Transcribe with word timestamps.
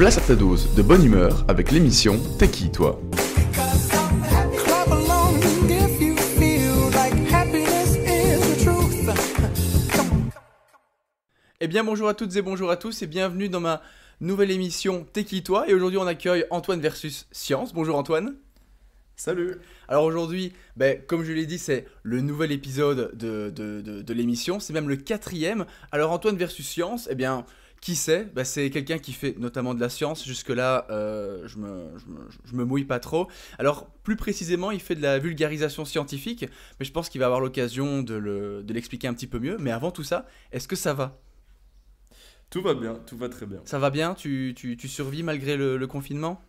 Place 0.00 0.16
à 0.16 0.22
ta 0.22 0.34
dose 0.34 0.74
de 0.74 0.80
bonne 0.80 1.04
humeur 1.04 1.44
avec 1.46 1.70
l'émission 1.70 2.18
T'es 2.38 2.48
qui 2.48 2.72
toi? 2.72 2.98
Eh 11.60 11.68
bien 11.68 11.84
bonjour 11.84 12.08
à 12.08 12.14
toutes 12.14 12.34
et 12.34 12.40
bonjour 12.40 12.70
à 12.70 12.78
tous 12.78 13.02
et 13.02 13.06
bienvenue 13.06 13.50
dans 13.50 13.60
ma 13.60 13.82
nouvelle 14.22 14.50
émission 14.50 15.06
T'es 15.12 15.24
qui 15.24 15.42
toi? 15.42 15.68
Et 15.68 15.74
aujourd'hui 15.74 15.98
on 15.98 16.06
accueille 16.06 16.46
Antoine 16.48 16.80
versus 16.80 17.26
Science. 17.30 17.74
Bonjour 17.74 17.98
Antoine. 17.98 18.36
Salut 19.16 19.56
Alors 19.86 20.04
aujourd'hui, 20.04 20.54
ben, 20.78 20.98
comme 21.06 21.24
je 21.24 21.32
l'ai 21.32 21.44
dit, 21.44 21.58
c'est 21.58 21.86
le 22.04 22.22
nouvel 22.22 22.52
épisode 22.52 23.14
de, 23.18 23.50
de, 23.54 23.82
de- 23.82 24.00
de 24.00 24.14
l'émission, 24.14 24.60
c'est 24.60 24.72
même 24.72 24.88
le 24.88 24.96
quatrième. 24.96 25.66
Alors 25.92 26.10
Antoine 26.10 26.38
versus 26.38 26.66
Science, 26.66 27.06
eh 27.10 27.14
bien, 27.14 27.44
qui 27.80 27.96
c'est 27.96 28.24
Ben, 28.34 28.44
C'est 28.44 28.70
quelqu'un 28.70 28.98
qui 28.98 29.12
fait 29.12 29.38
notamment 29.38 29.74
de 29.74 29.80
la 29.80 29.88
science, 29.88 30.24
jusque-là 30.26 30.86
euh, 30.90 31.46
je, 31.48 31.58
me, 31.58 31.98
je, 31.98 32.06
me, 32.06 32.20
je 32.44 32.54
me 32.54 32.64
mouille 32.64 32.84
pas 32.84 33.00
trop. 33.00 33.28
Alors 33.58 33.86
plus 34.04 34.16
précisément, 34.16 34.70
il 34.70 34.80
fait 34.80 34.94
de 34.94 35.02
la 35.02 35.18
vulgarisation 35.18 35.84
scientifique, 35.84 36.46
mais 36.78 36.86
je 36.86 36.92
pense 36.92 37.08
qu'il 37.08 37.20
va 37.20 37.26
avoir 37.26 37.40
l'occasion 37.40 38.02
de 38.02 38.14
le- 38.14 38.62
de 38.62 38.74
l'expliquer 38.74 39.08
un 39.08 39.14
petit 39.14 39.26
peu 39.26 39.38
mieux. 39.38 39.56
Mais 39.58 39.70
avant 39.70 39.90
tout 39.90 40.04
ça, 40.04 40.26
est-ce 40.52 40.68
que 40.68 40.76
ça 40.76 40.94
va? 40.94 41.18
Tout 42.50 42.62
va 42.62 42.74
bien, 42.74 42.94
tout 43.06 43.16
va 43.16 43.28
très 43.28 43.46
bien. 43.46 43.62
Ça 43.64 43.78
va 43.78 43.88
bien? 43.90 44.14
Tu, 44.14 44.52
tu, 44.54 44.76
tu 44.76 44.86
survis 44.88 45.22
malgré 45.22 45.56
le, 45.56 45.76
le 45.78 45.86
confinement? 45.86 46.42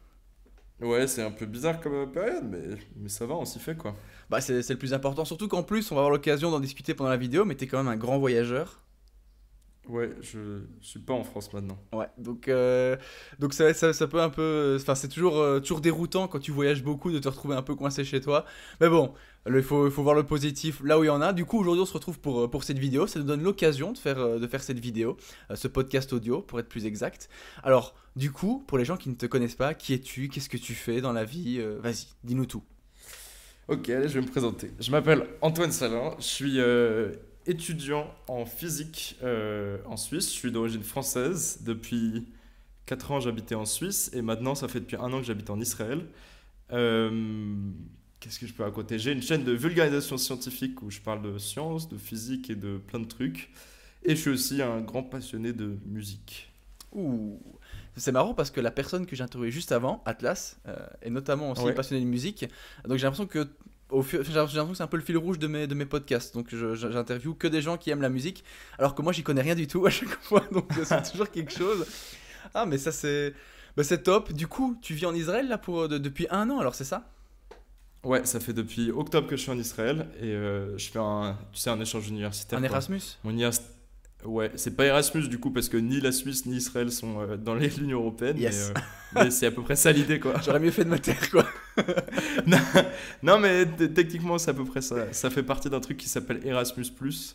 Ouais, 0.82 1.08
c'est 1.08 1.22
un 1.24 1.32
peu 1.32 1.46
bizarre 1.46 1.80
comme 1.80 1.94
euh, 1.94 2.06
période, 2.08 2.44
mais, 2.50 2.78
mais 2.98 3.08
ça 3.10 3.26
va, 3.26 3.36
on 3.36 3.46
s'y 3.46 3.60
fait 3.60 3.78
quoi. 3.78 3.96
Bah 4.30 4.42
c'est 4.42 4.62
c'est 4.64 4.74
le 4.74 4.80
plus 4.80 4.94
important, 4.94 5.26
surtout 5.26 5.48
qu'en 5.48 5.64
plus 5.64 5.92
on 5.92 5.96
va 5.96 6.02
avoir 6.02 6.12
l'occasion 6.12 6.50
d'en 6.52 6.60
discuter 6.60 6.94
pendant 6.96 7.10
la 7.10 7.18
vidéo, 7.18 7.46
mais 7.46 7.56
t'es 7.56 7.68
quand 7.68 7.78
même 7.78 7.88
un 7.92 7.98
grand 7.98 8.18
voyageur. 8.20 8.82
Ouais, 9.90 10.12
je, 10.22 10.62
suis 10.80 11.00
pas 11.00 11.14
en 11.14 11.24
France 11.24 11.52
maintenant. 11.54 11.78
Ouais, 11.92 12.08
donc, 12.18 12.48
euh, 12.48 12.96
donc 13.40 13.54
ça, 13.54 13.74
ça, 13.74 13.94
ça 13.94 14.08
peut 14.08 14.22
un 14.22 14.30
peu... 14.30 14.78
Enfin 14.80 14.96
c'est 14.96 15.08
toujours, 15.08 15.40
euh, 15.40 15.60
toujours 15.60 15.82
déroutant 15.82 16.28
quand 16.28 16.40
tu 16.40 16.52
voyages 16.52 16.84
beaucoup 16.84 17.12
de 17.12 17.20
te 17.20 17.28
retrouver 17.28 17.56
un 17.56 17.64
peu 17.64 17.76
coincé 17.76 18.04
chez 18.04 18.22
toi. 18.22 18.46
Mais 18.80 18.90
bon, 18.90 19.14
il 19.48 19.64
faut, 19.64 19.90
faut 19.90 20.04
voir 20.04 20.16
le 20.16 20.24
positif 20.24 20.82
là 20.84 21.00
où 21.00 21.04
il 21.04 21.08
y 21.08 21.10
en 21.10 21.22
a. 21.22 21.34
Du 21.34 21.46
coup 21.46 21.60
aujourd'hui 21.60 21.82
on 21.82 21.86
se 21.86 21.94
retrouve 21.94 22.20
pour, 22.20 22.42
euh, 22.42 22.48
pour 22.48 22.64
cette 22.64 22.80
vidéo, 22.80 23.08
ça 23.08 23.20
nous 23.20 23.26
donne 23.26 23.44
l'occasion 23.44 23.92
de 23.92 23.98
faire, 23.98 24.40
de 24.40 24.48
faire 24.48 24.62
cette 24.62 24.80
vidéo, 24.80 25.18
ce 25.54 25.68
podcast 25.68 26.14
audio 26.14 26.42
pour 26.42 26.60
être 26.60 26.70
plus 26.70 26.86
exact. 26.86 27.28
Alors 27.64 27.96
du 28.16 28.32
coup, 28.32 28.64
pour 28.68 28.78
les 28.78 28.86
gens 28.86 28.98
qui 28.98 29.10
ne 29.10 29.16
te 29.16 29.26
connaissent 29.26 29.56
pas, 29.56 29.74
qui 29.74 29.94
es-tu? 29.94 30.28
Qu'est-ce 30.28 30.50
que 30.50 30.58
tu 30.58 30.74
fais 30.74 31.00
dans 31.00 31.14
la 31.14 31.24
vie? 31.24 31.58
Euh, 31.60 31.80
Vas-y, 31.82 32.08
dis-nous 32.24 32.46
tout. 32.46 32.64
Ok, 33.68 33.90
allez, 33.90 34.10
je 34.10 34.16
vais 34.16 34.26
me 34.26 34.30
présenter. 34.30 34.72
Je 34.80 34.92
m'appelle 34.92 35.26
Antoine 35.42 35.72
Salin, 35.72 36.16
je 36.18 36.24
suis 36.24 36.60
étudiant 37.48 38.14
en 38.28 38.46
physique 38.46 39.18
euh, 39.24 39.78
en 39.86 39.98
Suisse. 39.98 40.28
Je 40.28 40.34
suis 40.36 40.52
d'origine 40.52 40.84
française. 40.84 41.60
Depuis 41.64 42.28
4 42.86 43.12
ans, 43.12 43.20
j'habitais 43.20 43.56
en 43.56 43.66
Suisse 43.66 44.10
et 44.14 44.22
maintenant, 44.22 44.56
ça 44.56 44.68
fait 44.68 44.80
depuis 44.80 44.98
un 44.98 45.12
an 45.14 45.20
que 45.20 45.26
j'habite 45.26 45.50
en 45.50 45.60
Israël. 45.60 46.06
Euh, 46.72 47.54
Qu'est-ce 48.20 48.40
que 48.40 48.46
je 48.46 48.54
peux 48.54 48.62
raconter? 48.64 49.00
J'ai 49.00 49.12
une 49.14 49.22
chaîne 49.24 49.44
de 49.44 49.52
vulgarisation 49.52 50.16
scientifique 50.18 50.82
où 50.84 50.92
je 50.92 51.00
parle 51.00 51.24
de 51.24 51.40
science, 51.40 51.90
de 51.90 51.98
physique 51.98 52.52
et 52.52 52.56
de 52.56 52.78
plein 52.78 53.00
de 53.00 53.06
trucs. 53.08 53.50
Et 54.04 54.12
je 54.16 54.22
suis 54.22 54.30
aussi 54.30 54.62
un 54.62 54.80
grand 54.82 55.02
passionné 55.02 55.54
de 55.54 55.76
musique. 55.88 56.52
Ouh. 56.94 57.40
C'est 57.98 58.12
marrant 58.12 58.34
parce 58.36 58.52
que 58.52 58.62
la 58.62 58.70
personne 58.72 59.06
que 59.08 59.16
j'ai 59.16 59.24
interviewée 59.24 59.52
juste 59.52 59.72
avant, 59.72 60.04
Atlas, 60.06 60.60
euh, 60.68 60.76
est 61.02 61.10
notamment 61.10 61.50
aussi 61.52 61.64
Ouais. 61.64 61.74
passionnée 61.74 62.04
de 62.04 62.08
musique. 62.10 62.46
Donc 62.88 62.98
j'ai 62.98 63.04
l'impression 63.06 63.26
que 63.26 63.48
j'ai 63.92 64.18
l'impression 64.34 64.68
que 64.70 64.76
c'est 64.76 64.84
un 64.84 64.88
peu 64.88 64.98
le 64.98 65.04
fil 65.04 65.18
rouge 65.18 65.40
de 65.40 65.48
mes, 65.48 65.68
de 65.68 65.76
mes 65.76 65.86
podcasts. 65.86 66.34
Donc 66.34 66.54
j'interviewe 66.54 67.34
que 67.36 67.48
des 67.48 67.62
gens 67.62 67.78
qui 67.78 67.90
aiment 67.90 68.02
la 68.02 68.10
musique, 68.10 68.44
alors 68.78 68.96
que 68.96 69.02
moi 69.02 69.12
j'y 69.14 69.24
connais 69.24 69.42
rien 69.42 69.56
du 69.56 69.68
tout 69.68 69.86
à 69.86 69.90
chaque 69.90 70.10
fois. 70.22 70.44
Donc 70.52 70.72
c'est 70.84 71.02
toujours 71.12 71.30
quelque 71.30 71.52
chose. 71.52 71.86
Ah 72.54 72.66
mais 72.66 72.78
ça 72.78 72.92
c'est 72.92 73.34
bah, 73.78 73.84
c'est 73.84 74.04
top. 74.04 74.34
Du 74.34 74.48
coup, 74.48 74.78
tu 74.82 74.94
vis 74.94 75.06
en 75.06 75.14
Israël 75.16 75.48
là 75.48 75.58
pour 75.58 75.88
de- 75.88 75.98
depuis 75.98 76.28
un 76.30 76.50
an, 76.50 76.60
alors 76.60 76.76
c'est 76.76 76.84
ça? 76.84 77.10
Ouais, 78.04 78.26
ça 78.26 78.40
fait 78.40 78.54
depuis 78.54 78.90
octobre 78.92 79.28
que 79.28 79.36
je 79.38 79.42
suis 79.44 79.52
en 79.52 79.58
Israël 79.60 80.08
et 80.20 80.26
euh, 80.34 80.76
je 80.78 80.90
fais 80.90 80.98
un, 81.00 81.38
tu 81.54 81.60
sais, 81.60 81.70
un 81.70 81.80
échange 81.80 82.08
universitaire. 82.10 82.58
Un. 82.58 82.64
Erasmus? 82.64 83.02
Mon. 83.24 83.38
Ouais, 84.26 84.52
c'est 84.56 84.76
pas 84.76 84.86
Erasmus 84.86 85.28
du 85.28 85.40
coup 85.40 85.50
parce 85.52 85.68
que 85.70 85.78
ni 85.78 86.00
la 86.00 86.12
Suisse 86.12 86.46
ni 86.46 86.56
Israël 86.58 86.92
sont 86.92 87.20
euh, 87.22 87.38
dans 87.38 87.56
l'Union 87.78 88.00
Européenne. 88.00 88.38
Yes. 88.38 88.72
Mais, 88.76 88.80
euh, 89.22 89.24
mais 89.26 89.32
c'est 89.32 89.48
à 89.48 89.52
peu 89.52 89.62
près 89.64 89.76
ça 89.76 89.92
l'idée 89.92 90.20
quoi. 90.20 90.34
J'aurais 90.46 90.60
mieux 90.60 90.72
fait 90.72 90.86
de 90.86 90.90
me 90.90 91.00
taire 91.00 91.30
quoi. 91.32 91.46
non, 92.48 92.58
non, 93.24 93.40
mais 93.40 93.66
techniquement 93.66 94.38
c'est 94.38 94.52
à 94.52 94.54
peu 94.54 94.66
près 94.66 94.82
ça. 94.82 95.12
Ça 95.14 95.30
fait 95.30 95.44
partie 95.44 95.70
d'un 95.70 95.80
truc 95.80 95.98
qui 95.98 96.10
s'appelle 96.10 96.42
Erasmus 96.46 96.86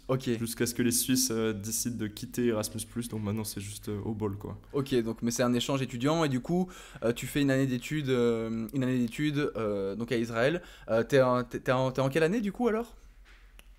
Ok. 0.09 0.31
jusqu'à 0.39 0.67
ce 0.67 0.75
que 0.75 0.83
les 0.83 0.91
Suisses 0.93 1.31
euh, 1.33 1.53
décident 1.53 1.97
de 1.97 2.07
quitter 2.07 2.47
Erasmus 2.49 2.81
Donc 3.11 3.23
maintenant 3.23 3.45
c'est 3.45 3.61
juste 3.61 3.89
au 3.89 4.13
bol 4.13 4.37
quoi. 4.37 4.57
Ok, 4.73 4.95
donc 5.03 5.19
mais 5.23 5.31
c'est 5.31 5.43
un 5.43 5.55
échange 5.55 5.83
étudiant 5.83 6.25
et 6.25 6.29
du 6.29 6.41
coup 6.41 6.69
tu 7.15 7.27
fais 7.27 7.43
une 7.43 7.51
année 7.51 7.67
d'études, 7.67 8.11
une 8.11 8.83
année 8.83 8.99
d'études 8.99 9.51
donc 9.99 10.13
à 10.13 10.17
Israël. 10.17 10.63
T'es 11.09 11.21
en, 11.21 11.43
t'es- 11.45 11.61
t'es 11.61 11.73
en, 11.73 11.91
t'es 11.91 12.01
en 12.01 12.09
quelle 12.09 12.23
année 12.23 12.41
du 12.41 12.53
coup 12.53 12.69
alors? 12.69 12.95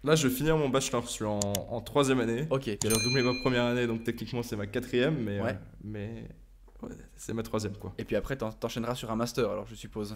Là 0.03 0.15
je 0.15 0.27
vais 0.27 0.33
finir 0.33 0.57
mon 0.57 0.69
bachelor, 0.69 1.03
je 1.03 1.09
suis 1.09 1.25
en, 1.25 1.39
en 1.39 1.81
troisième 1.81 2.19
année. 2.19 2.45
Ok. 2.49 2.63
J'ai 2.65 2.87
redoublé 2.89 3.23
ma 3.23 3.33
première 3.41 3.63
année 3.65 3.87
donc 3.87 4.03
techniquement 4.03 4.43
c'est 4.43 4.55
ma 4.55 4.67
quatrième, 4.67 5.17
mais, 5.23 5.41
Ouais. 5.41 5.49
euh, 5.51 5.53
mais 5.83 6.23
ouais, 6.83 6.89
c'est 7.15 7.33
ma 7.33 7.43
troisième 7.43 7.75
quoi. 7.75 7.93
Et 7.97 8.03
puis 8.05 8.15
après 8.15 8.35
t'en- 8.37 8.51
t'enchaîneras 8.51 8.95
sur 8.95 9.11
un 9.11 9.15
master 9.15 9.49
alors 9.49 9.65
je 9.67 9.75
suppose. 9.75 10.15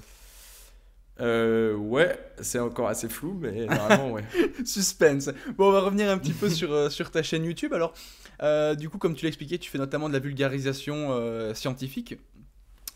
Euh, 1.20 1.76
ouais, 1.76 2.18
c'est 2.42 2.58
encore 2.60 2.88
assez 2.88 3.08
flou, 3.10 3.38
mais 3.40 3.66
normalement, 3.68 4.12
ouais. 4.12 4.24
Suspense. 4.66 5.30
Bon, 5.58 5.68
on 5.68 5.72
va 5.72 5.82
revenir 5.82 6.10
un 6.10 6.18
petit 6.18 6.32
peu 6.34 6.50
sur, 6.50 6.72
euh, 6.72 6.90
sur 6.90 7.12
ta 7.12 7.22
chaîne 7.22 7.44
YouTube. 7.44 7.74
Alors, 7.74 7.94
euh, 8.42 8.74
du 8.76 8.90
coup, 8.90 8.98
comme 8.98 9.14
tu 9.14 9.26
l'as 9.26 9.28
expliqué, 9.28 9.60
tu 9.60 9.70
fais 9.70 9.78
notamment 9.78 10.08
de 10.08 10.14
la 10.14 10.20
vulgarisation 10.20 11.54
scientifique. 11.54 12.16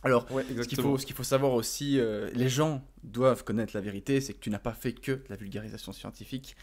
Alors, 0.06 0.32
Ouais, 0.32 0.46
ce 0.48 0.68
qu'il 0.68 1.16
faut, 1.16 1.24
savoir 1.24 1.54
aussi, 1.54 2.00
euh, 2.00 2.30
les 2.36 2.48
gens 2.48 2.84
doivent 3.04 3.44
connaître 3.44 3.72
la 3.74 3.82
vérité, 3.82 4.22
c'est 4.22 4.34
que 4.34 4.40
tu 4.40 4.52
n'as 4.52 4.60
pas 4.60 4.74
fait 4.74 4.94
que 4.94 5.14
de 5.14 5.24
la 5.30 5.36
vulgarisation 5.36 5.92
scientifique. 5.94 6.56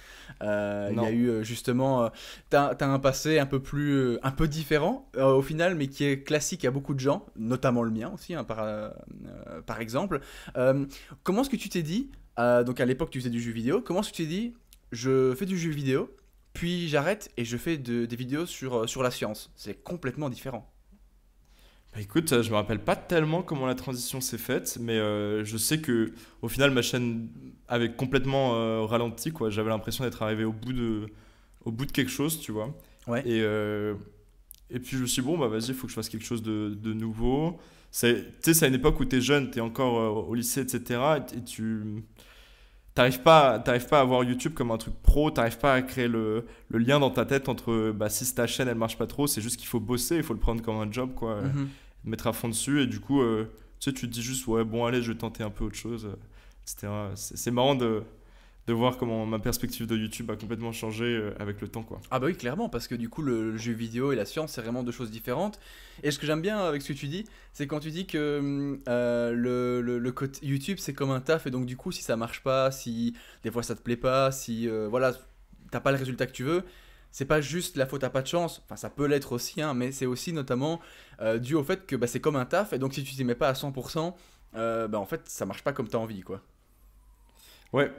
Euh, 0.43 0.91
il 0.93 1.03
y 1.03 1.05
a 1.05 1.11
eu 1.11 1.29
euh, 1.29 1.43
justement, 1.43 2.11
tu 2.51 2.57
as, 2.57 2.77
un 2.81 2.99
passé 3.01 3.41
un 3.41 3.47
peu 3.47 3.61
plus, 3.61 4.17
un 4.23 4.31
peu 4.31 4.47
différent 4.47 5.11
au 5.19 5.43
final, 5.43 5.75
mais 5.75 5.89
qui 5.89 6.05
est 6.05 6.23
classique 6.23 6.65
à 6.65 6.71
beaucoup 6.71 6.95
de 6.95 7.01
gens, 7.01 7.27
notamment 7.37 7.83
le 7.83 7.91
mien 7.91 8.13
aussi, 8.15 8.35
hein, 8.35 8.45
par, 8.45 8.93
par 9.67 9.81
exemple. 9.81 10.21
Comment 11.25 11.43
est-ce 11.43 11.51
que 11.51 11.57
tu 11.57 11.69
t'es 11.69 11.83
dit, 11.83 12.11
donc 12.39 12.81
à 12.81 12.87
l'époque 12.87 13.11
tu 13.11 13.19
faisais 13.19 13.31
du 13.31 13.41
jeu 13.41 13.53
vidéo, 13.53 13.81
comment 13.81 14.01
est-ce 14.01 14.11
que 14.11 14.17
tu 14.17 14.23
t'es 14.23 14.29
dit, 14.29 14.55
je 14.93 15.35
fais 15.35 15.47
du 15.47 15.59
jeu 15.59 15.71
vidéo, 15.71 16.15
puis 16.53 16.89
j'arrête 16.89 17.31
et 17.37 17.45
je 17.45 17.57
fais 17.57 17.79
de- 17.79 18.05
des 18.05 18.17
vidéos 18.17 18.47
sur, 18.47 18.89
sur 18.89 19.03
la 19.03 19.11
science? 19.11 19.51
C'est 19.57 19.83
complètement 19.83 20.29
différent. 20.29 20.72
Bah, 21.93 22.01
écoute, 22.01 22.33
euh, 22.33 22.43
je 22.43 22.51
me 22.51 22.55
rappelle 22.55 22.83
pas 22.83 22.97
tellement 22.97 23.43
comment 23.43 23.67
la 23.67 23.75
transition 23.75 24.21
s'est 24.21 24.39
faite, 24.39 24.79
mais 24.81 24.95
euh, 24.99 25.45
je 25.45 25.57
sais 25.59 25.81
que 25.81 26.13
au 26.41 26.49
final, 26.49 26.71
ma 26.71 26.81
chaîne 26.83 27.29
avait 27.69 27.93
complètement 27.95 28.55
euh, 28.55 28.83
ralenti, 28.83 29.31
quoi. 29.33 29.51
J'avais 29.51 29.69
l'impression 29.69 30.05
d'être 30.05 30.23
arrivé 30.23 30.45
au 30.45 30.53
bout 30.53 30.73
de, 30.73 31.07
au 31.65 31.71
bout 31.71 31.85
de 31.85 31.93
quelque 31.93 32.11
chose, 32.11 32.41
tu 32.41 32.51
vois. 32.53 32.75
Ouais. 33.07 33.21
Et, 33.27 33.43
euh, 33.43 33.95
et 34.71 34.81
puis 34.81 34.97
je 34.97 35.03
me 35.03 35.07
suis 35.07 35.21
dit, 35.21 35.29
bon, 35.29 35.37
bah 35.37 35.49
vas-y, 35.49 35.69
il 35.69 35.75
faut 35.75 35.87
que 35.87 35.91
je 35.91 35.95
fasse 35.97 36.09
quelque 36.09 36.25
chose 36.25 36.43
de, 36.43 36.75
de 36.75 36.93
nouveau. 36.95 37.59
Tu 37.93 37.99
sais, 37.99 38.25
c'est 38.41 38.65
à 38.65 38.69
une 38.69 38.75
époque 38.75 38.99
où 39.01 39.05
tu 39.05 39.17
es 39.17 39.21
jeune, 39.21 39.51
tu 39.51 39.59
es 39.59 39.61
encore 39.61 40.27
au 40.29 40.35
lycée, 40.35 40.63
etc. 40.63 41.01
Et, 41.35 41.39
et 41.39 41.45
tu 41.45 42.05
t'arrives 42.95 43.23
pas, 43.23 43.59
t'arrives 43.59 43.89
pas 43.89 44.01
à 44.01 44.05
voir 44.05 44.25
YouTube 44.25 44.55
comme 44.55 44.71
un 44.71 44.77
truc 44.77 44.95
pro, 45.03 45.31
t'arrives 45.31 45.59
pas 45.59 45.75
à 45.75 45.83
créer 45.83 46.09
le, 46.09 46.47
le 46.69 46.79
lien 46.79 47.01
dans 47.01 47.11
ta 47.11 47.25
tête 47.25 47.49
entre 47.49 47.93
bah, 47.93 48.09
si 48.09 48.35
ta 48.35 48.47
chaîne 48.47 48.69
elle 48.69 48.77
marche 48.77 48.99
pas 48.99 49.07
trop, 49.07 49.27
c'est 49.27 49.41
juste 49.41 49.57
qu'il 49.57 49.69
faut 49.69 49.81
bosser, 49.81 50.17
il 50.17 50.23
faut 50.23 50.35
le 50.35 50.41
prendre 50.41 50.63
comme 50.63 50.77
un 50.77 50.91
job, 50.91 51.15
quoi. 51.15 51.41
Mhm. 51.43 51.69
te 52.05 52.09
mettre 52.09 52.27
à 52.27 52.33
fond 52.33 52.49
dessus 52.49 52.83
et 52.83 52.87
du 52.87 53.01
coup 53.01 53.21
euh, 53.23 53.51
tu 53.79 53.91
sais 53.91 53.97
tu 53.97 54.09
te 54.09 54.13
dis 54.13 54.23
juste 54.23 54.47
ouais 54.47 54.65
bon 54.65 54.85
allez 54.85 55.03
je 55.03 55.13
vais 55.13 55.19
tenter 55.19 55.45
un 55.45 55.51
peu 55.51 55.65
autre 55.65 55.77
chose 55.77 56.07
euh, 56.07 56.17
etc 56.63 56.93
c'est 57.15 57.37
c'est 57.37 57.51
marrant 57.53 57.77
de, 57.77 58.03
de 58.67 58.73
voir 58.73 58.97
comment 58.97 59.27
ma 59.27 59.39
perspective 59.39 59.87
de 59.87 59.97
YouTube 59.97 60.31
a 60.31 60.37
complètement 60.37 60.71
changé 60.73 61.05
euh, 61.05 61.35
avec 61.41 61.61
le 61.61 61.69
temps 61.69 61.83
quoi 61.83 62.01
Ah 62.11 62.21
bah 62.21 62.27
oui, 62.27 62.37
clairement, 62.37 62.69
parce 62.69 62.87
que 62.87 62.95
du 62.95 63.09
coup, 63.09 63.23
le, 63.23 63.57
jeu 63.57 63.73
vidéo 63.73 64.13
et 64.13 64.17
la 64.17 64.25
science, 64.25 64.53
c'est 64.53 64.61
vraiment 64.63 64.85
deux 64.85 64.93
choses 64.93 65.11
différentes. 65.11 65.59
Et 66.05 66.11
ce 66.11 66.19
que 66.19 66.27
j'aime 66.27 66.43
bien 66.43 66.59
avec 66.59 66.83
ce 66.83 66.93
que 66.93 66.99
tu 66.99 67.09
dis, 67.09 67.25
c'est 67.53 67.67
quand 67.67 67.81
tu 67.81 67.91
dis 67.91 68.07
que 68.07 68.39
hum, 68.39 68.79
euh, 68.89 69.33
le, 69.33 69.81
le, 69.81 69.99
le 69.99 70.13
côté 70.13 70.47
YouTube, 70.47 70.79
c'est 70.81 70.95
comme 70.95 71.11
un 71.11 71.21
taf, 71.21 71.47
et 71.47 71.51
donc 71.51 71.67
du 71.67 71.77
coup, 71.77 71.91
si 71.91 72.03
ça 72.03 72.17
marche 72.17 72.43
pas, 72.43 72.71
si 72.71 73.15
des 73.43 73.51
fois 73.51 73.63
ça 73.63 73.75
te 73.75 73.83
plaît 73.83 73.97
pas, 73.97 74.31
si 74.31 74.69
euh, 74.69 74.87
voilà, 74.89 75.13
t'as 75.73 75.81
pas 75.81 75.91
le 75.91 75.99
résultat 75.99 76.27
que 76.27 76.33
tu 76.33 76.45
veux, 76.45 76.65
c'est 77.13 77.27
pas 77.27 77.41
juste 77.41 77.77
la 77.77 77.87
faute 77.87 78.03
à 78.05 78.11
pas 78.11 78.23
de 78.23 78.27
chance, 78.27 78.63
enfin 78.65 78.77
ça 78.77 78.91
peut 78.91 79.07
l'être 79.07 79.33
aussi, 79.33 79.61
hein, 79.61 79.75
mais 79.75 79.93
c'est 79.93 80.07
aussi 80.07 80.33
notamment 80.33 80.81
euh, 81.21 81.39
dû 81.39 81.55
au 81.55 81.63
fait 81.63 81.87
que 81.87 81.95
bah, 81.95 82.07
c'est 82.07 82.21
comme 82.21 82.37
un 82.37 82.47
taf, 82.47 82.73
et 82.73 82.79
donc 82.79 82.95
si 82.95 83.05
tu 83.05 83.15
t'y 83.15 83.23
mets 83.23 83.35
pas 83.35 83.49
à 83.49 83.53
100%, 83.53 84.15
euh, 84.55 84.89
bah 84.89 84.99
en 84.99 85.07
fait 85.07 85.21
ça 85.27 85.47
marche 85.47 85.63
pas 85.63 85.73
comme 85.73 85.89
t'as 85.89 85.99
envie, 85.99 86.23
quoi. 86.23 86.41
ouais 87.73 87.93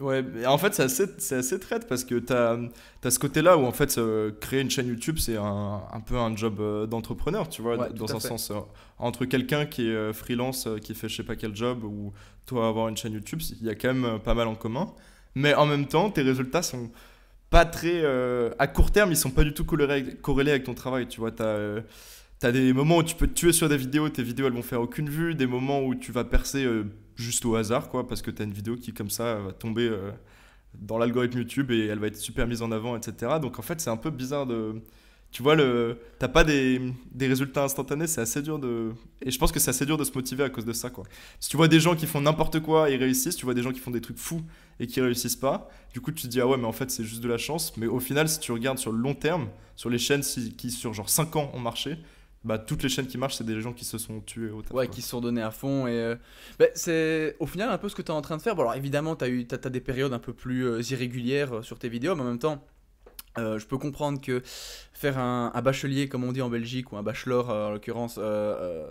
ouais 0.00 0.24
en 0.46 0.58
fait 0.58 0.74
c'est 0.74 0.82
assez 0.82 1.06
c'est 1.18 1.36
assez 1.36 1.60
traite 1.60 1.86
parce 1.88 2.02
que 2.04 2.16
t'as 2.18 2.56
as 3.04 3.10
ce 3.10 3.18
côté 3.20 3.42
là 3.42 3.56
où 3.56 3.64
en 3.64 3.70
fait 3.72 3.96
euh, 3.98 4.32
créer 4.40 4.60
une 4.60 4.70
chaîne 4.70 4.88
YouTube 4.88 5.18
c'est 5.18 5.36
un, 5.36 5.82
un 5.92 6.00
peu 6.00 6.16
un 6.16 6.34
job 6.34 6.58
euh, 6.60 6.86
d'entrepreneur 6.86 7.48
tu 7.48 7.62
vois 7.62 7.76
Ouais, 7.76 7.92
dans 7.94 8.10
un 8.16 8.18
fait. 8.18 8.28
sens 8.28 8.50
euh, 8.50 8.54
entre 8.98 9.24
quelqu'un 9.24 9.66
qui 9.66 9.88
est 9.88 10.12
freelance 10.12 10.68
qui 10.82 10.94
fait 10.94 11.08
je 11.08 11.16
sais 11.16 11.22
pas 11.22 11.36
quel 11.36 11.54
job 11.54 11.84
ou 11.84 12.12
toi 12.44 12.66
avoir 12.68 12.88
une 12.88 12.96
chaîne 12.96 13.12
YouTube 13.12 13.40
il 13.60 13.66
y 13.66 13.70
a 13.70 13.74
quand 13.76 13.94
même 13.94 14.18
pas 14.18 14.34
mal 14.34 14.48
en 14.48 14.56
commun 14.56 14.92
mais 15.36 15.54
en 15.54 15.66
même 15.66 15.86
temps 15.86 16.10
tes 16.10 16.22
résultats 16.22 16.62
sont 16.62 16.90
pas 17.50 17.64
très 17.64 18.02
à 18.58 18.66
court 18.66 18.90
terme 18.90 19.12
ils 19.12 19.16
sont 19.16 19.30
pas 19.30 19.44
du 19.44 19.54
tout 19.54 19.64
corrélés, 19.64 20.16
corrélés 20.16 20.50
avec 20.50 20.64
ton 20.64 20.74
travail 20.74 21.06
tu 21.06 21.20
vois 21.20 21.30
t'as 21.30 21.44
euh, 21.44 21.80
T'as 22.40 22.50
des 22.52 22.72
moments 22.74 22.98
où 22.98 23.02
tu 23.04 23.14
peux 23.14 23.28
te 23.28 23.32
tuer 23.32 23.52
sur 23.52 23.68
des 23.70 23.76
vidéos, 23.76 24.08
tes 24.10 24.22
vidéos 24.22 24.48
elles 24.48 24.52
vont 24.52 24.60
faire 24.62 24.80
aucune 24.82 25.08
vue, 25.08 25.34
des 25.34 25.46
moments 25.46 25.80
où 25.82 25.94
tu 25.94 26.12
vas 26.12 26.24
percer 26.24 26.66
juste 27.16 27.44
au 27.44 27.54
hasard, 27.56 27.88
quoi, 27.88 28.06
parce 28.06 28.22
que 28.22 28.30
t'as 28.30 28.44
une 28.44 28.52
vidéo 28.52 28.76
qui, 28.76 28.92
comme 28.92 29.10
ça, 29.10 29.36
va 29.36 29.52
tomber 29.52 29.88
euh, 29.88 30.10
dans 30.74 30.98
l'algorithme 30.98 31.38
YouTube 31.38 31.70
et 31.70 31.86
elle 31.86 31.98
va 31.98 32.08
être 32.08 32.16
super 32.16 32.46
mise 32.46 32.62
en 32.62 32.72
avant, 32.72 32.96
etc. 32.96 33.34
Donc 33.40 33.58
en 33.58 33.62
fait, 33.62 33.80
c'est 33.80 33.90
un 33.90 33.96
peu 33.96 34.10
bizarre 34.10 34.46
de. 34.46 34.82
Tu 35.30 35.42
vois, 35.42 35.56
le... 35.56 35.98
t'as 36.20 36.28
pas 36.28 36.44
des, 36.44 36.80
des 37.10 37.26
résultats 37.26 37.64
instantanés, 37.64 38.06
c'est 38.06 38.20
assez 38.20 38.40
dur 38.40 38.58
de. 38.60 38.92
Et 39.20 39.32
je 39.32 39.38
pense 39.38 39.50
que 39.50 39.58
c'est 39.58 39.70
assez 39.70 39.84
dur 39.84 39.96
de 39.96 40.04
se 40.04 40.12
motiver 40.14 40.44
à 40.44 40.50
cause 40.50 40.64
de 40.64 40.72
ça, 40.72 40.90
quoi. 40.90 41.04
Si 41.40 41.48
tu 41.48 41.56
vois 41.56 41.66
des 41.66 41.80
gens 41.80 41.96
qui 41.96 42.06
font 42.06 42.20
n'importe 42.20 42.60
quoi 42.60 42.88
et 42.90 42.96
réussissent, 42.96 43.36
tu 43.36 43.44
vois 43.44 43.54
des 43.54 43.62
gens 43.62 43.72
qui 43.72 43.80
font 43.80 43.90
des 43.90 44.00
trucs 44.00 44.18
fous 44.18 44.42
et 44.78 44.86
qui 44.86 45.00
réussissent 45.00 45.36
pas, 45.36 45.68
du 45.92 46.00
coup 46.00 46.12
tu 46.12 46.24
te 46.24 46.28
dis, 46.28 46.40
ah 46.40 46.46
ouais, 46.46 46.56
mais 46.56 46.66
en 46.66 46.72
fait 46.72 46.90
c'est 46.90 47.04
juste 47.04 47.22
de 47.22 47.28
la 47.28 47.38
chance. 47.38 47.76
Mais 47.76 47.86
au 47.86 48.00
final, 48.00 48.28
si 48.28 48.38
tu 48.38 48.52
regardes 48.52 48.78
sur 48.78 48.92
le 48.92 48.98
long 48.98 49.14
terme, 49.14 49.48
sur 49.76 49.90
les 49.90 49.98
chaînes 49.98 50.22
qui 50.22 50.70
sur 50.70 50.92
genre 50.94 51.08
5 51.08 51.34
ans 51.36 51.50
ont 51.52 51.60
marché, 51.60 51.98
bah 52.44 52.58
toutes 52.58 52.82
les 52.82 52.88
chaînes 52.88 53.06
qui 53.06 53.16
marchent, 53.18 53.36
c'est 53.36 53.44
des 53.44 53.60
gens 53.60 53.72
qui 53.72 53.84
se 53.84 53.96
sont 53.98 54.20
tués 54.20 54.50
au 54.50 54.62
taf, 54.62 54.72
Ouais, 54.72 54.86
quoi. 54.86 54.94
qui 54.94 55.02
se 55.02 55.08
sont 55.08 55.20
donnés 55.20 55.42
à 55.42 55.50
fond. 55.50 55.86
Et 55.86 55.92
euh, 55.92 56.14
bah, 56.58 56.66
c'est 56.74 57.36
au 57.40 57.46
final 57.46 57.70
un 57.70 57.78
peu 57.78 57.88
ce 57.88 57.94
que 57.94 58.02
tu 58.02 58.08
es 58.12 58.14
en 58.14 58.22
train 58.22 58.36
de 58.36 58.42
faire. 58.42 58.54
Bon, 58.54 58.62
alors 58.62 58.74
évidemment, 58.74 59.16
tu 59.16 59.24
as, 59.24 59.28
eu, 59.28 59.46
t'as 59.46 59.56
des 59.70 59.80
périodes 59.80 60.12
un 60.12 60.18
peu 60.18 60.32
plus 60.32 60.66
euh, 60.66 60.82
irrégulières 60.90 61.56
euh, 61.56 61.62
sur 61.62 61.78
tes 61.78 61.88
vidéos, 61.88 62.14
mais 62.14 62.22
en 62.22 62.26
même 62.26 62.38
temps, 62.38 62.62
euh, 63.36 63.58
je 63.58 63.66
peux 63.66 63.78
comprendre 63.78 64.20
que 64.20 64.42
faire 64.92 65.18
un, 65.18 65.50
un 65.54 65.62
bachelier, 65.62 66.08
comme 66.08 66.22
on 66.22 66.30
dit 66.30 66.40
en 66.42 66.48
Belgique, 66.50 66.92
ou 66.92 66.96
un 66.96 67.02
bachelor 67.02 67.50
euh, 67.50 67.66
en 67.66 67.70
l'occurrence, 67.72 68.16
euh, 68.22 68.86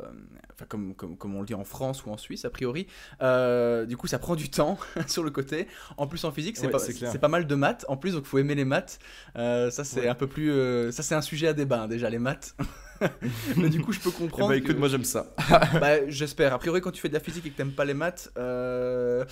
enfin, 0.54 0.66
comme, 0.68 0.94
comme, 0.96 1.16
comme 1.16 1.34
on 1.36 1.40
le 1.40 1.46
dit 1.46 1.54
en 1.54 1.64
France 1.64 2.06
ou 2.06 2.10
en 2.10 2.18
Suisse, 2.18 2.44
a 2.44 2.50
priori, 2.50 2.88
du 3.22 3.96
coup, 3.98 4.08
ça 4.08 4.20
prend 4.20 4.36
du 4.36 4.50
temps 4.50 4.78
sur 5.08 5.24
le 5.24 5.30
côté. 5.30 5.68
En 5.96 6.08
plus, 6.08 6.26
en 6.26 6.32
physique, 6.34 6.58
c'est, 6.58 6.66
Ouais, 6.66 6.72
pas, 6.74 7.18
pas 7.20 7.28
mal 7.30 7.48
de 7.48 7.56
maths. 7.56 7.86
En 7.88 7.96
plus, 7.96 8.14
donc, 8.16 8.24
il 8.26 8.28
faut 8.28 8.38
aimer 8.38 8.56
les 8.56 8.66
maths. 8.66 9.00
Ça, 9.36 9.70
c'est 9.72 10.02
Ouais. 10.02 10.08
un 10.10 10.16
peu 10.16 10.28
plus. 10.28 10.52
ça, 10.92 11.04
c'est 11.04 11.16
un 11.16 11.22
sujet 11.22 11.48
à 11.48 11.54
débat, 11.54 11.84
hein, 11.84 11.88
déjà, 11.88 12.10
les 12.10 12.20
maths. 12.20 12.56
mais 13.58 13.70
du 13.70 13.82
coup, 13.82 13.92
je 13.94 14.00
peux 14.00 14.10
Eh 14.14 14.18
comprendre. 14.18 14.50
bah 14.50 14.56
écoute, 14.56 14.74
que- 14.74 14.80
moi 14.80 14.88
j'aime 14.90 15.04
ça. 15.04 15.34
bah, 15.80 16.08
j'espère. 16.10 16.54
A 16.54 16.60
priori, 16.60 16.82
quand 16.82 16.92
tu 16.92 17.02
fais 17.02 17.10
de 17.10 17.14
la 17.14 17.20
physique 17.20 17.46
et 17.46 17.50
que 17.50 17.58
t'aimes 17.58 17.72
pas 17.74 17.86
les 17.86 17.94
maths, 17.94 18.32
euh, 18.38 19.24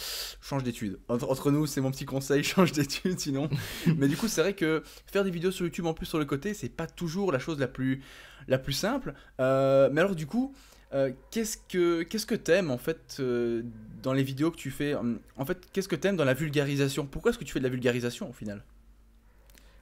change 0.42 0.64
d'études. 0.64 1.00
Entre, 1.08 1.30
entre 1.30 1.52
nous, 1.52 1.66
c'est 1.68 1.82
mon 1.82 1.92
petit 1.92 2.06
conseil, 2.06 2.44
change 2.46 2.72
d'études 2.72 3.20
sinon. 3.20 3.50
Mais 3.98 4.08
du 4.08 4.18
coup, 4.18 4.28
c'est 4.28 4.42
vrai 4.42 4.54
que 4.54 4.84
faire 5.12 5.24
des 5.24 5.32
vidéos 5.32 5.52
sur 5.52 5.66
YouTube 5.66 5.86
en 5.86 5.94
plus 5.94 6.06
sur 6.06 6.20
le 6.20 6.26
côté, 6.26 6.54
c'est 6.54 6.70
pas 6.70 6.88
toujours 6.88 7.32
la 7.32 7.40
chose 7.40 7.60
la 7.60 7.68
plus, 7.68 8.02
la 8.48 8.58
plus 8.58 8.74
simple. 8.74 9.14
Euh, 9.40 9.90
mais 9.92 10.02
alors, 10.02 10.16
du 10.16 10.28
coup, 10.28 10.54
euh, 10.94 11.12
qu'est-ce 11.32 11.58
que 11.70 12.04
qu'est-ce 12.04 12.26
que 12.26 12.36
t'aimes 12.36 12.70
en 12.70 12.78
fait 12.78 13.18
euh, 13.22 13.64
dans 14.04 14.12
les 14.14 14.24
vidéos 14.24 14.52
que 14.52 14.58
tu 14.58 14.72
fais? 14.72 14.94
En 15.38 15.46
fait, 15.46 15.58
qu'est-ce 15.72 15.88
que 15.88 15.96
t'aimes 15.96 16.18
dans 16.18 16.26
la 16.26 16.34
vulgarisation? 16.34 17.06
Pourquoi 17.06 17.32
est-ce 17.32 17.40
que 17.40 17.46
tu 17.46 17.54
fais 17.54 17.60
de 17.60 17.64
la 17.66 17.70
vulgarisation 17.70 18.30
au 18.30 18.34
final? 18.34 18.64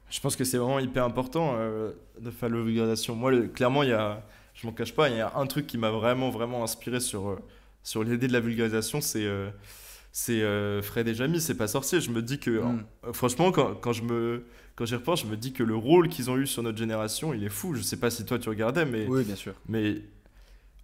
Je 0.10 0.20
pense 0.20 0.36
que 0.36 0.44
c'est 0.44 0.58
vraiment 0.58 0.80
hyper 0.80 1.04
important 1.06 1.56
euh, 1.58 1.92
de 2.20 2.32
faire 2.32 2.50
la 2.50 2.62
vulgarisation. 2.62 3.16
Moi, 3.16 3.32
le- 3.32 3.48
clairement, 3.48 3.84
il 3.84 3.90
y 3.90 3.94
a, 3.94 4.24
je 4.56 4.66
m'en 4.66 4.74
cache 4.74 4.94
pas, 4.94 5.10
il 5.10 5.18
y 5.18 5.22
a 5.22 5.32
un 5.36 5.46
truc 5.46 5.68
qui 5.68 5.78
m'a 5.78 5.92
vraiment, 5.92 6.30
vraiment 6.30 6.64
inspiré 6.64 7.00
sur, 7.00 7.30
euh, 7.30 7.36
sur 7.84 8.04
l'idée 8.04 8.28
de 8.28 8.34
la 8.34 8.40
vulgarisation, 8.40 9.02
c'est 9.02 9.26
euh, 9.26 9.50
c'est 10.12 10.42
euh, 10.42 10.82
Fred 10.82 11.08
et 11.08 11.14
Jamy, 11.14 11.40
c'est 11.40 11.56
pas 11.56 11.68
sorcier. 11.68 12.02
Je 12.02 12.10
me 12.10 12.22
dis 12.24 12.40
que, 12.40 12.50
Mm. 12.50 12.84
franchement, 13.14 13.52
quand, 13.52 13.76
quand 13.76 13.94
je 13.94 14.04
me 14.04 14.44
quand 14.76 14.86
j'y 14.86 14.96
repense, 14.96 15.22
je 15.24 15.28
me 15.28 15.36
dis 15.38 15.52
que 15.54 15.62
le 15.62 15.76
rôle 15.76 16.08
qu'ils 16.10 16.30
ont 16.32 16.38
eu 16.38 16.48
sur 16.48 16.64
notre 16.64 16.78
génération, 16.78 17.34
il 17.34 17.44
est 17.44 17.50
fou. 17.50 17.76
Je 17.76 17.82
sais 17.82 17.98
pas 17.98 18.10
si 18.10 18.24
toi 18.26 18.40
tu 18.40 18.48
regardais, 18.50 18.86
mais 18.86 19.06
Oui, 19.08 19.24
bien 19.26 19.36
sûr. 19.36 19.54
mais 19.68 20.02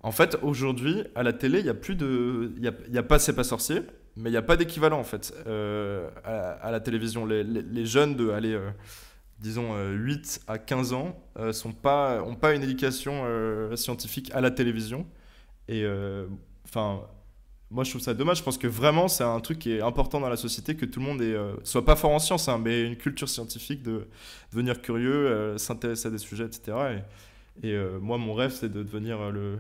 en 0.01 0.11
fait, 0.11 0.37
aujourd'hui, 0.43 1.03
à 1.15 1.23
la 1.23 1.33
télé, 1.33 1.59
il 1.59 1.63
n'y 1.63 1.69
a 1.69 1.73
plus 1.73 1.95
de. 1.95 2.51
Il 2.57 2.63
y 2.63 2.67
a, 2.67 2.73
y 2.91 2.97
a 2.99 3.03
pas 3.03 3.17
C'est 3.19 3.33
pas 3.33 3.43
sorcier, 3.45 3.81
mais 4.17 4.29
il 4.29 4.33
n'y 4.33 4.37
a 4.37 4.41
pas 4.43 4.57
d'équivalent, 4.57 4.99
en 4.99 5.03
fait, 5.05 5.33
euh, 5.47 6.09
à, 6.23 6.51
à 6.67 6.71
la 6.71 6.79
télévision. 6.81 7.25
Les, 7.25 7.43
les- 7.43 7.61
les 7.63 7.85
jeunes 7.85 8.15
de, 8.15 8.29
allez, 8.29 8.53
euh, 8.53 8.69
disons, 9.45 9.75
euh, 9.75 9.93
8 9.93 10.41
à 10.47 10.57
15 10.57 10.93
ans, 10.93 11.15
euh, 11.37 11.53
sont 11.53 11.71
pas, 11.71 12.23
ont 12.23 12.33
pas 12.35 12.55
une 12.55 12.63
éducation 12.63 13.23
euh, 13.25 13.75
scientifique 13.75 14.31
à 14.33 14.41
la 14.41 14.49
télévision. 14.49 15.05
Et, 15.67 15.83
euh, 15.83 16.25
enfin. 16.65 17.01
moi, 17.69 17.83
je 17.83 17.91
trouve 17.91 18.01
ça 18.01 18.13
dommage. 18.15 18.39
Je 18.39 18.43
pense 18.43 18.57
que 18.57 18.67
vraiment, 18.67 19.07
c'est 19.07 19.23
un 19.23 19.39
truc 19.39 19.59
qui 19.59 19.71
est 19.71 19.81
important 19.81 20.19
dans 20.19 20.29
la 20.29 20.37
société, 20.37 20.75
que 20.75 20.85
tout 20.85 20.99
le 20.99 21.05
monde 21.05 21.21
euh, 21.21 21.55
soit 21.63 21.85
pas 21.85 21.95
fort 21.95 22.11
en 22.11 22.19
sciences, 22.19 22.49
hein, 22.49 22.59
mais 22.63 22.83
une 22.87 22.97
culture 22.97 23.29
scientifique, 23.29 23.83
de 23.83 24.07
devenir 24.51 24.81
curieux, 24.81 25.27
euh, 25.27 25.57
s'intéresser 25.59 26.07
à 26.07 26.11
des 26.11 26.17
sujets, 26.17 26.45
etc. 26.45 27.03
Et, 27.61 27.67
et, 27.69 27.73
euh, 27.73 27.99
moi, 27.99 28.17
mon 28.17 28.33
rêve, 28.33 28.51
c'est 28.51 28.69
de 28.69 28.81
devenir 28.83 29.21
euh, 29.21 29.31
le, 29.31 29.59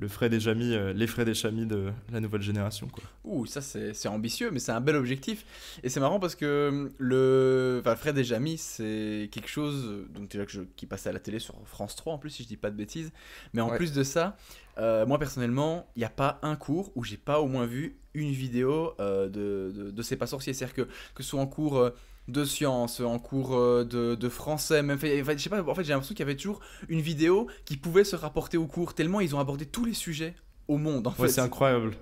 le 0.00 0.08
Fred 0.08 0.32
et 0.32 0.40
Jamy, 0.40 0.74
euh, 0.74 0.92
les 0.92 1.06
Fred 1.06 1.28
et 1.28 1.34
Jamy 1.34 1.66
de 1.66 1.92
la 2.10 2.20
nouvelle 2.20 2.42
génération. 2.42 2.88
Quoi. 2.88 3.04
Ouh, 3.24 3.46
ça 3.46 3.60
c'est 3.60 4.08
ambitieux, 4.08 4.50
mais 4.50 4.58
c'est 4.58 4.72
un 4.72 4.80
bel 4.80 4.96
objectif. 4.96 5.44
Et 5.82 5.88
c'est 5.88 6.00
marrant 6.00 6.18
parce 6.18 6.34
que 6.34 6.68
hum, 6.70 6.90
le 6.98 7.78
enfin, 7.80 7.96
Fred 7.96 8.16
et 8.18 8.24
Jamy, 8.24 8.56
c'est 8.58 9.28
quelque 9.30 9.48
chose 9.48 9.84
euh, 9.86 10.06
donc 10.14 10.30
déjà 10.30 10.46
que 10.46 10.52
je- 10.52 10.62
qui 10.76 10.86
passait 10.86 11.10
à 11.10 11.12
la 11.12 11.20
télé 11.20 11.38
sur 11.38 11.54
France 11.66 11.94
3 11.96 12.14
en 12.14 12.18
plus, 12.18 12.30
si 12.30 12.42
je 12.42 12.48
dis 12.48 12.56
pas 12.56 12.70
de 12.70 12.76
bêtises. 12.76 13.12
Mais 13.52 13.60
en 13.60 13.70
Ouais. 13.70 13.76
plus 13.76 13.92
de 13.92 14.02
ça, 14.02 14.36
euh, 14.78 15.04
moi 15.06 15.18
personnellement, 15.18 15.86
il 15.96 16.00
n'y 16.00 16.04
a 16.06 16.10
pas 16.10 16.38
un 16.42 16.56
cours 16.56 16.90
où 16.96 17.04
j'ai 17.04 17.16
pas 17.18 17.40
au 17.40 17.46
moins 17.46 17.66
vu 17.66 17.96
une 18.14 18.30
vidéo 18.32 18.94
euh, 19.00 19.28
de, 19.28 19.72
de, 19.76 19.90
de 19.90 20.02
C'est 20.02 20.16
pas 20.16 20.26
sorcier. 20.26 20.52
C'est-à-dire 20.52 20.74
que, 20.74 20.82
que 21.14 21.22
ce 21.22 21.28
soit 21.30 21.40
en 21.40 21.46
cours 21.46 21.78
euh, 21.78 21.90
de 22.30 22.44
sciences, 22.44 23.00
en 23.00 23.18
cours 23.18 23.56
euh, 23.56 23.84
de, 23.84 24.14
de 24.14 24.28
français, 24.28 24.82
même 24.82 24.98
fait, 24.98 25.22
je 25.24 25.42
sais 25.42 25.50
pas, 25.50 25.62
en 25.62 25.74
fait 25.74 25.84
j'ai 25.84 25.92
l'impression 25.92 26.14
qu'il 26.14 26.24
y 26.24 26.28
avait 26.28 26.36
toujours 26.36 26.60
une 26.88 27.00
vidéo 27.00 27.48
qui 27.64 27.76
pouvait 27.76 28.04
se 28.04 28.16
rapporter 28.16 28.56
au 28.56 28.66
cours, 28.66 28.94
tellement 28.94 29.20
ils 29.20 29.34
ont 29.34 29.40
abordé 29.40 29.66
tous 29.66 29.84
les 29.84 29.94
sujets 29.94 30.34
au 30.68 30.78
monde 30.78 31.06
en 31.06 31.14
Ouais, 31.18 31.28
fait. 31.28 31.28
c'est 31.28 31.40
incroyable. 31.40 31.96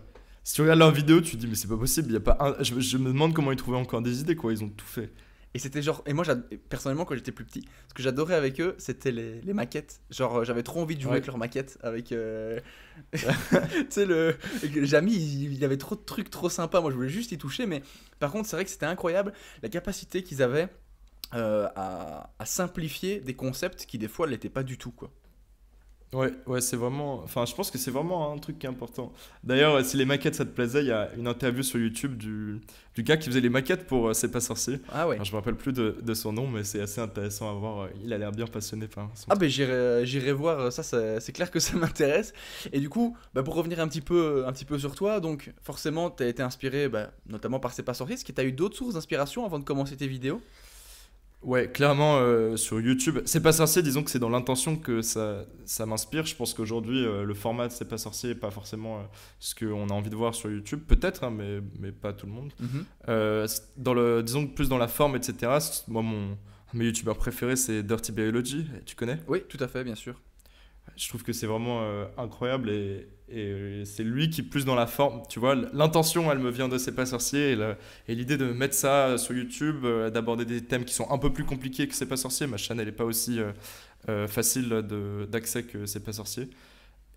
Si 0.44 0.54
tu 0.54 0.62
regardes 0.62 0.78
leur 0.78 0.92
vidéo, 0.92 1.20
tu 1.20 1.32
te 1.32 1.36
dis, 1.36 1.46
mais 1.46 1.54
c'est 1.54 1.68
pas 1.68 1.76
possible. 1.76 2.08
Il 2.10 2.14
y 2.14 2.16
a 2.16 2.20
pas 2.20 2.36
un... 2.40 2.62
je, 2.62 2.78
je 2.80 2.96
me 2.98 3.08
demande 3.08 3.34
comment 3.34 3.52
ils 3.52 3.56
trouvaient 3.58 3.76
encore 3.78 4.00
des 4.02 4.20
idées, 4.20 4.36
quoi. 4.36 4.52
Ils 4.52 4.64
ont 4.64 4.68
tout 4.68 4.86
fait. 4.86 5.12
Et 5.54 5.58
c'était 5.58 5.80
genre. 5.82 6.02
Et 6.06 6.12
moi, 6.12 6.24
personnellement, 6.68 7.04
quand 7.06 7.14
j'étais 7.14 7.32
plus 7.32 7.44
petit, 7.44 7.64
ce 7.88 7.94
que 7.94 8.02
j'adorais 8.02 8.34
avec 8.34 8.60
eux, 8.60 8.74
c'était 8.78 9.10
les, 9.10 9.40
les 9.40 9.52
maquettes. 9.54 10.00
Genre, 10.10 10.38
euh, 10.40 10.44
j'avais 10.44 10.62
trop 10.62 10.80
envie 10.82 10.94
de 10.94 11.00
jouer 11.00 11.10
Ouais. 11.12 11.16
avec 11.16 11.26
leurs 11.26 11.38
maquettes. 11.38 11.78
Avec. 11.82 12.12
euh, 12.12 12.60
tu 13.12 13.18
sais, 13.88 14.04
le. 14.06 14.36
avec 14.56 14.74
le 14.74 14.84
Jamy, 14.84 15.14
il, 15.14 15.54
il 15.54 15.64
avait 15.64 15.78
trop 15.78 15.94
de 15.96 16.02
trucs 16.02 16.28
trop 16.30 16.50
sympas. 16.50 16.80
Moi, 16.80 16.90
je 16.90 16.96
voulais 16.96 17.08
juste 17.08 17.32
y 17.32 17.38
toucher. 17.38 17.66
Mais 17.66 17.82
par 18.18 18.30
contre, 18.30 18.48
c'est 18.48 18.56
vrai 18.56 18.64
que 18.66 18.70
c'était 18.70 18.86
incroyable 18.86 19.32
la 19.62 19.68
capacité 19.70 20.22
qu'ils 20.22 20.42
avaient 20.42 20.68
euh, 21.34 21.66
à, 21.76 22.30
à 22.38 22.44
simplifier 22.44 23.20
des 23.20 23.34
concepts 23.34 23.86
qui, 23.86 23.96
des 23.98 24.08
fois, 24.08 24.26
ne 24.26 24.32
l'étaient 24.32 24.50
pas 24.50 24.62
du 24.62 24.76
tout, 24.78 24.90
quoi. 24.92 25.10
Ouais, 26.14 26.32
ouais, 26.46 26.62
c'est 26.62 26.76
vraiment. 26.76 27.22
Enfin, 27.22 27.44
je 27.44 27.54
pense 27.54 27.70
que 27.70 27.76
c'est 27.76 27.90
vraiment 27.90 28.32
un 28.32 28.38
truc 28.38 28.58
qui 28.58 28.64
est 28.64 28.68
important. 28.70 29.12
D'ailleurs, 29.44 29.84
si 29.84 29.98
les 29.98 30.06
maquettes 30.06 30.36
ça 30.36 30.46
te 30.46 30.50
plaisait, 30.50 30.80
il 30.80 30.86
y 30.86 30.90
a 30.92 31.10
une 31.18 31.26
interview 31.26 31.62
sur 31.62 31.78
YouTube 31.78 32.16
du, 32.16 32.62
du 32.94 33.02
gars 33.02 33.18
qui 33.18 33.28
faisait 33.28 33.42
les 33.42 33.50
maquettes 33.50 33.86
pour 33.86 34.08
euh, 34.08 34.14
C'est 34.14 34.30
pas 34.30 34.40
sorcier. 34.40 34.80
Ah 34.90 35.06
ouais. 35.06 35.16
Alors, 35.16 35.26
je 35.26 35.32
me 35.32 35.36
rappelle 35.36 35.56
plus 35.56 35.74
de, 35.74 35.96
de 36.02 36.14
son 36.14 36.32
nom, 36.32 36.46
mais 36.46 36.64
c'est 36.64 36.80
assez 36.80 37.02
intéressant 37.02 37.50
à 37.50 37.52
voir. 37.52 37.88
Il 38.02 38.10
a 38.14 38.16
l'air 38.16 38.32
bien 38.32 38.46
passionné 38.46 38.88
par 38.88 39.10
son 39.14 39.26
Ah 39.28 39.36
ben 39.36 39.50
j'irai 39.50 40.06
j'irai 40.06 40.32
voir 40.32 40.58
euh, 40.60 40.70
ça, 40.70 40.82
ça- 40.82 41.20
c'est 41.20 41.32
clair 41.32 41.50
que 41.50 41.60
ça 41.60 41.76
m'intéresse 41.76 42.32
et 42.72 42.80
du 42.80 42.88
coup 42.88 43.14
bah, 43.34 43.42
pour 43.42 43.54
revenir 43.54 43.78
un 43.80 43.88
petit 43.88 44.00
peu 44.00 44.44
un 44.46 44.52
petit 44.52 44.64
peu 44.64 44.78
sur 44.78 44.94
toi 44.94 45.20
donc 45.20 45.52
forcément 45.62 46.10
tu 46.10 46.22
as 46.22 46.28
été 46.28 46.42
inspiré 46.42 46.88
bah, 46.88 47.10
notamment 47.28 47.60
par 47.60 47.72
C'est 47.74 47.82
pas 47.82 47.92
sorcier 47.94 48.14
est-ce 48.14 48.24
que 48.24 48.32
tu 48.32 48.40
as 48.40 48.44
eu 48.44 48.52
d'autres 48.52 48.76
sources 48.76 48.94
d'inspiration 48.94 49.44
avant 49.44 49.58
de 49.58 49.64
commencer 49.64 49.94
tes 49.96 50.06
vidéos? 50.06 50.40
Ouais, 51.42 51.70
clairement 51.70 52.16
euh, 52.18 52.56
sur 52.56 52.80
YouTube. 52.80 53.20
C'est 53.24 53.40
pas 53.42 53.52
sorcier, 53.52 53.80
disons 53.80 54.02
que 54.02 54.10
c'est 54.10 54.18
dans 54.18 54.28
l'intention 54.28 54.76
que 54.76 55.02
ça, 55.02 55.44
ça 55.64 55.86
m'inspire. 55.86 56.26
Je 56.26 56.34
pense 56.34 56.52
qu'aujourd'hui, 56.52 57.04
euh, 57.04 57.24
le 57.24 57.32
format 57.34 57.68
de 57.68 57.72
C'est 57.72 57.84
pas 57.88 57.96
sorcier 57.96 58.30
n'est 58.30 58.34
pas 58.34 58.50
forcément 58.50 58.98
euh, 58.98 59.02
ce 59.38 59.54
qu'on 59.54 59.88
a 59.88 59.92
envie 59.92 60.10
de 60.10 60.16
voir 60.16 60.34
sur 60.34 60.50
YouTube. 60.50 60.80
Peut-être, 60.86 61.22
hein, 61.22 61.30
mais, 61.30 61.60
mais 61.78 61.92
pas 61.92 62.12
tout 62.12 62.26
le 62.26 62.32
monde. 62.32 62.52
C- 63.46 63.62
dans 63.76 63.94
le, 63.94 64.22
disons 64.24 64.46
que 64.48 64.52
plus 64.54 64.68
dans 64.68 64.78
la 64.78 64.88
forme, 64.88 65.14
etc. 65.14 65.52
Moi, 65.86 66.02
mon, 66.02 66.36
mes 66.74 66.86
youtubeurs 66.86 67.16
préférés, 67.16 67.56
c'est 67.56 67.84
Dirty 67.84 68.10
Biology. 68.10 68.66
Tu 68.84 68.96
connais? 68.96 69.18
Oui 69.28 69.42
tout 69.48 69.58
à 69.60 69.68
fait 69.68 69.84
bien 69.84 69.94
sûr 69.94 70.20
Je 70.96 71.08
trouve 71.08 71.22
que 71.22 71.32
c'est 71.32 71.46
vraiment 71.46 71.80
incroyable 72.18 72.68
et, 72.70 73.06
et 73.30 73.82
c'est 73.84 74.04
lui 74.04 74.30
qui, 74.30 74.42
plus 74.42 74.64
dans 74.64 74.74
la 74.74 74.86
forme, 74.86 75.22
tu 75.28 75.38
vois, 75.38 75.54
l'intention, 75.72 76.30
elle 76.32 76.38
me 76.38 76.50
vient 76.50 76.68
de 76.68 76.78
C'est 76.78 76.94
pas 76.94 77.06
sorcier 77.06 77.56
et 78.08 78.14
l'idée 78.14 78.36
de 78.36 78.46
mettre 78.52 78.74
ça 78.74 79.18
sur 79.18 79.34
YouTube, 79.34 79.84
euh, 79.84 80.10
d'aborder 80.10 80.44
des 80.44 80.62
thèmes 80.64 80.84
qui 80.84 80.94
sont 80.94 81.10
un 81.10 81.18
peu 81.18 81.32
plus 81.32 81.44
compliqués 81.44 81.86
que 81.88 81.94
C'est 81.94 82.06
pas 82.06 82.16
sorcier. 82.16 82.46
Ma 82.46 82.56
chaîne, 82.56 82.80
elle 82.80 82.86
n'est 82.86 82.92
pas 82.92 83.04
aussi 83.04 83.38
euh, 83.40 83.52
euh, 84.08 84.26
facile 84.28 84.68
d'accès 85.30 85.64
que 85.64 85.86
C'est 85.86 86.00
pas 86.04 86.12
sorcier. 86.12 86.48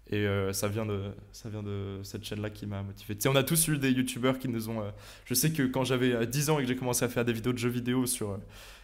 Et 0.09 0.27
euh, 0.27 0.51
ça, 0.51 0.67
vient 0.67 0.85
de, 0.85 1.03
ça 1.31 1.47
vient 1.49 1.63
de 1.63 1.99
cette 2.03 2.23
chaîne-là 2.25 2.49
qui 2.49 2.65
m'a 2.65 2.83
motivé. 2.83 3.15
Tu 3.15 3.21
sais, 3.21 3.29
on 3.29 3.35
a 3.35 3.43
tous 3.43 3.67
eu 3.69 3.77
des 3.77 3.91
youtubeurs 3.91 4.39
qui 4.39 4.49
nous 4.49 4.67
ont. 4.69 4.81
euh, 4.81 4.89
je 5.25 5.33
sais 5.33 5.51
que 5.51 5.63
quand 5.63 5.85
j'avais 5.85 6.11
euh, 6.13 6.25
10 6.25 6.49
ans 6.49 6.59
et 6.59 6.63
que 6.63 6.67
j'ai 6.67 6.75
commencé 6.75 7.05
à 7.05 7.09
faire 7.09 7.23
des 7.23 7.31
vidéos 7.31 7.53
de 7.53 7.57
jeux 7.57 7.69
vidéo 7.69 8.05
sur, 8.05 8.31
euh, 8.31 8.37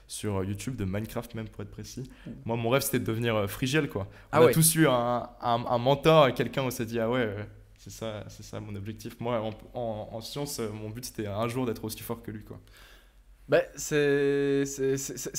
sur 0.08 0.44
YouTube, 0.44 0.76
de 0.76 0.86
Minecraft 0.86 1.36
même 1.36 1.50
pour 1.50 1.62
être 1.64 1.72
précis, 1.72 2.10
moi 2.46 2.56
mon 2.56 2.70
rêve 2.70 2.82
c'était 2.82 3.00
de 3.00 3.06
devenir 3.06 3.36
euh, 3.36 3.48
Frigiel 3.48 3.90
quoi. 3.90 4.08
Ah 4.32 4.40
On 4.40 4.44
a 4.44 4.46
ouais. 4.48 4.52
tous 4.54 4.76
eu 4.76 4.88
un, 4.88 5.30
un, 5.42 5.66
un 5.68 5.78
mentor, 5.78 6.34
quelqu'un 6.34 6.64
on 6.64 6.70
s'est 6.72 6.86
dit 6.86 7.00
ah 7.00 7.10
ouais, 7.10 7.20
euh, 7.20 7.44
c'est 7.78 7.92
ça, 7.92 8.24
c'est 8.30 8.44
ça 8.44 8.60
mon 8.60 8.76
objectif. 8.76 9.20
Moi 9.20 9.40
en, 9.40 9.52
en, 9.80 10.20
euh, 10.38 10.72
mon 10.72 10.90
but 10.90 11.06
c'était 11.06 11.28
un 11.28 11.48
jour 11.48 11.66
d'être 11.66 11.84
aussi 11.84 12.02
fort 12.02 12.22
que 12.24 12.32
lui 12.32 12.44
quoi. 12.44 12.60
Bah, 13.50 13.62
c'est 13.76 14.64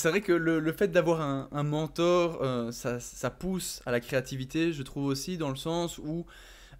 vrai 0.05 0.21
que 0.21 0.31
le, 0.31 0.59
le 0.59 0.71
fait 0.73 0.87
d'avoir 0.87 1.21
un, 1.21 1.47
un 1.51 1.61
mentor, 1.63 2.41
euh, 2.41 2.71
ça, 2.71 2.99
ça 2.99 3.29
pousse 3.29 3.83
à 3.85 3.91
la 3.91 3.99
créativité, 3.99 4.73
je 4.73 4.81
trouve 4.81 5.05
aussi, 5.05 5.37
dans 5.37 5.49
le 5.49 5.55
sens 5.55 5.99
où 5.99 6.25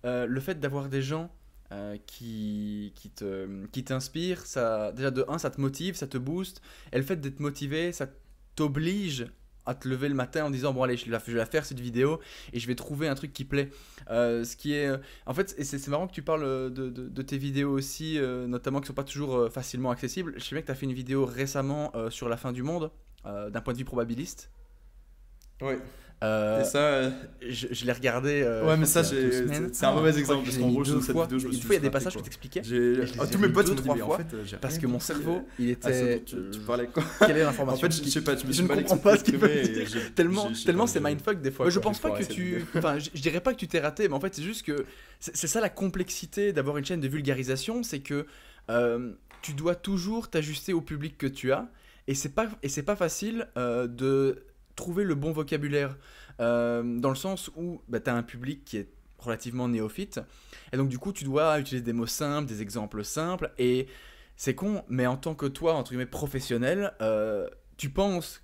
euh, 0.05 0.25
le 0.25 0.39
fait 0.39 0.59
d'avoir 0.59 0.89
des 0.89 1.03
gens 1.03 1.29
euh, 1.71 1.97
qui, 2.07 2.93
qui 2.95 3.09
te- 3.11 3.65
qui 3.67 3.83
t'inspirent, 3.83 4.45
ça, 4.45 4.91
déjà 4.91 5.11
de 5.11 5.25
un, 5.27 5.37
ça 5.37 5.49
te 5.51 5.61
motive, 5.61 5.95
ça 5.95 6.07
te 6.07 6.17
booste, 6.17 6.61
et 6.91 6.97
le 6.97 7.03
fait 7.03 7.17
d'être 7.17 7.39
motivé, 7.39 7.91
ça 7.91 8.07
t'oblige 8.55 9.27
à 9.65 9.75
te 9.75 9.87
lever 9.87 10.09
le 10.09 10.15
matin 10.15 10.45
en 10.45 10.49
disant 10.49 10.73
bon 10.73 10.81
allez 10.83 10.97
je 10.97 11.05
vais 11.05 11.11
la, 11.11 11.21
je 11.25 11.31
vais 11.31 11.45
faire 11.45 11.63
cette 11.63 11.79
vidéo 11.79 12.19
et 12.53 12.59
je 12.59 12.65
vais 12.67 12.73
trouver 12.75 13.07
un 13.07 13.13
truc 13.15 13.33
qui 13.33 13.45
plaît. 13.45 13.69
Euh, 14.09 14.43
ce 14.43 14.55
qui 14.55 14.73
est 14.73 14.87
euh, 14.87 14.97
en 15.27 15.33
fait 15.35 15.55
c'est 15.63 15.87
marrant 15.89 16.07
que 16.07 16.13
tu 16.13 16.23
parles 16.23 16.73
de, 16.73 16.89
de- 16.89 17.21
tes 17.21 17.37
vidéos 17.37 17.71
aussi, 17.71 18.17
notamment 18.47 18.81
qui 18.81 18.87
sont 18.87 18.93
pas 18.93 19.03
toujours 19.03 19.51
facilement 19.51 19.91
accessibles. 19.91 20.33
Je 20.37 20.43
sais 20.43 20.55
bien 20.55 20.61
que 20.61 20.65
tu 20.67 20.71
as 20.71 20.75
fait 20.75 20.87
une 20.87 20.93
vidéo 20.93 21.25
récemment 21.25 21.91
sur 22.09 22.29
la 22.29 22.37
fin 22.37 22.51
du 22.51 22.63
monde 22.63 22.91
d'un 23.25 23.61
point 23.61 23.73
de 23.73 23.77
vue 23.77 23.85
probabiliste. 23.85 24.49
Ouais. 25.61 25.79
Euh, 26.21 26.61
Et 26.61 26.65
ça, 26.65 26.79
euh, 26.79 27.09
je, 27.47 27.67
je 27.71 27.85
l'ai 27.85 27.93
regardé. 27.93 28.41
euh, 28.43 28.65
Ouais, 28.67 28.75
mais 28.75 28.85
ça, 28.85 29.03
c'est 29.03 29.85
un 29.85 29.93
mauvais 29.93 30.17
exemple, 30.17 30.43
parce 30.43 30.57
qu'en 30.57 30.69
gros, 30.69 30.83
je 30.83 30.99
cette 30.99 31.13
fois. 31.13 31.23
vidéo, 31.23 31.39
je 31.39 31.47
me 31.47 31.53
Une 31.53 31.59
fois, 31.61 31.75
il 31.75 31.77
y 31.77 31.77
a 31.77 31.81
des 31.81 31.89
passages 31.89 32.15
que 32.17 32.21
t'expliquais. 32.21 32.61
ah, 33.19 33.27
tous 33.27 33.37
mes 33.37 33.49
potes 33.49 33.69
dit, 33.69 33.75
trois 33.75 33.95
mais 33.95 34.01
en 34.01 34.07
fois, 34.07 34.17
fait, 34.17 34.33
euh, 34.33 34.43
j'ai 34.45 34.57
Parce 34.57 34.77
que 34.77 34.87
mon 34.87 34.99
cerveau, 34.99 35.35
euh, 35.37 35.41
il 35.59 35.67
ce 35.67 35.71
était. 35.71 36.23
tu, 36.25 36.35
parlais 36.67 36.87
quoi? 36.87 37.03
Quelle 37.19 37.37
est 37.37 37.43
En 37.43 37.47
l'information 37.47 37.89
fait, 37.89 38.03
je 38.03 38.09
sais 38.09 38.21
pas, 38.21 38.35
je 38.35 38.45
me 38.45 38.51
suis 38.51 38.67
comprends 38.67 38.97
pas 38.97 39.17
ce 39.17 39.23
qu'il 39.23 39.37
veut 39.37 39.49
Tellement, 40.15 40.51
tellement 40.65 40.87
c'est 40.87 40.99
mindfuck 40.99 41.41
des 41.41 41.51
fois. 41.51 41.69
Je 41.69 41.79
pense 41.79 41.99
pas 41.99 42.11
que 42.11 42.23
tu. 42.23 42.65
Enfin, 42.75 42.97
je, 42.99 43.21
dirais 43.21 43.39
pas 43.41 43.53
que 43.53 43.59
tu 43.59 43.67
t'es 43.67 43.79
raté, 43.79 44.07
mais 44.07 44.15
en 44.15 44.19
fait, 44.19 44.35
c'est 44.35 44.43
juste 44.43 44.65
que 44.65 44.85
c'est 45.19 45.47
ça 45.47 45.61
la 45.61 45.69
complexité 45.69 46.53
d'avoir 46.53 46.77
une 46.77 46.85
chaîne 46.85 47.01
de 47.01 47.07
vulgarisation, 47.07 47.83
c'est 47.83 47.99
que 47.99 48.25
euh, 48.69 49.11
tu 49.41 49.53
dois 49.53 49.75
toujours 49.75 50.29
t'ajuster 50.29 50.73
au 50.73 50.81
public 50.81 51.17
que 51.17 51.27
tu 51.27 51.51
as, 51.51 51.67
et 52.07 52.13
c'est 52.15 52.29
pas 52.35 52.47
et 52.63 52.69
c'est 52.69 52.83
pas 52.83 52.95
facile 52.95 53.47
euh, 53.57 53.87
de 53.87 54.43
trouver 54.79 55.03
le 55.03 55.13
bon 55.13 55.31
vocabulaire 55.31 55.97
euh, 56.39 56.81
dans 56.99 57.09
le 57.09 57.15
sens 57.15 57.51
où 57.55 57.81
bah, 57.89 57.99
tu 57.99 58.09
as 58.09 58.15
un 58.15 58.23
public 58.23 58.63
qui 58.63 58.77
est 58.77 58.89
relativement 59.17 59.67
néophyte, 59.67 60.21
et 60.71 60.77
donc 60.77 60.87
du 60.87 60.97
coup, 60.97 61.11
tu 61.11 61.25
dois 61.25 61.59
utiliser 61.59 61.83
des 61.83 61.93
mots 61.93 62.07
simples, 62.07 62.47
des 62.47 62.61
exemples 62.61 63.03
simples, 63.03 63.51
et 63.57 63.87
c'est 64.37 64.55
con, 64.55 64.83
mais 64.87 65.05
en 65.05 65.17
tant 65.17 65.35
que 65.35 65.45
toi, 65.45 65.73
entre 65.73 65.91
guillemets, 65.91 66.05
professionnel, 66.05 66.93
euh, 67.01 67.49
tu 67.75 67.89
penses 67.89 68.41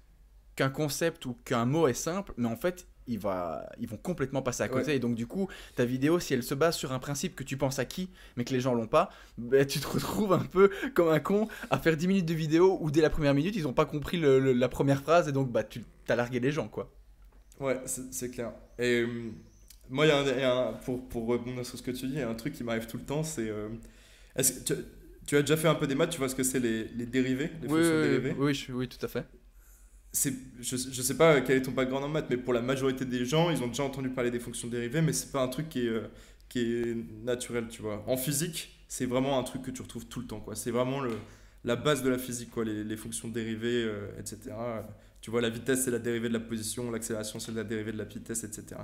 qu'un 0.58 0.70
concept 0.70 1.26
ou 1.26 1.38
qu'un 1.46 1.66
mot 1.66 1.88
est 1.88 1.94
simple, 1.94 2.34
mais 2.36 2.50
en 2.50 2.58
fait, 2.58 2.88
il 3.08 3.20
va, 3.20 3.70
ils 3.80 3.88
vont 3.88 3.98
complètement 3.98 4.42
passer 4.42 4.64
à 4.64 4.68
côté. 4.70 4.92
Ouais. 4.92 4.96
Et 4.96 5.00
donc, 5.00 5.16
du 5.16 5.28
coup, 5.28 5.48
ta 5.76 5.86
vidéo, 5.86 6.20
si 6.20 6.34
elle 6.34 6.44
se 6.44 6.54
base 6.56 6.76
sur 6.76 6.92
un 6.94 7.00
principe 7.00 7.36
que 7.36 7.44
tu 7.44 7.58
penses 7.58 7.80
acquis, 7.80 8.10
mais 8.36 8.44
que 8.46 8.54
les 8.54 8.60
gens 8.62 8.74
l'ont 8.74 8.88
pas, 8.88 9.10
ben, 9.38 9.66
tu 9.66 9.80
te 9.80 9.88
retrouves 9.88 10.34
un 10.34 10.40
peu 10.46 10.70
comme 10.96 11.10
un 11.10 11.20
con 11.20 11.48
à 11.70 11.78
faire 11.80 11.98
10 11.98 12.08
minutes 12.08 12.26
de 12.26 12.34
vidéo 12.34 12.78
où 12.82 12.92
dès 12.92 13.02
la 13.02 13.10
première 13.10 13.34
minute, 13.34 13.56
ils 13.56 13.64
n'ont 13.64 13.74
pas 13.74 13.86
compris 13.86 14.18
le- 14.18 14.40
le- 14.40 14.54
la 14.54 14.70
première 14.70 15.02
phrase, 15.02 15.28
et 15.28 15.32
donc 15.32 15.52
bah, 15.52 15.64
tu 15.64 15.84
as 16.10 16.16
largué 16.16 16.40
les 16.40 16.52
gens, 16.52 16.68
quoi. 16.68 16.92
Ouais, 17.60 17.80
c'est 18.12 18.30
clair. 18.32 18.52
Et 18.78 19.02
euh, 19.02 19.08
moi, 19.90 20.06
y 20.06 20.12
a 20.12 20.18
un, 20.20 20.24
il 20.24 20.40
y 20.40 20.44
a 20.44 20.54
un- 20.70 20.74
pour, 20.74 21.08
pour 21.08 21.26
rebondir 21.28 21.66
sur 21.66 21.78
ce 21.78 21.84
que 21.84 21.92
tu 21.92 22.08
dis, 22.08 22.14
il 22.14 22.20
y 22.20 22.22
a 22.22 22.30
un 22.30 22.36
truc 22.36 22.54
qui 22.54 22.64
m'arrive 22.64 22.88
tout 22.88 22.98
le 22.98 23.06
temps, 23.06 23.24
c'est... 23.24 23.50
euh, 23.50 23.70
que 24.36 24.44
tu, 24.66 24.74
tu 25.28 25.38
as 25.38 25.42
déjà 25.42 25.58
fait 25.58 25.68
un 25.70 25.76
peu 25.76 25.88
des 25.88 25.96
maths, 25.96 26.12
tu 26.12 26.20
vois 26.20 26.30
ce 26.30 26.36
que 26.36 26.44
c'est 26.44 26.60
les, 26.60 26.86
les 26.90 27.06
dérivés, 27.06 27.52
les 27.62 27.68
Oui, 27.68 27.74
fonctions 27.74 27.98
oui, 27.98 28.02
dérivées? 28.02 28.36
Oui, 28.38 28.54
je- 28.54 28.72
oui, 28.72 28.88
tout 28.88 29.04
à 29.06 29.10
fait. 29.10 29.26
Je, 30.16 30.78
je 30.78 31.02
sais 31.02 31.18
pas 31.18 31.42
quel 31.42 31.58
est 31.58 31.62
ton 31.62 31.72
background 31.72 32.06
en 32.06 32.10
maths, 32.10 32.28
mais 32.30 32.38
pour 32.38 32.54
la 32.54 32.62
majorité 32.62 33.06
des 33.06 33.26
gens, 33.26 33.50
ils 33.50 33.62
ont 33.62 33.68
déjà 33.68 33.84
entendu 33.84 34.10
parler 34.10 34.32
des 34.32 34.40
fonctions 34.40 34.68
dérivées, 34.68 35.02
mais 35.02 35.14
c'est 35.14 35.32
pas 35.32 35.42
un 35.42 35.48
truc 35.48 35.70
qui 35.70 35.86
est, 35.86 35.90
euh, 35.90 36.08
qui 36.50 36.60
est 36.60 36.96
naturel, 37.24 37.68
tu 37.70 37.82
vois. 37.82 38.04
En 38.08 38.18
physique, 38.18 38.86
c'est 38.88 39.06
vraiment 39.06 39.38
un 39.40 39.44
truc 39.44 39.64
que 39.64 39.72
tu 39.72 39.82
retrouves 39.82 40.06
tout 40.06 40.22
le 40.22 40.28
temps, 40.28 40.40
quoi. 40.40 40.56
C'est 40.56 40.72
vraiment 40.72 41.02
le, 41.02 41.12
la 41.64 41.76
base 41.76 42.02
de 42.04 42.10
la 42.10 42.18
physique, 42.18 42.52
quoi. 42.52 42.64
Les, 42.64 42.84
les 42.84 42.98
fonctions 42.98 43.28
dérivées, 43.28 43.84
euh, 43.84 44.20
etc. 44.20 44.52
Tu 45.22 45.32
vois, 45.32 45.42
la 45.42 45.50
vitesse, 45.50 45.84
c'est 45.84 45.92
la 45.92 46.00
dérivée 46.00 46.30
de 46.30 46.34
la 46.34 46.40
position, 46.40 46.92
l'accélération, 46.92 47.40
c'est 47.40 47.52
la 47.52 47.64
dérivée 47.64 47.92
de 47.92 47.98
la 47.98 48.06
vitesse, 48.06 48.44
etc. 48.44 48.82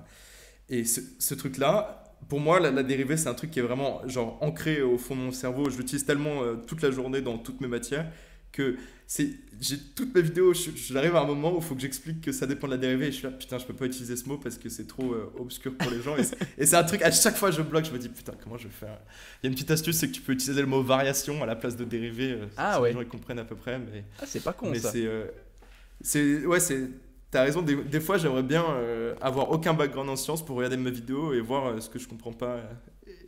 Et 0.70 0.84
ce, 0.86 1.34
truc-là, 1.34 2.04
pour 2.30 2.40
moi, 2.40 2.60
la, 2.60 2.72
la 2.72 2.84
dérivée, 2.84 3.16
c'est 3.18 3.30
un 3.30 3.34
truc 3.34 3.52
qui 3.52 3.60
est 3.60 3.64
vraiment 3.64 4.08
genre 4.08 4.38
ancré 4.42 4.82
au 4.82 4.98
fond 4.98 5.16
de 5.16 5.22
mon 5.22 5.32
cerveau. 5.32 5.70
Je 5.70 5.78
l'utilise 5.78 6.06
tellement 6.06 6.44
euh, 6.44 6.56
toute 6.56 6.82
la 6.82 6.92
journée 6.92 7.22
dans 7.22 7.38
toutes 7.38 7.62
mes 7.62 7.68
matières 7.68 8.12
que 8.52 8.76
c'est 9.08 9.30
j'ai 9.60 9.78
toutes 9.96 10.16
mes 10.16 10.22
vidéos 10.22 10.54
je- 10.54 10.72
j'arrive 10.76 11.16
à 11.16 11.22
un 11.22 11.26
moment 11.26 11.54
où 11.54 11.58
il 11.58 11.64
faut 11.64 11.76
que 11.76 11.82
j'explique 11.82 12.22
que 12.22 12.32
ça 12.32 12.46
dépend 12.48 12.68
de 12.68 12.74
la 12.74 12.78
dérivée 12.78 13.08
et 13.08 13.12
je 13.12 13.18
suis 13.18 13.24
là 13.26 13.32
putain 13.32 13.58
je 13.58 13.66
peux 13.66 13.74
pas 13.74 13.86
utiliser 13.86 14.16
ce 14.16 14.28
mot 14.28 14.38
parce 14.38 14.58
que 14.58 14.70
c'est 14.70 14.88
trop 14.88 15.14
euh, 15.14 15.32
obscur 15.38 15.74
pour 15.78 15.92
les 15.92 16.02
gens 16.02 16.16
et 16.18 16.24
c'est- 16.24 16.76
un 16.76 16.84
truc 16.84 17.02
à 17.02 17.12
chaque 17.12 17.36
fois 17.36 17.52
je 17.52 17.62
bloque 17.62 17.86
je 17.86 17.92
me 17.92 17.98
dis 18.00 18.10
putain 18.10 18.34
comment 18.44 18.58
je 18.58 18.66
vais 18.68 18.74
faire? 18.74 18.98
Il 19.42 19.46
y 19.46 19.48
a 19.48 19.50
une 19.50 19.54
petite 19.56 19.72
astuce 19.72 19.98
c'est 19.98 20.08
que 20.08 20.14
tu 20.14 20.22
peux 20.22 20.32
utiliser 20.34 20.62
le 20.62 20.68
mot 20.68 20.82
variation 20.82 21.44
à 21.44 21.46
la 21.46 21.56
place 21.56 21.76
de 21.76 21.84
dérivée 21.86 22.32
euh, 22.34 22.46
Ah 22.58 22.76
si 22.76 22.82
ouais. 22.82 22.90
les 22.90 22.94
gens 22.96 23.02
ils 23.02 23.08
comprennent 23.08 23.40
à 23.40 23.46
peu 23.46 23.56
près 23.56 23.78
mais 23.80 24.04
Ah, 24.22 24.24
c'est 24.26 24.44
pas 24.44 24.54
con, 24.54 24.70
mais 24.72 24.80
ça. 24.80 24.92
c'est 24.92 25.06
euh, 25.06 25.26
c'est 26.02 26.46
ouais 26.46 26.60
c'est 26.60 26.88
T'as 27.30 27.44
raison, 27.44 27.62
des, 27.62 27.78
des 27.78 28.02
fois 28.02 28.18
j'aimerais 28.18 28.44
bien 28.44 28.62
avoir 29.22 29.52
aucun 29.52 29.74
background 29.74 30.10
en 30.10 30.18
sciences 30.18 30.44
pour 30.46 30.58
regarder 30.58 30.76
mes 30.76 30.92
vidéos 30.92 31.32
et 31.34 31.40
voir 31.40 31.82
ce 31.82 31.88
que 31.90 31.98
je 31.98 32.06
comprends 32.06 32.34
pas 32.34 32.58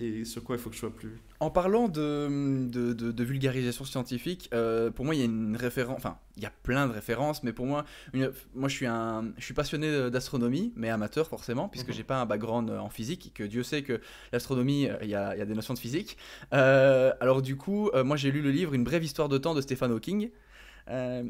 et 0.04 0.26
sur 0.26 0.44
quoi 0.44 0.56
il 0.56 0.60
faut 0.62 0.70
que 0.70 0.76
je 0.76 0.80
sois 0.82 0.94
plus. 0.96 1.20
En 1.40 1.50
parlant 1.50 1.88
de, 1.90 2.68
de, 2.70 2.94
de- 2.94 3.12
de 3.12 3.24
vulgarisation 3.24 3.86
scientifique, 3.86 4.50
euh, 4.54 4.92
pour 4.92 5.04
moi, 5.06 5.14
il 5.16 5.20
y 5.20 5.22
a 5.22 5.26
une 5.26 5.56
référence. 5.58 5.98
Enfin, 5.98 6.18
il 6.38 6.44
y 6.44 6.46
a 6.46 6.52
plein 6.64 6.88
de 6.88 6.94
références, 6.94 7.44
mais 7.44 7.52
pour 7.54 7.66
moi, 7.66 7.86
une- 8.14 8.32
moi 8.56 8.70
je, 8.70 8.76
suis 8.76 8.86
un, 8.86 9.32
je 9.38 9.44
suis 9.44 9.54
passionné 9.54 10.10
d'astronomie, 10.10 10.72
mais 10.76 10.90
amateur 10.90 11.28
forcément, 11.28 11.68
puisque 11.70 11.90
Mhm. 11.90 11.94
j'ai 11.96 12.04
pas 12.04 12.22
un 12.22 12.26
background 12.26 12.70
euh, 12.70 12.80
en 12.80 12.90
physique, 12.90 13.28
et 13.28 13.30
que 13.32 13.44
Dieu 13.44 13.64
sait 13.64 13.82
que 13.84 14.00
l'astronomie, 14.32 14.88
euh, 14.90 14.96
il 15.02 15.10
y 15.10 15.16
a, 15.16 15.36
y 15.36 15.42
a 15.42 15.46
des 15.46 15.56
notions 15.56 15.74
de 15.74 15.80
physique. 15.80 16.18
Euh, 16.54 17.14
alors, 17.20 17.42
du 17.42 17.56
coup, 17.58 17.90
moi 18.06 18.16
j'ai 18.18 18.32
lu 18.32 18.42
le 18.42 18.52
livre 18.52 18.74
Une 18.74 18.84
brève 18.84 19.04
histoire 19.04 19.30
de 19.30 19.38
temps 19.38 19.54
de 19.54 19.62
Stephen 19.62 19.92
Hawking. 19.92 20.30
Euh, 20.90 21.24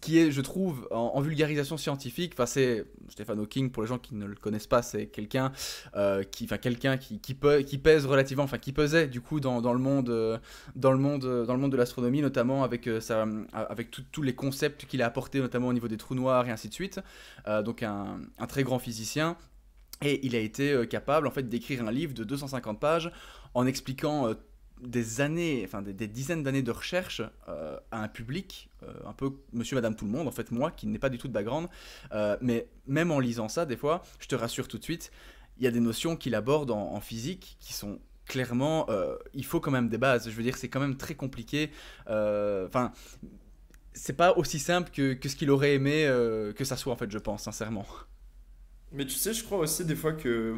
qui 0.00 0.18
est, 0.18 0.30
je 0.30 0.40
trouve, 0.40 0.88
en, 0.90 1.12
en 1.14 1.20
vulgarisation 1.20 1.76
scientifique. 1.76 2.32
Enfin, 2.34 2.46
c'est 2.46 2.84
Stephen 3.08 3.38
Hawking, 3.38 3.70
pour 3.70 3.82
les 3.82 3.88
gens 3.88 3.98
qui 3.98 4.14
ne 4.14 4.26
le 4.26 4.34
connaissent 4.34 4.66
pas, 4.66 4.82
c'est 4.82 5.06
quelqu'un 5.06 5.52
euh, 5.94 6.22
qui, 6.22 6.44
enfin, 6.44 6.58
quelqu'un 6.58 6.96
qui, 6.96 7.20
qui, 7.20 7.34
peut, 7.34 7.60
qui 7.60 7.78
pèse 7.78 8.06
relativement, 8.06 8.44
enfin, 8.44 8.58
qui 8.58 8.72
pesait 8.72 9.06
du 9.06 9.20
coup 9.20 9.40
dans, 9.40 9.60
dans 9.60 9.72
le 9.72 9.78
monde, 9.78 10.40
dans 10.74 10.92
le 10.92 10.98
monde, 10.98 11.24
euh, 11.24 11.44
dans 11.44 11.54
le 11.54 11.60
monde 11.60 11.72
de 11.72 11.76
l'astronomie, 11.76 12.22
notamment 12.22 12.64
avec 12.64 12.86
euh, 12.86 13.00
sa, 13.00 13.26
avec 13.52 13.90
tous 14.10 14.22
les 14.22 14.34
concepts 14.34 14.86
qu'il 14.86 15.02
a 15.02 15.06
apportés, 15.06 15.40
notamment 15.40 15.68
au 15.68 15.72
niveau 15.72 15.88
des 15.88 15.96
trous 15.96 16.14
noirs 16.14 16.48
et 16.48 16.50
ainsi 16.50 16.68
de 16.68 16.74
suite. 16.74 17.00
Donc, 17.64 17.82
un, 17.82 18.20
un 18.38 18.46
très 18.46 18.62
grand 18.62 18.78
physicien. 18.78 19.36
Et 20.02 20.24
il 20.26 20.34
a 20.34 20.38
été 20.38 20.86
capable, 20.88 21.26
en 21.26 21.30
fait, 21.30 21.48
d'écrire 21.48 21.86
un 21.86 21.92
livre 21.92 22.14
de 22.14 22.24
250 22.24 22.80
pages 22.80 23.12
en 23.54 23.66
expliquant 23.66 24.34
des 24.82 25.20
années, 25.20 25.62
enfin 25.64 25.82
des, 25.82 26.06
dizaines 26.06 26.42
d'années 26.42 26.62
de 26.62 26.70
recherche 26.70 27.22
euh, 27.48 27.78
à 27.90 28.02
un 28.02 28.08
public, 28.08 28.70
euh, 28.82 28.92
un 29.06 29.12
peu 29.12 29.32
monsieur, 29.52 29.76
madame, 29.76 29.94
tout 29.94 30.04
le 30.04 30.10
monde, 30.10 30.28
en 30.28 30.32
fait, 30.32 30.50
moi, 30.50 30.70
qui 30.70 30.86
n'ai 30.86 30.98
pas 30.98 31.08
du 31.08 31.18
tout 31.18 31.28
de 31.28 31.32
background. 31.32 31.68
Euh, 32.12 32.36
mais 32.40 32.66
même 32.86 33.10
en 33.10 33.18
lisant 33.18 33.48
ça, 33.48 33.66
des 33.66 33.76
fois, 33.76 34.02
je 34.18 34.28
te 34.28 34.34
rassure 34.34 34.68
tout 34.68 34.78
de 34.78 34.84
suite, 34.84 35.10
il 35.58 35.64
y 35.64 35.66
a 35.66 35.70
des 35.70 35.80
notions 35.80 36.16
qu'il 36.16 36.34
aborde 36.34 36.70
en, 36.70 36.94
en 36.94 37.00
physique 37.00 37.56
qui 37.60 37.72
sont 37.72 37.98
clairement, 38.26 38.86
il 39.34 39.44
faut 39.44 39.58
quand 39.58 39.72
même 39.72 39.88
des 39.88 39.98
bases. 39.98 40.30
Je 40.30 40.34
veux 40.36 40.44
dire, 40.44 40.56
c'est 40.56 40.68
quand 40.68 40.78
même 40.78 40.96
très 40.96 41.16
compliqué. 41.16 41.72
Enfin, 42.06 42.92
c'est 43.92 44.12
pas 44.12 44.36
aussi 44.36 44.60
simple 44.60 44.92
que, 44.92 45.14
que 45.14 45.28
ce 45.28 45.34
qu'il 45.34 45.50
aurait 45.50 45.74
aimé 45.74 46.04
que 46.56 46.64
ça 46.64 46.76
soit, 46.76 46.92
en 46.92 46.96
fait, 46.96 47.10
je 47.10 47.18
pense, 47.18 47.42
sincèrement. 47.42 47.84
Mais 48.92 49.04
tu 49.04 49.14
sais, 49.14 49.32
je 49.32 49.44
crois 49.44 49.58
aussi 49.58 49.84
des 49.84 49.96
fois 49.96 50.12
que. 50.12 50.56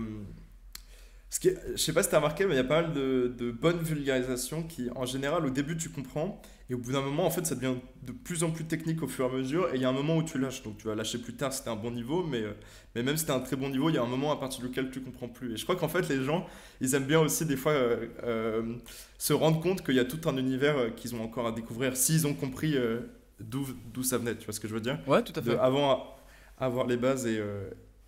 Ce 1.33 1.41
qui 1.41 1.49
est- 1.49 1.59
je 1.73 1.77
sais 1.79 1.95
pas 1.95 2.03
si 2.03 2.11
t'as 2.11 2.19
remarqué, 2.19 2.45
mais 2.45 2.53
il 2.53 2.57
y 2.59 2.61
a 2.61 2.65
pas 2.65 2.83
mal 2.83 2.93
de, 2.93 3.35
de 3.39 3.51
bonnes 3.51 3.79
vulgarisations 3.79 4.62
qui, 4.65 4.91
en 4.95 5.07
général, 5.07 5.47
au 5.47 5.49
début, 5.49 5.79
tu 5.79 5.89
comprends. 5.89 6.43
Et 6.69 6.75
au 6.75 6.79
bout 6.79 6.93
d'un 6.93 7.01
moment, 7.01 7.25
en 7.25 7.31
fait, 7.31 7.47
ça 7.47 7.55
devient 7.55 7.77
de 8.03 8.12
plus 8.12 8.45
en 8.45 8.51
plus 8.51 8.65
technique 8.67 9.03
au 9.03 9.09
fur 9.09 9.25
et 9.25 9.29
à 9.31 9.33
mesure. 9.39 9.71
Et 9.73 9.77
il 9.77 9.81
y 9.81 9.87
a 9.87 9.89
un 9.89 9.93
moment 9.95 10.19
où 10.19 10.23
tu 10.23 10.37
lâches. 10.39 10.62
Donc 10.62 10.77
tu 10.77 10.87
vas 10.89 10.95
lâcher 10.95 11.17
plus 11.17 11.33
tard 11.33 11.55
si 11.55 11.67
un 11.71 11.75
bon 11.75 11.91
niveau. 11.91 12.23
Mais, 12.23 12.43
euh, 12.43 12.53
mais 12.95 13.03
même 13.03 13.17
si 13.17 13.25
t'es 13.25 13.31
un 13.33 13.41
très 13.41 13.57
bon 13.57 13.71
niveau, 13.71 13.89
il 13.89 13.95
y 13.95 13.99
a 13.99 14.03
un 14.03 14.07
moment 14.07 14.31
à 14.31 14.37
partir 14.37 14.61
duquel 14.61 14.91
tu 14.91 15.01
comprends 15.01 15.29
plus. 15.29 15.55
Et 15.55 15.57
je 15.57 15.62
crois 15.65 15.75
qu'en 15.77 15.89
fait, 15.89 16.07
les 16.11 16.23
gens, 16.23 16.47
ils 16.83 16.95
aiment 16.95 17.07
bien 17.07 17.21
aussi, 17.21 17.47
des 17.47 17.57
fois, 17.57 17.73
euh, 17.73 18.09
euh, 18.25 18.75
se 19.17 19.33
rendre 19.33 19.59
compte 19.61 19.83
qu'il 19.83 19.95
y 19.95 20.01
a 20.01 20.05
tout 20.05 20.29
un 20.29 20.37
univers 20.37 20.95
qu'ils 20.97 21.15
ont 21.15 21.23
encore 21.23 21.47
à 21.47 21.53
découvrir 21.53 21.97
s'ils 21.97 22.27
ont 22.27 22.35
compris 22.35 22.77
euh, 22.77 23.01
d'où 23.41 24.03
ça 24.03 24.19
venait. 24.19 24.37
Tu 24.37 24.45
vois 24.45 24.53
ce 24.53 24.61
que 24.61 24.69
je 24.69 24.75
veux 24.75 24.83
dire? 24.83 24.99
Ouais, 25.07 25.23
tout 25.23 25.33
à 25.35 25.41
de 25.41 25.51
fait. 25.53 25.59
avant 25.59 26.15
avoir 26.59 26.87
les 26.87 26.99
bases 26.99 27.27
et, 27.27 27.41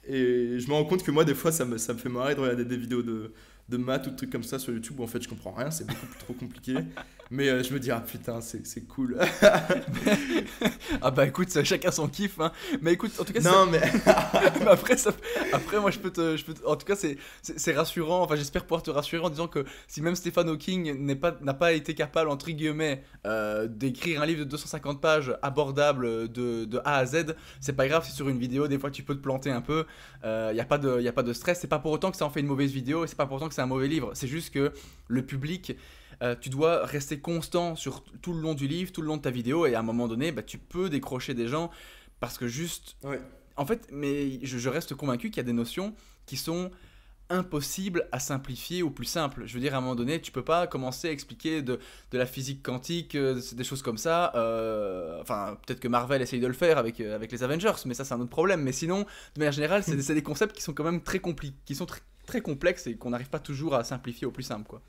et 0.08 0.58
je 0.58 0.68
me 0.68 0.72
rends 0.74 0.84
compte 0.84 1.02
que 1.02 1.10
moi 1.10 1.24
des 1.24 1.34
fois 1.34 1.52
ça 1.52 1.64
me, 1.64 1.78
fait 1.78 2.08
marrer 2.08 2.34
de 2.34 2.40
regarder 2.40 2.64
des 2.64 2.76
vidéos 2.76 3.02
de, 3.02 3.32
de 3.68 3.76
maths 3.76 4.06
ou 4.06 4.10
de 4.10 4.16
trucs 4.16 4.30
comme 4.30 4.42
ça 4.44 4.58
sur 4.58 4.72
YouTube 4.72 5.00
où 5.00 5.04
en 5.04 5.06
fait 5.06 5.22
je 5.22 5.28
comprends 5.28 5.52
rien, 5.52 5.70
c'est 5.70 5.86
beaucoup 5.86 6.06
trop 6.18 6.34
compliqué 6.34 6.74
mais 7.30 7.48
euh, 7.48 7.62
je 7.62 7.72
me 7.72 7.80
dis 7.80 7.90
ah 7.90 8.00
putain 8.00 8.40
c'est 8.40 8.86
cool 8.86 9.18
Ah 11.02 11.10
bah 11.10 11.26
écoute, 11.26 11.48
chacun 11.64 11.90
son 11.90 12.08
kiff. 12.08 12.40
Hein. 12.40 12.52
Mais 12.80 12.92
écoute, 12.92 13.12
en 13.18 13.24
tout 13.24 13.32
cas, 13.32 13.40
non 13.40 13.66
mais 13.66 13.80
Mais 14.60 14.70
après, 14.70 14.96
ça, 14.96 15.12
après, 15.52 15.80
moi, 15.80 15.90
je 15.90 15.98
peux 15.98 16.10
te, 16.10 16.36
je 16.36 16.44
peux 16.44 16.54
te- 16.54 16.64
en 16.66 16.76
tout 16.76 16.86
cas, 16.86 16.96
c'est, 16.96 17.72
rassurant. 17.72 18.22
Enfin, 18.22 18.36
j'espère 18.36 18.62
pouvoir 18.62 18.82
te 18.82 18.90
rassurer 18.90 19.24
en 19.24 19.30
disant 19.30 19.48
que 19.48 19.64
si 19.88 20.00
même 20.02 20.14
Stephen 20.14 20.48
Hawking 20.48 20.98
n'est 20.98 21.16
pas, 21.16 21.36
n'a 21.40 21.54
pas 21.54 21.72
été 21.72 21.94
capable, 21.94 22.30
entre 22.30 22.50
guillemets, 22.50 23.02
euh, 23.26 23.66
d'écrire 23.66 24.22
un 24.22 24.26
livre 24.26 24.40
de 24.40 24.44
250 24.44 25.00
pages 25.00 25.36
abordable 25.42 26.30
de, 26.30 26.64
de 26.64 26.78
A 26.84 26.96
à 26.96 27.06
Z, 27.06 27.34
c'est 27.60 27.74
pas 27.74 27.88
grave. 27.88 28.04
C'est 28.06 28.14
sur 28.14 28.28
une 28.28 28.38
vidéo. 28.38 28.68
Des 28.68 28.78
fois, 28.78 28.90
tu 28.90 29.02
peux 29.02 29.14
te 29.14 29.22
planter 29.22 29.50
un 29.50 29.60
peu. 29.60 29.86
Il 30.24 30.54
n'y 30.54 30.60
a 30.60 30.64
pas 30.64 30.78
de, 30.78 31.00
y 31.00 31.08
a 31.08 31.12
pas 31.12 31.22
de 31.22 31.32
stress. 31.32 31.60
C'est 31.60 31.68
pas 31.68 31.78
pour 31.78 31.92
autant 31.92 32.10
que 32.10 32.16
ça 32.16 32.24
en 32.26 32.30
fait 32.30 32.40
une 32.40 32.46
mauvaise 32.46 32.72
vidéo. 32.72 33.04
Et 33.04 33.08
c'est 33.08 33.16
pas 33.16 33.26
pour 33.26 33.36
autant 33.36 33.48
que 33.48 33.53
c'est 33.54 33.62
un 33.62 33.66
mauvais 33.66 33.88
livre. 33.88 34.10
C'est 34.14 34.28
juste 34.28 34.52
que 34.52 34.72
le 35.08 35.22
public. 35.24 35.76
euh, 36.22 36.36
tu 36.40 36.48
dois 36.48 36.86
rester 36.86 37.18
constant 37.20 37.74
sur 37.76 38.04
tout 38.22 38.32
le 38.32 38.40
long 38.40 38.54
du 38.54 38.68
livre, 38.68 38.92
tout 38.92 39.02
le 39.02 39.08
long 39.08 39.16
de 39.16 39.22
ta 39.22 39.30
vidéo, 39.30 39.66
et 39.66 39.74
à 39.74 39.80
un 39.80 39.82
moment 39.82 40.06
donné, 40.06 40.30
bah, 40.32 40.42
tu 40.42 40.58
peux 40.58 40.88
décrocher 40.88 41.34
des 41.34 41.48
gens 41.48 41.70
parce 42.20 42.38
que 42.38 42.46
juste 42.46 42.96
ouais 43.02 43.20
en 43.56 43.66
fait, 43.66 43.86
mais 43.92 44.44
je, 44.44 44.58
je 44.58 44.68
reste 44.68 44.94
convaincu 44.94 45.30
qu'il 45.30 45.38
y 45.38 45.40
a 45.40 45.50
des 45.52 45.52
notions 45.52 45.94
qui 46.26 46.36
sont 46.36 46.70
impossible 47.30 48.06
à 48.12 48.18
simplifier 48.18 48.82
au 48.82 48.90
plus 48.90 49.06
simple. 49.06 49.44
Je 49.46 49.54
veux 49.54 49.60
dire, 49.60 49.74
à 49.74 49.78
un 49.78 49.80
moment 49.80 49.94
donné, 49.94 50.20
tu 50.20 50.30
peux 50.30 50.44
pas 50.44 50.66
commencer 50.66 51.08
à 51.08 51.10
expliquer 51.10 51.62
de, 51.62 51.78
de 52.10 52.18
la 52.18 52.26
physique 52.26 52.62
quantique, 52.62 53.14
euh, 53.14 53.40
des 53.52 53.64
choses 53.64 53.82
comme 53.82 53.96
ça. 53.96 54.32
euh, 54.34 55.20
enfin, 55.22 55.56
peut-être 55.66 55.80
que 55.80 55.88
Marvel 55.88 56.20
essaye 56.20 56.40
de 56.40 56.46
le 56.46 56.52
faire 56.52 56.78
avec, 56.78 57.00
euh, 57.00 57.14
avec 57.14 57.32
les 57.32 57.42
Avengers, 57.42 57.72
mais 57.86 57.94
ça, 57.94 58.04
c'est 58.04 58.14
un 58.14 58.20
autre 58.20 58.30
problème. 58.30 58.62
Mais 58.62 58.72
sinon, 58.72 59.00
de 59.34 59.38
manière 59.38 59.52
générale, 59.52 59.82
c'est 59.82 60.14
des 60.14 60.22
concepts 60.22 60.54
qui 60.54 60.62
sont 60.62 60.74
quand 60.74 60.84
même 60.84 61.00
très 61.00 61.18
compliqués, 61.18 61.56
qui 61.64 61.74
sont 61.74 61.86
tr- 61.86 62.00
très 62.26 62.40
complexes 62.40 62.86
et 62.86 62.96
qu'on 62.96 63.10
n'arrive 63.10 63.30
pas 63.30 63.38
toujours 63.40 63.74
à 63.74 63.84
simplifier 63.84 64.26
au 64.26 64.30
plus 64.30 64.42
simple, 64.44 64.66
quoi. 64.68 64.82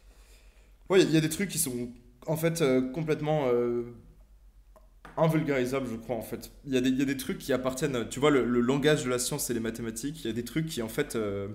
Ouais, 0.90 1.02
il 1.02 1.12
y 1.12 1.18
a 1.18 1.22
des 1.22 1.30
trucs 1.30 1.50
qui 1.50 1.58
sont 1.60 1.90
en 2.28 2.38
fait 2.38 2.62
euh, 2.62 2.82
complètement 2.92 3.48
euh, 3.48 3.84
invulgarisables, 5.18 5.88
je 5.90 5.96
crois, 5.96 6.16
en 6.16 6.22
fait. 6.22 6.52
Il 6.66 6.74
y, 6.74 6.78
a 6.78 6.82
des- 6.82 6.90
il 6.90 7.00
y 7.00 7.02
a 7.02 7.06
des 7.06 7.18
trucs 7.18 7.38
qui 7.38 7.54
appartiennent, 7.54 8.08
tu 8.10 8.20
vois, 8.20 8.32
le, 8.32 8.46
le 8.46 8.60
langage 8.60 9.04
de 9.06 9.10
la 9.10 9.20
science 9.20 9.50
et 9.50 9.54
les 9.54 9.60
mathématiques, 9.60 10.22
il 10.24 10.28
y 10.28 10.30
a 10.30 10.34
des 10.34 10.44
trucs 10.44 10.66
qui, 10.68 10.82
en 10.82 10.90
fait, 10.90 11.16
euh, 11.16 11.48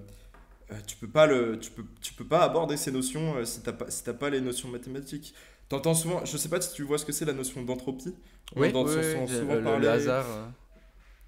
tu 0.86 0.96
peux 0.96 1.08
pas 1.08 1.26
le, 1.26 1.58
tu 1.58 1.70
peux, 1.70 1.84
tu 2.00 2.14
peux 2.14 2.24
pas 2.26 2.40
aborder 2.42 2.76
ces 2.76 2.92
notions 2.92 3.36
euh, 3.36 3.44
si 3.44 3.60
t'as 3.62 3.72
pas, 3.72 3.90
si 3.90 4.02
t'as 4.04 4.14
pas 4.14 4.30
les 4.30 4.40
notions 4.40 4.68
mathématiques. 4.68 5.34
T'entends 5.68 5.94
souvent, 5.94 6.24
je 6.24 6.36
sais 6.36 6.48
pas 6.48 6.60
si 6.60 6.72
tu 6.74 6.82
vois 6.82 6.98
ce 6.98 7.04
que 7.04 7.12
c'est 7.12 7.24
la 7.24 7.32
notion 7.32 7.62
d'entropie. 7.62 8.14
On 8.56 8.62
entend 8.70 8.86
souvent- 8.86 9.20
le- 9.20 9.26
souvent 9.28 9.54
le, 9.54 9.62
parler- 9.64 9.80
le 9.82 9.90
hasard. 9.90 10.26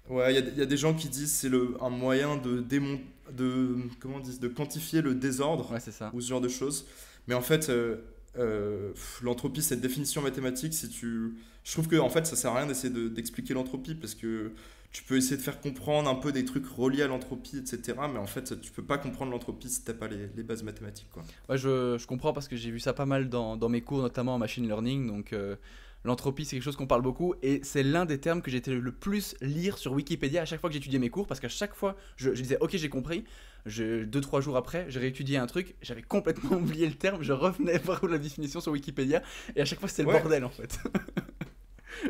Ouais, 0.09 0.33
il 0.33 0.35
y, 0.35 0.37
a 0.37 0.41
des- 0.41 0.51
il 0.51 0.57
y 0.57 0.61
a 0.61 0.65
des 0.65 0.77
gens 0.77 0.93
qui 0.93 1.07
disent 1.09 1.31
c'est 1.33 1.49
le 1.49 1.75
un 1.81 1.89
moyen 1.89 2.35
de 2.37 2.59
démon, 2.61 2.99
de 3.31 3.77
comment 3.99 4.15
on 4.17 4.19
dit, 4.19 4.37
de 4.39 4.47
quantifier 4.47 5.01
le 5.01 5.15
désordre 5.15 5.71
Ouais, 5.71 5.79
c'est 5.79 5.91
ça. 5.91 6.11
ou 6.13 6.21
ce 6.21 6.27
genre 6.27 6.41
de 6.41 6.49
choses. 6.49 6.85
Mais 7.27 7.33
en 7.35 7.41
fait, 7.41 7.69
euh, 7.69 7.97
euh, 8.37 8.91
l'entropie, 9.21 9.61
c'est 9.61 9.75
une 9.75 9.81
définition 9.81 10.21
mathématique. 10.21 10.73
Si 10.73 10.89
tu... 10.89 11.35
Je 11.63 11.71
trouve 11.71 11.87
que 11.87 11.95
en 11.95 12.09
fait, 12.09 12.25
ça 12.25 12.35
sert 12.35 12.51
à 12.51 12.57
rien 12.57 12.67
d'essayer 12.67 12.93
de- 12.93 13.07
d'expliquer 13.07 13.53
l'entropie 13.53 13.95
parce 13.95 14.15
que 14.15 14.51
tu 14.91 15.03
peux 15.03 15.15
essayer 15.15 15.37
de 15.37 15.41
faire 15.41 15.59
comprendre 15.61 16.09
un 16.09 16.15
peu 16.15 16.31
des 16.31 16.43
trucs 16.45 16.67
reliés 16.67 17.01
à 17.03 17.07
l'entropie, 17.07 17.57
etc. 17.57 17.97
Mais 18.11 18.19
en 18.19 18.27
fait, 18.27 18.59
tu 18.61 18.71
peux 18.71 18.83
pas 18.83 18.97
comprendre 18.97 19.31
l'entropie 19.31 19.69
si 19.69 19.83
t'as 19.83 19.93
pas 19.93 20.07
les, 20.07 20.27
les 20.35 20.43
bases 20.43 20.61
mathématiques. 20.63 21.07
Quoi. 21.11 21.23
Ouais, 21.49 21.57
je, 21.57 21.97
je 21.97 22.05
comprends 22.05 22.33
parce 22.33 22.47
que 22.47 22.55
j'ai 22.55 22.69
vu 22.69 22.79
ça 22.79 22.93
pas 22.93 23.05
mal 23.05 23.29
dans, 23.29 23.55
dans 23.57 23.69
mes 23.69 23.81
cours, 23.81 24.01
notamment 24.01 24.35
en 24.35 24.37
machine 24.37 24.67
learning. 24.67 25.07
Donc, 25.07 25.31
euh, 25.33 25.55
l'entropie, 26.03 26.45
c'est 26.45 26.55
quelque 26.55 26.63
chose 26.63 26.75
qu'on 26.75 26.87
parle 26.87 27.01
beaucoup 27.01 27.33
et 27.41 27.61
c'est 27.63 27.83
l'un 27.83 28.05
des 28.05 28.19
termes 28.19 28.41
que 28.41 28.51
j'ai 28.51 28.57
été 28.57 28.73
le 28.73 28.91
plus 28.91 29.35
lire 29.41 29.77
sur 29.77 29.93
Wikipédia 29.93 30.41
à 30.41 30.45
chaque 30.45 30.59
fois 30.61 30.69
que 30.69 30.73
j'étudiais 30.73 30.99
mes 30.99 31.09
cours 31.09 31.27
parce 31.27 31.39
qu'à 31.39 31.49
chaque 31.49 31.73
fois, 31.75 31.95
je, 32.17 32.33
je 32.33 32.41
disais 32.41 32.57
Ok, 32.61 32.71
j'ai 32.75 32.89
compris. 32.89 33.23
Je, 33.65 34.03
deux, 34.03 34.19
trois 34.19 34.41
jours 34.41 34.57
après, 34.57 34.85
j'ai 34.89 34.99
réétudié 34.99 35.37
un 35.37 35.47
truc, 35.47 35.75
j'avais 35.81 36.01
complètement 36.01 36.57
oublié 36.57 36.85
le 36.87 36.95
terme, 36.95 37.23
je 37.23 37.31
revenais 37.31 37.77
voir 37.77 38.05
la 38.07 38.17
définition 38.17 38.59
sur 38.59 38.73
Wikipédia 38.73 39.21
et 39.55 39.61
à 39.61 39.65
chaque 39.65 39.79
fois, 39.79 39.87
c'était 39.87 40.03
le 40.03 40.09
Ouais. 40.09 40.19
bordel 40.19 40.43
en 40.43 40.49
fait. 40.49 40.79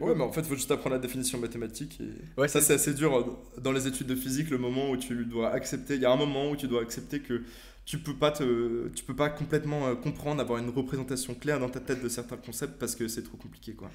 Ouais, 0.01 0.15
mais 0.15 0.23
en 0.23 0.31
fait, 0.31 0.41
il 0.41 0.47
faut 0.47 0.55
juste 0.55 0.71
apprendre 0.71 0.95
la 0.95 1.01
définition 1.01 1.37
mathématique. 1.37 1.99
Et 2.01 2.39
Ouais, 2.39 2.47
ça, 2.47 2.61
c'est- 2.61 2.67
c'est 2.67 2.73
assez 2.75 2.93
dur 2.93 3.15
euh, 3.15 3.59
dans 3.61 3.71
les 3.71 3.85
études 3.85 4.07
de 4.07 4.15
physique, 4.15 4.49
le 4.49 4.57
moment 4.57 4.89
où 4.89 4.97
tu 4.97 5.25
dois 5.25 5.51
accepter. 5.51 5.95
Il 5.95 6.01
y 6.01 6.05
a 6.05 6.11
un 6.11 6.15
moment 6.15 6.49
où 6.49 6.55
tu 6.55 6.67
dois 6.67 6.81
accepter 6.81 7.19
que 7.19 7.43
tu 7.85 7.97
peux 7.97 8.15
pas 8.15 8.31
te, 8.31 8.87
tu 8.89 9.03
peux 9.03 9.15
pas 9.15 9.29
complètement 9.29 9.87
euh, 9.87 9.95
comprendre, 9.95 10.39
avoir 10.41 10.59
une 10.59 10.69
représentation 10.69 11.35
claire 11.35 11.59
dans 11.59 11.69
ta 11.69 11.81
tête 11.81 12.01
de 12.01 12.07
certains 12.07 12.37
concepts 12.37 12.79
parce 12.79 12.95
que 12.95 13.07
c'est 13.09 13.23
trop 13.23 13.35
compliqué, 13.35 13.73
quoi. 13.73 13.89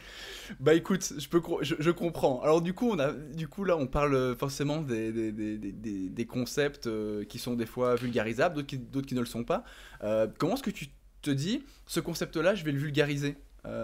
Bah 0.60 0.74
écoute, 0.74 1.14
je, 1.16 1.28
peux, 1.28 1.40
je, 1.62 1.90
comprends. 1.90 2.42
Alors 2.42 2.60
du 2.60 2.74
coup, 2.74 2.90
on 2.90 2.98
a, 2.98 3.12
du 3.12 3.48
coup 3.48 3.64
là, 3.64 3.76
on 3.76 3.86
parle 3.86 4.14
euh, 4.14 4.36
forcément 4.36 4.82
des, 4.82 5.12
des, 5.12 5.32
des, 5.32 5.56
des- 6.08 6.26
concepts 6.26 6.86
euh, 6.86 7.24
qui 7.24 7.38
sont 7.38 7.54
des 7.54 7.64
fois 7.64 7.96
vulgarisables, 7.96 8.54
d'autres 8.54 8.66
qui, 8.66 8.78
qui 9.06 9.14
ne 9.14 9.20
le 9.20 9.26
sont 9.26 9.44
pas. 9.44 9.64
Comment 10.36 10.54
est-ce 10.54 10.62
que 10.62 10.70
tu 10.70 10.88
te 11.22 11.30
dis, 11.30 11.62
ce 11.86 12.00
concept-là, 12.00 12.54
je 12.54 12.64
vais 12.64 12.72
le 12.72 12.78
vulgariser? 12.78 13.36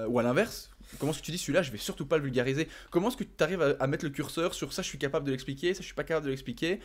Ou 0.08 0.18
à 0.18 0.22
l'inverse, 0.22 0.70
comment 0.98 1.12
est-ce 1.12 1.20
que 1.20 1.26
tu 1.26 1.32
dis, 1.32 1.38
celui-là, 1.38 1.62
je 1.62 1.70
vais 1.70 1.78
surtout 1.78 2.06
pas 2.06 2.16
le 2.16 2.22
vulgariser? 2.22 2.68
Comment 2.90 3.08
est-ce 3.08 3.18
que 3.18 3.24
tu 3.24 3.42
arrives 3.44 3.60
à, 3.60 3.74
à 3.80 3.86
mettre 3.86 4.04
le 4.04 4.10
curseur 4.10 4.54
sur 4.54 4.72
ça, 4.72 4.80
je 4.80 4.88
suis 4.88 4.98
capable 4.98 5.26
de 5.26 5.30
l'expliquer, 5.30 5.74
ça, 5.74 5.80
je 5.80 5.86
suis 5.86 5.94
pas 5.94 6.04
capable 6.04 6.24
de 6.26 6.30
l'expliquer? 6.30 6.80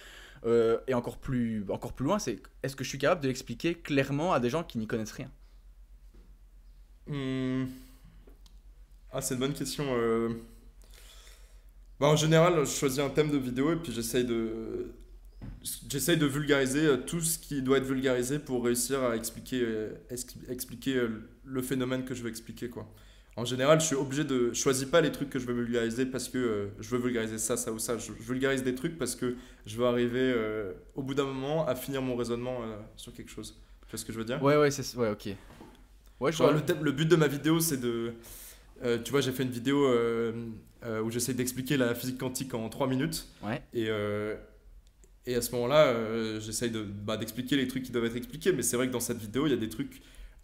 Euh, 0.45 0.79
Et 0.87 0.93
encore 0.93 1.17
plus, 1.19 1.65
encore 1.69 1.93
plus 1.93 2.05
loin, 2.05 2.19
c'est 2.19 2.41
est-ce 2.63 2.75
que 2.75 2.83
je 2.83 2.89
suis 2.89 2.97
capable 2.97 3.21
de 3.21 3.27
l'expliquer 3.27 3.75
clairement 3.75 4.33
à 4.33 4.39
des 4.39 4.49
gens 4.49 4.63
qui 4.63 4.77
n'y 4.77 4.87
connaissent 4.87 5.11
rien? 5.11 5.31
Hmm. 7.07 7.65
Ah, 9.11 9.21
c'est 9.21 9.33
une 9.35 9.39
bonne 9.39 9.53
question. 9.53 9.85
euh. 9.95 10.29
Bah, 11.99 12.07
en 12.07 12.15
général, 12.15 12.53
je 12.65 12.71
choisis 12.71 12.99
un 12.99 13.09
thème 13.09 13.29
de 13.31 13.37
vidéo 13.37 13.73
et 13.73 13.75
puis 13.75 13.91
j'essaye 13.91 14.25
de... 14.25 14.93
J'essaye 15.89 16.17
de 16.17 16.25
vulgariser 16.25 16.85
euh, 16.85 16.97
tout 16.97 17.21
ce 17.21 17.39
qui 17.39 17.61
doit 17.61 17.77
être 17.79 17.85
vulgarisé 17.85 18.39
pour 18.39 18.63
réussir 18.63 19.03
à 19.03 19.15
expliquer, 19.15 19.65
ex- 20.09 20.25
expliquer 20.49 21.07
le 21.45 21.61
phénomène 21.61 22.05
que 22.05 22.15
je 22.15 22.23
veux 22.23 22.29
expliquer, 22.29 22.69
quoi. 22.69 22.87
En 23.39 23.45
général, 23.45 23.79
je 23.79 23.85
suis 23.85 23.95
obligé 23.95 24.23
de... 24.25 24.49
Je 24.53 24.59
choisis 24.59 24.85
pas 24.85 24.99
les 25.01 25.11
trucs 25.11 25.29
que 25.29 25.39
je 25.39 25.45
veux 25.45 25.53
vulgariser 25.53 26.05
parce 26.05 26.27
que 26.27 26.37
euh, 26.37 26.67
je 26.79 26.89
veux 26.89 26.97
vulgariser 26.97 27.37
ça, 27.37 27.55
ça 27.55 27.71
ou 27.71 27.79
ça. 27.79 27.97
Je, 27.97 28.11
je 28.19 28.23
vulgarise 28.31 28.63
des 28.63 28.75
trucs 28.75 28.97
parce 28.97 29.15
que 29.15 29.35
je 29.65 29.77
veux 29.77 29.85
arriver, 29.85 30.19
euh, 30.35 30.73
au 30.95 31.03
bout 31.03 31.13
d'un 31.13 31.23
moment, 31.23 31.65
à 31.65 31.73
finir 31.75 32.01
mon 32.01 32.15
raisonnement 32.17 32.59
euh, 32.63 32.75
sur 32.97 33.13
quelque 33.13 33.31
chose. 33.31 33.55
Tu 33.87 33.91
vois 33.91 33.97
ce 33.99 34.03
que 34.05 34.11
je 34.11 34.17
veux 34.17 34.25
dire? 34.25 34.43
Ouais, 34.43 34.57
ouais, 34.57 34.71
c'est 34.71 34.95
ouais, 34.97 35.09
ok. 35.11 35.27
Ouais, 36.19 36.31
je 36.33 36.37
Genre, 36.37 36.49
vois. 36.51 36.59
le, 36.59 36.65
thème- 36.65 36.83
le 36.83 36.91
but 36.91 37.07
de 37.07 37.15
ma 37.15 37.27
vidéo, 37.27 37.59
c'est 37.61 37.77
de. 37.79 38.11
tu 39.05 39.11
vois, 39.11 39.21
j'ai 39.21 39.31
fait 39.31 39.43
une 39.43 39.51
vidéo 39.51 39.87
où 41.03 41.09
j'essaie 41.09 41.33
d'expliquer 41.33 41.77
la 41.77 41.95
physique 41.95 42.17
quantique 42.17 42.53
en 42.53 42.67
3 42.67 42.87
minutes. 42.87 43.25
Ouais. 43.41 43.61
Et, 43.73 43.87
et 45.25 45.35
à 45.35 45.41
ce 45.41 45.51
moment-là, 45.53 46.39
j'essaye 46.39 46.71
de, 46.71 46.83
bah, 46.83 47.15
d'expliquer 47.17 47.55
les 47.55 47.67
trucs 47.69 47.83
qui 47.83 47.91
doivent 47.91 48.05
être 48.05 48.17
expliqués. 48.17 48.51
Mais 48.51 48.63
c'est 48.63 48.75
vrai 48.75 48.87
que 48.87 48.91
dans 48.93 48.99
cette 48.99 49.17
vidéo, 49.19 49.47
il 49.47 49.51
y 49.51 49.53
a 49.53 49.57
des 49.57 49.69
trucs 49.69 50.01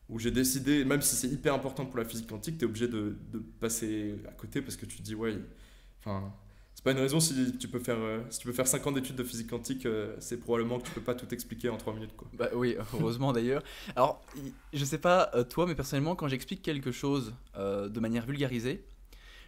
où 0.09 0.19
j'ai 0.19 0.31
décidé, 0.31 0.85
même 0.85 1.01
si 1.01 1.15
c'est 1.15 1.27
hyper 1.27 1.53
important 1.53 1.85
pour 1.85 1.97
la 1.97 2.05
physique 2.05 2.27
quantique, 2.29 2.57
tu 2.57 2.65
es 2.65 2.67
obligé 2.67 2.87
de, 2.87 3.17
de 3.33 3.39
passer 3.59 4.15
à 4.27 4.31
côté 4.31 4.61
parce 4.61 4.75
que 4.77 4.85
tu 4.85 4.97
te 4.97 5.01
dis, 5.03 5.15
ouais. 5.15 5.37
Enfin. 5.99 6.33
C'est 6.75 6.83
pas 6.83 6.91
une 6.91 6.99
raison 6.99 7.21
si 7.21 7.57
tu 7.57 7.69
peux 7.69 7.79
faire, 7.79 7.97
euh, 7.97 8.19
si 8.29 8.39
tu 8.39 8.47
peux 8.47 8.53
faire 8.53 8.67
5 8.67 8.85
ans 8.85 8.91
d'études 8.91 9.15
de 9.15 9.23
physique 9.23 9.49
quantique, 9.49 9.85
euh, 9.85 10.13
c'est 10.19 10.37
probablement 10.37 10.77
que 10.77 10.85
tu 10.85 10.91
peux 10.91 11.01
pas 11.01 11.15
tout 11.15 11.33
expliquer 11.33 11.69
en 11.69 11.77
3 11.77 11.93
minutes. 11.93 12.15
Quoi. 12.17 12.27
Bah 12.33 12.49
oui, 12.53 12.75
heureusement 12.93 13.31
d'ailleurs. 13.31 13.63
Alors, 13.95 14.21
je 14.73 14.83
sais 14.83 14.97
pas 14.97 15.31
euh, 15.35 15.45
toi, 15.45 15.65
mais 15.67 15.73
personnellement, 15.75 16.15
quand 16.17 16.27
j'explique 16.27 16.61
quelque 16.61 16.91
chose 16.91 17.33
euh, 17.55 17.87
de 17.87 17.99
manière 18.01 18.25
vulgarisée, 18.25 18.85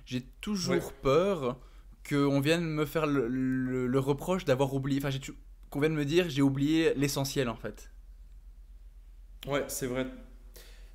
j'ai 0.06 0.22
toujours 0.40 0.76
Ouais. 0.76 0.94
peur 1.02 1.60
qu'on 2.08 2.40
vienne 2.40 2.64
me 2.64 2.86
faire 2.86 3.06
le, 3.08 3.28
le- 3.28 3.88
le 3.88 4.00
reproche 4.00 4.46
d'avoir 4.46 4.74
oublié. 4.74 5.02
Enfin, 5.06 5.16
qu'on 5.70 5.82
vienne 5.82 5.96
me 5.96 6.06
dire 6.06 6.30
j'ai 6.30 6.42
oublié 6.42 6.94
l'essentiel 6.96 7.50
en 7.50 7.58
fait. 7.58 7.92
Ouais, 9.48 9.66
c'est 9.68 9.88
vrai. 9.88 10.08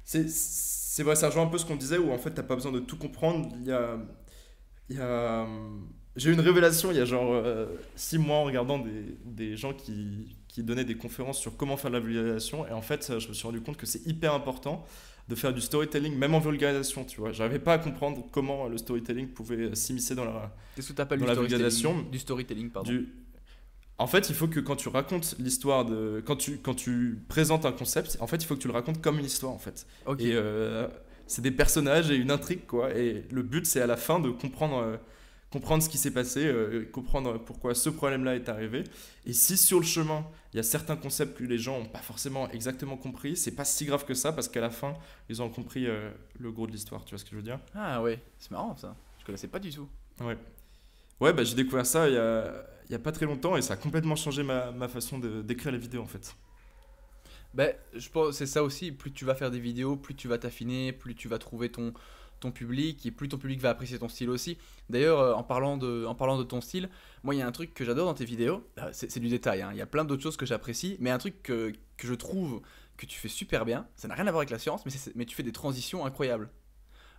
C'est, 0.05 0.29
c'est 0.29 1.03
vrai, 1.03 1.17
ça 1.17 1.29
rejoint 1.29 1.45
un 1.45 1.47
peu 1.47 1.59
ce 1.59 1.65
qu'on 1.65 1.77
disait 1.77 1.99
où 1.99 2.13
en 2.13 2.19
fait 2.19 2.31
t'as 2.33 2.43
pas 2.43 2.55
besoin 2.55 2.73
de 2.73 2.81
tout 2.81 2.97
comprendre. 2.97 3.49
Il 3.61 3.67
y 3.67 3.73
a. 3.73 3.99
Il 4.89 4.97
y 4.97 5.01
a 5.01 5.47
j'ai 6.15 6.29
eu 6.29 6.35
une 6.35 6.41
révélation 6.41 6.91
il 6.91 6.99
y 6.99 7.01
a 7.01 7.07
genre 7.07 7.43
6 7.97 8.19
mois 8.19 8.37
en 8.37 8.45
regardant 8.45 8.79
des, 8.79 9.17
des 9.25 9.57
gens 9.57 9.73
qui, 9.73 10.37
qui 10.47 10.63
donnaient 10.63 10.85
des 10.85 10.97
conférences 10.97 11.39
sur 11.39 11.57
comment 11.57 11.79
faire 11.79 11.91
de 11.91 11.97
la 11.97 12.03
vulgarisation. 12.03 12.67
Et 12.67 12.73
en 12.73 12.83
fait, 12.83 13.19
je 13.19 13.29
me 13.29 13.33
suis 13.33 13.47
rendu 13.47 13.63
compte 13.63 13.79
que 13.79 13.87
c'est 13.87 14.07
hyper 14.07 14.35
important 14.35 14.85
de 15.29 15.35
faire 15.35 15.55
du 15.55 15.63
storytelling, 15.63 16.15
même 16.15 16.35
en 16.35 16.41
vulgarisation, 16.41 17.05
tu 17.05 17.21
vois. 17.21 17.33
J'arrivais 17.33 17.61
pas 17.61 17.75
à 17.75 17.79
comprendre 17.79 18.27
comment 18.31 18.69
le 18.69 18.77
storytelling 18.77 19.29
pouvait 19.29 19.75
s'immiscer 19.75 20.15
dans 20.15 20.27
la, 20.27 20.55
Qu'est-ce 20.75 20.89
que 20.89 20.93
tu 20.93 21.01
appelles 21.01 21.21
Dans 21.21 21.25
du 21.25 21.29
la 21.29 21.35
storytelling 21.35 21.59
vulgarisation, 21.63 22.03
Du 22.11 22.19
storytelling, 22.19 22.71
pardon? 22.71 22.91
du... 22.91 23.09
En 23.99 24.07
fait, 24.07 24.29
il 24.31 24.35
faut 24.35 24.49
que 24.49 24.61
quand 24.61 24.77
tu 24.77 24.89
racontes 24.89 25.37
l'histoire 25.39 25.85
de. 25.85 26.23
Quand 26.27 26.37
tu, 26.37 26.59
quand 26.59 26.75
tu 26.75 27.23
présentes 27.29 27.65
un 27.67 27.73
concept, 27.73 28.17
en 28.21 28.27
fait, 28.27 28.37
il 28.37 28.47
faut 28.47 28.57
que 28.57 28.61
tu 28.61 28.69
le 28.69 28.75
racontes 28.75 29.01
comme 29.01 29.19
une 29.19 29.25
histoire, 29.25 29.53
en 29.53 29.59
fait. 29.59 29.87
Ok. 30.07 30.21
Et 30.21 30.33
euh, 30.35 30.89
c'est 31.27 31.43
des 31.43 31.51
personnages 31.51 32.11
et 32.11 32.17
une 32.17 32.31
intrigue, 32.31 32.67
quoi. 32.67 32.95
Et 32.95 33.27
le 33.31 33.43
but, 33.43 33.67
c'est 33.67 33.81
à 33.81 33.87
la 33.87 33.97
fin 33.97 34.19
de 34.19 34.31
comprendre, 34.31 34.79
euh, 34.79 34.97
comprendre 35.51 35.83
ce 35.83 35.89
qui 35.89 35.99
s'est 35.99 36.11
passé, 36.11 36.45
euh, 36.45 36.89
comprendre 36.91 37.39
pourquoi 37.39 37.75
ce 37.75 37.91
problème-là 37.91 38.35
est 38.35 38.49
arrivé. 38.49 38.85
Et 39.25 39.33
si 39.33 39.57
sur 39.57 39.79
le 39.79 39.87
chemin, 39.87 40.27
il 40.53 40.57
y 40.57 40.61
a 40.61 40.65
certains 40.65 40.97
concepts 40.97 41.39
que 41.39 41.45
les 41.45 41.59
gens 41.59 41.79
n'ont 41.79 41.87
pas 41.87 42.01
forcément 42.01 42.51
exactement 42.51 42.97
compris, 42.97 43.37
c'est 43.37 43.55
pas 43.55 43.65
si 43.65 43.85
grave 43.85 44.05
que 44.05 44.15
ça, 44.15 44.33
parce 44.33 44.49
qu'à 44.49 44.61
la 44.61 44.71
fin, 44.71 44.95
ils 45.29 45.41
ont 45.43 45.49
compris 45.49 45.87
le 46.39 46.51
gros 46.51 46.67
de 46.67 46.73
l'histoire. 46.73 47.05
Tu 47.05 47.11
vois 47.11 47.19
ce 47.19 47.25
que 47.25 47.31
je 47.31 47.37
veux 47.37 47.43
dire? 47.43 47.61
Ah 47.75 48.03
ouais, 48.03 48.21
c'est 48.39 48.51
marrant 48.51 48.77
ça. 48.77 48.97
Je 49.21 49.25
connaissais 49.25 49.49
pas 49.49 49.61
du 49.61 49.71
tout. 49.71 49.89
Ouais. 50.21 50.37
Ouais, 51.21 51.33
bah, 51.33 51.45
j'ai 51.45 51.55
découvert 51.55 51.87
ça 51.87 52.09
il 52.09 52.15
y 52.15 52.19
a, 52.19 52.67
il 52.89 52.93
y 52.93 52.95
a 52.95 52.99
pas 52.99 53.13
très 53.13 53.27
longtemps 53.27 53.57
et 53.57 53.63
ça 53.63 53.75
a 53.75 53.77
complètement 53.77 54.17
changé 54.17 54.43
ma, 54.43 54.71
ma 54.71 54.89
façon 54.89 55.19
d'écrire 55.19 55.73
les 55.73 55.79
vidéos, 55.79 56.03
en 56.03 56.07
fait. 56.07 56.35
Ben, 57.55 57.75
je 57.95 58.09
pense 58.09 58.37
c'est 58.37 58.47
ça 58.47 58.63
aussi. 58.63 58.93
Plus 58.93 59.13
tu 59.13 59.25
vas 59.25 59.35
faire 59.35 59.51
des 59.51 59.61
vidéos, 59.61 59.97
plus 59.97 60.15
tu 60.15 60.29
vas 60.29 60.39
t'affiner, 60.39 60.93
plus 60.93 61.15
tu 61.15 61.29
vas 61.29 61.39
trouver 61.39 61.71
ton, 61.71 61.93
ton 62.41 62.51
public 62.51 63.05
et 63.07 63.11
plus 63.11 63.29
ton 63.29 63.39
public 63.39 63.61
va 63.61 63.71
apprécier 63.71 63.99
ton 63.99 64.09
style 64.09 64.31
aussi. 64.31 64.57
D'ailleurs, 64.89 65.21
euh, 65.21 65.35
en, 65.35 65.43
parlant 65.43 65.77
de, 65.77 66.05
en 66.07 66.15
parlant 66.15 66.39
de 66.39 66.45
ton 66.45 66.61
style, 66.61 66.89
moi, 67.23 67.35
il 67.35 67.39
y 67.39 67.43
a 67.43 67.47
un 67.47 67.53
truc 67.53 67.75
que 67.75 67.85
j'adore 67.85 68.07
dans 68.07 68.15
tes 68.15 68.25
vidéos. 68.25 68.67
euh, 68.79 68.89
C'est 68.93 69.21
du 69.21 69.29
détail, 69.29 69.63
hein, 69.63 69.71
il 69.73 69.79
y 69.79 69.83
a 69.83 69.87
plein 69.87 70.05
d'autres 70.05 70.23
choses 70.23 70.37
que 70.37 70.47
j'apprécie, 70.47 70.97
mais 70.99 71.11
un 71.11 71.19
truc 71.19 71.43
que, 71.43 71.73
que 71.97 72.07
je 72.07 72.15
trouve 72.15 72.63
que 72.97 73.07
tu 73.07 73.19
fais 73.19 73.29
super 73.29 73.65
bien, 73.65 73.87
ça 73.97 74.09
n'a 74.09 74.15
rien 74.15 74.27
à 74.27 74.31
voir 74.31 74.41
avec 74.41 74.51
la 74.51 74.59
science, 74.59 74.85
mais, 74.87 74.93
mais 75.15 75.25
tu 75.25 75.35
fais 75.35 75.43
des 75.43 75.53
transitions 75.53 76.05
incroyables. 76.05 76.51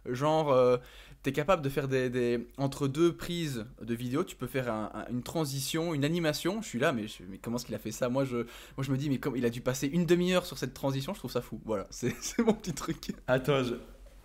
Genre, 0.06 0.52
euh, 0.52 0.78
tu 1.24 1.30
es 1.30 1.34
capable 1.34 1.62
de 1.62 1.70
faire 1.70 1.88
des, 1.88 2.10
des- 2.10 2.48
Entre 2.58 2.88
deux 2.88 3.16
prises 3.16 3.66
de 3.82 3.94
vidéo, 3.96 4.24
tu 4.24 4.36
peux 4.36 4.48
faire 4.48 4.72
un- 4.72 4.92
un- 4.94 5.06
une 5.12 5.24
transition, 5.24 5.94
une 5.94 6.04
animation. 6.06 6.62
Je 6.62 6.68
suis 6.68 6.80
là, 6.80 6.92
mais, 6.94 7.08
je- 7.08 7.24
mais 7.30 7.38
comment 7.38 7.56
est-ce 7.58 7.66
qu'il 7.66 7.76
a 7.76 7.80
fait 7.80 7.92
ça? 7.92 8.10
Moi 8.10 8.26
je, 8.26 8.38
moi, 8.38 8.46
je 8.82 8.92
me 8.92 8.98
dis, 8.98 9.10
mais 9.10 9.18
comme 9.20 9.36
il 9.38 9.46
a 9.46 9.50
dû 9.50 9.62
passer 9.62 9.88
une 9.88 10.06
demi-heure 10.06 10.46
sur 10.46 10.58
cette 10.58 10.74
transition, 10.74 11.14
je 11.14 11.20
trouve 11.20 11.32
ça 11.32 11.42
fou. 11.42 11.62
Voilà, 11.66 11.88
c'est 11.92 12.14
mon 12.40 12.54
petit 12.54 12.74
truc. 12.74 13.14
Attends, 13.28 13.64
je- 13.64 13.76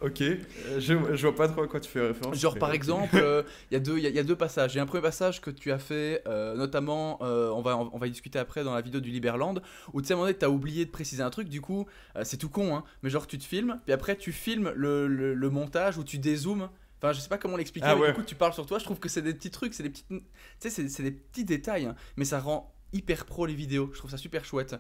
Ok, 0.01 0.21
euh, 0.23 0.37
je, 0.79 0.95
je 1.17 1.27
vois 1.27 1.35
pas 1.35 1.49
trop 1.49 1.63
à 1.63 1.67
quoi 1.67 1.81
tu 1.81 1.91
fais 1.91 2.01
référence. 2.01 2.37
Genre 2.39 2.57
par 2.57 2.71
exemple, 2.73 3.17
euh, 3.21 3.43
il 3.69 3.75
y, 3.75 3.77
a 3.77 3.81
deux- 3.81 3.99
y, 3.99 4.07
a- 4.07 4.11
y 4.11 4.19
a 4.21 4.23
deux 4.23 4.37
passages. 4.37 4.73
Il 4.75 4.77
y 4.77 4.79
a 4.79 4.83
un 4.85 4.87
premier 4.87 5.03
passage 5.03 5.41
que 5.41 5.51
tu 5.51 5.73
as 5.73 5.81
fait, 5.81 6.23
euh, 6.29 6.55
notamment, 6.55 7.19
euh, 7.23 7.51
on, 7.51 7.63
va, 7.63 7.77
on 7.77 7.99
va 7.99 8.07
y 8.07 8.11
discuter 8.13 8.39
après 8.39 8.63
dans 8.63 8.75
la 8.75 8.81
vidéo 8.81 9.01
du 9.01 9.11
Liberland, 9.11 9.61
où 9.93 10.01
tu 10.01 10.07
sais 10.07 10.13
à 10.13 10.15
un 10.15 10.19
moment 10.19 10.29
donné, 10.29 10.39
tu 10.39 10.45
as 10.45 10.51
oublié 10.51 10.85
de 10.85 10.91
préciser 10.93 11.25
un 11.25 11.31
truc, 11.31 11.49
du 11.49 11.61
coup, 11.61 11.85
c'est 12.23 12.37
tout 12.37 12.49
con, 12.49 12.77
hein, 12.77 12.85
mais 13.03 13.11
genre 13.11 13.27
tu 13.27 13.39
te 13.39 13.45
filmes, 13.45 13.81
puis 13.87 13.93
après 13.93 14.15
tu 14.17 14.31
filmes 14.31 14.73
le, 14.77 15.09
le- 15.09 15.35
le 15.35 15.51
montage 15.51 15.99
où 15.99 16.05
tu 16.05 16.19
dézoomes. 16.19 16.69
Enfin, 17.01 17.13
je 17.13 17.21
sais 17.21 17.29
pas 17.29 17.39
comment 17.39 17.57
l'expliquer, 17.57 17.87
Ah 17.89 17.95
mais 17.95 18.03
ouais. 18.03 18.09
du 18.09 18.15
coup, 18.15 18.23
tu 18.23 18.35
parles 18.35 18.53
sur 18.55 18.67
toi. 18.67 18.79
Je 18.79 18.85
trouve 18.85 18.99
que 18.99 19.09
c'est 19.09 19.23
des 19.23 19.35
petits 19.35 19.51
trucs, 19.51 19.75
c'est 19.75 19.83
des 19.85 19.91
petites. 19.91 20.07
Tu 20.09 20.21
sais, 20.59 20.89
c'est- 20.89 21.03
des 21.03 21.13
petits 21.13 21.45
détails, 21.45 21.87
hein, 21.87 21.95
mais 22.17 22.25
ça 22.25 22.41
rend 22.41 22.75
hyper 22.95 23.27
pro 23.27 23.45
les 23.45 23.55
vidéos. 23.55 23.91
Je 23.93 23.99
trouve 23.99 24.11
ça 24.11 24.17
super 24.17 24.45
chouette. 24.47 24.75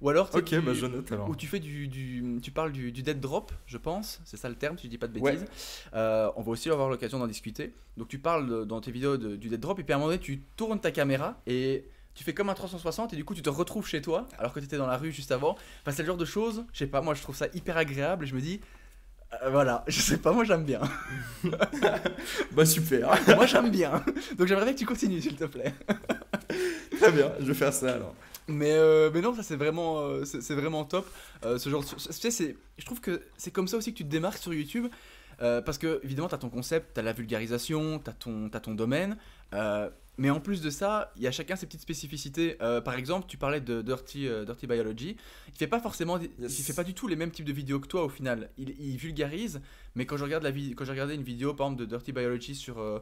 Ou 0.00 0.08
alors, 0.08 0.30
Ok, 0.34 0.54
bah 0.64 0.72
je 0.72 0.86
note 0.86 1.12
alors. 1.12 1.28
où 1.28 1.36
tu 1.36 1.46
fais 1.46 1.60
du, 1.60 1.88
du- 1.88 2.38
tu 2.42 2.50
parles 2.50 2.72
du, 2.72 2.90
du 2.90 3.02
dead 3.02 3.20
drop, 3.20 3.52
je 3.66 3.76
pense, 3.76 4.20
c'est 4.24 4.38
ça 4.38 4.48
le 4.48 4.54
terme, 4.54 4.78
si 4.78 4.84
je 4.86 4.90
dis 4.90 4.96
pas 4.98 5.08
de 5.08 5.18
Ouais. 5.20 5.32
bêtises. 5.32 5.46
Euh, 5.94 6.30
on 6.36 6.42
va 6.42 6.50
aussi 6.52 6.70
avoir 6.70 6.88
l'occasion 6.88 7.18
d'en 7.18 7.26
discuter. 7.26 7.74
Donc 7.98 8.08
tu 8.08 8.18
parles 8.18 8.48
de- 8.48 8.64
dans 8.64 8.80
tes 8.80 8.90
vidéos 8.90 9.16
de- 9.18 9.36
du 9.36 9.48
dead 9.50 9.60
drop 9.60 9.78
et 9.78 9.84
puis 9.84 9.92
à 9.92 9.96
un 9.96 9.98
moment 9.98 10.10
donné 10.10 10.20
tu 10.22 10.40
tournes 10.56 10.80
ta 10.80 10.90
caméra 10.90 11.38
et 11.46 11.84
tu 12.14 12.24
fais 12.24 12.32
comme 12.32 12.48
un 12.48 12.54
360 12.54 13.12
et 13.12 13.16
du 13.16 13.24
coup 13.26 13.34
tu 13.34 13.42
te 13.42 13.50
retrouves 13.50 13.86
chez 13.86 14.00
toi 14.00 14.26
alors 14.38 14.52
que 14.54 14.58
tu 14.60 14.64
étais 14.64 14.78
dans 14.78 14.86
la 14.86 14.96
rue 14.96 15.12
juste 15.12 15.30
avant. 15.30 15.52
Enfin 15.82 15.92
c'est 15.92 16.02
le 16.02 16.06
genre 16.06 16.16
de 16.16 16.24
choses, 16.24 16.64
je 16.72 16.78
sais 16.78 16.86
pas, 16.86 17.02
moi 17.02 17.12
je 17.14 17.20
trouve 17.22 17.36
ça 17.36 17.46
hyper 17.52 17.76
agréable 17.76 18.24
et 18.24 18.26
je 18.28 18.34
me 18.34 18.40
dis 18.40 18.60
euh, 19.42 19.50
voilà, 19.50 19.84
je 19.88 20.00
sais 20.00 20.18
pas, 20.18 20.32
moi 20.32 20.44
j'aime 20.44 20.64
bien. 20.64 20.80
Bah 22.52 22.64
super, 22.66 23.08
moi 23.36 23.46
j'aime 23.46 23.70
bien. 23.70 24.04
Donc 24.36 24.46
j'aimerais 24.48 24.64
bien 24.64 24.74
que 24.74 24.78
tu 24.78 24.86
continues 24.86 25.20
s'il 25.20 25.36
te 25.36 25.44
plaît. 25.44 25.74
très 26.98 27.12
bien, 27.12 27.32
je 27.40 27.44
vais 27.46 27.54
faire 27.54 27.72
ça 27.72 27.94
alors. 27.94 28.14
Mais, 28.48 28.72
euh, 28.72 29.10
mais 29.14 29.20
non, 29.20 29.34
ça 29.34 29.42
c'est 29.42 29.56
vraiment, 29.56 30.00
euh, 30.00 30.24
c'est 30.24 30.54
vraiment 30.54 30.84
top. 30.84 31.06
Ce 31.44 31.68
genre, 31.70 31.82
de- 31.82 32.12
c'est- 32.30 32.56
je 32.78 32.84
trouve 32.84 33.00
que 33.00 33.22
c'est 33.36 33.50
comme 33.52 33.68
ça 33.68 33.76
aussi 33.76 33.92
que 33.92 33.98
tu 33.98 34.04
te 34.04 34.08
démarques 34.10 34.38
sur 34.38 34.52
YouTube. 34.52 34.86
parce 35.38 35.78
que 35.78 36.00
évidemment, 36.02 36.28
tu 36.28 36.34
as 36.34 36.38
ton 36.38 36.50
concept, 36.50 36.94
tu 36.94 37.00
as 37.00 37.02
la 37.02 37.12
vulgarisation, 37.12 37.98
tu 38.00 38.10
as, 38.10 38.14
t'as 38.50 38.60
ton 38.60 38.74
domaine. 38.74 39.16
Mais 40.20 40.28
en 40.28 40.38
plus 40.38 40.60
de 40.60 40.68
ça, 40.68 41.12
il 41.16 41.22
y 41.22 41.26
a 41.26 41.32
chacun 41.32 41.56
ses 41.56 41.64
petites 41.64 41.80
spécificités. 41.80 42.58
Euh, 42.60 42.82
par 42.82 42.94
exemple, 42.94 43.26
tu 43.26 43.38
parlais 43.38 43.62
de 43.62 43.80
Dirty, 43.80 44.28
euh, 44.28 44.44
Dirty 44.44 44.66
Biology. 44.66 45.16
Il 45.48 45.54
fait 45.54 45.66
pas 45.66 45.80
forcément, 45.80 46.18
Yes. 46.38 46.58
il 46.58 46.62
fait 46.62 46.74
pas 46.74 46.84
du 46.84 46.92
tout 46.92 47.08
les 47.08 47.16
mêmes 47.16 47.30
types 47.30 47.46
de 47.46 47.54
vidéos 47.54 47.80
que 47.80 47.86
toi 47.86 48.04
au 48.04 48.10
final. 48.10 48.50
Il, 48.58 48.74
il 48.78 48.98
vulgarise, 48.98 49.62
mais 49.94 50.04
quand 50.04 50.18
je 50.18 50.24
regarde 50.24 50.42
la 50.44 50.50
quand 50.52 50.84
j'ai 50.84 50.90
regardé 50.92 51.14
une 51.14 51.22
vidéo 51.22 51.54
par 51.54 51.68
exemple 51.68 51.80
de 51.80 51.86
Dirty 51.86 52.12
Biology 52.12 52.54
sur, 52.54 52.78
euh, 52.80 53.00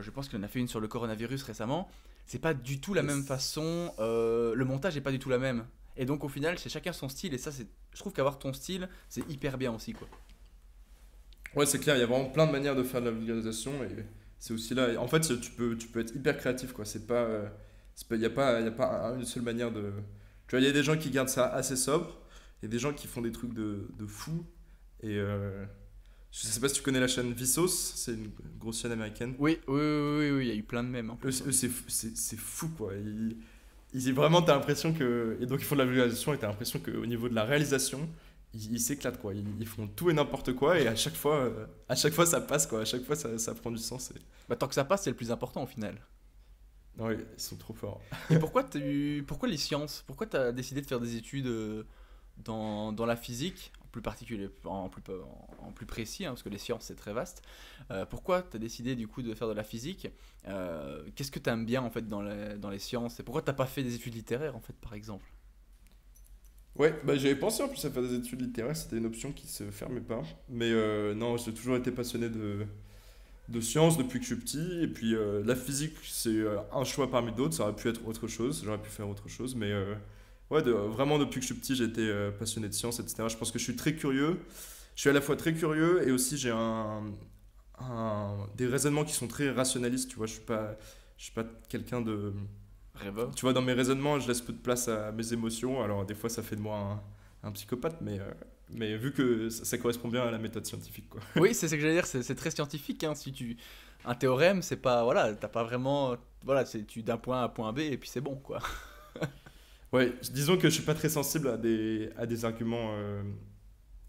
je 0.00 0.10
pense 0.10 0.28
qu'il 0.30 0.38
en 0.38 0.42
a 0.44 0.48
fait 0.48 0.58
une 0.58 0.66
sur 0.68 0.80
le 0.80 0.88
coronavirus 0.88 1.42
récemment, 1.42 1.90
c'est 2.24 2.38
pas 2.40 2.54
du 2.54 2.80
tout 2.80 2.94
la 2.94 3.02
Yes. 3.02 3.10
même 3.12 3.22
façon. 3.22 3.92
le 3.98 4.64
montage 4.64 4.96
est 4.96 5.02
pas 5.02 5.12
du 5.12 5.18
tout 5.18 5.28
la 5.28 5.38
même. 5.38 5.66
Et 5.98 6.06
donc 6.06 6.24
au 6.24 6.28
final, 6.30 6.58
c'est 6.58 6.70
chacun 6.70 6.94
son 6.94 7.10
style 7.10 7.34
et 7.34 7.38
ça, 7.38 7.52
c'est, 7.52 7.66
je 7.92 7.98
trouve 7.98 8.14
qu'avoir 8.14 8.38
ton 8.38 8.54
style, 8.54 8.88
c'est 9.10 9.28
hyper 9.30 9.58
bien 9.58 9.74
aussi 9.74 9.92
quoi. 9.92 10.08
Ouais, 11.54 11.66
c'est 11.66 11.78
clair, 11.78 11.96
il 11.96 12.00
y 12.00 12.02
a 12.02 12.06
vraiment 12.06 12.30
plein 12.30 12.46
de 12.46 12.52
manières 12.52 12.76
de 12.76 12.82
faire 12.82 13.00
de 13.02 13.06
la 13.06 13.12
vulgarisation 13.12 13.72
et 13.84 13.88
c'est 14.38 14.52
aussi 14.54 14.74
là. 14.74 15.00
En 15.00 15.08
fait, 15.08 15.20
tu 15.40 15.50
peux, 15.52 15.76
tu 15.76 15.88
peux 15.88 16.00
être 16.00 16.14
hyper 16.14 16.36
créatif 16.38 16.72
quoi. 16.72 16.84
C'est 16.84 17.06
pas, 17.06 17.22
euh, 17.24 17.48
il 18.12 18.20
y 18.20 18.24
a 18.26 18.30
pas, 18.30 18.60
y 18.60 18.66
a 18.66 18.70
pas 18.70 19.08
un- 19.10 19.18
une 19.18 19.24
seule 19.24 19.42
manière 19.42 19.72
de. 19.72 19.92
Tu 20.46 20.52
vois, 20.52 20.60
il 20.60 20.66
y 20.66 20.68
a 20.68 20.72
des 20.72 20.82
gens 20.82 20.96
qui 20.96 21.10
gardent 21.10 21.28
ça 21.28 21.46
assez 21.46 21.76
sobre, 21.76 22.18
il 22.62 22.66
y 22.66 22.68
a 22.68 22.70
des 22.70 22.78
gens 22.78 22.92
qui 22.92 23.06
font 23.06 23.22
des 23.22 23.32
trucs 23.32 23.54
de, 23.54 23.88
de 23.98 24.06
fou 24.06 24.44
et 25.02 25.16
euh, 25.18 25.64
je 26.32 26.40
sais 26.46 26.60
pas 26.60 26.68
si 26.68 26.74
tu 26.76 26.82
connais 26.82 27.00
la 27.00 27.08
chaîne 27.08 27.32
Vsauce, 27.34 27.94
c'est 27.96 28.12
une 28.14 28.30
grosse 28.58 28.80
chaîne 28.82 28.92
américaine. 28.92 29.34
Oui, 29.38 29.58
oui, 29.68 29.74
oui, 29.80 30.30
oui, 30.32 30.44
il 30.46 30.48
y 30.48 30.50
a 30.52 30.54
eu 30.54 30.62
plein 30.62 30.84
de 30.84 30.88
mèmes. 30.88 31.10
hein. 31.10 31.18
Eux, 31.24 31.30
c'est- 31.32 31.46
eux, 31.48 31.52
c'est 31.52 31.68
fou- 31.68 31.84
c'est 31.88 32.16
c'est 32.16 32.36
fou 32.38 32.68
quoi. 32.70 32.92
Ils, 32.94 33.36
ils- 33.94 34.12
vraiment, 34.14 34.42
t'as 34.42 34.54
l'impression 34.54 34.92
que. 34.92 35.36
Et 35.40 35.46
donc, 35.46 35.60
ils 35.60 35.64
font 35.64 35.74
de 35.76 35.80
la 35.80 35.86
vulgarisation 35.86 36.34
et 36.34 36.38
t'as 36.38 36.48
l'impression 36.48 36.78
qu'au 36.80 37.06
niveau 37.06 37.28
de 37.28 37.34
la 37.34 37.44
réalisation, 37.44 38.08
ils 38.56 38.80
s'éclatent 38.80 39.20
quoi. 39.20 39.34
Ils, 39.34 39.44
ils 39.60 39.66
font 39.66 39.86
tout 39.88 40.10
et 40.10 40.12
n'importe 40.14 40.52
quoi 40.54 40.78
et 40.78 40.86
à 40.86 40.96
chaque 40.96 41.14
fois, 41.14 41.36
euh, 41.36 41.66
à 41.88 41.94
chaque 41.94 42.12
fois 42.12 42.26
ça 42.26 42.40
passe 42.40 42.66
quoi. 42.66 42.80
À 42.80 42.84
chaque 42.84 43.04
fois 43.04 43.16
ça, 43.16 43.38
ça 43.38 43.54
prend 43.54 43.70
du 43.70 43.78
sens. 43.78 44.10
Et... 44.10 44.20
Bah, 44.48 44.56
tant 44.56 44.68
que 44.68 44.74
ça 44.74 44.84
passe, 44.84 45.04
c'est 45.04 45.10
le 45.10 45.16
plus 45.16 45.30
important 45.30 45.62
au 45.62 45.66
final. 45.66 45.96
Ouais, 46.98 47.18
ils 47.36 47.40
sont 47.40 47.56
trop 47.56 47.74
forts. 47.74 48.00
Et 48.30 48.38
pourquoi, 48.38 48.64
tu, 48.64 49.22
pourquoi 49.26 49.48
les 49.48 49.58
sciences? 49.58 50.02
Pourquoi 50.06 50.26
tu 50.26 50.36
as 50.36 50.52
décidé 50.52 50.80
de 50.80 50.86
faire 50.86 51.00
des 51.00 51.16
études 51.16 51.46
euh, 51.46 51.84
dans, 52.38 52.92
dans 52.92 53.06
la 53.06 53.16
physique, 53.16 53.72
en 53.84 53.86
plus 53.88 54.00
particulier, 54.00 54.48
en 54.64 54.88
plus, 54.88 55.02
en 55.60 55.72
plus 55.72 55.86
précis, 55.86 56.24
hein, 56.24 56.30
parce 56.30 56.42
que 56.42 56.48
les 56.48 56.58
sciences 56.58 56.84
c'est 56.84 56.96
très 56.96 57.12
vaste. 57.12 57.42
Euh, 57.90 58.06
pourquoi 58.06 58.42
tu 58.42 58.56
as 58.56 58.58
décidé 58.58 58.94
du 58.96 59.08
coup 59.08 59.22
de 59.22 59.34
faire 59.34 59.48
de 59.48 59.52
la 59.52 59.64
physique? 59.64 60.08
Euh, 60.48 61.04
Qu'est-ce 61.14 61.30
que 61.30 61.38
tu 61.38 61.50
aimes 61.50 61.66
bien 61.66 61.82
en 61.82 61.90
fait 61.90 62.06
dans 62.06 62.22
les, 62.22 62.56
dans 62.56 62.70
les 62.70 62.78
sciences? 62.78 63.20
Et 63.20 63.22
pourquoi 63.22 63.42
t'as 63.42 63.52
pas 63.52 63.66
fait 63.66 63.82
des 63.82 63.94
études 63.94 64.14
littéraires 64.14 64.56
en 64.56 64.60
fait 64.60 64.74
par 64.74 64.94
exemple? 64.94 65.26
Ouais, 66.78 66.94
bah, 67.04 67.16
j'avais 67.16 67.36
pensé 67.36 67.62
en 67.62 67.68
plus 67.68 67.82
à 67.86 67.90
faire 67.90 68.02
des 68.02 68.14
études 68.14 68.42
littéraires, 68.42 68.76
c'était 68.76 68.98
une 68.98 69.06
option 69.06 69.32
qui 69.32 69.46
se 69.46 69.64
fermait 69.70 70.00
pas. 70.00 70.22
Mais 70.50 70.70
euh, 70.70 71.14
non, 71.14 71.36
j'ai 71.38 71.54
toujours 71.54 71.76
été 71.76 71.90
passionné 71.90 72.28
de, 72.28 72.66
de 73.48 73.60
sciences 73.60 73.98
depuis 73.98 74.20
que 74.20 74.26
je 74.26 74.34
suis 74.34 74.42
petit. 74.42 74.82
Et 74.82 74.88
puis 74.88 75.14
euh, 75.14 75.42
la 75.44 75.56
physique, 75.56 75.94
c'est 76.04 76.30
euh, 76.30 76.58
un 76.72 76.84
choix 76.84 77.10
parmi 77.10 77.32
d'autres. 77.32 77.54
Ça 77.54 77.64
aurait 77.64 77.76
pu 77.76 77.88
être 77.88 78.06
autre 78.06 78.28
chose, 78.28 78.62
j'aurais 78.64 78.82
pu 78.82 78.90
faire 78.90 79.08
autre 79.08 79.28
chose. 79.28 79.56
Mais 79.56 79.72
ouais, 80.50 80.62
vraiment 80.62 81.18
depuis 81.18 81.36
que 81.40 81.46
je 81.46 81.52
suis 81.54 81.54
petit, 81.60 81.76
j'ai 81.76 81.90
euh, 81.98 82.30
passionné 82.32 82.68
de 82.68 82.74
sciences, 82.74 83.00
etc. 83.00 83.28
Je 83.28 83.36
pense 83.36 83.52
que 83.52 83.58
je 83.58 83.64
suis 83.64 83.76
très 83.76 83.94
curieux. 83.94 84.38
Je 84.96 85.02
suis 85.02 85.10
à 85.10 85.14
la 85.14 85.20
fois 85.22 85.36
très 85.36 85.54
curieux 85.54 86.06
et 86.08 86.12
aussi 86.12 86.38
j'ai 86.38 86.50
un, 86.50 87.04
un- 87.80 88.48
des 88.56 88.66
raisonnements 88.66 89.04
qui 89.04 89.14
sont 89.14 89.28
très 89.28 89.50
rationalistes. 89.50 90.10
Tu 90.10 90.16
vois, 90.16 90.26
je 90.26 90.34
suis 90.34 90.42
pas, 90.44 90.76
suis 91.18 91.32
pas 91.32 91.44
quelqu'un 91.68 92.00
de. 92.02 92.32
Tu 93.34 93.42
vois, 93.42 93.52
dans 93.52 93.62
mes 93.62 93.72
raisonnements, 93.72 94.18
je 94.18 94.28
laisse 94.28 94.40
peu 94.40 94.52
de 94.52 94.58
place 94.58 94.88
à 94.88 95.12
mes 95.12 95.32
émotions. 95.32 95.82
Alors, 95.82 96.04
des 96.04 96.14
fois, 96.14 96.30
ça 96.30 96.42
fait 96.42 96.56
de 96.56 96.60
moi 96.60 96.78
un, 97.42 97.48
un 97.48 97.52
psychopathe, 97.52 98.00
mais, 98.00 98.18
euh, 98.18 98.30
mais 98.70 98.96
vu 98.96 99.12
que 99.12 99.48
ça, 99.50 99.64
ça 99.64 99.78
correspond 99.78 100.08
bien 100.08 100.22
à 100.22 100.30
la 100.30 100.38
méthode 100.38 100.66
scientifique, 100.66 101.08
quoi. 101.08 101.20
Oui, 101.36 101.54
c'est 101.54 101.68
ce 101.68 101.74
que 101.74 101.80
j'allais 101.80 101.94
dire, 101.94 102.06
c'est 102.06 102.34
très 102.34 102.50
scientifique. 102.50 103.04
Hein, 103.04 103.14
si 103.14 103.32
tu... 103.32 103.56
Un 104.04 104.14
théorème, 104.14 104.62
c'est 104.62 104.76
pas. 104.76 105.02
Voilà, 105.02 105.34
t'as 105.34 105.48
pas 105.48 105.64
vraiment. 105.64 106.16
Voilà, 106.44 106.64
c'est 106.64 106.84
tu 106.86 107.02
d'un 107.02 107.16
point 107.16 107.40
A 107.40 107.44
à 107.44 107.48
point 107.48 107.72
B 107.72 107.80
et 107.80 107.98
puis 107.98 108.08
c'est 108.08 108.20
bon 108.20 108.36
quoi. 108.36 108.60
Ouais, 109.92 110.12
disons 110.32 110.56
que 110.56 110.68
je 110.68 110.74
suis 110.74 110.82
pas 110.82 110.94
très 110.94 111.08
sensible 111.08 111.48
à 111.48 111.56
des, 111.56 112.10
à 112.16 112.26
des 112.26 112.44
arguments, 112.44 112.90
euh, 112.96 113.22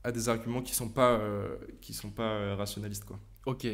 à 0.04 0.12
des 0.12 0.28
arguments 0.28 0.62
qui 0.62 0.73
sont 0.73 0.89
pas, 0.89 1.19
euh, 1.19 1.56
qui 1.82 1.93
sont 1.93 2.10
pas 2.10 2.56
rationalistes, 2.56 3.06
quoi. 3.06 3.19
Ok. 3.45 3.67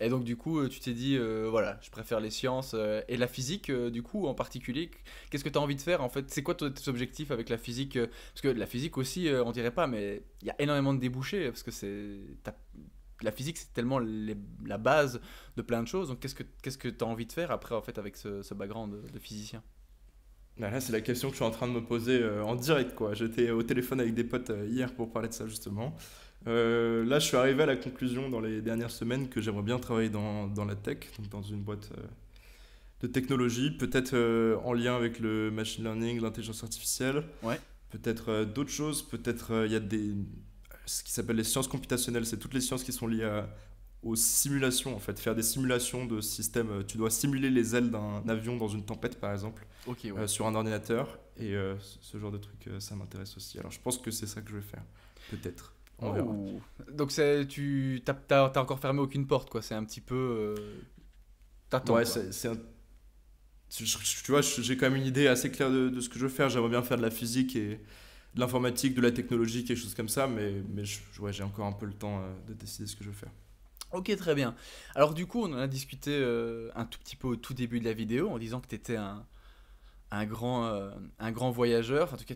Et 0.00 0.08
donc 0.08 0.24
du 0.24 0.36
coup, 0.36 0.58
euh, 0.58 0.68
tu 0.68 0.80
t'es 0.80 0.92
dit, 0.92 1.16
euh, 1.16 1.46
voilà, 1.48 1.78
je 1.82 1.90
préfère 1.90 2.20
les 2.20 2.30
sciences 2.30 2.72
euh, 2.74 3.02
et 3.08 3.16
la 3.16 3.28
physique, 3.28 3.70
du 3.70 4.02
coup, 4.02 4.26
en 4.26 4.34
particulier. 4.34 4.90
Qu'est-ce 5.30 5.44
que 5.44 5.48
tu 5.48 5.58
as 5.58 5.60
envie 5.60 5.76
de 5.76 5.80
faire 5.80 6.02
en 6.02 6.08
fait? 6.08 6.30
C'est 6.30 6.42
quoi 6.42 6.54
tes 6.54 6.88
objectifs 6.88 7.30
avec 7.30 7.48
la 7.48 7.58
physique 7.58 7.98
Parce 7.98 8.40
que 8.40 8.48
la 8.48 8.66
physique 8.66 8.98
aussi, 8.98 9.28
on 9.44 9.52
dirait 9.52 9.70
pas, 9.70 9.86
mais 9.86 10.22
il 10.40 10.48
y 10.48 10.50
a 10.50 10.60
énormément 10.60 10.94
de 10.94 11.00
débouchés 11.00 11.46
parce 11.46 11.62
que 11.62 11.70
la 13.22 13.30
physique, 13.30 13.58
c'est 13.58 13.72
tellement 13.72 14.00
la 14.00 14.78
base 14.78 15.20
de 15.56 15.62
plein 15.62 15.82
de 15.82 15.88
choses. 15.88 16.08
Donc 16.08 16.20
qu'est-ce 16.20 16.34
que 16.34 16.44
qu'est-ce 16.62 16.78
que 16.78 16.88
tu 16.88 17.04
as 17.04 17.06
envie 17.06 17.26
de 17.26 17.32
faire 17.32 17.50
après 17.50 17.74
en 17.74 17.82
fait 17.82 17.98
avec 17.98 18.16
ce, 18.16 18.42
ce 18.42 18.54
background 18.54 18.92
de, 18.92 19.08
de 19.08 19.18
physicien? 19.18 19.62
Là, 20.58 20.70
là, 20.70 20.80
c'est 20.80 20.92
la 20.92 21.00
question 21.00 21.28
que 21.28 21.34
je 21.34 21.36
suis 21.36 21.46
en 21.46 21.50
train 21.50 21.66
de 21.66 21.72
me 21.72 21.82
poser 21.82 22.22
en 22.44 22.54
direct, 22.56 22.94
quoi. 22.94 23.14
J'étais 23.14 23.50
au 23.50 23.62
téléphone 23.62 24.00
avec 24.00 24.14
des 24.14 24.24
potes 24.24 24.52
hier 24.68 24.94
pour 24.94 25.10
parler 25.10 25.28
de 25.28 25.34
ça, 25.34 25.46
justement. 25.46 25.96
Euh, 26.46 27.04
là, 27.04 27.18
je 27.18 27.26
suis 27.26 27.36
arrivé 27.36 27.62
à 27.62 27.66
la 27.66 27.76
conclusion 27.76 28.28
dans 28.28 28.40
les 28.40 28.60
dernières 28.60 28.90
semaines 28.90 29.28
que 29.28 29.40
j'aimerais 29.40 29.62
bien 29.62 29.78
travailler 29.78 30.08
dans, 30.10 30.46
dans 30.48 30.64
la 30.64 30.74
tech, 30.74 30.98
donc 31.18 31.28
dans 31.28 31.42
une 31.42 31.60
boîte 31.60 31.90
euh, 31.96 32.02
de 33.00 33.06
technologie, 33.06 33.70
peut-être 33.70 34.14
euh, 34.14 34.56
en 34.64 34.72
lien 34.72 34.96
avec 34.96 35.18
le 35.20 35.50
machine 35.50 35.84
learning, 35.84 36.20
l'intelligence 36.20 36.62
artificielle. 36.62 37.24
Ouais. 37.42 37.60
Peut-être 37.90 38.44
d'autres 38.44 38.70
choses, 38.70 39.02
peut-être 39.02 39.64
il 39.66 39.72
y 39.72 39.76
a 39.76 39.80
des 39.80 40.14
ce 40.86 41.04
qui 41.04 41.12
s'appelle 41.12 41.36
les 41.36 41.44
sciences 41.44 41.68
computationnelles, 41.68 42.26
c'est 42.26 42.38
toutes 42.38 42.54
les 42.54 42.60
sciences 42.60 42.82
qui 42.82 42.92
sont 42.92 43.06
liées 43.06 43.22
à- 43.24 43.48
aux 44.02 44.16
simulations 44.16 44.96
en 44.96 44.98
fait, 44.98 45.20
faire 45.20 45.34
des 45.36 45.42
simulations 45.44 46.06
de 46.06 46.20
systèmes. 46.20 46.84
Tu 46.88 46.96
dois 46.96 47.10
simuler 47.10 47.50
les 47.50 47.76
ailes 47.76 47.90
d'un 47.90 48.24
avion 48.28 48.56
dans 48.56 48.66
une 48.66 48.84
tempête 48.84 49.20
par 49.20 49.30
exemple 49.32 49.64
ouais. 50.10 50.26
sur 50.26 50.46
un 50.46 50.54
ordinateur 50.56 51.20
et 51.38 51.54
ce 51.80 52.18
genre 52.18 52.32
de 52.32 52.38
truc 52.38 52.68
ça 52.78 52.96
m'intéresse 52.96 53.36
aussi 53.36 53.58
alors 53.58 53.70
je 53.70 53.80
pense 53.80 53.98
que 53.98 54.10
c'est 54.10 54.26
ça 54.26 54.40
que 54.40 54.50
je 54.50 54.56
vais 54.56 54.62
faire 54.62 54.82
peut-être 55.30 55.72
on 56.00 56.12
verra. 56.12 56.36
Donc 56.90 57.10
c'est 57.12 57.46
tu 57.46 58.02
t'as 58.04 58.60
encore 58.60 58.80
fermé 58.80 59.00
aucune 59.00 59.26
porte 59.26 59.50
quoi. 59.50 59.62
C'est 59.62 59.74
un 59.74 59.84
petit 59.84 60.00
peu. 60.00 60.14
euh, 60.14 60.82
T'attends. 61.70 61.94
ouais 61.94 62.04
c'est 62.04 62.32
c'est 62.32 62.48
un- 62.48 62.56
tu 63.68 63.84
vois 64.30 64.42
j'ai 64.42 64.76
quand 64.76 64.90
même 64.90 65.00
une 65.00 65.06
idée 65.06 65.26
assez 65.28 65.50
claire 65.50 65.70
de, 65.70 65.88
de 65.88 66.00
ce 66.00 66.08
que 66.08 66.18
je 66.18 66.24
veux 66.24 66.28
faire 66.32 66.48
j'aimerais 66.50 66.68
bien 66.68 66.82
faire 66.82 66.98
de 66.98 67.02
la 67.02 67.10
physique 67.10 67.56
et 67.56 67.80
de 68.34 68.40
l'informatique 68.40 68.94
de 68.94 69.00
la 69.00 69.10
technologie 69.12 69.64
quelque 69.64 69.78
chose 69.78 69.94
comme 69.94 70.08
ça 70.08 70.26
mais 70.26 70.62
mais 70.74 70.82
ouais, 71.20 71.32
j'ai 71.32 71.42
encore 71.42 71.66
un 71.66 71.72
peu 71.72 71.86
le 71.86 71.94
temps 71.94 72.20
euh, 72.20 72.34
de 72.48 72.54
décider 72.54 72.86
ce 72.86 72.96
que 72.96 73.04
je 73.04 73.08
veux 73.10 73.14
faire 73.16 73.32
Ok, 73.92 74.14
très 74.16 74.34
bien. 74.34 74.54
Alors 74.94 75.12
du 75.12 75.26
coup, 75.26 75.40
on 75.42 75.52
en 75.52 75.58
a 75.58 75.66
discuté 75.68 76.10
euh, 76.12 76.70
un 76.74 76.86
tout 76.86 76.98
petit 76.98 77.16
peu 77.16 77.28
au 77.28 77.36
tout 77.36 77.52
début 77.52 77.78
de 77.78 77.84
la 77.84 77.92
vidéo 77.92 78.30
en 78.30 78.38
disant 78.38 78.60
que 78.60 78.66
tu 78.68 78.74
étais 78.74 78.96
un, 78.96 79.26
un, 80.12 80.26
grand, 80.26 80.66
euh, 80.66 80.92
un 81.20 81.32
grand 81.32 81.50
voyageur. 81.52 82.04
Enfin, 82.04 82.16
en 82.16 82.18
tout 82.18 82.24
cas, 82.26 82.34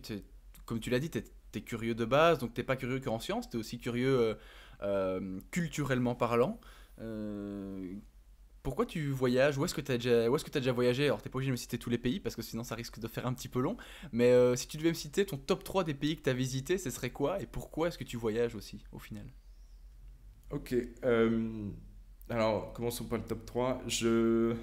comme 0.67 0.81
tu 0.81 0.91
l'as 0.91 1.01
dit, 1.01 1.11
tu 1.11 1.23
es, 1.59 1.63
curieux 1.63 1.95
de 1.95 2.05
base, 2.05 2.39
donc 2.39 2.55
tu 2.55 2.63
pas 2.65 2.77
curieux 2.77 3.01
qu'en 3.01 3.19
sciences, 3.19 3.49
tu 3.49 3.57
es 3.57 3.61
aussi 3.61 3.79
curieux 3.79 4.19
euh, 4.19 4.35
euh, 4.83 5.41
culturellement 5.51 6.15
parlant. 6.15 6.61
Euh, 7.01 7.95
pourquoi 8.63 8.87
tu 8.87 9.11
voyages? 9.11 9.59
Où 9.59 9.65
est-ce 9.65 9.75
que 9.75 9.81
tu 9.81 9.93
as, 9.93 9.99
déjà- 9.99 10.29
que 10.29 10.51
t'as 10.51 10.61
déjà 10.61 10.73
voyagé? 10.73 11.05
Alors, 11.05 11.23
tu 11.23 11.29
pas 11.29 11.37
obligé 11.37 11.51
de 11.51 11.53
me 11.53 11.57
citer 11.57 11.79
tous 11.79 11.91
les 11.91 11.99
pays 11.99 12.21
parce 12.21 12.35
que 12.37 12.43
sinon 12.43 12.65
ça 12.65 12.75
risque 12.75 12.99
de 12.99 13.09
faire 13.09 13.27
un 13.27 13.33
petit 13.33 13.49
peu 13.49 13.61
long. 13.61 13.77
Mais 14.13 14.33
si 14.57 14.67
tu 14.69 14.77
devais 14.77 14.89
me 14.91 14.95
citer 14.95 15.25
ton 15.25 15.37
top 15.37 15.63
3 15.65 15.85
des 15.85 15.95
pays 15.95 16.17
que 16.17 16.23
tu 16.23 16.31
as 16.31 16.35
visités, 16.35 16.79
ce 16.79 16.91
serait 16.91 17.11
quoi? 17.11 17.41
Et 17.41 17.47
pourquoi 17.47 17.89
est-ce 17.89 17.99
que 17.99 18.05
tu 18.05 18.17
voyages 18.17 18.55
aussi 18.55 18.85
au 18.93 18.99
final? 18.99 19.27
Ok. 20.51 20.75
alors, 22.29 22.73
commençons 22.73 23.05
par 23.05 23.19
le 23.19 23.25
top 23.25 23.47
3. 23.47 23.83
Je... 23.87 24.55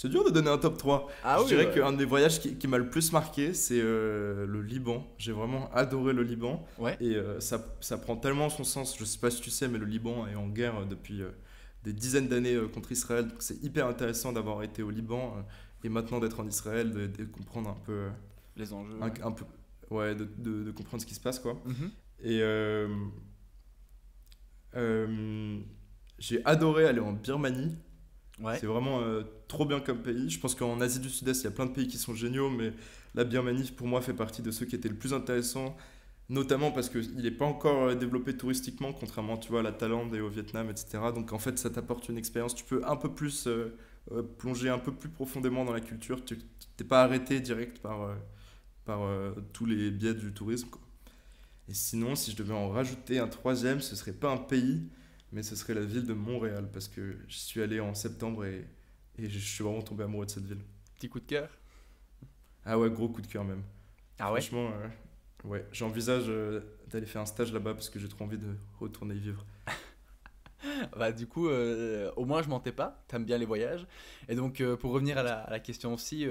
C'est 0.00 0.08
dur 0.08 0.22
de 0.24 0.30
donner 0.30 0.48
un 0.48 0.58
top 0.58 0.78
3. 0.78 1.08
Ah 1.24 1.38
je 1.38 1.42
oui, 1.42 1.48
dirais 1.48 1.66
ouais. 1.66 1.74
qu'un 1.74 1.92
des 1.92 2.04
voyages 2.04 2.38
qui, 2.38 2.54
qui 2.56 2.68
m'a 2.68 2.78
le 2.78 2.88
plus 2.88 3.10
marqué, 3.10 3.52
c'est 3.52 3.80
euh, 3.80 4.46
le 4.46 4.62
Liban. 4.62 5.04
J'ai 5.18 5.32
vraiment 5.32 5.68
adoré 5.72 6.12
le 6.12 6.22
Liban. 6.22 6.64
Ouais. 6.78 6.96
Et 7.00 7.16
euh, 7.16 7.40
ça, 7.40 7.74
ça 7.80 7.98
prend 7.98 8.14
tellement 8.16 8.48
son 8.48 8.62
sens. 8.62 8.96
Je 8.96 9.04
sais 9.04 9.18
pas 9.18 9.28
si 9.28 9.40
tu 9.40 9.50
sais, 9.50 9.66
mais 9.66 9.76
le 9.76 9.86
Liban 9.86 10.28
est 10.28 10.36
en 10.36 10.46
guerre 10.46 10.76
euh, 10.76 10.84
depuis 10.84 11.20
euh, 11.20 11.30
des 11.82 11.92
dizaines 11.92 12.28
d'années 12.28 12.56
contre 12.72 12.92
Israël. 12.92 13.26
Donc 13.26 13.42
c'est 13.42 13.60
hyper 13.60 13.88
intéressant 13.88 14.32
d'avoir 14.32 14.62
été 14.62 14.84
au 14.84 14.90
Liban 14.90 15.34
et 15.82 15.88
maintenant 15.88 16.20
d'être 16.20 16.38
en 16.38 16.46
Israël, 16.46 16.92
de, 16.92 17.08
de 17.08 17.24
comprendre 17.24 17.68
un 17.70 17.78
peu, 17.84 18.06
Les 18.56 18.72
enjeux. 18.72 18.94
un, 19.02 19.06
un 19.26 19.32
peu, 19.32 19.44
ouais, 19.90 20.14
de, 20.14 20.28
de- 20.38 20.62
de 20.62 20.70
comprendre 20.70 21.00
ce 21.02 21.06
qui 21.06 21.14
se 21.16 21.20
passe 21.20 21.40
quoi. 21.40 21.60
Mhm. 21.64 21.90
Et 22.22 22.40
j'ai 26.20 26.44
adoré 26.44 26.86
aller 26.86 27.00
en 27.00 27.12
Birmanie. 27.14 27.76
C'est 28.58 28.66
vraiment 28.66 29.00
euh, 29.00 29.22
trop 29.48 29.64
bien 29.66 29.80
comme 29.80 29.98
pays. 29.98 30.30
Je 30.30 30.38
pense 30.38 30.54
qu'en 30.54 30.80
Asie 30.80 31.00
du 31.00 31.10
Sud-Est, 31.10 31.40
il 31.40 31.44
y 31.44 31.46
a 31.48 31.50
plein 31.50 31.66
de 31.66 31.72
pays 31.72 31.88
qui 31.88 31.98
sont 31.98 32.14
géniaux, 32.14 32.50
mais 32.50 32.72
la 33.14 33.24
Birmanie, 33.24 33.70
pour 33.72 33.86
moi, 33.86 34.00
fait 34.00 34.14
partie 34.14 34.42
de 34.42 34.50
ceux 34.50 34.66
qui 34.66 34.76
étaient 34.76 34.88
le 34.88 34.94
plus 34.94 35.12
intéressants, 35.12 35.76
notamment 36.28 36.70
parce 36.70 36.88
qu'il 36.88 37.16
n'est 37.16 37.30
pas 37.30 37.44
encore 37.46 37.88
euh, 37.88 37.94
développé 37.94 38.36
touristiquement, 38.36 38.92
contrairement 38.92 39.36
tu 39.38 39.50
vois, 39.50 39.60
à 39.60 39.62
la 39.62 39.72
Thaïlande 39.72 40.14
et 40.14 40.20
au 40.20 40.28
Vietnam, 40.28 40.70
etc. 40.70 40.98
Donc 41.14 41.32
en 41.32 41.38
fait, 41.38 41.58
ça 41.58 41.70
t'apporte 41.70 42.08
une 42.08 42.18
expérience. 42.18 42.54
Tu 42.54 42.64
peux 42.64 42.82
un 42.86 42.96
peu 42.96 43.12
plus 43.12 43.46
euh, 43.48 43.76
plonger 44.38 44.68
un 44.68 44.78
peu 44.78 44.92
plus 44.92 45.08
profondément 45.08 45.64
dans 45.64 45.72
la 45.72 45.80
culture. 45.80 46.24
Tu 46.24 46.38
t'es 46.76 46.84
pas 46.84 47.02
arrêté 47.02 47.40
direct 47.40 47.78
par, 47.80 48.16
par 48.84 49.00
tous 49.52 49.66
les 49.66 49.90
biais 49.90 50.14
du 50.14 50.32
tourisme. 50.32 50.68
Et 51.68 51.74
sinon, 51.74 52.14
si 52.14 52.30
je 52.30 52.36
devais 52.36 52.54
en 52.54 52.70
rajouter 52.70 53.18
un 53.18 53.28
troisième, 53.28 53.80
ce 53.80 53.96
serait 53.96 54.12
pas 54.12 54.30
un 54.30 54.38
pays, 54.38 54.88
mais 55.32 55.42
ce 55.42 55.56
serait 55.56 55.74
la 55.74 55.82
ville 55.84 56.06
de 56.06 56.14
Montréal, 56.14 56.68
parce 56.72 56.88
que 56.88 57.18
j'y 57.28 57.40
suis 57.40 57.62
allé 57.62 57.80
en 57.80 57.94
septembre 57.94 58.44
et, 58.46 58.66
et 59.18 59.28
je 59.28 59.38
suis 59.38 59.64
vraiment 59.64 59.82
tombé 59.82 60.04
amoureux 60.04 60.26
de 60.26 60.30
cette 60.30 60.46
ville. 60.46 60.62
Petit 60.96 61.08
coup 61.08 61.20
de 61.20 61.26
cœur? 61.26 61.48
Ah 62.64 62.78
ouais, 62.78 62.90
gros 62.90 63.08
coup 63.08 63.22
de 63.22 63.26
cœur 63.26 63.44
même. 63.44 63.62
Ah 64.18 64.32
ouais? 64.32 64.44
Franchement, 64.44 64.70
euh, 64.72 64.88
ouais, 65.48 65.66
j'envisage 65.72 66.26
euh, 66.28 66.60
d'aller 66.88 67.06
faire 67.06 67.22
un 67.22 67.26
stage 67.26 67.52
là-bas 67.52 67.74
parce 67.74 67.90
que 67.90 67.98
j'ai 67.98 68.08
trop 68.08 68.24
envie 68.24 68.38
de 68.38 68.56
retourner 68.80 69.14
y 69.14 69.20
vivre. 69.20 69.44
Bah 70.96 71.12
du 71.12 71.26
coup, 71.26 71.48
euh, 71.48 72.10
au 72.16 72.24
moins 72.24 72.42
je 72.42 72.48
mentais 72.48 72.72
pas, 72.72 73.04
t'aimes 73.08 73.24
bien 73.24 73.38
les 73.38 73.44
voyages. 73.46 73.86
Et 74.28 74.34
donc 74.34 74.62
pour 74.80 74.92
revenir 74.92 75.18
à 75.18 75.22
la, 75.22 75.40
à 75.40 75.50
la 75.50 75.60
question 75.60 75.94
aussi, 75.94 76.26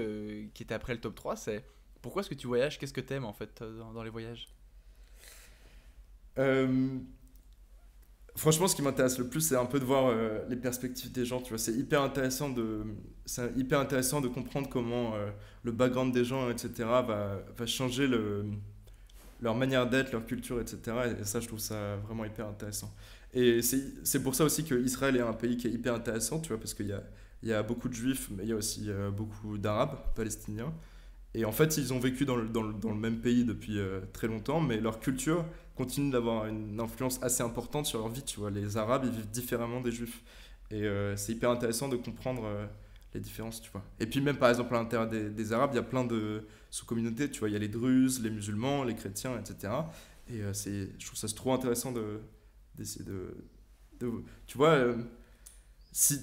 qui 0.54 0.62
était 0.62 0.74
après 0.74 0.94
le 0.94 1.00
top 1.00 1.14
3, 1.14 1.36
c'est 1.36 1.64
pourquoi 2.02 2.20
est-ce 2.20 2.30
que 2.30 2.34
tu 2.34 2.46
voyages? 2.46 2.78
Qu'est-ce 2.78 2.92
que 2.92 3.00
t'aimes 3.00 3.24
en 3.24 3.32
fait 3.32 3.62
dans, 3.62 3.92
dans 3.92 4.02
les 4.02 4.10
voyages? 4.10 4.48
Franchement, 8.38 8.68
ce 8.68 8.76
qui 8.76 8.82
m'intéresse 8.82 9.18
le 9.18 9.26
plus, 9.26 9.40
c'est 9.40 9.56
un 9.56 9.66
peu 9.66 9.80
de 9.80 9.84
voir 9.84 10.06
euh, 10.06 10.44
les 10.48 10.56
perspectives 10.56 11.12
des 11.12 11.24
gens. 11.24 11.40
Tu 11.40 11.50
vois, 11.50 11.58
c'est 11.58 11.72
hyper 11.72 12.02
intéressant 12.02 12.48
de, 12.48 12.84
c'est 13.26 13.52
hyper 13.56 13.80
intéressant 13.80 14.20
de 14.20 14.28
comprendre 14.28 14.68
comment 14.68 15.14
euh, 15.14 15.30
le 15.64 15.72
background 15.72 16.12
des 16.14 16.24
gens, 16.24 16.48
etc., 16.48 16.70
va, 16.78 17.42
va 17.56 17.66
changer 17.66 18.06
le, 18.06 18.46
leur 19.40 19.54
manière 19.54 19.88
d'être, 19.88 20.12
leur 20.12 20.24
culture, 20.24 20.60
etc. 20.60 20.80
Et 21.20 21.24
ça, 21.24 21.40
je 21.40 21.48
trouve 21.48 21.58
ça 21.58 21.96
vraiment 21.96 22.24
hyper 22.24 22.46
intéressant. 22.46 22.94
Et 23.34 23.60
c'est 23.60 24.22
pour 24.22 24.34
ça 24.34 24.44
aussi 24.44 24.64
que 24.64 24.74
Israël 24.74 25.16
est 25.16 25.20
un 25.20 25.34
pays 25.34 25.56
qui 25.56 25.66
est 25.66 25.72
hyper 25.72 25.94
intéressant, 25.94 26.40
tu 26.40 26.48
vois, 26.48 26.58
parce 26.58 26.72
qu'il 26.72 26.86
y 26.86 26.92
a, 26.92 27.02
il 27.42 27.48
y 27.48 27.52
a 27.52 27.62
beaucoup 27.62 27.88
de 27.88 27.94
juifs, 27.94 28.30
mais 28.30 28.44
il 28.44 28.48
y 28.48 28.52
a 28.52 28.56
aussi 28.56 28.84
euh, 28.88 29.10
beaucoup 29.10 29.58
d'arabes, 29.58 29.98
palestiniens. 30.14 30.72
Et 31.34 31.44
en 31.44 31.52
fait, 31.52 31.76
ils 31.76 31.92
ont 31.92 31.98
vécu 31.98 32.24
dans 32.24 32.36
le, 32.36 32.48
dans 32.48 32.62
le, 32.62 32.72
dans 32.72 32.90
le 32.90 32.96
même 32.96 33.20
pays 33.20 33.44
depuis 33.44 33.78
très 34.14 34.28
longtemps, 34.28 34.60
mais 34.60 34.80
leur 34.80 34.98
culture 34.98 35.44
continue 35.78 36.10
d'avoir 36.10 36.46
une 36.46 36.80
influence 36.80 37.22
assez 37.22 37.42
importante 37.42 37.86
sur 37.86 38.00
leur 38.00 38.08
vie, 38.08 38.24
tu 38.24 38.40
vois. 38.40 38.50
Les 38.50 38.76
arabes, 38.76 39.02
ils 39.04 39.12
vivent 39.12 39.30
différemment 39.30 39.80
des 39.80 39.92
juifs. 39.92 40.22
Et 40.72 40.82
euh, 40.82 41.16
c'est 41.16 41.32
hyper 41.32 41.50
intéressant 41.50 41.88
de 41.88 41.96
comprendre 41.96 42.42
euh, 42.44 42.66
les 43.14 43.20
différences, 43.20 43.62
tu 43.62 43.70
vois. 43.70 43.84
Et 44.00 44.06
puis 44.06 44.20
même, 44.20 44.36
par 44.36 44.50
exemple, 44.50 44.74
à 44.74 44.78
l'intérieur 44.78 45.08
des, 45.08 45.52
arabes, 45.52 45.70
il 45.72 45.76
y 45.76 45.78
a 45.78 45.84
plein 45.84 46.04
de 46.04 46.44
sous-communautés, 46.68 47.30
tu 47.30 47.38
vois. 47.38 47.48
Il 47.48 47.52
y 47.52 47.56
a 47.56 47.60
les 47.60 47.68
druzes, 47.68 48.20
les 48.20 48.30
musulmans, 48.30 48.82
les 48.82 48.96
chrétiens, 48.96 49.38
etc. 49.38 49.72
Et 50.28 50.42
euh, 50.42 50.52
c'est, 50.52 50.90
je 50.98 51.06
trouve 51.06 51.16
ça 51.16 51.28
trop 51.28 51.52
intéressant 51.52 51.92
de, 51.92 52.20
d'essayer 52.74 53.04
de. 53.04 53.34
Tu 54.46 54.58
vois, 54.58 54.94
si... 55.92 56.20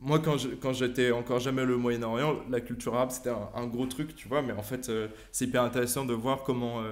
Moi, 0.00 0.20
quand 0.20 0.72
j'étais 0.72 1.10
encore 1.10 1.40
jamais 1.40 1.64
le 1.64 1.76
Moyen-Orient, 1.76 2.44
la 2.48 2.60
culture 2.60 2.94
arabe, 2.94 3.10
c'était 3.10 3.30
un, 3.30 3.50
un 3.54 3.66
gros 3.66 3.86
truc, 3.86 4.14
tu 4.14 4.28
vois. 4.28 4.42
Mais 4.42 4.52
en 4.52 4.62
fait, 4.62 4.90
c'est 5.32 5.46
hyper 5.46 5.62
intéressant 5.62 6.04
de 6.04 6.14
voir 6.14 6.44
comment 6.44 6.84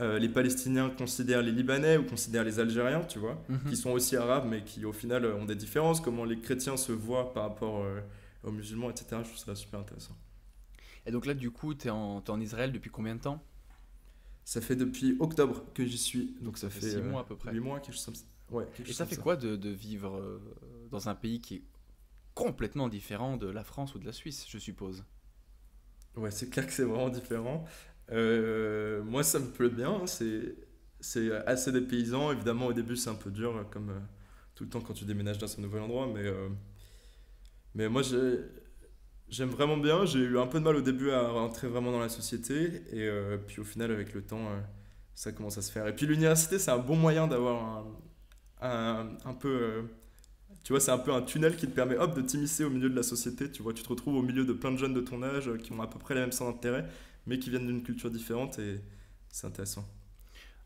euh, 0.00 0.18
les 0.18 0.28
Palestiniens 0.28 0.90
considèrent 0.90 1.42
les 1.42 1.52
Libanais 1.52 1.96
ou 1.96 2.04
considèrent 2.04 2.44
les 2.44 2.58
Algériens, 2.60 3.02
tu 3.04 3.18
vois 3.18 3.42
Mhm. 3.48 3.70
qui 3.70 3.76
sont 3.76 3.90
aussi 3.90 4.16
arabes, 4.16 4.46
mais 4.48 4.62
qui 4.64 4.84
au 4.84 4.92
final 4.92 5.24
euh, 5.24 5.34
ont 5.36 5.44
des 5.46 5.54
différences, 5.56 6.00
comment 6.00 6.24
les 6.24 6.38
chrétiens 6.38 6.76
se 6.76 6.92
voient 6.92 7.32
par 7.32 7.44
rapport 7.44 7.82
euh, 7.82 8.00
aux 8.44 8.50
musulmans, 8.52 8.90
etc. 8.90 9.06
Je 9.24 9.28
trouve 9.28 9.38
ça 9.38 9.54
super 9.54 9.80
intéressant. 9.80 10.16
Et 11.06 11.10
donc 11.12 11.24
là 11.26 11.34
du 11.34 11.50
coup, 11.50 11.74
t'es 11.74 11.90
en, 11.90 12.20
t'es 12.20 12.30
en 12.30 12.40
Israël 12.40 12.72
depuis 12.72 12.90
combien 12.90 13.14
de 13.14 13.20
temps? 13.20 13.42
Ça 14.44 14.60
fait 14.60 14.76
depuis 14.76 15.16
octobre 15.18 15.64
que 15.74 15.84
j'y 15.84 15.98
suis, 15.98 16.36
donc 16.40 16.58
ça 16.58 16.70
fait 16.70 16.90
Six 16.90 17.02
mois 17.02 17.22
à 17.22 17.24
peu 17.24 17.36
près. 17.36 17.52
8 17.52 17.60
mois, 17.60 17.80
quelque 17.80 17.94
chose 17.94 18.04
comme 18.04 18.14
ça. 18.14 18.24
Ouais, 18.50 18.66
Et 18.86 18.92
ça 18.92 19.06
fait 19.06 19.16
quoi 19.16 19.34
de, 19.36 19.56
de 19.56 19.70
vivre 19.70 20.40
dans 20.90 21.08
un 21.08 21.16
pays 21.16 21.40
qui 21.40 21.56
est 21.56 21.62
complètement 22.34 22.88
différent 22.88 23.36
de 23.36 23.48
la 23.48 23.64
France 23.64 23.94
ou 23.96 23.98
de 23.98 24.04
la 24.04 24.12
Suisse, 24.12 24.46
je 24.48 24.58
suppose? 24.58 25.04
Ouais, 26.16 26.30
c'est 26.30 26.48
clair 26.48 26.66
que 26.66 26.72
c'est 26.72 26.84
vraiment 26.84 27.08
différent. 27.08 27.64
Euh, 28.12 29.02
moi, 29.02 29.22
ça 29.22 29.38
me 29.38 29.46
plaît 29.46 29.68
bien. 29.68 29.90
hein, 29.90 30.06
C'est, 30.06 30.54
c'est 31.00 31.32
assez 31.46 31.72
dépaysant. 31.72 32.32
Évidemment, 32.32 32.66
au 32.66 32.72
début, 32.72 32.96
c'est 32.96 33.10
un 33.10 33.14
peu 33.14 33.30
dur, 33.30 33.56
euh, 33.56 33.64
comme 33.70 33.90
euh, 33.90 33.98
tout 34.54 34.64
le 34.64 34.70
temps 34.70 34.80
quand 34.80 34.94
tu 34.94 35.04
déménages 35.04 35.38
dans 35.38 35.58
un 35.58 35.62
nouvel 35.62 35.82
endroit. 35.82 36.08
Mais, 36.12 36.24
mais 37.74 37.88
moi, 37.88 38.02
j'ai, 38.02 38.38
j'aime 39.28 39.50
vraiment 39.50 39.76
bien. 39.76 40.04
J'ai 40.04 40.20
eu 40.20 40.38
un 40.38 40.46
peu 40.46 40.58
de 40.58 40.64
mal 40.64 40.76
au 40.76 40.80
début 40.80 41.10
à 41.10 41.28
rentrer 41.28 41.68
vraiment 41.68 41.92
dans 41.92 42.00
la 42.00 42.08
société. 42.08 42.82
Et 42.92 43.10
puis 43.46 43.60
au 43.60 43.64
final, 43.64 43.90
avec 43.90 44.14
le 44.14 44.22
temps, 44.22 44.48
ça 45.14 45.32
commence 45.32 45.58
à 45.58 45.62
se 45.62 45.72
faire. 45.72 45.86
Et 45.86 45.94
puis 45.94 46.06
l'université, 46.06 46.58
c'est 46.58 46.70
un 46.70 46.78
bon 46.78 46.96
moyen 46.96 47.26
d'avoir 47.26 47.86
un, 48.62 48.68
un, 48.68 49.08
un 49.24 49.34
peu... 49.34 49.84
tu 50.64 50.72
vois, 50.72 50.80
c'est 50.80 50.90
un 50.92 50.98
peu 50.98 51.12
un 51.12 51.22
tunnel 51.22 51.56
qui 51.56 51.66
te 51.66 51.72
permet 51.72 51.96
hop, 51.98 52.16
de 52.16 52.22
t'immiscer 52.22 52.64
au 52.64 52.70
milieu 52.70 52.90
de 52.90 52.96
la 52.96 53.02
société. 53.02 53.50
Tu 53.50 53.62
vois, 53.62 53.72
tu 53.74 53.82
te 53.82 53.88
retrouves 53.88 54.16
au 54.16 54.22
milieu 54.22 54.44
de 54.44 54.52
plein 54.52 54.72
de 54.72 54.78
jeunes 54.78 54.94
de 54.94 55.00
ton 55.00 55.22
âge 55.22 55.50
qui 55.62 55.72
ont 55.72 55.82
à 55.82 55.86
peu 55.88 55.98
près 55.98 56.14
les 56.14 56.20
mêmes 56.20 56.32
centres 56.32 56.52
d'intérêt, 56.54 56.86
mais 57.26 57.38
qui 57.38 57.50
viennent 57.50 57.66
d'une 57.66 57.82
culture 57.82 58.10
différente 58.10 58.58
et 58.58 58.80
c'est 59.30 59.46
intéressant. 59.46 59.86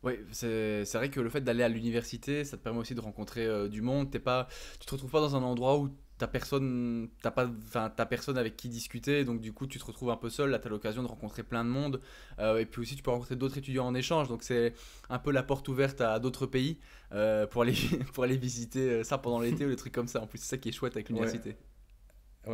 Oui, 0.02 0.14
c'est 0.32 0.84
vrai 0.94 1.10
que 1.10 1.20
le 1.20 1.28
fait 1.28 1.42
d'aller 1.42 1.62
à 1.62 1.68
l'université, 1.68 2.44
ça 2.44 2.56
te 2.56 2.62
permet 2.62 2.78
aussi 2.78 2.94
de 2.94 3.00
rencontrer 3.00 3.46
euh, 3.46 3.68
du 3.68 3.82
monde. 3.82 4.10
T'es 4.10 4.18
pas, 4.18 4.48
tu 4.78 4.86
te 4.86 4.90
retrouves 4.92 5.10
pas 5.10 5.20
dans 5.20 5.36
un 5.36 5.42
endroit 5.42 5.78
où 5.78 5.90
t'as 6.16 6.26
personne, 6.26 7.10
t'as 7.22 7.30
pas, 7.30 7.46
enfin, 7.66 7.90
personne 8.08 8.38
avec 8.38 8.56
qui 8.56 8.70
discuter, 8.70 9.24
donc 9.24 9.40
du 9.40 9.52
coup 9.52 9.66
tu 9.66 9.78
te 9.78 9.84
retrouves 9.84 10.10
un 10.10 10.16
peu 10.16 10.30
seul. 10.30 10.50
Là, 10.50 10.58
t'as 10.58 10.70
l'occasion 10.70 11.02
de 11.02 11.08
rencontrer 11.08 11.42
plein 11.42 11.64
de 11.64 11.70
monde, 11.70 12.00
euh, 12.38 12.58
et 12.58 12.64
puis 12.64 12.80
aussi 12.80 12.96
tu 12.96 13.02
peux 13.02 13.10
rencontrer 13.10 13.36
d'autres 13.36 13.58
étudiants 13.58 13.86
en 13.86 13.94
échange. 13.94 14.28
Donc 14.28 14.42
c'est 14.42 14.72
un 15.10 15.18
peu 15.18 15.32
la 15.32 15.42
porte 15.42 15.68
ouverte 15.68 16.00
à 16.00 16.18
d'autres 16.18 16.46
pays 16.46 16.78
euh, 17.12 17.46
pour 17.46 17.62
aller 17.62 17.74
pour 18.14 18.24
aller 18.24 18.38
visiter 18.38 19.04
ça 19.04 19.18
pendant 19.18 19.40
l'été 19.40 19.66
ou 19.66 19.68
des 19.68 19.76
trucs 19.76 19.94
comme 19.94 20.08
ça. 20.08 20.22
En 20.22 20.26
plus, 20.26 20.38
c'est 20.38 20.48
ça 20.48 20.56
qui 20.56 20.70
est 20.70 20.72
chouette 20.72 20.96
avec 20.96 21.10
l'université. 21.10 21.50
Ouais, 21.50 21.56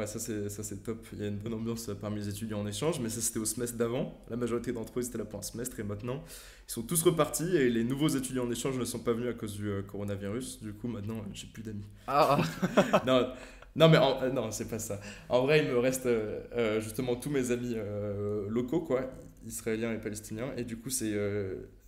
ça 0.06 0.18
c'est, 0.18 0.48
ça 0.48 0.62
c'est 0.62 0.82
top. 0.82 1.06
Il 1.12 1.20
y 1.20 1.24
a 1.24 1.28
une 1.28 1.38
bonne 1.38 1.54
ambiance 1.54 1.88
euh, 1.88 1.94
parmi 1.94 2.16
les 2.20 2.28
étudiants 2.28 2.60
en 2.60 2.66
échange, 2.66 2.98
mais 3.00 3.08
ça 3.08 3.20
c'était 3.20 3.38
au 3.38 3.44
semestre 3.44 3.76
d'avant. 3.78 4.20
La 4.28 4.36
majorité 4.36 4.72
d'entre 4.72 4.98
eux 4.98 5.04
étaient 5.06 5.16
là 5.18 5.24
pour 5.24 5.38
un 5.38 5.42
semestre 5.42 5.78
et 5.80 5.84
maintenant 5.84 6.24
ils 6.68 6.72
sont 6.72 6.82
tous 6.82 7.02
repartis 7.02 7.56
et 7.56 7.70
les 7.70 7.84
nouveaux 7.84 8.08
étudiants 8.08 8.44
en 8.46 8.50
échange 8.50 8.78
ne 8.78 8.84
sont 8.84 8.98
pas 8.98 9.12
venus 9.12 9.28
à 9.28 9.32
cause 9.34 9.54
du 9.56 9.68
euh, 9.68 9.82
coronavirus. 9.82 10.60
Du 10.62 10.72
coup, 10.74 10.88
maintenant 10.88 11.24
j'ai 11.32 11.46
plus 11.46 11.62
d'amis. 11.62 11.84
Ah, 12.08 12.38
non, 13.06 13.32
non, 13.76 13.88
mais 13.88 13.98
en- 13.98 14.22
euh, 14.22 14.30
non, 14.30 14.50
c'est 14.50 14.68
pas 14.68 14.78
ça. 14.80 15.00
En 15.28 15.42
vrai, 15.42 15.64
il 15.64 15.68
me 15.70 15.78
reste 15.78 16.06
euh, 16.06 16.80
justement 16.80 17.16
tous 17.16 17.30
mes 17.30 17.50
amis 17.52 17.74
euh, 17.76 18.48
locaux, 18.48 18.80
quoi, 18.80 19.10
israéliens 19.46 19.92
et 19.92 20.00
palestiniens, 20.00 20.52
et 20.56 20.64
du 20.64 20.76
coup, 20.78 20.90
c'est 20.90 21.14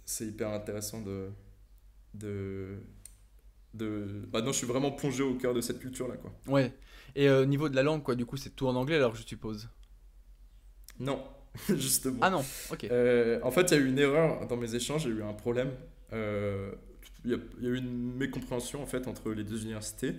c'est 0.04 0.26
hyper 0.26 0.50
intéressant 0.50 1.02
de. 1.02 1.28
de 2.14 2.78
de... 3.74 4.22
Maintenant, 4.32 4.52
je 4.52 4.58
suis 4.58 4.66
vraiment 4.66 4.90
plongé 4.92 5.22
au 5.22 5.34
cœur 5.34 5.54
de 5.54 5.60
cette 5.60 5.78
culture-là, 5.80 6.16
quoi. 6.16 6.32
ouais. 6.46 6.72
Et 7.18 7.28
euh, 7.28 7.44
niveau 7.46 7.68
de 7.68 7.74
la 7.76 7.82
langue, 7.82 8.02
quoi, 8.04 8.14
du 8.14 8.24
coup, 8.26 8.36
c'est 8.36 8.56
tout 8.56 8.68
en 8.68 8.76
anglais 8.76 8.96
alors 8.96 9.14
je 9.16 9.22
suppose? 9.26 9.68
Non, 11.00 11.22
justement. 11.68 12.18
Ah 12.22 12.30
non, 12.30 12.44
ok. 12.70 12.86
Euh, 12.90 13.40
en 13.42 13.50
fait, 13.50 13.70
il 13.70 13.74
y 13.76 13.80
a 13.80 13.82
eu 13.82 13.88
une 13.88 13.98
erreur 13.98 14.46
dans 14.46 14.56
mes 14.56 14.74
échanges, 14.76 15.04
il 15.04 15.10
y 15.10 15.14
a 15.14 15.18
eu 15.18 15.22
un 15.22 15.32
problème. 15.34 15.72
Euh, 16.12 16.72
Il 17.24 17.32
y, 17.32 17.34
a, 17.34 17.38
il 17.58 17.64
y 17.64 17.66
a 17.66 17.70
eu 17.70 17.76
une 17.78 18.14
mécompréhension 18.16 18.82
en 18.82 18.86
fait 18.86 19.08
entre 19.08 19.32
les 19.32 19.44
deux 19.44 19.62
universités. 19.64 20.14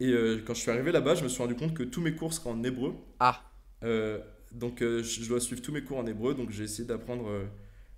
Et 0.00 0.10
euh, 0.12 0.42
quand 0.44 0.54
je 0.54 0.60
suis 0.60 0.70
arrivé 0.72 0.92
là-bas, 0.92 1.14
je 1.14 1.22
me 1.24 1.28
suis 1.28 1.40
rendu 1.42 1.54
compte 1.54 1.74
que 1.74 1.84
tous 1.84 2.00
mes 2.00 2.14
cours 2.16 2.32
seraient 2.34 2.50
en 2.50 2.62
hébreu. 2.64 2.94
Ah, 3.20 3.40
Euh, 3.84 4.20
donc 4.52 4.82
euh, 4.82 5.02
je 5.02 5.26
dois 5.28 5.40
suivre 5.40 5.62
tous 5.62 5.72
mes 5.72 5.82
cours 5.84 5.98
en 5.98 6.06
hébreu, 6.06 6.34
donc 6.34 6.50
j'ai 6.50 6.64
essayé 6.64 6.84
d'apprendre 6.86 7.26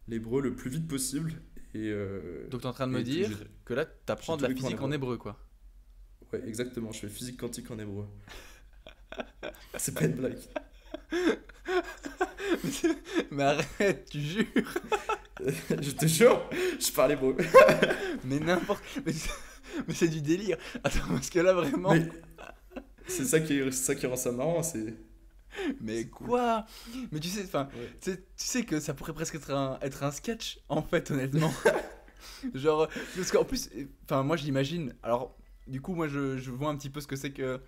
l'hébreu 0.09 0.43
le 0.43 0.55
plus 0.55 0.71
vite 0.71 0.89
possible. 0.89 1.33
Et, 1.75 1.93
donc 2.51 2.61
t'es 2.63 2.67
en 2.67 2.73
train 2.73 2.87
de 2.87 2.93
me 2.93 3.03
dire 3.03 3.31
que 3.65 3.75
là 3.75 3.85
t'apprends 3.85 4.35
j'ai 4.39 4.47
de 4.47 4.49
la 4.49 4.55
en 4.55 4.57
physique 4.57 4.81
en 4.83 4.93
hébreu, 4.93 5.17
quoi. 5.19 5.39
Ouais, 6.35 6.43
exactement, 6.49 6.93
je 6.93 7.01
fais 7.01 7.09
physique 7.09 7.39
quantique 7.39 7.71
en 7.71 7.79
hébreu. 7.79 8.07
C'est 9.77 9.95
pas 9.95 10.05
une 10.05 10.13
blague. 10.15 10.39
Mais 13.31 13.43
arrête, 13.43 14.09
tu 14.11 14.21
jures. 14.21 14.47
je 15.81 15.91
te 15.93 16.07
jure, 16.07 16.49
je 16.81 16.93
parle 16.93 17.13
hébreu. 17.13 17.37
Mais 18.25 18.39
n'importe. 18.39 18.83
Mais, 19.05 19.13
c'est 19.95 20.09
du 20.09 20.23
délire. 20.23 20.57
Attends, 20.83 21.01
parce 21.09 21.31
que 21.31 21.41
là, 21.41 21.53
vraiment. 21.53 21.93
Mais 21.95 22.09
c'est 23.07 23.25
ça 23.25 23.41
qui, 23.41 23.61
ça 23.73 23.95
qui 23.95 24.07
rend 24.07 24.17
ça 24.17 24.33
marrant, 24.33 24.63
c'est. 24.63 24.95
Mais 25.81 26.07
cool. 26.07 26.27
quoi? 26.29 26.67
Mais 27.13 27.21
tu 27.21 27.29
sais, 27.29 27.45
enfin, 27.45 27.69
Ouais. 27.77 27.91
tu 28.01 28.11
sais- 28.13 28.17
tu 28.19 28.23
sais 28.37 28.63
que 28.65 28.81
ça 28.81 28.93
pourrait 28.95 29.13
presque 29.13 29.37
être 29.37 29.53
un, 29.53 29.79
être 29.83 30.03
un 30.03 30.11
sketch, 30.11 30.59
en 30.69 30.83
fait, 30.83 31.11
honnêtement. 31.13 31.53
Genre, 32.55 32.89
parce 33.17 33.31
qu'en 33.31 33.45
plus, 33.45 33.71
enfin, 34.05 34.23
moi 34.25 34.37
je 34.37 34.45
l'imagine. 34.45 34.95
Alors, 35.03 35.37
du 35.67 35.81
coup, 35.81 35.95
moi 35.95 36.09
je, 36.09 36.37
je 36.39 36.51
vois 36.51 36.71
un 36.71 36.77
petit 36.77 36.91
peu 36.91 37.01
ce 37.01 37.07
que 37.07 37.17
c'est 37.17 37.31
que 37.33 37.61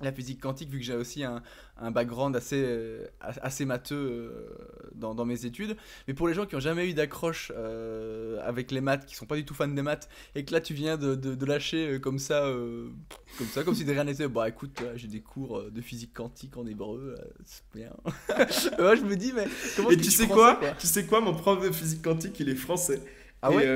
la 0.00 0.10
physique 0.12 0.40
quantique, 0.40 0.70
vu 0.70 0.80
que 0.80 0.84
j'ai 0.84 0.96
aussi 0.96 1.22
un, 1.22 1.40
un 1.76 1.92
background 1.92 2.34
assez, 2.34 2.60
euh, 2.66 3.06
assez 3.20 3.64
matheux 3.64 3.94
euh, 3.96 4.48
dans, 4.96 5.14
dans 5.14 5.24
mes 5.24 5.46
études. 5.46 5.76
Mais 6.08 6.14
pour 6.14 6.26
les 6.26 6.34
gens 6.34 6.46
qui 6.46 6.56
ont 6.56 6.60
jamais 6.60 6.90
eu 6.90 6.94
d'accroche 6.94 7.52
euh, 7.54 8.40
avec 8.42 8.72
les 8.72 8.80
maths, 8.80 9.06
qui 9.06 9.14
sont 9.14 9.26
pas 9.26 9.36
du 9.36 9.44
tout 9.44 9.54
fans 9.54 9.68
des 9.68 9.82
maths, 9.82 10.08
et 10.34 10.44
que 10.44 10.52
là 10.52 10.60
tu 10.60 10.74
viens 10.74 10.96
de, 10.96 11.14
de- 11.14 11.36
de 11.36 11.46
lâcher 11.46 12.00
comme 12.00 12.18
ça, 12.18 12.42
comme 13.38 13.46
ça, 13.52 13.62
comme 13.62 13.76
si 13.76 13.84
de 13.84 13.92
rien 13.92 14.02
n'était, 14.02 14.26
bah 14.26 14.48
écoute, 14.48 14.82
j'ai 14.96 15.06
des 15.06 15.20
cours 15.20 15.70
de 15.70 15.80
physique 15.80 16.12
quantique 16.12 16.56
en 16.56 16.66
hébreu, 16.66 17.14
c'est 17.44 17.62
bien. 17.72 17.92
Moi 18.78 18.96
je 18.96 19.02
me 19.02 19.14
dis, 19.14 19.32
mais 19.32 19.46
comment 19.76 19.90
Et 19.90 19.96
tu 19.96 20.10
sais 20.10 20.26
quoi, 20.26 20.58
ça, 20.60 20.74
Tu 20.76 20.88
sais 20.88 21.06
quoi? 21.06 21.20
Mon 21.20 21.34
prof 21.34 21.64
de 21.64 21.70
physique 21.70 22.02
quantique, 22.02 22.38
il 22.40 22.48
est 22.48 22.56
français. 22.56 23.00
Ah 23.42 23.52
et, 23.52 23.56
ouais 23.56 23.68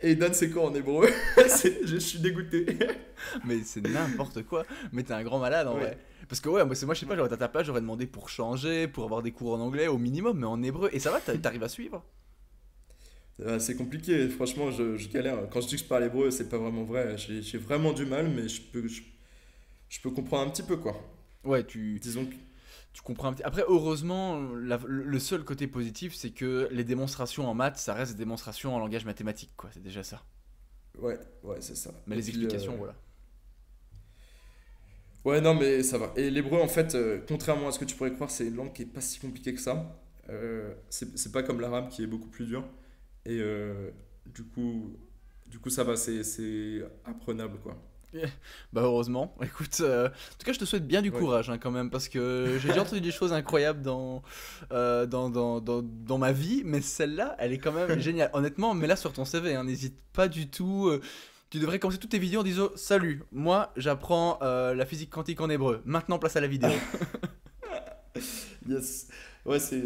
et 0.00 0.12
il 0.12 0.18
donne 0.18 0.34
ses 0.34 0.50
cours 0.50 0.64
en 0.66 0.74
hébreu. 0.74 1.08
C'est- 1.48 1.86
je 1.86 1.96
suis 1.96 2.18
dégoûté. 2.18 2.66
Mais 3.44 3.58
c'est 3.64 3.80
n'importe 3.86 4.42
quoi. 4.44 4.64
Mais 4.92 5.02
t'es 5.02 5.14
un 5.14 5.22
grand 5.24 5.38
malade 5.38 5.66
en 5.68 5.74
Ouais. 5.74 5.80
vrai. 5.80 5.98
Parce 6.28 6.40
que 6.40 6.48
ouais, 6.48 6.64
moi, 6.64 6.74
c'est- 6.74 6.86
moi 6.86 6.94
je 6.94 7.00
sais 7.00 7.06
pas, 7.06 7.14
j'aurais 7.16 7.28
été 7.28 7.34
à 7.34 7.38
ta 7.38 7.48
place, 7.48 7.66
j'aurais 7.66 7.80
demandé 7.80 8.06
pour 8.06 8.28
changer, 8.28 8.88
pour 8.88 9.04
avoir 9.04 9.22
des 9.22 9.32
cours 9.32 9.54
en 9.54 9.60
anglais 9.60 9.86
au 9.88 9.98
minimum, 9.98 10.38
mais 10.38 10.46
en 10.46 10.62
hébreu. 10.62 10.90
Et 10.92 10.98
ça 10.98 11.10
va, 11.10 11.20
t'a- 11.20 11.36
t'arrives 11.38 11.62
à 11.62 11.68
suivre 11.68 12.04
Euh, 13.40 13.58
c'est 13.58 13.76
compliqué, 13.76 14.28
franchement, 14.30 14.70
je, 14.70 14.96
je 14.96 15.08
galère. 15.08 15.48
Quand 15.50 15.60
je 15.60 15.66
dis 15.68 15.76
que 15.76 15.82
je 15.82 15.86
parle 15.86 16.04
hébreu, 16.04 16.30
c'est 16.30 16.48
pas 16.48 16.56
vraiment 16.58 16.84
vrai. 16.84 17.18
J'ai 17.18 17.42
j'ai 17.42 17.58
vraiment 17.58 17.92
du 17.92 18.06
mal, 18.06 18.28
mais 18.30 18.48
je 18.48 18.62
peux, 18.62 18.86
je, 18.88 19.02
je 19.88 20.00
peux 20.00 20.10
comprendre 20.10 20.48
un 20.48 20.50
petit 20.50 20.62
peu, 20.62 20.76
quoi. 20.78 20.94
Ouais, 21.44 21.64
tu, 21.64 21.98
Disons 22.00 22.24
que. 22.26 22.34
Tu 22.96 23.02
comprends 23.02 23.28
un 23.28 23.34
petit. 23.34 23.42
Après, 23.44 23.62
heureusement, 23.68 24.40
la- 24.56 24.80
le 24.86 25.18
seul 25.20 25.44
côté 25.44 25.66
positif, 25.68 26.14
c'est 26.14 26.30
que 26.32 26.68
les 26.72 26.84
démonstrations 26.84 27.48
en 27.48 27.54
maths, 27.54 27.78
ça 27.78 27.94
reste 27.94 28.12
des 28.14 28.18
démonstrations 28.18 28.74
en 28.74 28.78
langage 28.80 29.04
mathématique, 29.04 29.52
quoi. 29.56 29.70
C'est 29.72 29.82
déjà 29.82 30.02
ça. 30.02 30.24
Ouais, 30.98 31.18
ouais, 31.44 31.60
c'est 31.60 31.76
ça. 31.76 31.92
Mais 32.06 32.16
Et 32.16 32.16
les 32.16 32.28
puis, 32.28 32.30
explications, 32.30 32.76
euh, 32.76 32.76
voilà. 32.76 32.94
Ouais, 35.24 35.40
non, 35.40 35.54
mais 35.54 35.82
ça 35.82 35.98
va. 35.98 36.12
Et 36.16 36.30
l'hébreu, 36.30 36.60
en 36.60 36.68
fait, 36.68 36.94
euh, 36.94 37.20
contrairement 37.26 37.68
à 37.68 37.72
ce 37.72 37.78
que 37.80 37.84
tu 37.84 37.96
pourrais 37.96 38.12
croire, 38.12 38.30
c'est 38.30 38.46
une 38.46 38.54
langue 38.56 38.72
qui 38.72 38.82
est 38.82 38.86
pas 38.86 39.00
si 39.00 39.18
compliquée 39.18 39.54
que 39.54 39.60
ça. 39.60 39.98
Euh, 40.28 40.74
c'est 40.90 41.32
pas 41.32 41.42
comme 41.42 41.60
l'arabe 41.60 41.88
qui 41.88 42.02
est 42.02 42.06
beaucoup 42.06 42.28
plus 42.28 42.46
dur. 42.46 42.64
Et 43.24 43.38
euh, 43.40 43.90
du 44.26 44.44
coup, 44.44 44.96
du 45.48 45.58
coup, 45.58 45.70
ça 45.70 45.84
va, 45.84 45.96
c'est 45.96 46.22
c'est 46.24 46.82
apprenable, 47.04 47.58
quoi. 47.60 47.76
Bah 48.72 48.82
heureusement. 48.82 49.34
Écoute, 49.42 49.78
euh, 49.80 50.08
en 50.08 50.38
tout 50.38 50.44
cas, 50.44 50.52
je 50.52 50.58
te 50.58 50.64
souhaite 50.64 50.86
bien 50.86 51.02
du 51.02 51.10
courage 51.12 51.50
hein, 51.50 51.58
quand 51.58 51.70
même, 51.70 51.90
parce 51.90 52.08
que 52.08 52.58
j'ai 52.60 52.68
déjà 52.68 52.82
entendu 52.82 53.00
des 53.00 53.10
choses 53.10 53.32
incroyables 53.32 53.82
dans, 53.82 54.22
euh, 54.72 55.06
dans, 55.06 55.30
dans, 55.30 55.60
dans, 55.60 55.82
dans 55.82 56.18
ma 56.18 56.32
vie, 56.32 56.62
mais 56.64 56.80
celle-là, 56.80 57.36
elle 57.38 57.52
est 57.52 57.58
quand 57.58 57.72
même 57.72 57.98
géniale. 58.00 58.30
Honnêtement, 58.32 58.74
mets-la 58.74 58.96
sur 58.96 59.12
ton 59.12 59.24
CV, 59.24 59.54
hein, 59.54 59.64
n'hésite 59.64 59.96
pas 60.12 60.28
du 60.28 60.48
tout. 60.48 60.88
euh, 60.88 61.00
tu 61.50 61.58
devrais 61.60 61.78
commencer 61.78 61.98
toutes 61.98 62.10
tes 62.10 62.18
vidéos 62.18 62.40
en 62.40 62.44
disant 62.44 62.70
Salut, 62.74 63.22
moi 63.30 63.72
j'apprends 63.76 64.38
la 64.40 64.84
physique 64.86 65.10
quantique 65.10 65.40
en 65.40 65.48
hébreu. 65.48 65.80
Maintenant, 65.84 66.18
place 66.18 66.36
à 66.36 66.40
la 66.40 66.48
vidéo. 66.48 66.70
Yes. 68.68 69.08
Ouais, 69.44 69.58
c'est. 69.58 69.82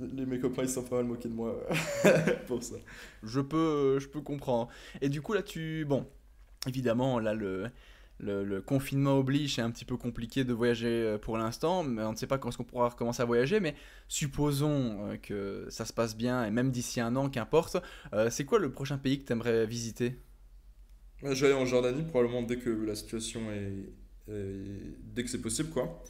Les, 0.00 0.24
mes 0.24 0.38
copains, 0.38 0.62
ils 0.62 0.68
sont 0.70 0.82
pas 0.82 0.96
mal 0.96 1.04
moqués 1.04 1.28
de 1.28 1.34
moi 1.34 1.54
pour 2.46 2.62
ça. 2.62 2.76
je, 3.22 3.40
peux, 3.40 3.98
je 3.98 4.08
peux 4.08 4.22
comprendre. 4.22 4.68
Et 5.02 5.08
du 5.10 5.20
coup, 5.20 5.34
là, 5.34 5.42
tu. 5.42 5.84
Bon, 5.84 6.06
évidemment, 6.66 7.18
là, 7.18 7.34
le. 7.34 7.68
Le, 8.20 8.44
le 8.44 8.60
confinement 8.62 9.18
oblige, 9.18 9.56
c'est 9.56 9.62
un 9.62 9.70
petit 9.72 9.84
peu 9.84 9.96
compliqué 9.96 10.44
de 10.44 10.52
voyager 10.52 10.86
euh, 10.86 11.18
pour 11.18 11.36
l'instant, 11.38 11.82
mais 11.82 12.02
on 12.04 12.12
ne 12.12 12.16
sait 12.16 12.28
pas 12.28 12.38
quand 12.38 12.50
est-ce 12.50 12.58
qu'on 12.58 12.62
pourra 12.62 12.90
recommencer 12.90 13.20
à 13.20 13.24
voyager, 13.24 13.58
mais 13.58 13.74
supposons 14.06 15.08
euh, 15.08 15.16
que 15.16 15.66
ça 15.70 15.84
se 15.84 15.92
passe 15.92 16.16
bien, 16.16 16.44
et 16.44 16.52
même 16.52 16.70
d'ici 16.70 17.00
un 17.00 17.16
an, 17.16 17.28
qu'importe, 17.28 17.78
euh, 18.12 18.30
c'est 18.30 18.44
quoi 18.44 18.60
le 18.60 18.70
prochain 18.70 18.96
pays 18.98 19.18
que 19.18 19.26
tu 19.26 19.32
aimerais 19.32 19.66
visiter? 19.66 20.20
Je 21.22 21.28
vais 21.28 21.52
aller 21.52 21.54
en 21.60 21.66
Jordanie 21.66 22.02
probablement 22.02 22.42
dès 22.42 22.56
que 22.58 22.70
la 22.70 22.94
situation 22.94 23.40
est, 23.52 24.32
est- 24.32 24.96
dès 25.14 25.22
que 25.22 25.30
c'est 25.30 25.40
possible 25.40 25.70
quoi. 25.70 26.02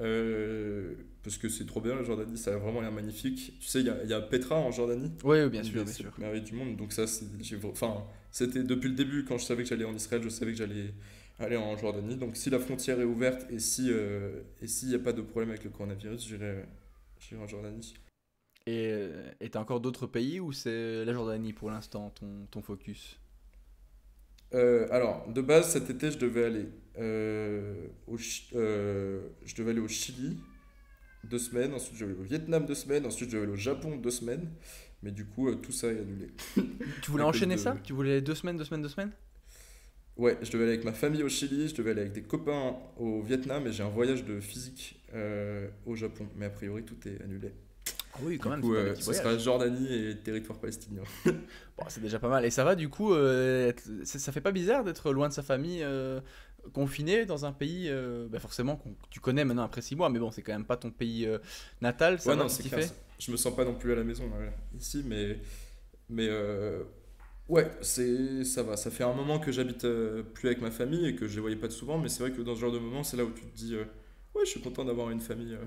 Euh, 0.00 0.94
parce 1.22 1.38
que 1.38 1.48
c'est 1.48 1.66
trop 1.66 1.80
bien 1.80 1.94
la 1.96 2.04
Jordanie, 2.04 2.38
ça 2.38 2.54
a 2.54 2.58
vraiment 2.58 2.80
l'air 2.80 2.92
magnifique. 2.92 3.54
Tu 3.60 3.66
sais, 3.68 3.80
il 3.80 3.86
y 4.06 4.08
y 4.08 4.14
a 4.14 4.20
Petra 4.22 4.56
en 4.56 4.70
Jordanie? 4.72 5.12
Oui, 5.24 5.48
bien 5.48 5.62
sûr, 5.62 5.84
bien 5.84 5.92
sûr. 5.92 6.12
merveilles 6.18 6.42
du 6.42 6.54
monde. 6.54 6.76
Donc 6.76 6.92
ça, 6.92 7.06
c'est, 7.06 7.26
enfin, 7.64 8.04
c'était 8.38 8.62
depuis 8.62 8.88
le 8.88 8.94
début 8.94 9.24
quand 9.24 9.36
je 9.36 9.44
savais 9.44 9.64
que 9.64 9.68
j'allais 9.68 9.84
en 9.84 9.94
Israël, 9.94 10.22
je 10.22 10.28
savais 10.28 10.52
que 10.52 10.58
j'allais 10.58 10.94
aller 11.40 11.56
en 11.56 11.76
Jordanie. 11.76 12.16
Donc 12.16 12.36
si 12.36 12.50
la 12.50 12.60
frontière 12.60 13.00
est 13.00 13.04
ouverte 13.04 13.50
et 13.50 13.58
si 13.58 13.88
euh, 13.90 14.42
et 14.62 14.68
s'il 14.68 14.88
n'y 14.88 14.94
a 14.94 15.00
pas 15.00 15.12
de 15.12 15.22
problème 15.22 15.50
avec 15.50 15.64
le 15.64 15.70
coronavirus, 15.70 16.24
j'irai, 16.24 16.64
en 17.36 17.46
Jordanie. 17.48 17.94
Et 18.66 18.90
euh, 18.92 19.30
et 19.40 19.50
t'as 19.50 19.60
encore 19.60 19.80
d'autres 19.80 20.06
pays 20.06 20.38
ou 20.38 20.52
c'est 20.52 21.04
la 21.04 21.12
Jordanie 21.12 21.52
pour 21.52 21.70
l'instant, 21.70 22.10
ton, 22.10 22.46
ton 22.50 22.62
focus? 22.62 23.18
Euh, 24.54 24.86
alors, 24.90 25.28
de 25.28 25.42
base, 25.42 25.72
cet 25.72 25.90
été, 25.90 26.10
je 26.10 26.18
devais 26.18 26.44
aller, 26.44 26.68
euh, 26.98 27.88
au, 28.06 28.16
je 28.16 29.54
devais 29.56 29.72
aller 29.72 29.80
au 29.80 29.88
Chili 29.88 30.38
deux 31.24 31.38
semaines, 31.38 31.74
ensuite 31.74 31.96
je 31.96 32.04
devais 32.04 32.14
aller 32.14 32.22
au 32.22 32.24
Vietnam 32.24 32.64
deux 32.64 32.74
semaines, 32.74 33.04
ensuite 33.04 33.28
je 33.28 33.34
devais 33.34 33.44
aller 33.44 33.52
au 33.52 33.56
Japon 33.56 33.96
deux 33.96 34.10
semaines, 34.10 34.48
mais 35.02 35.10
du 35.12 35.26
coup, 35.26 35.48
euh, 35.48 35.56
tout 35.56 35.72
ça 35.72 35.88
est 35.88 36.00
annulé. 36.00 36.28
Tu 37.00 37.10
voulais 37.10 37.24
enchaîner 37.24 37.56
de- 37.56 37.60
ça 37.60 37.76
Tu 37.82 37.92
voulais 37.92 38.20
deux 38.20 38.34
semaines, 38.36 38.56
deux 38.56 38.64
semaines, 38.64 38.82
deux 38.82 38.88
semaines? 38.88 39.12
Ouais, 40.16 40.36
je 40.42 40.50
devais 40.50 40.64
aller 40.64 40.72
avec 40.72 40.84
ma 40.84 40.92
famille 40.92 41.22
au 41.22 41.28
Chili, 41.28 41.68
je 41.68 41.74
devais 41.76 41.92
aller 41.92 42.00
avec 42.00 42.12
des 42.12 42.22
copains 42.22 42.74
au 42.96 43.22
Vietnam 43.22 43.66
et 43.68 43.72
j'ai 43.72 43.84
un 43.84 43.88
voyage 43.88 44.24
de 44.24 44.40
physique 44.40 45.00
euh, 45.14 45.68
au 45.86 45.94
Japon, 45.94 46.26
mais 46.36 46.46
a 46.46 46.50
priori, 46.50 46.82
tout 46.82 46.96
est 47.06 47.22
annulé. 47.22 47.52
Ah 48.14 48.18
oui, 48.22 48.38
quand 48.40 48.50
du 48.50 48.50
même, 48.50 48.60
coup, 48.60 48.74
euh, 48.74 48.94
ce 49.00 49.12
sera 49.12 49.38
Jordanie 49.38 49.92
et 49.94 50.16
territoire 50.18 50.58
palestinien. 50.58 51.02
Bon, 51.76 51.84
c'est 51.88 52.00
déjà 52.00 52.18
pas 52.18 52.28
mal. 52.28 52.44
Et 52.44 52.50
ça 52.50 52.64
va 52.64 52.74
du 52.74 52.88
coup, 52.88 53.12
euh, 53.14 53.72
ça 54.04 54.32
fait 54.32 54.40
pas 54.40 54.50
bizarre 54.52 54.84
d'être 54.84 55.12
loin 55.12 55.28
de 55.28 55.32
sa 55.32 55.42
famille, 55.42 55.84
confiné 56.72 57.24
dans 57.24 57.44
un 57.46 57.52
pays, 57.52 57.90
bah 58.30 58.40
forcément, 58.40 58.76
que 58.76 58.88
tu 59.10 59.20
connais 59.20 59.44
maintenant 59.44 59.62
après 59.62 59.82
six 59.82 59.96
mois, 59.96 60.10
mais 60.10 60.18
bon, 60.18 60.30
c'est 60.30 60.42
quand 60.42 60.52
même 60.52 60.66
pas 60.66 60.76
ton 60.76 60.90
pays 60.90 61.28
natal, 61.80 62.20
ça 62.20 62.32
Ouais, 62.32 62.36
va, 62.36 62.44
non, 62.44 62.48
c'est 62.48 62.62
ça- 62.68 62.80
Je 63.18 63.32
me 63.32 63.36
sens 63.36 63.54
pas 63.54 63.64
non 63.64 63.74
plus 63.74 63.92
à 63.92 63.96
la 63.96 64.04
maison 64.04 64.30
ici, 64.76 65.02
mais, 65.06 65.40
mais 66.08 66.28
euh, 66.28 66.84
ouais, 67.48 67.70
c'est, 67.82 68.44
ça 68.44 68.62
va. 68.62 68.76
Ça 68.76 68.90
fait 68.90 69.04
un 69.04 69.12
moment 69.12 69.38
que 69.38 69.52
j'habite 69.52 69.84
euh, 69.84 70.22
plus 70.22 70.48
avec 70.48 70.60
ma 70.60 70.70
famille 70.70 71.06
et 71.06 71.14
que 71.16 71.26
je 71.26 71.34
les 71.34 71.40
voyais 71.40 71.56
pas 71.56 71.68
de 71.68 71.72
souvent, 71.72 71.98
mais 71.98 72.08
c'est 72.08 72.20
vrai 72.22 72.32
que 72.32 72.42
dans 72.42 72.54
ce 72.54 72.60
genre 72.60 72.72
de 72.72 72.78
moment, 72.78 73.02
c'est 73.02 73.16
là 73.16 73.24
où 73.24 73.30
tu 73.30 73.42
te 73.42 73.56
dis, 73.56 73.74
euh, 73.74 73.84
ouais, 74.34 74.44
je 74.44 74.50
suis 74.50 74.60
content 74.60 74.84
d'avoir 74.84 75.10
une 75.10 75.20
famille 75.20 75.54
euh, 75.54 75.64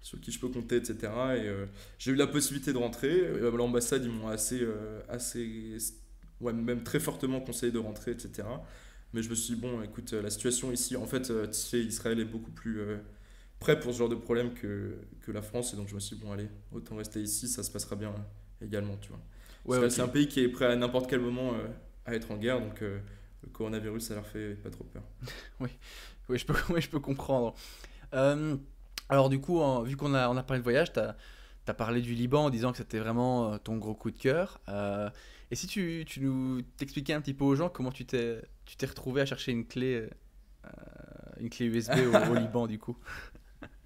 sur 0.00 0.20
qui 0.20 0.30
je 0.32 0.40
peux 0.40 0.48
compter, 0.48 0.76
etc. 0.76 1.12
Et 1.36 1.50
j'ai 1.98 2.12
eu 2.12 2.14
la 2.14 2.28
possibilité 2.28 2.72
de 2.72 2.78
rentrer. 2.78 3.20
L'ambassade, 3.40 4.04
ils 4.04 4.10
m'ont 4.12 4.28
assez, 4.28 4.64
assez, 5.08 5.76
ouais, 6.40 6.52
même 6.52 6.84
très 6.84 7.00
fortement 7.00 7.40
conseillé 7.40 7.72
de 7.72 7.78
rentrer, 7.80 8.12
etc. 8.12 8.46
Mais 9.12 9.22
je 9.22 9.30
me 9.30 9.34
suis 9.34 9.54
dit, 9.54 9.60
bon, 9.60 9.82
écoute, 9.82 10.12
la 10.12 10.30
situation 10.30 10.70
ici, 10.72 10.96
en 10.96 11.06
fait, 11.06 11.32
Israël 11.72 12.20
est 12.20 12.24
beaucoup 12.24 12.52
plus 12.52 12.80
prêt 13.58 13.78
pour 13.78 13.92
ce 13.92 13.98
genre 13.98 14.08
de 14.08 14.14
problème 14.14 14.54
que, 14.54 14.98
que 15.20 15.32
la 15.32 15.42
France. 15.42 15.72
Et 15.72 15.76
donc, 15.76 15.88
je 15.88 15.94
me 15.94 16.00
suis 16.00 16.16
dit, 16.16 16.22
bon, 16.22 16.32
allez, 16.32 16.48
autant 16.72 16.96
rester 16.96 17.20
ici, 17.20 17.48
ça 17.48 17.62
se 17.62 17.70
passera 17.70 17.96
bien 17.96 18.10
euh, 18.10 18.64
également, 18.64 18.96
tu 18.96 19.10
vois. 19.10 19.20
Ouais. 19.64 19.90
C'est 19.90 20.00
un 20.00 20.08
pays 20.08 20.28
qui 20.28 20.40
est 20.40 20.48
prêt 20.48 20.66
à 20.66 20.76
n'importe 20.76 21.10
quel 21.10 21.20
moment 21.20 21.54
euh, 21.54 21.66
à 22.06 22.14
être 22.14 22.30
en 22.30 22.36
guerre, 22.36 22.60
donc 22.60 22.80
euh, 22.82 23.00
le 23.42 23.48
coronavirus, 23.50 24.04
ça 24.04 24.14
leur 24.14 24.26
fait 24.26 24.54
pas 24.54 24.70
trop 24.70 24.84
peur. 24.84 25.02
Oui, 25.60 26.38
je 26.38 26.44
peux, 26.44 26.54
oui, 26.74 26.80
je 26.82 26.90
peux 26.90 27.00
comprendre. 27.00 27.54
Euh, 28.14 28.56
alors 29.08 29.30
du 29.30 29.40
coup, 29.40 29.60
en- 29.60 29.82
vu 29.82 29.96
qu'on 29.96 30.14
a, 30.14 30.28
on 30.28 30.36
a 30.36 30.42
parlé 30.42 30.60
de 30.60 30.64
voyage, 30.64 30.92
tu 30.92 31.00
as, 31.00 31.74
parlé 31.74 32.02
du 32.02 32.14
Liban 32.14 32.44
en 32.44 32.50
disant 32.50 32.70
que 32.70 32.78
c'était 32.78 32.98
vraiment 32.98 33.58
ton 33.58 33.76
gros 33.78 33.94
coup 33.94 34.10
de 34.10 34.18
cœur. 34.18 34.60
Et 35.50 35.56
si 35.56 35.66
tu, 35.66 36.04
tu 36.06 36.20
nous 36.20 36.60
t'expliquais 36.76 37.14
un 37.14 37.22
petit 37.22 37.32
peu 37.32 37.44
aux 37.44 37.54
gens 37.54 37.70
comment 37.70 37.90
tu 37.90 38.04
t'es, 38.04 38.42
retrouvé 38.82 39.22
à 39.22 39.26
chercher 39.26 39.52
une 39.52 39.66
clé, 39.66 40.06
une 41.40 41.48
clé 41.48 41.64
USB 41.64 41.94
au, 42.06 42.30
au 42.30 42.34
Liban 42.38 42.66
du 42.66 42.78
coup? 42.78 42.96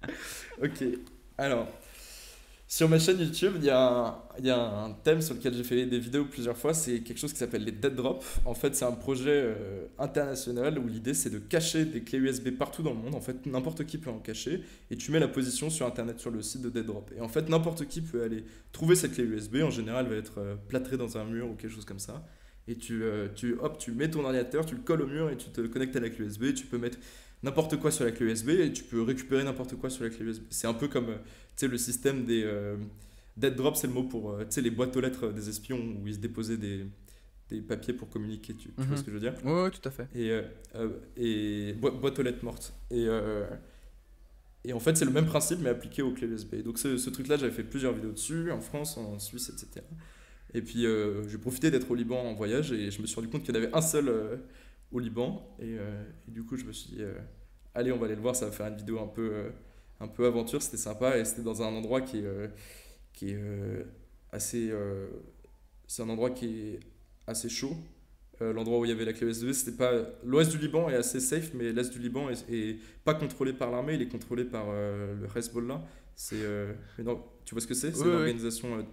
Ok, 0.61 0.83
alors, 1.37 1.67
sur 2.67 2.89
ma 2.89 2.97
chaîne 2.97 3.19
YouTube, 3.19 3.53
il 3.57 3.65
y, 3.65 3.69
a 3.69 4.23
un- 4.47 4.91
thème 5.03 5.21
sur 5.21 5.35
lequel 5.35 5.53
j'ai 5.53 5.63
fait 5.63 5.85
des 5.85 5.99
vidéos 5.99 6.25
plusieurs 6.25 6.57
fois, 6.57 6.73
c'est 6.73 7.01
quelque 7.01 7.19
chose 7.19 7.31
qui 7.31 7.37
s'appelle 7.39 7.63
les 7.63 7.71
dead 7.71 7.93
drops. 7.95 8.25
En 8.45 8.53
fait, 8.55 8.75
c'est 8.75 8.85
un 8.85 8.93
projet 8.93 9.29
euh, 9.29 9.85
international 9.99 10.79
où 10.79 10.87
l'idée 10.87 11.13
c'est 11.13 11.29
de 11.29 11.39
cacher 11.39 11.85
des 11.85 12.01
clés 12.03 12.17
USB 12.17 12.49
partout 12.51 12.81
dans 12.81 12.91
le 12.93 12.97
monde. 12.99 13.15
En 13.15 13.21
fait, 13.21 13.45
n'importe 13.45 13.85
qui 13.85 13.97
peut 13.99 14.09
en 14.09 14.19
cacher 14.19 14.63
et 14.89 14.95
tu 14.95 15.11
mets 15.11 15.19
la 15.19 15.27
position 15.27 15.69
sur 15.69 15.85
internet 15.85 16.19
sur 16.19 16.31
le 16.31 16.41
site 16.41 16.61
de 16.61 16.69
dead 16.69 16.85
drop. 16.85 17.11
Et 17.15 17.21
en 17.21 17.27
fait, 17.29 17.47
n'importe 17.49 17.87
qui 17.87 18.01
peut 18.01 18.23
aller 18.23 18.43
trouver 18.71 18.95
cette 18.95 19.13
clé 19.13 19.23
USB. 19.23 19.57
En 19.63 19.69
général, 19.71 20.05
elle 20.07 20.11
va 20.13 20.17
être 20.17 20.39
euh, 20.39 20.55
plâtrée 20.67 20.97
dans 20.97 21.17
un 21.17 21.25
mur 21.25 21.49
ou 21.49 21.55
quelque 21.55 21.73
chose 21.73 21.85
comme 21.85 21.99
ça. 21.99 22.25
Et 22.67 22.75
tu, 22.77 23.03
euh, 23.03 23.27
tu, 23.35 23.55
hop, 23.59 23.77
tu 23.77 23.91
mets 23.91 24.09
ton 24.09 24.23
ordinateur, 24.23 24.65
tu 24.65 24.75
le 24.75 24.81
colles 24.81 25.01
au 25.01 25.07
mur 25.07 25.29
et 25.29 25.35
tu 25.37 25.49
te 25.49 25.61
connectes 25.61 25.95
à 25.95 25.99
la 25.99 26.09
clé 26.09 26.25
USB. 26.25 26.53
Tu 26.53 26.65
peux 26.65 26.77
mettre 26.77 26.97
n'importe 27.43 27.77
quoi 27.77 27.91
sur 27.91 28.05
la 28.05 28.11
clé 28.11 28.25
USB 28.27 28.49
et 28.49 28.71
tu 28.73 28.83
peux 28.83 29.01
récupérer 29.01 29.43
n'importe 29.43 29.75
quoi 29.75 29.89
sur 29.89 30.03
la 30.03 30.09
clé 30.09 30.25
USB. 30.25 30.43
C'est 30.49 30.67
un 30.67 30.73
peu 30.73 30.87
comme 30.87 31.09
euh, 31.09 31.67
le 31.67 31.77
système 31.77 32.25
des. 32.25 32.43
euh, 32.43 32.77
dead 33.37 33.55
drop, 33.55 33.75
c'est 33.75 33.87
le 33.87 33.93
mot 33.93 34.03
pour 34.03 34.31
euh, 34.31 34.45
les 34.57 34.69
boîtes 34.71 34.95
aux 34.95 35.01
lettres 35.01 35.29
des 35.31 35.49
espions 35.49 35.77
où 35.79 36.07
ils 36.07 36.13
se 36.15 36.19
déposaient 36.19 36.57
des, 36.57 36.85
des 37.49 37.61
papiers 37.61 37.93
pour 37.93 38.09
communiquer, 38.09 38.53
tu, 38.53 38.69
tu 38.69 38.73
Mhm. 38.77 38.85
vois 38.87 38.97
ce 38.97 39.03
que 39.03 39.09
je 39.11 39.15
veux 39.15 39.19
dire? 39.21 39.33
Ouais, 39.45 39.69
tout 39.71 39.87
à 39.87 39.91
fait. 39.91 40.07
et, 40.15 40.41
euh, 40.75 40.89
et 41.17 41.73
boîte 41.73 42.19
aux 42.19 42.23
lettres 42.23 42.43
mortes. 42.45 42.73
Et, 42.91 43.05
euh, 43.07 43.45
et 44.65 44.71
en 44.73 44.79
fait, 44.79 44.95
c'est 44.95 45.05
le 45.05 45.11
même 45.11 45.25
principe, 45.25 45.59
mais 45.61 45.69
appliqué 45.69 46.01
aux 46.01 46.11
clés 46.13 46.27
USB. 46.27 46.55
Donc, 46.63 46.77
ce, 46.79 46.97
ce 46.97 47.09
truc-là, 47.09 47.35
j'avais 47.37 47.51
fait 47.51 47.63
plusieurs 47.63 47.93
vidéos 47.93 48.11
dessus, 48.13 48.49
en 48.51 48.61
France, 48.61 48.97
en 48.97 49.19
Suisse, 49.19 49.49
etc. 49.49 49.85
Et 50.53 50.61
puis, 50.61 50.85
euh, 50.85 51.27
j'ai 51.27 51.37
profité 51.37 51.69
d'être 51.71 51.89
au 51.91 51.95
Liban 51.95 52.21
en 52.21 52.33
voyage 52.33 52.71
et 52.71 52.91
je 52.91 53.01
me 53.01 53.07
suis 53.07 53.15
rendu 53.15 53.27
compte 53.27 53.43
qu'il 53.43 53.53
y 53.53 53.57
en 53.57 53.61
avait 53.61 53.73
un 53.73 53.81
seul 53.81 54.09
au 54.93 54.99
Liban. 54.99 55.55
Et, 55.59 55.75
euh, 55.77 56.03
et 56.27 56.31
du 56.31 56.43
coup, 56.43 56.55
je 56.55 56.63
me 56.65 56.71
suis 56.71 56.91
dit, 56.91 57.01
euh, 57.01 57.13
allez, 57.73 57.91
on 57.91 57.97
va 57.97 58.05
aller 58.05 58.15
le 58.15 58.21
voir, 58.21 58.35
ça 58.35 58.45
va 58.45 58.51
faire 58.51 58.67
une 58.67 58.75
vidéo 58.77 58.99
un 58.99 59.07
peu, 59.07 59.29
euh, 59.33 59.49
un 59.99 60.07
peu 60.07 60.25
aventure, 60.25 60.61
c'était 60.61 60.77
sympa. 60.77 61.17
Et 61.17 61.25
c'était 61.25 61.41
dans 61.41 61.61
un 61.61 61.73
endroit 61.73 62.01
qui 62.01 62.19
est, 62.19 62.51
qui 63.13 63.31
est 63.31 63.39
assez. 64.31 64.71
c'est 65.87 66.03
un 66.03 66.09
endroit 66.09 66.29
qui 66.31 66.59
est 66.61 66.79
assez 67.27 67.49
chaud. 67.49 67.75
L'endroit 68.41 68.79
où 68.79 68.85
il 68.85 68.89
y 68.89 68.91
avait 68.91 69.05
la 69.05 69.13
clé 69.13 69.27
USB, 69.27 69.51
c'était 69.53 69.77
pas. 69.77 69.93
L'ouest 70.25 70.51
du 70.51 70.57
Liban 70.57 70.89
est 70.89 70.95
assez 70.95 71.21
safe, 71.21 71.53
mais 71.53 71.71
l'est 71.71 71.89
du 71.93 71.99
Liban 71.99 72.29
est, 72.29 72.49
est 72.49 72.77
pas 73.05 73.13
contrôlé 73.13 73.53
par 73.53 73.71
l'armée, 73.71 73.93
il 73.93 74.01
est 74.01 74.09
contrôlé 74.09 74.43
par 74.43 74.65
le 74.69 75.27
Hezbollah. 75.33 75.81
C'est. 76.15 76.43
tu 77.45 77.55
vois 77.55 77.61
ce 77.61 77.67
que 77.67 77.73
c'est? 77.73 77.93
C'est 77.93 78.01
Oui, 78.01 78.07
une 78.07 78.09
oui. 78.09 78.15
organisation 78.17 78.85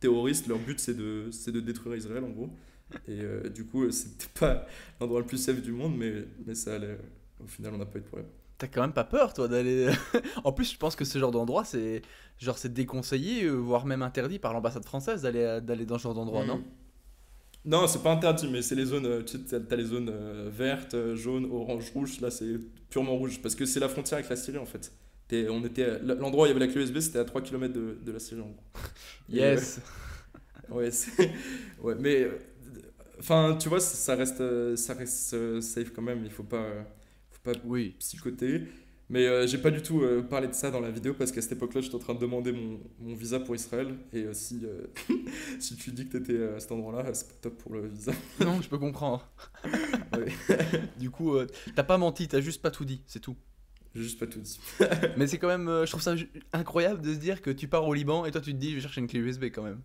terroriste. 0.00 0.46
Leur 0.46 0.58
but, 0.58 0.78
c'est 0.80 0.94
de, 0.96 1.28
c'est 1.32 1.52
de 1.52 1.60
détruire 1.60 1.96
Israël, 1.96 2.24
en 2.24 2.30
gros. 2.30 2.50
Et 3.08 3.20
euh, 3.20 3.48
du 3.48 3.64
coup, 3.66 3.84
euh, 3.84 3.90
c'était 3.90 4.26
pas 4.38 4.66
l'endroit 5.00 5.20
le 5.20 5.26
plus 5.26 5.38
safe 5.38 5.60
du 5.62 5.72
monde, 5.72 5.96
mais, 5.96 6.24
mais 6.46 6.54
ça 6.54 6.74
allait. 6.74 6.98
Au 7.42 7.46
final, 7.46 7.74
on 7.74 7.78
n'a 7.78 7.86
pas 7.86 7.98
eu 7.98 8.02
de 8.02 8.06
problème. 8.06 8.28
T'as 8.58 8.68
quand 8.68 8.80
même 8.82 8.92
pas 8.92 9.04
peur, 9.04 9.34
toi, 9.34 9.48
d'aller. 9.48 9.88
en 10.44 10.52
plus, 10.52 10.72
je 10.72 10.78
pense 10.78 10.94
que 10.96 11.04
ce 11.04 11.18
genre 11.18 11.32
d'endroit, 11.32 11.64
c'est 11.64 12.02
genre 12.38 12.56
c'est 12.58 12.72
déconseillé, 12.72 13.44
euh, 13.44 13.52
voire 13.54 13.84
même 13.86 14.02
interdit 14.02 14.38
par 14.38 14.52
l'ambassade 14.52 14.84
française 14.84 15.22
d'aller 15.22 15.60
d'aller 15.62 15.86
dans 15.86 15.98
ce 15.98 16.04
genre 16.04 16.14
d'endroit, 16.14 16.44
non? 16.44 16.58
Mm. 16.58 16.64
Non, 17.66 17.86
c'est 17.86 18.02
pas 18.02 18.12
interdit, 18.12 18.46
mais 18.50 18.60
c'est 18.62 18.74
les 18.74 18.84
zones. 18.84 19.06
euh, 19.06 19.22
Tu 19.22 19.38
sais, 19.46 19.60
t'as- 19.62 19.76
les 19.76 19.84
zones 19.86 20.10
euh, 20.12 20.50
vertes, 20.52 20.94
euh, 20.94 21.16
jaunes, 21.16 21.46
orange, 21.50 21.90
rouge. 21.94 22.20
Là, 22.20 22.30
c'est 22.30 22.58
purement 22.90 23.16
rouge. 23.16 23.40
Parce 23.42 23.54
que 23.54 23.64
c'est 23.64 23.80
la 23.80 23.88
frontière 23.88 24.18
avec 24.18 24.28
la 24.30 24.36
Syrie, 24.36 24.58
en 24.58 24.66
fait. 24.66 24.92
On 25.32 25.64
était 25.64 25.98
L'endroit 26.00 26.44
où 26.44 26.46
il 26.46 26.50
y 26.50 26.52
avait 26.52 26.60
la 26.64 26.68
clé 26.72 26.80
USB, 26.82 27.00
c'était 27.00 27.18
à 27.18 27.24
3 27.24 27.40
km 27.42 27.72
de, 27.74 27.98
de 28.04 28.12
la 28.12 28.20
Syrie, 28.20 28.42
en 28.42 28.50
gros. 28.50 28.62
Et, 29.32 29.36
Yes. 29.38 29.80
euh, 30.70 30.74
ouais. 30.76 30.90
Ouais, 31.82 31.94
mais. 31.98 32.28
Euh, 33.30 33.52
Enfin, 33.52 33.56
tu 33.58 33.68
vois, 33.68 33.80
ça 33.80 34.14
reste, 34.14 34.40
euh, 34.40 34.76
ça 34.76 34.94
reste 34.94 35.34
euh, 35.34 35.60
safe 35.60 35.90
quand 35.92 36.02
même. 36.02 36.24
Il 36.24 36.30
faut 36.30 36.42
pas, 36.44 36.58
euh, 36.62 36.82
faut 37.30 37.40
pas 37.52 37.58
Oui. 37.64 37.96
psychoter. 37.98 38.62
Mais 39.10 39.26
euh, 39.26 39.46
j'ai 39.46 39.58
pas 39.58 39.70
du 39.70 39.82
tout 39.82 40.00
euh, 40.02 40.22
parlé 40.22 40.48
de 40.48 40.54
ça 40.54 40.70
dans 40.70 40.80
la 40.80 40.90
vidéo 40.90 41.12
parce 41.14 41.30
qu'à 41.30 41.42
cette 41.42 41.52
époque-là, 41.52 41.82
j'étais 41.82 41.94
en 41.94 41.98
train 41.98 42.14
de 42.14 42.20
demander 42.20 42.52
mon, 42.52 42.80
mon 43.00 43.14
visa 43.14 43.38
pour 43.40 43.54
Israël. 43.54 43.94
Et 44.12 44.24
euh, 44.24 44.32
si, 44.34 44.60
euh, 44.64 44.86
si 45.60 45.76
tu 45.76 45.92
dis 45.92 46.08
que 46.08 46.18
t'étais 46.18 46.42
à 46.42 46.60
cet 46.60 46.72
endroit-là, 46.72 47.12
c'est 47.14 47.28
pas 47.28 47.34
top 47.42 47.58
pour 47.58 47.72
le 47.74 47.86
visa. 47.88 48.12
Non, 48.40 48.60
je 48.62 48.68
peux 48.68 48.78
comprendre. 48.78 49.28
Du 50.98 51.10
coup, 51.10 51.34
euh, 51.36 51.46
t'as 51.74 51.82
pas 51.84 51.98
menti, 51.98 52.28
t'as 52.28 52.40
juste 52.40 52.62
pas 52.62 52.70
tout 52.70 52.84
dit, 52.84 53.02
c'est 53.06 53.20
tout. 53.20 53.36
J'ai 53.94 54.02
juste 54.02 54.18
pas 54.18 54.26
tout 54.26 54.40
dit. 54.40 54.58
Mais 55.16 55.26
c'est 55.26 55.38
quand 55.38 55.48
même, 55.48 55.68
euh, 55.68 55.84
je 55.86 55.90
trouve 55.90 56.02
ça 56.02 56.14
incroyable 56.52 57.00
de 57.00 57.14
se 57.14 57.18
dire 57.18 57.42
que 57.42 57.50
tu 57.50 57.68
pars 57.68 57.86
au 57.86 57.94
Liban 57.94 58.24
et 58.24 58.30
toi 58.32 58.40
tu 58.40 58.52
te 58.52 58.58
dis, 58.58 58.70
je 58.70 58.76
vais 58.76 58.80
chercher 58.80 59.00
une 59.00 59.06
clé 59.06 59.20
USB 59.20 59.44
quand 59.46 59.62
même. 59.62 59.80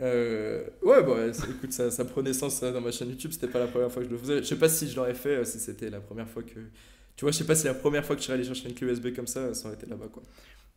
Euh, 0.00 0.64
ouais, 0.82 1.02
bah, 1.02 1.26
écoute, 1.26 1.72
ça, 1.72 1.90
ça 1.90 2.04
prenait 2.04 2.32
sens 2.32 2.54
ça, 2.54 2.70
dans 2.70 2.80
ma 2.80 2.90
chaîne 2.90 3.08
YouTube. 3.08 3.32
C'était 3.32 3.48
pas 3.48 3.58
la 3.58 3.66
première 3.66 3.90
fois 3.90 4.02
que 4.02 4.08
je 4.08 4.12
le 4.12 4.18
faisais. 4.18 4.38
Je 4.38 4.44
sais 4.44 4.58
pas 4.58 4.68
si 4.68 4.88
je 4.88 4.96
l'aurais 4.96 5.14
fait, 5.14 5.36
euh, 5.36 5.44
si 5.44 5.58
c'était 5.58 5.90
la 5.90 6.00
première 6.00 6.28
fois 6.28 6.42
que. 6.42 6.60
Tu 7.16 7.24
vois, 7.24 7.32
je 7.32 7.38
sais 7.38 7.46
pas 7.46 7.56
si 7.56 7.66
la 7.66 7.74
première 7.74 8.04
fois 8.04 8.14
que 8.14 8.22
je 8.22 8.26
serais 8.26 8.38
allé 8.38 8.44
chercher 8.44 8.68
une 8.68 8.74
clé 8.74 8.86
USB 8.86 9.14
comme 9.14 9.26
ça, 9.26 9.52
ça 9.54 9.66
aurait 9.66 9.76
été 9.76 9.86
là-bas, 9.86 10.06
quoi. 10.12 10.22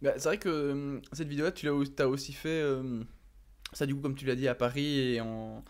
Bah, 0.01 0.13
c'est 0.17 0.23
vrai 0.23 0.37
que 0.39 0.49
euh, 0.49 0.99
cette 1.13 1.27
vidéo-là, 1.27 1.51
tu 1.51 1.67
l'as, 1.67 2.07
aussi 2.07 2.33
fait 2.33 2.49
euh, 2.49 3.03
ça 3.73 3.85
du 3.85 3.93
coup 3.93 4.01
comme 4.01 4.15
tu 4.15 4.25
l'as 4.25 4.35
dit 4.35 4.47
à 4.47 4.55
Paris 4.55 5.13
et 5.13 5.21
en, 5.21 5.63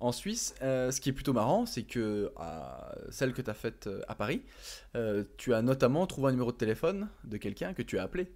en 0.00 0.10
Suisse. 0.10 0.56
Ce 0.60 1.00
qui 1.00 1.10
est 1.10 1.12
plutôt 1.12 1.32
marrant, 1.32 1.64
c'est 1.66 1.84
que 1.84 2.32
celle 3.10 3.32
que 3.32 3.40
tu 3.40 3.48
as 3.48 3.54
faite 3.54 3.88
à 4.08 4.16
Paris, 4.16 4.42
tu 5.36 5.54
as 5.54 5.62
notamment 5.62 6.08
trouvé 6.08 6.30
un 6.30 6.32
numéro 6.32 6.50
de 6.50 6.56
téléphone 6.56 7.08
de 7.22 7.36
quelqu'un 7.36 7.74
que 7.74 7.82
tu 7.82 7.96
as 7.98 8.02
appelé. 8.02 8.26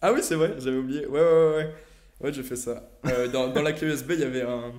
Ah 0.00 0.14
oui, 0.14 0.20
c'est 0.22 0.36
vrai, 0.36 0.54
j'avais 0.58 0.78
oublié. 0.78 1.06
Ouais, 1.06 1.20
ouais, 1.20 1.20
ouais, 1.20 1.56
ouais. 1.56 1.74
Ouais, 2.20 2.32
j'ai 2.32 2.42
fait 2.42 2.56
ça. 2.56 2.90
Euh, 3.06 3.28
dans, 3.28 3.48
dans 3.52 3.62
la 3.62 3.72
clé 3.72 3.88
USB, 3.88 4.12
il 4.12 4.20
y 4.20 4.24
avait 4.24 4.42
un. 4.42 4.72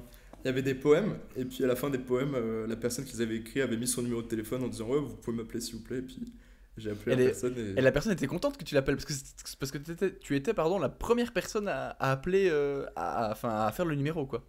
Il 0.43 0.47
y 0.47 0.49
avait 0.49 0.61
des 0.61 0.73
poèmes, 0.75 1.17
et 1.35 1.43
puis 1.43 1.65
à 1.65 1.67
la 1.67 1.75
fin 1.75 1.89
des 1.89 1.97
poèmes, 1.97 2.33
euh, 2.33 2.65
la 2.65 2.77
personne 2.77 3.03
qui 3.03 3.11
les 3.17 3.21
avait 3.21 3.35
écrits 3.35 3.61
avait 3.61 3.75
mis 3.75 3.87
son 3.87 4.01
numéro 4.01 4.21
de 4.21 4.27
téléphone 4.27 4.63
en 4.63 4.69
disant 4.69 4.87
Ouais, 4.87 4.99
vous 4.99 5.15
pouvez 5.17 5.35
m'appeler 5.35 5.59
s'il 5.59 5.75
vous 5.75 5.83
plaît. 5.83 5.97
Et 5.97 6.01
puis 6.01 6.33
j'ai 6.77 6.91
appelé 6.91 7.11
la 7.17 7.25
personne. 7.25 7.55
Et... 7.57 7.79
Et 7.79 7.81
la 7.81 7.91
personne 7.91 8.13
était 8.13 8.25
contente 8.27 8.57
que 8.57 8.63
tu 8.63 8.73
l'appelles 8.73 8.95
parce 8.95 9.05
que, 9.05 9.55
parce 9.59 9.71
que 9.71 9.77
t'étais- 9.79 10.17
tu 10.17 10.37
étais 10.37 10.53
pardon, 10.53 10.79
la 10.79 10.87
première 10.87 11.33
personne 11.33 11.67
à, 11.67 11.89
à 11.89 12.11
appeler, 12.13 12.47
euh, 12.49 12.85
à, 12.95 13.31
à- 13.33 13.67
à 13.67 13.71
faire 13.73 13.83
le 13.85 13.95
numéro 13.95 14.25
quoi. 14.25 14.45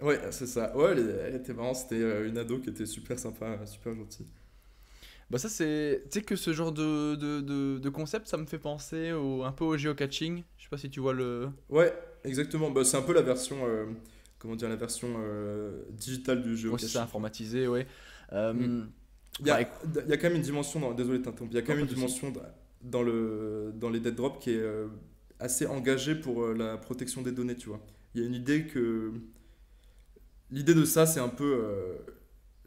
Ouais, 0.00 0.20
c'est 0.30 0.46
ça. 0.46 0.76
Ouais, 0.76 0.92
elle, 0.92 1.34
était 1.36 1.52
marrante. 1.54 1.76
C'était 1.76 2.26
une 2.28 2.36
ado 2.38 2.58
qui 2.58 2.70
était 2.70 2.86
super 2.86 3.18
sympa, 3.18 3.64
super 3.66 3.94
gentille. 3.94 4.26
Bah 5.30 5.38
ça 5.38 5.48
c'est, 5.50 6.04
tu 6.10 6.20
sais 6.20 6.24
que 6.24 6.36
ce 6.36 6.52
genre 6.54 6.72
de, 6.72 7.14
de, 7.14 7.40
de, 7.42 7.78
de 7.78 7.88
concept, 7.90 8.26
ça 8.28 8.38
me 8.38 8.46
fait 8.46 8.58
penser 8.58 9.12
au, 9.12 9.44
un 9.44 9.52
peu 9.52 9.64
au 9.64 9.76
geocaching. 9.76 10.42
Je 10.56 10.62
sais 10.64 10.68
pas 10.70 10.78
si 10.78 10.88
tu 10.90 11.00
vois 11.00 11.12
le... 11.12 11.50
Ouais, 11.68 11.92
exactement. 12.24 12.70
Bah, 12.70 12.84
c'est 12.84 12.96
un 12.96 13.02
peu 13.02 13.12
la 13.12 13.22
version, 13.22 13.56
euh, 13.66 13.86
comment 14.38 14.56
dire, 14.56 14.68
la 14.68 14.76
version 14.76 15.08
euh, 15.18 15.82
digitale 15.90 16.42
du 16.42 16.56
jeu. 16.56 16.70
Ouais, 16.70 16.78
c'est 16.78 16.88
ça, 16.88 17.02
informatisé, 17.02 17.66
ouais. 17.68 17.86
Euh, 18.32 18.52
Mm. 18.52 18.88
Il 19.40 19.46
y, 19.46 19.50
a, 19.50 19.60
Bah, 19.60 19.68
il 20.04 20.10
y 20.10 20.12
a 20.12 20.16
quand 20.16 20.24
même 20.28 20.36
une 20.36 20.42
dimension, 20.42 20.80
dans, 20.80 20.92
désolé 20.92 21.20
il 21.20 21.54
y 21.54 21.58
a 21.58 21.62
quand 21.62 21.74
même 21.74 21.82
une 21.82 21.86
dimension 21.86 22.32
dans- 22.82 23.02
le, 23.02 23.72
dans 23.76 23.88
les 23.90 24.00
dead 24.00 24.14
drops 24.16 24.42
qui 24.42 24.50
est 24.50 24.64
assez 25.38 25.66
engagée 25.66 26.16
pour 26.16 26.48
la 26.48 26.76
protection 26.76 27.22
des 27.22 27.30
données, 27.32 27.54
tu 27.56 27.68
vois. 27.68 27.80
Il 28.14 28.20
y 28.22 28.24
a 28.24 28.26
une 28.26 28.34
idée 28.34 28.66
que. 28.66 29.12
L'idée 30.50 30.74
de 30.74 30.84
ça, 30.84 31.06
c'est 31.06 31.20
un 31.20 31.28
peu. 31.28 31.44
euh, 31.64 31.94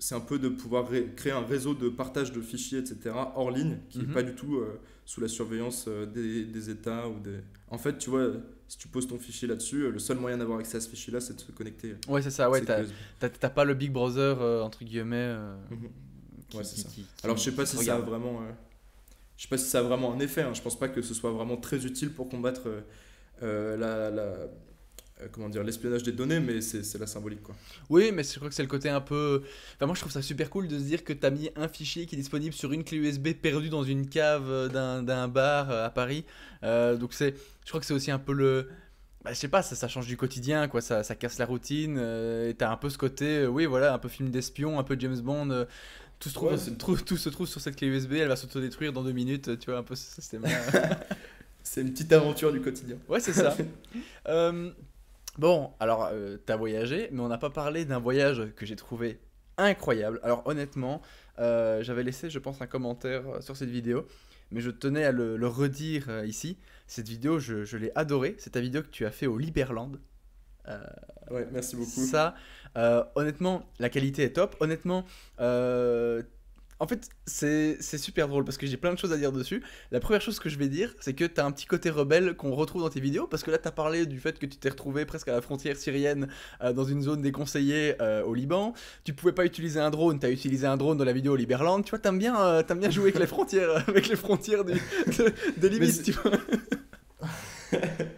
c'est 0.04 0.16
un 0.16 0.20
peu 0.20 0.39
de 0.39 0.49
pouvoir 0.49 0.89
ré- 0.89 1.12
créer 1.16 1.32
un 1.32 1.45
réseau 1.45 1.76
de 1.76 1.88
partage 1.88 2.32
de 2.32 2.41
fichiers, 2.41 2.80
etc., 2.80 3.12
hors 3.36 3.52
ligne, 3.52 3.78
qui 3.89 3.99
n'est 3.99 4.06
Mhm. 4.08 4.14
pas 4.14 4.24
du 4.24 4.34
tout 4.34 4.56
euh, 4.58 4.80
sous 5.06 5.22
la 5.22 5.28
surveillance 5.28 5.86
euh, 5.88 6.08
des, 6.08 6.43
des 6.43 6.70
États 6.72 7.08
ou 7.08 7.20
des... 7.20 7.38
En 7.70 7.78
fait, 7.78 7.99
tu 7.99 8.10
vois, 8.10 8.32
si 8.68 8.80
tu 8.80 8.88
poses 8.88 9.08
ton 9.08 9.20
fichier 9.20 9.47
là-dessus, 9.47 9.84
euh, 9.84 9.91
le 9.91 9.99
seul 9.99 10.18
moyen 10.18 10.39
d'avoir 10.39 10.58
accès 10.58 10.78
à 10.78 10.82
ce 10.82 10.89
fichier-là, 10.89 11.22
c'est 11.22 11.36
de 11.36 11.39
se 11.39 11.52
connecter. 11.52 11.95
Ouais, 12.08 12.22
c'est 12.24 12.32
ça, 12.32 12.49
ouais, 12.49 12.64
t'as, 12.66 13.49
pas 13.49 13.64
le 13.64 13.76
Big 13.76 13.91
Brother, 13.91 14.41
entre 14.66 14.84
guillemets. 14.84 15.36
Mhm. 15.70 15.89
qui- 16.49 16.58
Ouais, 16.58 16.64
c'est 16.64 16.76
qui- 16.76 16.82
ça. 16.82 16.89
qui- 16.89 17.06
Alors 17.24 17.38
je 17.38 17.43
sais 17.43 17.52
pas 17.56 17.66
si 17.68 17.78
ça 17.78 17.95
a 17.95 17.99
vraiment, 17.99 18.41
je 19.38 19.43
sais 19.43 19.49
pas 19.49 19.58
si 19.60 19.66
ça 19.70 19.80
a 19.80 19.84
vraiment 19.84 20.14
un 20.14 20.20
effet. 20.20 20.41
hein. 20.41 20.54
Je 20.56 20.62
pense 20.64 20.78
pas 20.80 20.89
que 20.89 21.02
ce 21.04 21.14
soit 21.14 21.32
vraiment 21.32 21.58
très 21.58 21.86
utile 21.86 22.12
pour 22.12 22.28
combattre 22.28 22.64
la, 23.41 24.10
la- 24.10 24.47
comment 25.32 25.50
dire 25.50 25.64
l'espionnage 25.64 26.04
des 26.04 26.12
données, 26.12 26.40
mais 26.40 26.62
c'est 26.62 26.98
la 26.98 27.08
symbolique 27.08 27.44
quoi. 27.44 27.56
Oui, 27.90 28.12
mais 28.14 28.24
je 28.24 28.36
crois 28.36 28.50
que 28.50 28.56
c'est 28.56 28.62
le 28.64 28.68
côté 28.68 28.90
un 28.90 29.02
peu. 29.02 29.44
Enfin, 29.76 29.86
moi 29.86 29.96
je 29.96 30.00
trouve 30.02 30.12
ça 30.12 30.22
super 30.22 30.50
cool 30.50 30.68
de 30.68 30.78
se 30.80 30.84
dire 30.84 31.04
que 31.04 31.14
t'as 31.14 31.30
mis 31.30 31.50
un 31.56 31.68
fichier 31.68 32.06
qui 32.06 32.16
est 32.16 32.18
disponible 32.20 32.54
sur 32.54 32.72
une 32.74 32.84
clé 32.84 32.98
USB 32.98 33.30
perdue 33.34 33.70
dans 33.70 33.84
une 33.84 34.08
cave 34.10 34.50
euh, 34.50 35.02
d'un, 35.02 35.28
bar 35.28 35.70
euh, 35.72 35.86
à 35.86 35.90
Paris. 35.90 36.26
Euh, 36.64 36.96
donc 36.98 37.14
c'est, 37.14 37.36
je 37.66 37.70
crois 37.70 37.80
que 37.80 37.86
c'est 37.86 37.94
aussi 37.94 38.12
un 38.12 38.20
peu 38.20 38.34
le. 38.34 38.70
Bah, 39.24 39.34
je 39.34 39.38
sais 39.38 39.48
pas, 39.50 39.62
ça, 39.62 39.76
ça 39.76 39.88
change 39.88 40.08
du 40.08 40.18
quotidien, 40.18 40.68
quoi. 40.68 40.82
Ça, 40.82 41.04
ça 41.04 41.14
casse 41.16 41.38
la 41.38 41.46
routine. 41.46 41.98
euh, 42.00 42.50
et 42.50 42.54
t'as 42.56 42.72
un 42.72 42.78
peu 42.78 42.90
ce 42.90 42.98
côté, 42.98 43.40
euh, 43.42 43.48
oui, 43.48 43.66
voilà, 43.68 43.94
un 43.94 44.00
peu 44.00 44.10
film 44.10 44.30
d'espion, 44.32 44.80
un 44.80 44.84
peu 44.84 44.96
James 45.00 45.20
Bond. 45.20 45.52
euh, 45.52 45.66
tout, 46.20 46.30
se 46.30 46.40
Ouais, 46.40 46.56
trouve- 46.80 47.04
tout 47.04 47.18
se 47.18 47.30
trouve 47.30 47.48
sur 47.48 47.62
cette 47.62 47.76
clé 47.76 47.88
USB, 47.88 48.14
elle 48.14 48.28
va 48.30 48.36
s'autodétruire 48.36 48.94
dans 48.94 49.04
deux 49.04 49.12
minutes, 49.12 49.60
tu 49.60 49.70
vois, 49.70 49.80
un 49.80 49.84
peu 49.84 49.94
ce 49.96 50.06
système 50.12 50.44
C'est 51.64 51.82
une 51.82 51.92
petite 51.92 52.12
aventure 52.14 52.52
du 52.52 52.62
quotidien. 52.62 52.98
Ouais, 53.08 53.20
c'est 53.20 53.34
ça. 53.34 53.56
Bon, 55.38 55.72
alors, 55.80 56.10
euh, 56.12 56.38
t'as 56.46 56.58
voyagé, 56.58 57.10
mais 57.12 57.22
on 57.22 57.30
n'a 57.30 57.38
pas 57.38 57.50
parlé 57.50 57.86
d'un 57.86 58.00
voyage 58.00 58.52
que 58.56 58.66
j'ai 58.66 58.76
trouvé 58.76 59.20
incroyable. 59.58 60.20
Alors, 60.24 60.46
honnêtement, 60.46 61.02
euh, 61.40 61.82
j'avais 61.84 62.04
laissé, 62.04 62.30
je 62.30 62.40
pense, 62.40 62.62
un 62.62 62.68
commentaire 62.68 63.28
euh, 63.28 63.42
sur 63.42 63.56
cette 63.56 63.70
vidéo, 63.70 64.06
mais 64.52 64.60
je 64.60 64.70
tenais 64.70 65.06
à 65.06 65.12
le, 65.12 65.38
le 65.38 65.48
redire 65.48 66.08
euh, 66.10 66.26
ici. 66.26 66.58
Cette 66.88 67.08
vidéo, 67.08 67.40
je, 67.40 67.64
je 67.64 67.78
l'ai 67.78 67.92
adorée. 67.96 68.36
C'est 68.40 68.52
ta 68.52 68.60
vidéo 68.60 68.82
que 68.82 68.90
tu 68.90 69.06
as 69.06 69.12
fait 69.12 69.28
au 69.28 69.38
Liberland. 69.38 69.98
Ouais, 71.32 71.48
merci 71.52 71.76
beaucoup. 71.76 72.06
Ça, 72.06 72.36
honnêtement, 73.16 73.66
la 73.80 73.90
qualité 73.90 74.24
est 74.24 74.34
top. 74.34 74.56
Honnêtement, 74.60 75.06
en 76.82 76.88
fait, 76.88 77.08
c'est 77.28 77.78
super 78.00 78.28
drôle 78.28 78.44
parce 78.44 78.58
que 78.58 78.66
j'ai 78.66 78.76
plein 78.76 78.92
de 78.92 78.98
choses 78.98 79.14
à 79.14 79.18
dire 79.18 79.32
dessus. 79.32 79.62
La 79.92 80.00
première 80.00 80.20
chose 80.20 80.40
que 80.40 80.50
je 80.50 80.58
vais 80.58 80.68
dire, 80.68 80.96
c'est 81.00 81.14
que 81.14 81.26
tu 81.26 81.40
as 81.40 81.46
un 81.46 81.52
petit 81.52 81.68
côté 81.68 81.92
rebelle 81.92 82.34
qu'on 82.36 82.56
retrouve 82.56 82.82
dans 82.82 82.90
tes 82.90 83.00
vidéos 83.00 83.28
parce 83.28 83.44
que 83.44 83.52
là, 83.52 83.60
tu 83.60 83.68
as 83.68 83.72
parlé 83.72 84.08
du 84.08 84.20
fait 84.20 84.40
que 84.40 84.48
tu 84.48 84.58
t'es 84.58 84.70
retrouvé 84.70 85.06
presque 85.06 85.28
à 85.28 85.34
la 85.34 85.42
frontière 85.42 85.78
syrienne 85.78 86.28
euh, 86.64 86.74
dans 86.74 86.84
une 86.84 87.04
zone 87.04 87.22
déconseillée 87.22 87.96
euh, 88.02 88.24
au 88.24 88.34
Liban. 88.34 88.74
Tu 89.04 89.14
pouvais 89.14 89.32
pas 89.32 89.46
utiliser 89.46 89.80
un 89.80 89.92
drone, 89.92 90.20
tu 90.20 90.26
as 90.26 90.32
utilisé 90.32 90.66
un 90.66 90.76
drone 90.76 90.98
dans 90.98 91.06
la 91.06 91.14
vidéo 91.14 91.34
au 91.34 91.36
Liberland. 91.36 91.84
Tu 91.84 91.92
vois, 91.92 92.00
t'aimes 92.00 92.18
bien, 92.18 92.36
euh, 92.42 92.64
bien 92.64 92.90
jouer 92.90 93.10
avec 93.10 93.20
les 93.20 93.28
frontières, 93.28 93.70
avec 93.88 94.08
les 94.08 94.16
frontières 94.16 94.66
du- 94.66 94.74
de- 94.74 95.34
des 95.58 95.70
limites, 95.70 95.92
c'est- 95.94 96.02
tu 96.04 96.12
vois. 96.14 96.32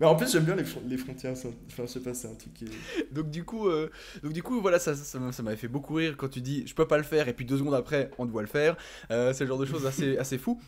Mais 0.00 0.06
en 0.06 0.16
plus 0.16 0.30
j'aime 0.30 0.44
bien 0.44 0.56
les, 0.56 0.64
les 0.88 0.96
frontières. 0.98 1.36
ça. 1.36 1.48
Enfin 1.68 1.84
je 1.86 1.92
sais 1.92 2.00
pas, 2.02 2.14
c'est 2.14 2.28
un 2.28 2.34
truc 2.34 2.54
qui. 2.54 2.66
est- 2.66 2.84
Donc 3.12 3.30
du 3.30 3.44
coup, 3.44 3.68
euh, 3.68 3.90
donc 4.22 4.32
du 4.32 4.42
coup, 4.42 4.60
voilà, 4.60 4.78
ça, 4.78 4.94
ça, 4.94 5.32
ça 5.32 5.42
m'avait 5.42 5.56
fait 5.56 5.68
beaucoup 5.68 5.94
rire 5.94 6.16
quand 6.16 6.28
tu 6.28 6.40
dis 6.40 6.66
je 6.66 6.74
peux 6.74 6.86
pas 6.86 6.96
le 6.98 7.02
faire 7.04 7.28
et 7.28 7.32
puis 7.34 7.44
deux 7.44 7.58
secondes 7.58 7.74
après 7.74 8.10
on 8.18 8.26
doit 8.26 8.42
le 8.42 8.48
faire. 8.48 8.76
Euh, 9.10 9.32
c'est 9.32 9.44
le 9.44 9.48
genre 9.48 9.58
de 9.58 9.66
choses 9.66 9.86
assez, 9.86 10.16
assez 10.18 10.38
fou. 10.38 10.60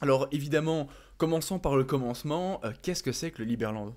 Alors 0.00 0.28
évidemment, 0.32 0.88
commençons 1.18 1.58
par 1.58 1.76
le 1.76 1.84
commencement. 1.84 2.60
Euh, 2.64 2.72
Qu'est-ce 2.82 3.02
que 3.02 3.12
c'est 3.12 3.30
que 3.32 3.40
le 3.42 3.46
Liberland? 3.48 3.94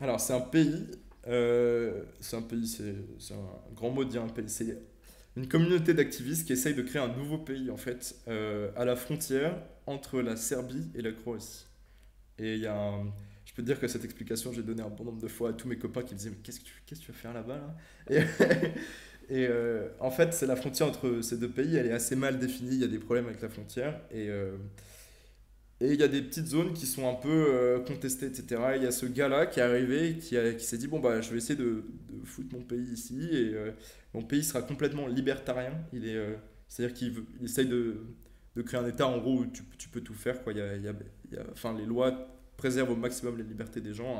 Alors 0.00 0.20
c'est 0.20 0.32
un 0.32 0.40
pays 0.40 0.86
c'est 2.20 2.36
un 2.36 2.42
pays, 2.42 2.66
c'est 2.66 2.94
c'est 3.18 3.34
un 3.34 3.74
grand 3.74 3.90
mot 3.90 4.04
de 4.04 4.10
dire 4.10 4.22
un 4.22 4.28
pays. 4.28 4.48
C'est 4.48 4.78
une 5.36 5.48
communauté 5.48 5.94
d'activistes 5.94 6.46
qui 6.46 6.52
essaye 6.52 6.74
de 6.74 6.82
créer 6.82 7.00
un 7.02 7.08
nouveau 7.16 7.38
pays, 7.38 7.70
en 7.70 7.76
fait, 7.76 8.16
à 8.76 8.84
la 8.84 8.96
frontière 8.96 9.56
entre 9.86 10.20
la 10.20 10.36
Serbie 10.36 10.90
et 10.94 11.02
la 11.02 11.12
Croatie. 11.12 11.66
Et 12.38 12.54
il 12.56 12.60
y 12.62 12.66
a 12.66 12.76
un- 12.76 13.12
Je 13.50 13.54
peux 13.54 13.62
te 13.62 13.66
dire 13.66 13.80
que 13.80 13.88
cette 13.88 14.04
explication, 14.04 14.52
j'ai 14.52 14.62
donné 14.62 14.82
un 14.82 14.88
bon 14.90 15.04
nombre 15.04 15.20
de 15.20 15.26
fois 15.28 15.50
à 15.50 15.52
tous 15.52 15.66
mes 15.68 15.76
copains 15.76 16.02
qui 16.02 16.14
me 16.14 16.18
disaient 16.18 16.30
Mais 16.30 16.36
qu'est-ce 16.42 16.60
que 16.60 16.64
tu, 16.64 16.72
qu'est-ce 16.86 17.00
que 17.00 17.06
tu 17.06 17.12
vas 17.12 17.18
faire 17.18 17.34
là-bas 17.34 17.56
là 18.08 18.20
Et, 19.30 19.46
euh, 19.48 19.88
en 20.00 20.10
fait, 20.10 20.34
c'est 20.34 20.46
la 20.46 20.56
frontière 20.56 20.88
entre 20.88 21.20
ces 21.22 21.36
deux 21.38 21.48
pays, 21.48 21.76
elle 21.76 21.86
est 21.86 21.92
assez 21.92 22.16
mal 22.16 22.38
définie, 22.40 22.72
il 22.74 22.80
y 22.80 22.84
a 22.84 22.88
des 22.88 22.98
problèmes 22.98 23.26
avec 23.26 23.40
la 23.42 23.48
frontière. 23.48 24.00
Et. 24.10 24.28
euh, 24.28 24.56
et 25.80 25.94
il 25.94 26.00
y 26.00 26.02
a 26.02 26.08
des 26.08 26.20
petites 26.20 26.46
zones 26.48 26.74
qui 26.74 26.84
sont 26.86 27.08
un 27.08 27.14
peu 27.14 27.28
euh, 27.30 27.80
contestées, 27.80 28.26
etc. 28.26 28.76
Il 28.76 28.82
y 28.82 28.86
a 28.86 28.90
ce 28.92 29.06
gars-là 29.06 29.46
qui 29.46 29.60
est 29.60 29.62
arrivé, 29.62 30.18
qui, 30.18 30.36
a- 30.36 30.52
qui 30.52 30.64
s'est 30.66 30.76
dit, 30.76 30.88
bon, 30.88 31.00
bah, 31.00 31.20
je 31.22 31.30
vais 31.30 31.38
essayer 31.38 31.56
de, 31.58 31.84
de 32.10 32.24
foutre 32.26 32.54
mon 32.54 32.62
pays 32.62 32.82
ici, 32.92 33.28
et 33.32 33.54
mon 34.12 34.22
pays 34.22 34.44
sera 34.44 34.60
complètement 34.62 35.06
libertarien. 35.06 35.72
Il 35.94 36.06
est, 36.06 36.18
c'est-à-dire 36.68 36.94
qu'il 36.94 37.12
veut- 37.12 37.24
il 37.40 37.44
essaye 37.46 37.66
de, 37.66 37.96
de 38.56 38.62
créer 38.62 38.78
un 38.80 38.86
État, 38.86 39.06
en 39.06 39.18
gros, 39.18 39.38
où 39.40 39.46
tu, 39.46 39.62
tu 39.78 39.88
peux 39.88 40.02
tout 40.02 40.14
faire. 40.14 40.42
Quoi. 40.44 40.52
Il 40.52 40.58
y 40.58 40.62
a, 40.62 40.76
y 40.76 40.88
a- 40.88 40.94
enfin, 41.52 41.74
les 41.78 41.86
lois 41.86 42.28
préservent 42.62 42.90
au 42.90 42.96
maximum 42.96 43.36
les 43.38 43.44
libertés 43.44 43.80
des 43.80 43.94
gens 43.94 44.12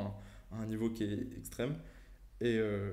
à, 0.51 0.55
un- 0.61 0.65
niveau 0.65 0.89
qui 0.89 1.03
est 1.03 1.37
extrême. 1.37 1.75
Et 2.41 2.57
euh, 2.57 2.91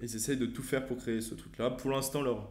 ils 0.00 0.14
essayent 0.16 0.36
de 0.38 0.46
tout 0.46 0.62
faire 0.62 0.86
pour 0.86 0.96
créer 0.98 1.20
ce 1.20 1.34
truc-là. 1.34 1.70
Pour 1.70 1.90
l'instant, 1.90 2.22
leur, 2.22 2.50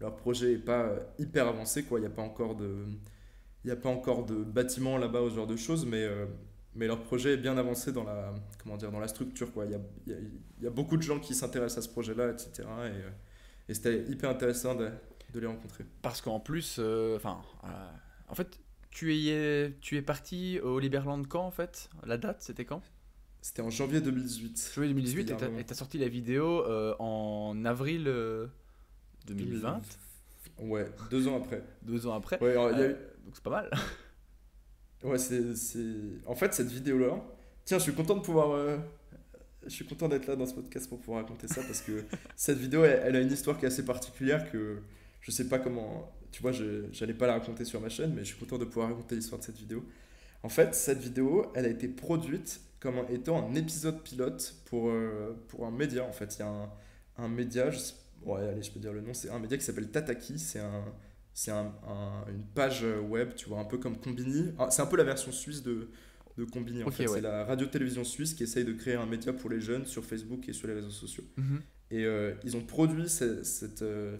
leur 0.00 0.16
projet 0.16 0.52
n'est 0.52 0.58
pas 0.72 0.88
hyper 1.18 1.46
avancé. 1.48 1.84
Il 1.90 1.98
n'y 2.00 2.06
a 2.06 2.10
pas 2.10 2.22
encore 2.22 2.56
de... 2.56 2.70
A 3.70 3.76
pas 3.76 3.88
encore 3.88 4.26
de 4.26 4.34
bâtiment 4.44 4.98
là-bas 4.98 5.22
ou 5.22 5.30
ce 5.30 5.36
genre 5.36 5.46
de 5.46 5.56
choses, 5.56 5.86
mais, 5.86 6.02
euh, 6.04 6.26
mais 6.74 6.86
leur 6.86 7.02
projet 7.02 7.32
est 7.34 7.42
bien 7.46 7.56
avancé 7.56 7.92
dans 7.92 8.04
la, 8.04 8.34
comment 8.62 8.76
dire, 8.76 8.90
dans 8.92 9.00
la 9.00 9.08
structure. 9.08 9.48
Il, 9.64 9.70
y 9.70 9.74
a, 9.74 9.80
y 10.14 10.64
y 10.64 10.66
a 10.66 10.70
beaucoup 10.70 10.98
de 10.98 11.02
gens 11.02 11.18
qui 11.18 11.34
s'intéressent 11.34 11.78
à 11.78 11.88
ce 11.88 11.92
projet-là, 11.92 12.30
etc. 12.32 12.50
Et, 12.58 12.62
euh, 12.62 13.10
et 13.70 13.74
c'était 13.74 14.04
hyper 14.12 14.28
intéressant 14.28 14.74
de, 14.74 14.90
de 15.32 15.40
les 15.40 15.46
rencontrer. 15.46 15.84
Parce 16.02 16.20
qu'en 16.20 16.40
plus, 16.40 16.78
enfin, 17.16 17.40
en 18.28 18.34
fait, 18.34 18.58
tu 18.94 19.14
es, 19.14 19.74
tu 19.82 19.96
es 19.98 20.02
parti 20.02 20.58
au 20.60 20.78
Liberland 20.78 21.26
quand 21.28 21.44
en 21.44 21.50
fait? 21.50 21.90
La 22.06 22.16
date, 22.16 22.40
c'était 22.42 22.64
quand? 22.64 22.80
C'était 23.42 23.60
en 23.60 23.68
janvier 23.68 24.00
2018. 24.00 24.70
Juillet 24.74 24.88
2018 24.94 25.28
C'était 25.28 25.60
et 25.60 25.64
t'as- 25.64 25.74
sorti 25.74 25.98
la 25.98 26.08
vidéo 26.08 26.64
euh, 26.64 26.94
en 26.98 27.62
avril 27.66 28.04
euh, 28.06 28.46
2020, 29.26 29.82
Ouais, 30.60 30.86
deux 31.10 31.26
ans 31.28 31.36
après. 31.42 31.62
deux 31.82 32.06
ans 32.06 32.14
après. 32.14 32.40
Ouais, 32.42 32.52
alors, 32.52 32.70
il 32.70 32.78
y 32.78 32.82
a 32.82 32.84
Euh, 32.84 32.90
eu- 32.92 33.24
donc 33.24 33.34
c'est 33.34 33.42
pas 33.44 33.50
mal. 33.50 33.70
Ouais, 35.02 35.18
c'est, 35.18 35.54
c'est- 35.54 36.22
En 36.26 36.34
fait, 36.34 36.54
cette 36.54 36.70
vidéo-là. 36.70 37.22
Tiens, 37.66 37.76
je 37.78 37.82
suis 37.82 37.92
content 37.94 38.14
de 38.16 38.22
pouvoir. 38.22 38.52
euh, 38.52 38.78
Je 39.64 39.70
suis 39.70 39.86
content 39.86 40.08
d'être 40.08 40.26
là 40.26 40.36
dans 40.36 40.46
ce 40.46 40.54
podcast 40.54 40.88
pour 40.88 40.98
pouvoir 41.00 41.22
raconter 41.22 41.48
ça 41.48 41.62
parce 41.62 41.80
que 41.82 42.04
cette 42.36 42.58
vidéo, 42.58 42.84
elle, 42.84 43.00
elle 43.04 43.16
a 43.16 43.20
une 43.20 43.32
histoire 43.32 43.58
qui 43.58 43.64
est 43.64 43.68
assez 43.68 43.84
particulière 43.84 44.50
que 44.50 44.78
je 45.20 45.30
sais 45.30 45.48
pas 45.48 45.58
comment. 45.58 46.10
Tu 46.34 46.42
vois, 46.42 46.50
je 46.50 46.86
j'allais 46.90 47.14
pas 47.14 47.28
la 47.28 47.34
raconter 47.34 47.64
sur 47.64 47.80
ma 47.80 47.88
chaîne, 47.88 48.12
mais 48.12 48.22
je 48.24 48.30
suis 48.32 48.38
content 48.40 48.58
de 48.58 48.64
pouvoir 48.64 48.88
raconter 48.88 49.14
l'histoire 49.14 49.38
de 49.40 49.44
cette 49.46 49.56
vidéo. 49.56 49.84
En 50.42 50.48
fait, 50.48 50.74
cette 50.74 50.98
vidéo, 50.98 51.46
elle 51.54 51.64
a 51.64 51.68
été 51.68 51.86
produite 51.86 52.60
comme 52.80 52.96
étant 53.08 53.48
un 53.48 53.54
épisode 53.54 54.02
pilote 54.02 54.56
pour, 54.64 54.88
euh, 54.90 55.32
pour 55.46 55.64
un 55.64 55.70
média. 55.70 56.02
En 56.04 56.12
fait, 56.12 56.34
il 56.34 56.40
y 56.40 56.42
a 56.42 56.48
un, 56.48 56.70
un 57.18 57.28
média, 57.28 57.70
je 57.70 57.78
sais- 57.78 57.94
ouais, 58.26 58.48
allez, 58.48 58.62
je 58.64 58.72
peux 58.72 58.80
dire 58.80 58.92
le 58.92 59.00
nom, 59.00 59.14
c'est 59.14 59.30
un 59.30 59.38
média 59.38 59.56
qui 59.56 59.64
s'appelle 59.64 59.88
Tataki. 59.92 60.40
C'est 60.40 60.58
un, 60.58 60.84
c'est 61.32 61.52
un, 61.52 61.72
un- 61.86 62.24
une 62.28 62.42
page 62.52 62.84
web, 63.08 63.34
tu 63.36 63.48
vois, 63.48 63.60
un 63.60 63.64
peu 63.64 63.78
comme 63.78 63.96
Combini. 63.96 64.52
Ah, 64.58 64.68
c'est 64.72 64.82
un 64.82 64.86
peu 64.86 64.96
la 64.96 65.04
version 65.04 65.30
suisse 65.30 65.62
de, 65.62 65.88
de 66.36 66.44
Combini. 66.44 66.82
En 66.82 66.90
fait, 66.90 67.06
ouais. 67.06 67.14
c'est 67.14 67.20
la 67.20 67.44
radio-télévision 67.44 68.02
suisse 68.02 68.34
qui 68.34 68.42
essaye 68.42 68.64
de 68.64 68.72
créer 68.72 68.94
un 68.96 69.06
média 69.06 69.32
pour 69.32 69.50
les 69.50 69.60
jeunes 69.60 69.86
sur 69.86 70.04
Facebook 70.04 70.48
et 70.48 70.52
sur 70.52 70.66
les 70.66 70.74
réseaux 70.74 70.90
sociaux. 70.90 71.22
Mhm. 71.36 71.60
Et 71.92 72.04
euh, 72.04 72.34
ils 72.42 72.56
ont 72.56 72.64
produit 72.64 73.08
ce- 73.08 73.44
cette, 73.44 73.82
euh, 73.82 74.16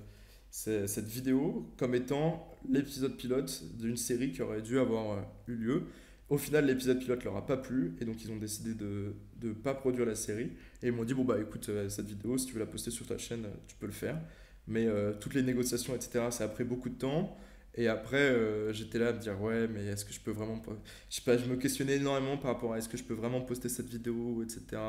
cette 0.55 1.09
vidéo 1.09 1.69
comme 1.77 1.97
étant 1.97 2.49
l'épisode 2.71 3.17
pilote 3.17 3.65
d'une 3.77 3.97
série 3.97 4.31
qui 4.31 4.41
aurait 4.41 4.63
dû 4.63 4.79
avoir 4.79 5.19
euh, 5.19 5.23
eu 5.49 5.57
lieu. 5.57 5.83
Au 6.29 6.39
final, 6.39 6.67
l'épisode 6.67 7.01
pilote 7.01 7.25
leur 7.25 7.37
a 7.37 7.45
pas 7.45 7.57
plu 7.57 7.97
et 8.01 8.05
donc 8.05 8.23
ils 8.23 8.31
ont 8.31 8.37
décidé 8.37 8.75
de 8.75 9.15
ne 9.43 9.53
pas 9.53 9.75
produire 9.75 10.07
la 10.07 10.15
série. 10.15 10.53
Et 10.81 10.87
ils 10.87 10.93
m'ont 10.93 11.05
dit 11.05 11.13
Bon, 11.13 11.25
bah 11.25 11.41
écoute, 11.41 11.69
euh, 11.69 11.89
cette 11.89 12.07
vidéo, 12.07 12.39
si 12.39 12.47
tu 12.47 12.53
veux 12.53 12.61
la 12.61 12.67
poster 12.67 12.93
sur 12.93 13.05
ta 13.05 13.19
chaîne, 13.19 13.47
euh, 13.47 13.57
tu 13.67 13.75
peux 13.77 13.87
le 13.87 13.93
faire. 13.93 14.21
Mais 14.67 14.87
toutes 15.21 15.35
les 15.35 15.43
négociations, 15.43 15.95
etc., 15.95 16.29
ça 16.31 16.45
a 16.45 16.49
pris 16.49 16.65
beaucoup 16.65 16.89
de 16.89 16.95
temps. 16.95 17.37
Et 17.75 17.87
après, 17.87 18.35
j'étais 18.73 18.99
là 18.99 19.09
à 19.09 19.13
me 19.13 19.19
dire 19.19 19.39
Ouais, 19.39 19.69
mais 19.69 19.85
est-ce 19.85 20.07
que 20.07 20.13
je 20.15 20.21
peux 20.21 20.31
vraiment. 20.31 20.63
Je 21.11 21.17
sais 21.17 21.21
pas, 21.21 21.37
je 21.37 21.45
me 21.45 21.57
questionnais 21.57 21.97
énormément 21.97 22.39
par 22.39 22.55
rapport 22.55 22.73
à 22.73 22.79
est-ce 22.79 22.89
que 22.89 22.97
je 22.97 23.05
peux 23.05 23.13
vraiment 23.13 23.43
poster 23.43 23.69
cette 23.69 23.91
vidéo, 23.91 24.43
etc. 24.43 24.81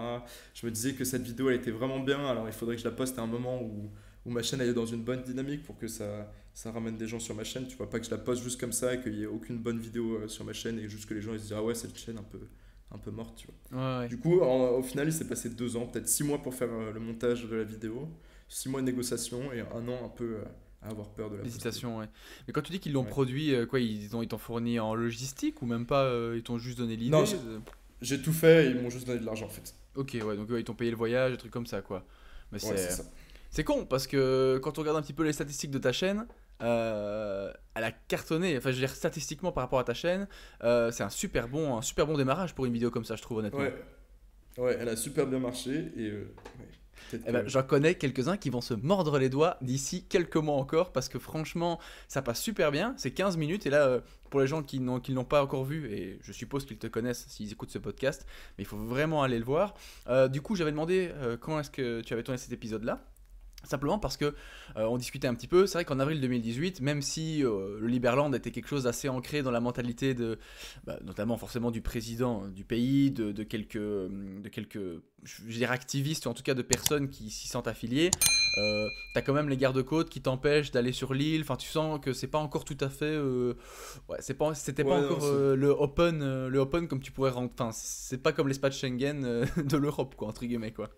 Je 0.54 0.66
me 0.66 0.72
disais 0.72 0.94
que 0.94 1.04
cette 1.04 1.24
vidéo, 1.24 1.50
elle 1.50 1.58
était 1.58 1.72
vraiment 1.72 2.00
bien. 2.00 2.26
Alors 2.26 2.48
il 2.48 2.54
faudrait 2.54 2.76
que 2.76 2.82
je 2.82 2.88
la 2.88 2.96
poste 2.96 3.20
à 3.20 3.24
un 3.24 3.28
moment 3.28 3.62
où, 3.62 3.92
où 4.26 4.32
ma 4.32 4.42
chaîne 4.42 4.62
elle 4.62 4.70
est 4.70 4.74
dans 4.74 4.86
une 4.86 5.04
bonne 5.04 5.22
dynamique 5.24 5.64
pour 5.64 5.78
que 5.78 5.88
ça, 5.88 6.32
ça 6.54 6.72
ramène 6.72 6.98
des 6.98 7.08
gens 7.08 7.20
sur 7.20 7.36
ma 7.36 7.44
chaîne. 7.44 7.68
Tu 7.68 7.76
vois, 7.78 7.90
pas 7.90 8.00
que 8.00 8.06
je 8.06 8.12
la 8.12 8.18
poste 8.18 8.44
juste 8.44 8.60
comme 8.60 8.72
ça 8.74 8.94
et 8.96 9.02
qu'il 9.02 9.14
n'y 9.14 9.24
ait 9.24 9.28
aucune 9.28 9.58
bonne 9.58 9.80
vidéo 9.80 10.16
euh, 10.16 10.28
sur 10.28 10.44
ma 10.46 10.54
chaîne 10.54 10.80
et 10.80 10.88
juste 10.90 11.08
que 11.08 11.14
les 11.14 11.22
gens 11.22 11.34
ils 11.34 11.40
se 11.40 11.44
disent 11.44 11.54
Ah 11.58 11.64
ouais, 11.64 11.76
cette 11.76 11.98
chaîne 11.98 12.18
un 12.18 12.24
peu, 12.24 12.40
un 12.92 12.98
peu 12.98 13.12
morte, 13.12 13.38
tu 13.38 13.48
vois. 13.48 13.80
Ouais, 13.80 14.00
ouais. 14.04 14.08
Du 14.08 14.18
coup, 14.18 14.42
en- 14.42 14.70
au 14.78 14.82
final, 14.84 15.08
il 15.08 15.14
s'est 15.14 15.28
passé 15.28 15.50
deux 15.50 15.76
ans, 15.78 15.86
peut-être 15.86 16.08
six 16.10 16.24
mois 16.24 16.40
pour 16.42 16.54
faire 16.56 16.70
euh, 16.72 16.92
le 16.92 17.00
montage 17.00 17.46
de 17.48 17.56
la 17.56 17.64
vidéo, 17.64 18.08
six 18.50 18.70
mois 18.70 18.82
de 18.82 18.86
négociation 18.86 19.52
et 19.54 19.62
un 19.62 19.88
an 19.88 20.06
un 20.06 20.10
peu 20.10 20.38
euh, 20.38 20.44
à 20.82 20.90
avoir 20.90 21.10
peur 21.10 21.30
de 21.30 21.36
la. 21.38 21.44
L'hésitation, 21.44 21.98
ouais. 22.00 22.08
Mais 22.48 22.54
quand 22.54 22.62
tu 22.62 22.72
dis 22.72 22.80
qu'ils 22.80 22.94
l'ont 22.94 23.04
Ouais. 23.04 23.10
produit, 23.10 23.54
quoi, 23.70 23.80
ils 23.80 24.16
ont, 24.16 24.22
ils 24.24 24.28
t'ont 24.28 24.38
fourni 24.38 24.80
en 24.80 24.96
logistique 24.96 25.62
ou 25.62 25.66
même 25.66 25.86
pas, 25.86 26.04
euh, 26.06 26.34
ils 26.38 26.44
t'ont 26.44 26.58
juste 26.58 26.78
donné 26.80 26.96
l'idée 26.96 27.12
Non, 27.12 27.24
j'ai- 28.02 28.22
tout 28.22 28.34
fait 28.34 28.68
et 28.68 28.70
ils 28.72 28.82
m'ont 28.82 28.90
juste 28.90 29.08
donné 29.08 29.20
de 29.20 29.26
l'argent 29.26 29.46
en 29.46 29.50
fait. 29.50 29.74
Ok, 29.96 30.18
ouais, 30.24 30.36
donc 30.36 30.50
ouais, 30.50 30.62
ils 30.62 30.64
t'ont 30.64 30.74
payé 30.76 30.92
le 30.92 30.98
voyage, 30.98 31.32
des 31.32 31.38
trucs 31.38 31.52
comme 31.52 31.66
ça, 31.66 31.82
quoi. 31.82 32.06
Mais 32.52 32.64
Ouais, 32.64 32.78
c'est 32.78 32.92
ça. 32.92 33.04
C'est 33.56 33.64
con 33.64 33.86
parce 33.86 34.06
que 34.06 34.60
quand 34.62 34.78
on 34.78 34.82
regarde 34.82 34.98
un 34.98 35.02
petit 35.02 35.14
peu 35.14 35.24
les 35.24 35.32
statistiques 35.32 35.72
de 35.72 35.78
ta 35.78 35.94
chaîne, 35.94 36.28
euh, 36.62 37.54
elle 37.74 37.86
a 37.86 37.92
cartonné. 37.94 38.58
Enfin, 38.58 38.72
je 38.72 38.76
veux 38.76 38.82
dire, 38.82 38.94
statistiquement 38.94 39.54
par 39.54 39.64
rapport 39.64 39.80
à 39.80 39.86
ta 39.86 39.94
chaîne, 39.94 40.28
euh, 40.66 40.92
c'est 40.92 41.04
un 41.04 41.10
super 41.10 41.48
bon, 41.48 41.78
un 41.78 41.82
super 41.82 42.06
bon 42.06 42.18
démarrage 42.18 42.54
pour 42.54 42.66
une 42.66 42.74
vidéo 42.74 42.92
comme 42.92 43.06
ça, 43.06 43.16
je 43.16 43.22
trouve 43.22 43.38
honnêtement. 43.38 43.62
Ouais. 43.62 43.74
ouais, 44.58 44.78
elle 44.78 44.90
a 44.90 44.98
super 44.98 45.26
bien 45.26 45.40
marché 45.40 45.94
et 45.96 46.10
euh, 46.10 46.36
ouais, 46.60 47.20
Eh 47.26 47.32
ben, 47.32 47.48
J'en 47.48 47.64
connais 47.64 47.96
quelques-uns 47.96 48.36
qui 48.36 48.50
vont 48.50 48.60
se 48.60 48.74
mordre 48.74 49.18
les 49.20 49.30
doigts 49.30 49.56
d'ici 49.62 50.04
quelques 50.04 50.36
mois 50.36 50.58
encore 50.58 50.92
parce 50.92 51.08
que 51.08 51.18
franchement, 51.18 51.80
ça 52.10 52.22
passe 52.22 52.42
super 52.42 52.72
bien. 52.72 52.94
C'est 52.98 53.12
15 53.12 53.38
minutes 53.38 53.66
et 53.66 53.70
là, 53.70 53.88
euh, 53.88 54.02
pour 54.30 54.42
les 54.42 54.48
gens 54.48 54.64
qui 54.64 54.82
n'ont 54.82 55.02
l'ont 55.08 55.24
pas 55.24 55.42
encore 55.42 55.64
vu, 55.64 55.90
et 55.94 56.20
je 56.22 56.34
suppose 56.34 56.66
qu'ils 56.66 56.78
te 56.78 56.88
connaissent 56.88 57.26
s'ils 57.30 57.54
écoutent 57.54 57.72
ce 57.72 57.78
podcast, 57.78 58.26
mais 58.58 58.66
il 58.66 58.68
faut 58.68 58.76
vraiment 58.76 59.24
aller 59.24 59.40
le 59.40 59.46
voir. 59.46 59.76
Du 60.30 60.42
coup, 60.42 60.58
j'avais 60.58 60.72
demandé 60.72 61.10
quand 61.40 61.58
est-ce 61.58 61.72
que 61.72 62.02
tu 62.02 62.12
avais 62.12 62.22
tourné 62.22 62.38
cet 62.38 62.52
épisode-là? 62.52 63.02
Simplement 63.66 64.00
parce 64.00 64.18
que 64.18 64.26
euh, 64.78 64.86
on 64.86 64.98
discutait 64.98 65.28
un 65.28 65.36
petit 65.36 65.48
peu. 65.48 65.68
C'est 65.68 65.80
vrai 65.80 65.86
qu'en 65.86 66.00
avril 66.00 66.22
2018, 66.22 66.82
même 66.82 67.02
si 67.02 67.44
euh, 67.44 67.78
le 67.80 67.88
Liberland 67.88 68.34
était 68.34 68.52
quelque 68.52 68.68
chose 68.68 68.84
d'assez 68.84 69.10
ancré 69.10 69.44
dans 69.44 69.52
la 69.52 69.60
mentalité 69.60 70.14
de, 70.14 70.40
bah, 70.86 70.98
notamment 71.04 71.38
forcément 71.38 71.72
du 71.72 71.82
président 71.82 72.48
du 72.48 72.64
pays, 72.64 73.12
de, 73.12 73.32
de 73.32 73.44
quelques, 73.44 73.78
de 73.78 74.50
quelques, 74.50 74.80
je 75.24 75.44
dire 75.48 75.72
activistes 75.72 76.26
ou 76.26 76.30
en 76.30 76.34
tout 76.34 76.44
cas 76.44 76.54
de 76.54 76.62
personnes 76.62 77.10
qui 77.10 77.30
s'y 77.30 77.48
sentent 77.48 77.68
affiliées, 77.68 78.12
euh, 78.58 78.88
t'as 79.14 79.22
quand 79.22 79.34
même 79.34 79.50
les 79.50 79.58
gardes-côtes 79.58 80.10
qui 80.10 80.22
t'empêchent 80.22 80.72
d'aller 80.72 80.92
sur 80.92 81.14
l'île. 81.14 81.42
Enfin, 81.42 81.56
tu 81.58 81.68
sens 81.68 82.00
que 82.00 82.14
c'est 82.14 82.28
pas 82.28 82.38
encore 82.38 82.64
tout 82.66 82.78
à 82.80 82.90
fait, 82.90 83.06
euh, 83.06 83.54
ouais, 84.08 84.18
c'est 84.20 84.34
pas, 84.36 84.54
c'était 84.54 84.84
pas 84.84 85.00
Ouais, 85.00 85.06
encore 85.06 85.24
euh, 85.24 85.56
le 85.56 85.70
open, 85.70 86.22
euh, 86.22 86.50
le 86.50 86.60
open 86.60 86.88
comme 86.88 87.02
tu 87.02 87.12
pourrais 87.12 87.32
rentrer. 87.32 87.54
Enfin, 87.60 87.72
c'est 87.74 88.22
pas 88.22 88.32
comme 88.32 88.48
l'espace 88.48 88.78
Schengen 88.78 89.24
euh, 89.26 89.46
de 89.64 89.78
l'Europe, 89.78 90.16
quoi, 90.16 90.28
entre 90.28 90.46
guillemets, 90.46 90.72
quoi. 90.72 90.90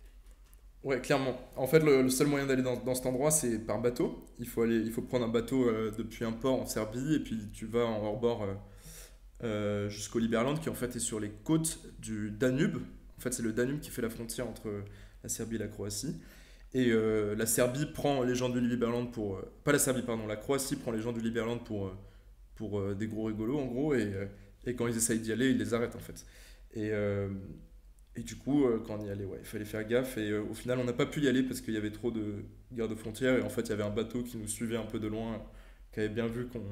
Ouais, 0.83 1.01
clairement. 1.01 1.37
En 1.55 1.67
fait, 1.67 1.79
le, 1.79 2.09
seul 2.09 2.27
moyen 2.27 2.45
d'aller 2.45 2.61
dans, 2.61 2.77
dans 2.77 2.95
cet 2.95 3.05
endroit, 3.05 3.31
c'est 3.31 3.59
par 3.59 3.81
bateau. 3.81 4.25
Il 4.39 4.47
faut, 4.47 4.61
aller, 4.61 4.77
il 4.77 4.91
faut 4.91 5.01
prendre 5.01 5.25
un 5.25 5.29
bateau 5.29 5.67
euh, 5.67 5.91
depuis 5.97 6.23
un 6.23 6.31
port 6.31 6.61
en 6.61 6.65
Serbie 6.65 7.15
et 7.15 7.19
puis 7.19 7.49
tu 7.51 7.65
vas 7.65 7.85
en 7.85 8.03
hors-bord 8.03 8.43
euh, 8.43 8.53
euh, 9.43 9.89
jusqu'au 9.89 10.19
Liberland 10.19 10.59
qui 10.59 10.69
en 10.69 10.75
fait 10.75 10.95
est 10.95 10.99
sur 10.99 11.19
les 11.19 11.29
côtes 11.43 11.79
du 11.99 12.31
Danube. 12.31 12.77
En 13.17 13.21
fait, 13.21 13.33
c'est 13.33 13.43
le 13.43 13.53
Danube 13.53 13.79
qui 13.79 13.89
fait 13.89 14.01
la 14.01 14.09
frontière 14.09 14.47
entre 14.47 14.69
la 15.23 15.29
Serbie 15.29 15.55
et 15.55 15.59
la 15.59 15.67
Croatie. 15.67 16.15
Et 16.73 16.91
la 16.91 17.45
Serbie 17.47 17.87
prend 17.87 18.21
les 18.23 18.35
gens 18.35 18.49
du 18.49 18.59
Liberland 18.59 19.11
pour... 19.11 19.41
pas 19.63 19.71
la 19.71 19.79
Serbie, 19.79 20.03
pardon. 20.03 20.27
La 20.27 20.35
Croatie 20.35 20.75
prend 20.75 20.91
les 20.91 21.01
gens 21.01 21.11
du 21.11 21.21
Liberland 21.21 21.63
pour, 21.63 21.91
pour 22.53 22.93
des 22.93 23.07
gros 23.07 23.23
rigolos, 23.23 23.57
en 23.57 23.65
gros. 23.65 23.95
Et, 23.95 24.13
et 24.65 24.75
quand 24.75 24.85
ils 24.85 24.95
essayent 24.95 25.19
d'y 25.19 25.31
aller, 25.31 25.49
ils 25.49 25.57
les 25.57 25.73
arrêtent, 25.73 25.95
en 25.95 25.99
fait. 25.99 26.23
Et... 26.73 26.91
et 28.17 28.23
du 28.23 28.35
coup, 28.35 28.65
euh, 28.65 28.83
quand 28.85 28.97
on 28.99 29.05
y 29.05 29.09
allait, 29.11 29.25
ouais, 29.25 29.37
il 29.39 29.45
fallait 29.45 29.65
faire 29.65 29.87
gaffe. 29.87 30.17
Et 30.17 30.31
euh, 30.31 30.41
au 30.41 30.55
final, 30.55 30.79
on 30.79 30.83
n'a 30.83 30.93
pas 30.93 31.05
pu 31.05 31.21
y 31.21 31.27
aller 31.27 31.43
parce 31.43 31.61
qu'il 31.61 31.75
y 31.75 31.77
avait 31.77 31.91
trop 31.91 32.09
de 32.09 32.43
gardes-frontières. 32.71 33.37
Et 33.37 33.41
en 33.43 33.49
fait, 33.49 33.61
il 33.61 33.69
y 33.69 33.73
avait 33.73 33.83
un 33.83 33.91
bateau 33.91 34.23
qui 34.23 34.37
nous 34.37 34.47
suivait 34.47 34.77
un 34.77 34.85
peu 34.85 34.99
de 34.99 35.07
loin, 35.07 35.45
qui 35.93 35.99
avait 35.99 36.09
bien 36.09 36.25
vu 36.25 36.47
qu'on 36.47 36.63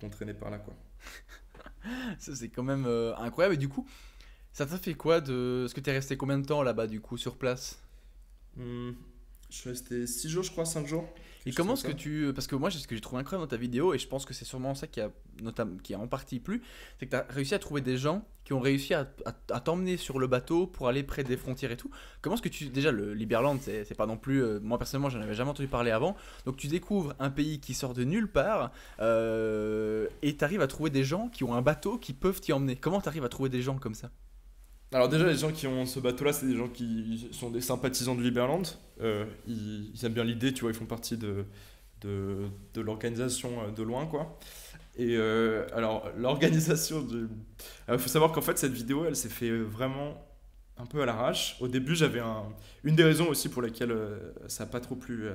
qu'on 0.00 0.08
traînait 0.08 0.34
par 0.34 0.50
là. 0.50 0.58
Quoi. 0.58 0.74
Ça, 2.18 2.34
c'est 2.34 2.48
quand 2.48 2.62
même 2.62 2.86
euh, 2.86 3.14
incroyable. 3.16 3.56
Et 3.56 3.58
du 3.58 3.68
coup, 3.68 3.86
ça 4.52 4.64
t'a 4.64 4.78
fait 4.78 4.94
quoi 4.94 5.20
de. 5.20 5.64
Est-ce 5.66 5.74
que 5.74 5.80
t'es 5.80 5.92
resté 5.92 6.16
combien 6.16 6.38
de 6.38 6.46
temps 6.46 6.62
là-bas, 6.62 6.86
du 6.86 7.00
coup, 7.00 7.18
sur 7.18 7.36
place? 7.36 7.78
Hmm. 8.56 8.92
Je 9.50 9.56
suis 9.56 9.70
resté 9.70 10.06
6 10.06 10.30
jours, 10.30 10.44
je 10.44 10.50
crois, 10.50 10.64
5 10.64 10.86
jours. 10.86 11.06
Et 11.46 11.52
comment 11.52 11.72
est-ce 11.74 11.84
que 11.84 11.92
tu. 11.92 12.32
Parce 12.34 12.46
que 12.46 12.54
moi, 12.56 12.70
ce 12.70 12.86
que 12.86 12.94
j'ai 12.94 13.00
trouvé 13.00 13.20
incroyable 13.20 13.46
dans 13.48 13.50
ta 13.50 13.60
vidéo, 13.60 13.94
et 13.94 13.98
je 13.98 14.06
pense 14.06 14.26
que 14.26 14.34
c'est 14.34 14.44
sûrement 14.44 14.74
ça 14.74 14.86
qui 14.86 15.00
a, 15.00 15.10
notamment, 15.42 15.76
qui 15.82 15.94
a 15.94 15.98
en 15.98 16.06
partie 16.06 16.38
plu, 16.38 16.60
c'est 16.98 17.06
que 17.06 17.10
tu 17.10 17.16
as 17.16 17.26
réussi 17.30 17.54
à 17.54 17.58
trouver 17.58 17.80
des 17.80 17.96
gens 17.96 18.26
qui 18.44 18.52
ont 18.52 18.60
réussi 18.60 18.92
à, 18.94 19.08
à- 19.24 19.34
à 19.54 19.60
t'emmener 19.60 19.96
sur 19.96 20.18
le 20.18 20.26
bateau 20.26 20.66
pour 20.66 20.88
aller 20.88 21.02
près 21.02 21.24
des 21.24 21.36
frontières 21.36 21.70
et 21.70 21.76
tout. 21.76 21.90
Comment 22.20 22.34
est-ce 22.36 22.42
que 22.42 22.48
tu. 22.50 22.66
Déjà, 22.68 22.90
le 22.92 23.14
Liberland, 23.14 23.58
c'est 23.62 23.84
c'est 23.84 23.94
pas 23.94 24.06
non 24.06 24.16
plus. 24.18 24.42
euh, 24.42 24.60
moi, 24.62 24.76
personnellement, 24.78 25.08
j'en 25.08 25.20
avais 25.20 25.34
jamais 25.34 25.50
entendu 25.50 25.68
parler 25.68 25.90
avant. 25.90 26.14
Donc, 26.44 26.56
tu 26.58 26.66
découvres 26.68 27.14
un 27.18 27.30
pays 27.30 27.58
qui 27.60 27.72
sort 27.74 27.94
de 27.94 28.04
nulle 28.04 28.28
part 28.28 28.70
euh, 29.00 30.06
et 30.22 30.36
tu 30.36 30.44
arrives 30.44 30.60
à 30.60 30.66
trouver 30.66 30.90
des 30.90 31.04
gens 31.04 31.28
qui 31.28 31.44
ont 31.44 31.54
un 31.54 31.62
bateau 31.62 31.96
qui 31.98 32.12
peuvent 32.12 32.40
t'y 32.40 32.52
emmener. 32.52 32.76
Comment 32.76 33.00
tu 33.00 33.08
arrives 33.08 33.24
à 33.24 33.28
trouver 33.28 33.48
des 33.48 33.62
gens 33.62 33.76
comme 33.78 33.94
ça? 33.94 34.10
Alors 34.92 35.08
déjà, 35.08 35.26
les 35.26 35.36
gens 35.36 35.52
qui 35.52 35.66
ont 35.68 35.86
ce 35.86 36.00
bateau-là, 36.00 36.32
c'est 36.32 36.46
des 36.46 36.56
gens 36.56 36.68
qui 36.68 37.28
sont 37.32 37.50
des 37.50 37.60
sympathisants 37.60 38.16
du 38.16 38.24
Liberland. 38.24 38.62
Euh, 39.00 39.24
ils, 39.46 39.92
aiment 40.04 40.14
bien 40.14 40.24
l'idée, 40.24 40.52
tu 40.52 40.62
vois, 40.62 40.70
ils 40.72 40.76
font 40.76 40.86
partie 40.86 41.16
de, 41.16 41.44
de, 42.00 42.48
de 42.74 42.80
l'organisation 42.80 43.50
euh, 43.62 43.70
de 43.70 43.82
loin, 43.84 44.06
quoi. 44.06 44.36
Et 44.96 45.16
euh, 45.16 45.64
alors, 45.72 46.10
l'organisation 46.16 47.02
du... 47.02 47.28
Il 47.88 47.98
faut 47.98 48.08
savoir 48.08 48.32
qu'en 48.32 48.40
fait, 48.40 48.58
cette 48.58 48.72
vidéo, 48.72 49.04
elle 49.06 49.14
s'est 49.14 49.28
fait 49.28 49.50
vraiment 49.50 50.20
un 50.76 50.86
peu 50.86 51.00
à 51.02 51.06
l'arrache. 51.06 51.56
Au 51.60 51.68
début, 51.68 51.94
j'avais 51.94 52.20
un... 52.20 52.46
Une 52.82 52.96
des 52.96 53.04
raisons 53.04 53.28
aussi 53.28 53.48
pour 53.48 53.62
laquelle 53.62 53.96
ça 54.48 54.64
n'a 54.64 54.70
pas 54.70 54.80
trop 54.80 54.96
plu 54.96 55.28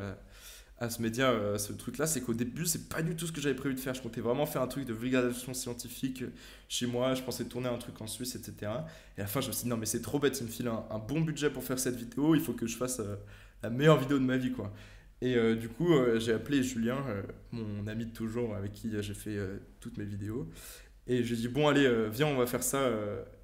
à 0.78 0.90
ce 0.90 1.02
média, 1.02 1.30
euh, 1.30 1.58
ce 1.58 1.72
truc-là, 1.72 2.06
c'est 2.06 2.20
qu'au 2.20 2.34
début, 2.34 2.66
c'est 2.66 2.90
pas 2.90 3.02
du 3.02 3.16
tout 3.16 3.26
ce 3.28 3.32
que 3.32 3.40
j'avais 3.40 3.56
prévu 3.56 3.76
de 3.76 3.80
faire. 3.80 3.94
Je 3.94 4.02
comptais 4.02 4.20
vraiment 4.20 4.46
faire 4.46 4.62
un 4.62 4.68
truc 4.68 4.86
de 4.86 4.94
vulgarisation 4.94 5.54
scientifique 5.54 6.24
euh, 6.24 6.32
chez 6.68 6.86
moi. 6.86 7.14
Je 7.14 7.24
pensais 7.24 7.46
tourner 7.46 7.70
un 7.70 7.78
truc 7.78 8.02
en 8.02 8.08
Suisse, 8.08 8.36
etc. 8.36 8.72
Et 9.18 9.22
à 9.22 9.24
la 9.24 9.28
fin, 9.28 9.40
je 9.40 9.48
me 9.48 9.54
suis 9.54 9.64
dit, 9.64 9.70
non, 9.70 9.78
mais 9.78 9.86
c'est 9.86 10.02
trop 10.02 10.20
bête, 10.20 10.38
il 10.42 10.48
me 10.48 10.52
file 10.52 10.68
un, 10.68 11.00
bon 11.00 11.22
budget 11.22 11.50
pour 11.50 11.64
faire 11.64 11.80
cette 11.80 11.96
vidéo, 11.96 12.36
il 12.36 12.42
faut 12.42 12.52
que 12.52 12.68
je 12.68 12.76
fasse 12.76 13.00
euh, 13.00 13.16
la 13.64 13.70
meilleure 13.70 13.98
vidéo 13.98 14.20
de 14.20 14.26
ma 14.26 14.36
vie, 14.36 14.52
quoi. 14.52 14.74
Et 15.22 15.56
du 15.56 15.70
coup, 15.70 15.88
j'ai 16.18 16.34
appelé 16.34 16.62
Julien, 16.62 17.04
mon 17.52 17.88
ami 17.88 18.06
de 18.06 18.12
toujours, 18.12 18.54
avec 18.54 18.74
qui 18.74 18.92
j'ai 19.00 19.14
fait 19.14 19.40
toutes 19.80 19.98
mes 19.98 20.04
vidéos. 20.04 20.48
Et 21.08 21.24
j'ai 21.24 21.38
dit, 21.38 21.48
bon, 21.48 21.68
allez, 21.68 22.10
viens, 22.12 22.28
on 22.28 22.38
va 22.38 22.46
faire 22.46 22.62
ça. 22.62 22.92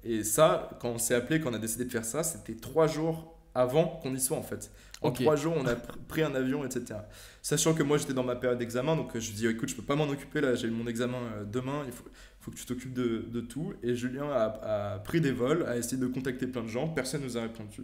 Et 0.04 0.22
ça, 0.22 0.78
quand 0.80 0.90
on 0.90 0.98
s'est 0.98 1.14
appelé, 1.14 1.40
quand 1.40 1.50
on 1.50 1.54
a 1.54 1.58
décidé 1.58 1.86
de 1.86 1.90
faire 1.90 2.04
ça, 2.04 2.22
c'était 2.22 2.54
trois 2.54 2.86
jours 2.86 3.41
avant 3.54 3.86
qu'on 4.02 4.14
y 4.14 4.20
soit, 4.20 4.36
en 4.36 4.42
fait. 4.42 4.70
En 5.02 5.10
trois 5.10 5.34
jours, 5.36 5.54
on 5.56 5.66
a 5.66 5.74
pr- 5.74 5.96
pris 6.06 6.22
un 6.22 6.34
avion, 6.34 6.64
etc. 6.64 7.00
Sachant 7.42 7.74
que 7.74 7.82
moi, 7.82 7.98
j'étais 7.98 8.14
dans 8.14 8.22
ma 8.22 8.36
période 8.36 8.58
d'examen, 8.58 8.94
donc 8.94 9.16
euh, 9.16 9.20
je 9.20 9.32
dis, 9.32 9.46
écoute, 9.48 9.68
je 9.68 9.74
peux 9.74 9.82
pas 9.82 9.96
m'en 9.96 10.08
occuper, 10.08 10.40
là, 10.40 10.54
j'ai 10.54 10.70
mon 10.70 10.86
examen 10.86 11.18
euh, 11.18 11.44
demain, 11.44 11.82
il 11.86 11.92
faut, 11.92 12.04
faut 12.40 12.50
que 12.52 12.56
tu 12.56 12.64
t'occupes 12.66 12.92
de, 12.94 13.24
de 13.28 13.40
tout. 13.40 13.74
Et 13.82 13.96
Julien 13.96 14.30
a, 14.30 14.94
a 14.94 14.98
pris 15.00 15.20
des 15.20 15.32
vols, 15.32 15.64
a 15.66 15.76
essayé 15.76 15.96
de 16.00 16.06
contacter 16.06 16.46
plein 16.46 16.62
de 16.62 16.68
gens, 16.68 16.88
personne 16.88 17.22
nous 17.22 17.36
a 17.36 17.42
répondu. 17.42 17.82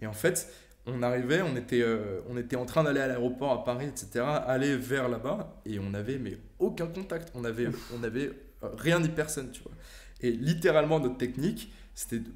Et 0.00 0.06
en 0.06 0.12
fait, 0.12 0.48
on 0.86 1.02
arrivait, 1.02 1.42
on 1.42 1.56
était, 1.56 1.82
euh, 1.82 2.20
on 2.28 2.36
était 2.36 2.56
en 2.56 2.64
train 2.64 2.84
d'aller 2.84 3.00
à 3.00 3.08
l'aéroport 3.08 3.50
à 3.52 3.64
Paris, 3.64 3.86
etc., 3.86 4.24
aller 4.46 4.76
vers 4.76 5.08
là-bas, 5.08 5.60
et 5.66 5.80
on 5.80 5.94
avait 5.94 6.18
mais 6.18 6.38
aucun 6.60 6.86
contact, 6.86 7.32
on 7.34 7.44
avait, 7.44 7.68
on 7.98 8.04
avait 8.04 8.32
rien 8.62 9.00
ni 9.00 9.08
personne, 9.08 9.50
tu 9.50 9.62
vois. 9.62 9.72
Et 10.20 10.30
littéralement, 10.30 11.00
notre 11.00 11.18
technique, 11.18 11.72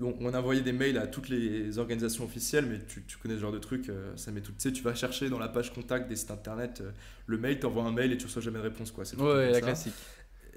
on, 0.01 0.15
on 0.21 0.35
envoyait 0.35 0.61
des 0.63 0.73
mails 0.73 0.99
à 0.99 1.07
toutes 1.07 1.29
les 1.29 1.79
organisations 1.79 2.25
officielles, 2.25 2.67
mais 2.67 2.79
tu, 2.87 3.05
tu 3.05 3.17
connais 3.19 3.35
ce 3.37 3.41
genre 3.41 3.53
de 3.53 3.59
truc, 3.59 3.89
euh, 3.89 4.17
ça 4.17 4.31
met 4.31 4.41
tout, 4.43 4.53
tu 4.53 4.59
sais, 4.61 4.73
tu 4.73 4.83
vas 4.83 4.95
chercher 4.95 5.31
dans 5.31 5.39
la 5.39 5.49
page 5.49 5.73
contact 5.73 6.09
des 6.09 6.17
sites 6.17 6.31
internet, 6.31 6.81
euh, 6.83 6.91
le 7.27 7.39
mail, 7.39 7.59
t'envoies 7.59 7.85
un 7.85 7.93
mail 7.93 8.13
et 8.13 8.19
tu 8.19 8.27
reçois 8.27 8.43
jamais 8.43 8.59
de 8.59 8.65
réponse, 8.65 8.91
quoi. 8.91 9.05
C'est 9.05 9.17
Ouais, 9.17 9.49
la 9.49 9.55
ça. 9.55 9.61
classique. 9.61 9.95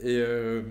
Et, 0.02 0.18
euh, 0.18 0.64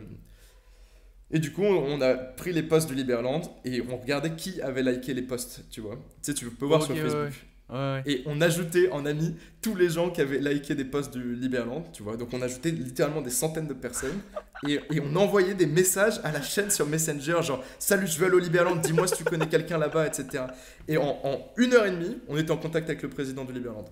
et 1.31 1.39
du 1.41 1.53
coup, 1.53 1.63
on 1.63 2.01
a 2.01 2.15
pris 2.15 2.53
les 2.53 2.63
posts 2.63 2.89
du 2.89 2.95
Liberland 2.95 3.43
et 3.65 3.83
on 3.83 3.99
regardait 3.99 4.35
qui 4.35 4.63
avait 4.63 4.83
liké 4.83 5.13
les 5.13 5.23
posts, 5.23 5.65
tu 5.71 5.83
vois. 5.83 5.97
Tu 5.97 6.03
sais, 6.23 6.35
tu 6.35 6.47
peux 6.51 6.65
voir 6.65 6.83
sur 6.83 6.97
Facebook. 6.97 7.21
Ouais, 7.25 7.31
ouais. 7.71 8.03
Et 8.07 8.23
on 8.27 8.41
ajoutait 8.41 8.91
en 8.91 9.07
ami 9.07 9.37
tous 9.61 9.75
les 9.75 9.89
gens 9.91 10.11
qui 10.11 10.21
avaient 10.21 10.39
liké 10.39 10.75
des 10.75 10.85
posts 10.85 11.17
du 11.17 11.35
Liberland, 11.35 11.85
tu 11.93 12.03
vois. 12.03 12.17
Donc 12.17 12.31
on 12.33 12.43
ajoutait 12.43 12.71
littéralement 12.71 13.21
des 13.21 13.31
centaines 13.31 13.67
de 13.67 13.75
personnes. 13.75 14.21
Et, 14.67 14.81
et 14.91 15.01
on 15.01 15.15
envoyait 15.17 15.55
des 15.55 15.67
messages 15.67 16.21
à 16.25 16.33
la 16.33 16.43
chaîne 16.43 16.71
sur 16.71 16.87
Messenger, 16.87 17.43
genre 17.43 17.63
Salut, 17.79 18.07
je 18.07 18.19
veux 18.19 18.27
aller 18.27 18.37
au 18.37 18.41
Liberland, 18.41 18.81
dis-moi 18.81 19.07
si 19.07 19.17
tu 19.17 19.25
connais 19.25 19.47
quelqu'un 19.49 19.79
là-bas, 19.79 20.07
etc. 20.07 20.45
Et 20.89 20.97
en, 20.99 21.19
en 21.23 21.53
une 21.57 21.75
heure 21.75 21.87
et 21.87 21.91
demie, 21.91 22.19
on 22.29 22.37
était 22.37 22.51
en 22.51 22.57
contact 22.57 22.89
avec 22.89 23.03
le 23.03 23.09
président 23.09 23.45
du 23.45 23.53
Liberland. 23.53 23.85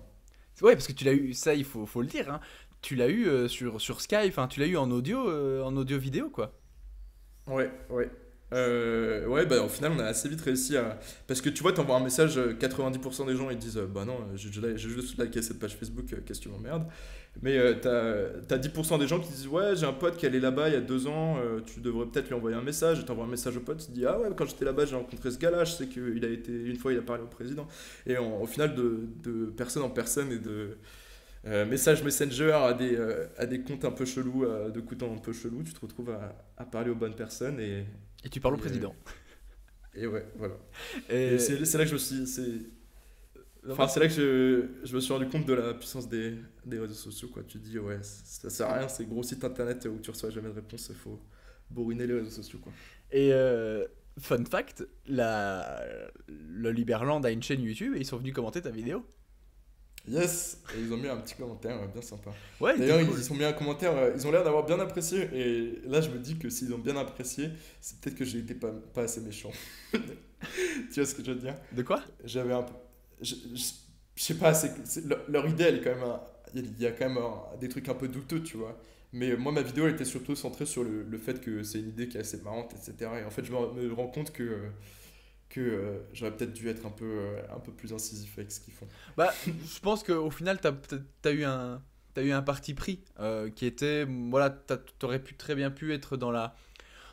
Ouais, 0.61 0.73
parce 0.73 0.87
que 0.87 0.93
tu 0.93 1.05
l'as 1.05 1.13
eu, 1.13 1.33
ça 1.33 1.53
il 1.53 1.63
faut, 1.63 1.85
faut 1.85 2.01
le 2.01 2.07
dire, 2.07 2.31
hein. 2.31 2.39
tu 2.81 2.95
l'as 2.95 3.07
eu 3.07 3.27
euh, 3.27 3.47
sur, 3.47 3.79
sur 3.79 4.01
Skype, 4.01 4.29
enfin 4.29 4.47
tu 4.47 4.59
l'as 4.59 4.65
eu 4.65 4.75
en 4.75 4.89
audio, 4.89 5.29
euh, 5.29 5.63
en 5.63 5.77
audio 5.77 5.99
vidéo 5.99 6.29
quoi. 6.29 6.51
Ouais, 7.47 7.71
ouais. 7.89 8.09
Euh, 8.53 9.25
ouais, 9.27 9.45
bah 9.45 9.61
au 9.61 9.67
final, 9.67 9.91
on 9.91 9.99
a 9.99 10.05
assez 10.05 10.29
vite 10.29 10.39
réussi 10.41 10.77
à. 10.77 10.97
Parce 11.27 11.41
que 11.41 11.49
tu 11.49 11.61
vois, 11.63 11.73
t'envoies 11.73 11.97
un 11.97 12.03
message, 12.03 12.37
euh, 12.37 12.53
90% 12.53 13.25
des 13.25 13.35
gens 13.35 13.49
ils 13.49 13.57
disent 13.57 13.77
euh, 13.77 13.87
Bah 13.87 14.05
non, 14.05 14.19
euh, 14.21 14.37
j'ai 14.37 14.77
juste 14.77 15.17
liké 15.21 15.41
cette 15.41 15.59
page 15.59 15.75
Facebook, 15.75 16.13
euh, 16.13 16.21
qu'est-ce 16.25 16.39
que 16.39 16.43
tu 16.45 16.49
m'emmerdes? 16.49 16.87
Mais 17.41 17.57
euh, 17.57 17.73
t'as 17.75 18.41
t'as 18.47 18.57
10% 18.57 18.97
des 18.99 19.07
gens 19.07 19.19
qui 19.19 19.29
disent 19.29 19.47
Ouais, 19.47 19.75
j'ai 19.75 19.85
un 19.85 19.91
pote 19.93 20.15
qui 20.15 20.25
allait 20.25 20.39
là-bas 20.39 20.69
il 20.69 20.73
y 20.75 20.77
a 20.77 20.81
deux 20.81 21.07
ans, 21.07 21.37
euh, 21.39 21.59
tu 21.65 21.81
devrais 21.81 22.05
peut-être 22.05 22.27
lui 22.29 22.35
envoyer 22.35 22.55
un 22.55 22.61
message. 22.63 23.01
Et 23.01 23.05
t'envoies 23.05 23.25
un 23.25 23.27
message 23.27 23.57
au 23.57 23.59
pote, 23.59 23.85
tu 23.85 23.91
dis 23.91 24.05
Ah 24.05 24.17
ouais, 24.17 24.29
quand 24.37 24.45
j'étais 24.45 24.63
là-bas, 24.65 24.85
j'ai 24.85 24.95
rencontré 24.95 25.29
ce 25.29 25.37
gars-là, 25.39 25.65
je 25.65 25.73
sais 25.73 25.87
qu'il 25.87 26.23
a 26.23 26.29
été. 26.29 26.51
Une 26.53 26.77
fois, 26.77 26.93
il 26.93 26.99
a 26.99 27.01
parlé 27.01 27.23
au 27.23 27.27
président. 27.27 27.67
Et 28.05 28.17
au 28.17 28.45
final, 28.47 28.75
de, 28.75 29.09
de 29.23 29.47
personne 29.47 29.83
en 29.83 29.89
personne 29.89 30.31
et 30.31 30.39
de. 30.39 30.77
euh, 31.47 31.65
message 31.65 32.03
Messenger 32.03 32.51
à 32.53 32.73
des, 32.73 32.95
euh, 32.95 33.27
à 33.37 33.45
des 33.45 33.61
comptes 33.61 33.85
un 33.85 33.91
peu 33.91 34.05
chelous, 34.05 34.45
à 34.45 34.69
de 34.69 34.79
coups 34.81 35.03
un 35.03 35.17
peu 35.17 35.33
chelous, 35.33 35.63
tu 35.63 35.73
te 35.73 35.79
retrouves 35.81 36.09
à, 36.11 36.35
à 36.57 36.65
parler 36.65 36.89
aux 36.91 36.95
bonnes 36.95 37.15
personnes 37.15 37.59
et, 37.59 37.85
Et 38.23 38.29
tu 38.29 38.39
parles 38.39 38.55
au 38.55 38.57
euh, 38.57 38.59
président. 38.59 38.95
et 39.93 40.07
ouais, 40.07 40.25
voilà. 40.35 40.55
Et, 41.09 41.35
Et 41.35 41.39
c'est 41.39 41.65
c'est 41.65 41.77
là 41.77 41.83
que 41.83 41.89
je 41.89 41.93
me 41.95 41.99
suis. 41.99 42.27
c'est- 42.27 42.71
Enfin, 43.69 43.87
c'est 43.87 43.99
là 43.99 44.07
que 44.07 44.13
je, 44.13 44.87
je 44.87 44.95
me 44.95 45.01
suis 45.01 45.11
rendu 45.13 45.27
compte 45.27 45.45
de 45.45 45.53
la 45.53 45.73
puissance 45.73 46.07
des, 46.07 46.35
des 46.65 46.79
réseaux 46.79 46.93
sociaux. 46.93 47.27
Quoi. 47.29 47.43
Tu 47.43 47.59
te 47.59 47.63
dis, 47.65 47.77
ouais, 47.79 47.99
ça 48.01 48.49
sert 48.49 48.67
à 48.69 48.77
rien, 48.79 48.87
ces 48.87 49.05
gros 49.05 49.23
sites 49.23 49.43
internet 49.43 49.85
où 49.91 49.99
tu 49.99 50.09
reçois 50.11 50.29
jamais 50.29 50.49
de 50.49 50.53
réponse, 50.53 50.87
il 50.89 50.95
faut 50.95 51.19
bourriner 51.69 52.07
les 52.07 52.13
réseaux 52.13 52.29
sociaux. 52.29 52.59
Quoi. 52.59 52.73
Et 53.11 53.31
euh, 53.33 53.85
fun 54.19 54.43
fact, 54.45 54.85
la, 55.07 55.83
le 56.27 56.71
Liberland 56.71 57.23
a 57.25 57.31
une 57.31 57.43
chaîne 57.43 57.61
YouTube 57.61 57.93
et 57.95 57.99
ils 57.99 58.05
sont 58.05 58.17
venus 58.17 58.33
commenter 58.33 58.61
ta 58.61 58.71
vidéo. 58.71 59.05
Yes 60.07 60.61
Et 60.73 60.79
ils 60.79 60.93
ont 60.93 60.97
mis 60.97 61.07
un 61.09 61.17
petit 61.17 61.35
commentaire 61.35 61.87
bien 61.89 62.01
sympa. 62.01 62.31
Ouais, 62.61 62.77
D'ailleurs, 62.77 62.99
cool. 63.05 63.17
ils 63.19 63.31
ont 63.31 63.35
mis 63.35 63.43
un 63.43 63.51
commentaire, 63.53 63.95
euh, 63.97 64.11
ils 64.15 64.25
ont 64.25 64.31
l'air 64.31 64.43
d'avoir 64.43 64.65
bien 64.65 64.79
apprécié. 64.79 65.27
Et 65.33 65.81
là, 65.85 65.99
je 66.01 66.09
me 66.09 66.17
dis 66.17 66.37
que 66.37 66.49
s'ils 66.49 66.73
ont 66.73 66.77
bien 66.77 66.95
apprécié, 66.95 67.49
c'est 67.81 67.99
peut-être 67.99 68.15
que 68.15 68.23
j'ai 68.25 68.39
été 68.39 68.55
pas, 68.55 68.71
pas 68.93 69.01
assez 69.03 69.19
méchant. 69.21 69.51
tu 69.91 69.99
vois 70.95 71.05
ce 71.05 71.15
que 71.15 71.23
je 71.23 71.31
veux 71.31 71.39
dire? 71.39 71.55
De 71.71 71.81
quoi? 71.83 72.01
J'avais 72.23 72.53
un 72.53 72.63
peu. 72.63 72.73
Je, 73.21 73.35
je, 73.53 73.63
je 74.15 74.23
sais 74.23 74.35
pas, 74.35 74.53
c'est, 74.53 75.05
leur, 75.05 75.19
leur 75.29 75.47
idée, 75.47 75.65
elle 75.65 75.75
est 75.77 75.81
quand 75.81 75.95
même. 75.95 76.03
un- 76.03 76.21
Il 76.55 76.79
y 76.81 76.85
a- 76.85 76.91
quand 76.91 77.07
même 77.09 77.17
un- 77.17 77.57
des 77.59 77.67
trucs 77.69 77.89
un 77.89 77.93
peu 77.95 78.07
douteux, 78.07 78.41
tu 78.41 78.57
vois. 78.57 78.79
Mais 79.13 79.35
moi, 79.35 79.51
ma 79.51 79.61
vidéo, 79.61 79.87
elle 79.87 79.93
était 79.95 80.05
surtout 80.05 80.35
centrée 80.35 80.65
sur 80.65 80.83
le, 80.83 81.03
le 81.03 81.17
fait 81.17 81.41
que 81.41 81.63
c'est 81.63 81.79
une 81.79 81.89
idée 81.89 82.07
qui 82.07 82.17
est 82.17 82.21
assez 82.21 82.41
marrante, 82.41 82.73
etc. 82.73 83.11
Et 83.21 83.25
en 83.25 83.29
fait, 83.29 83.43
je 83.43 83.51
me, 83.51 83.73
me 83.89 83.93
rends 83.93 84.07
compte 84.07 84.31
que, 84.31 84.43
euh, 84.43 84.69
que 85.49 85.61
euh, 85.61 85.99
j'aurais 86.13 86.35
peut-être 86.35 86.53
dû 86.53 86.67
être 86.69 86.85
un 86.85 86.89
peu, 86.91 87.05
euh, 87.05 87.41
un 87.55 87.59
peu 87.59 87.71
plus 87.71 87.93
incisif 87.93 88.37
avec 88.37 88.51
ce 88.51 88.59
qu'ils 88.59 88.73
font. 88.73 88.87
Bah, 89.15 89.33
je 89.45 89.79
pense 89.79 90.03
qu'au 90.03 90.29
final, 90.29 90.59
t'as 90.59 90.73
as, 91.25 91.31
eu 91.31 91.43
un. 91.43 91.81
T'as 92.13 92.23
eu 92.23 92.31
un 92.31 92.41
parti 92.41 92.73
pris 92.73 93.03
euh, 93.19 93.49
qui 93.49 93.65
était, 93.67 94.05
voilà, 94.05 94.49
t'aurais 94.99 95.19
pu 95.19 95.35
très 95.35 95.53
bien 95.53 95.69
pu 95.69 95.93
être 95.93 96.17
dans 96.17 96.31
la, 96.31 96.55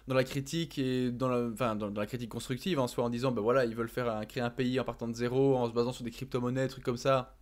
dans 0.09 0.15
la 0.15 0.25
critique 0.25 0.79
et 0.79 1.11
dans 1.11 1.29
la, 1.29 1.47
enfin, 1.53 1.77
dans, 1.77 1.91
dans 1.91 2.01
la 2.01 2.07
critique 2.07 2.31
constructive 2.31 2.79
en 2.81 2.87
soi 2.89 3.05
en 3.05 3.11
disant, 3.11 3.31
ben 3.31 3.43
voilà, 3.43 3.67
ils 3.67 3.75
veulent 3.75 3.89
faire 3.89 4.09
un- 4.11 4.25
créer 4.25 4.43
un 4.43 4.51
pays 4.51 4.81
en 4.81 4.85
partant 4.85 5.07
de 5.07 5.15
zéro, 5.15 5.57
en 5.57 5.69
se 5.69 5.73
basant 5.73 5.93
sur 5.93 6.05
des 6.05 6.11
crypto-monnaies, 6.11 6.69
trucs 6.69 6.85
comme 6.85 6.97
ça. 6.97 7.37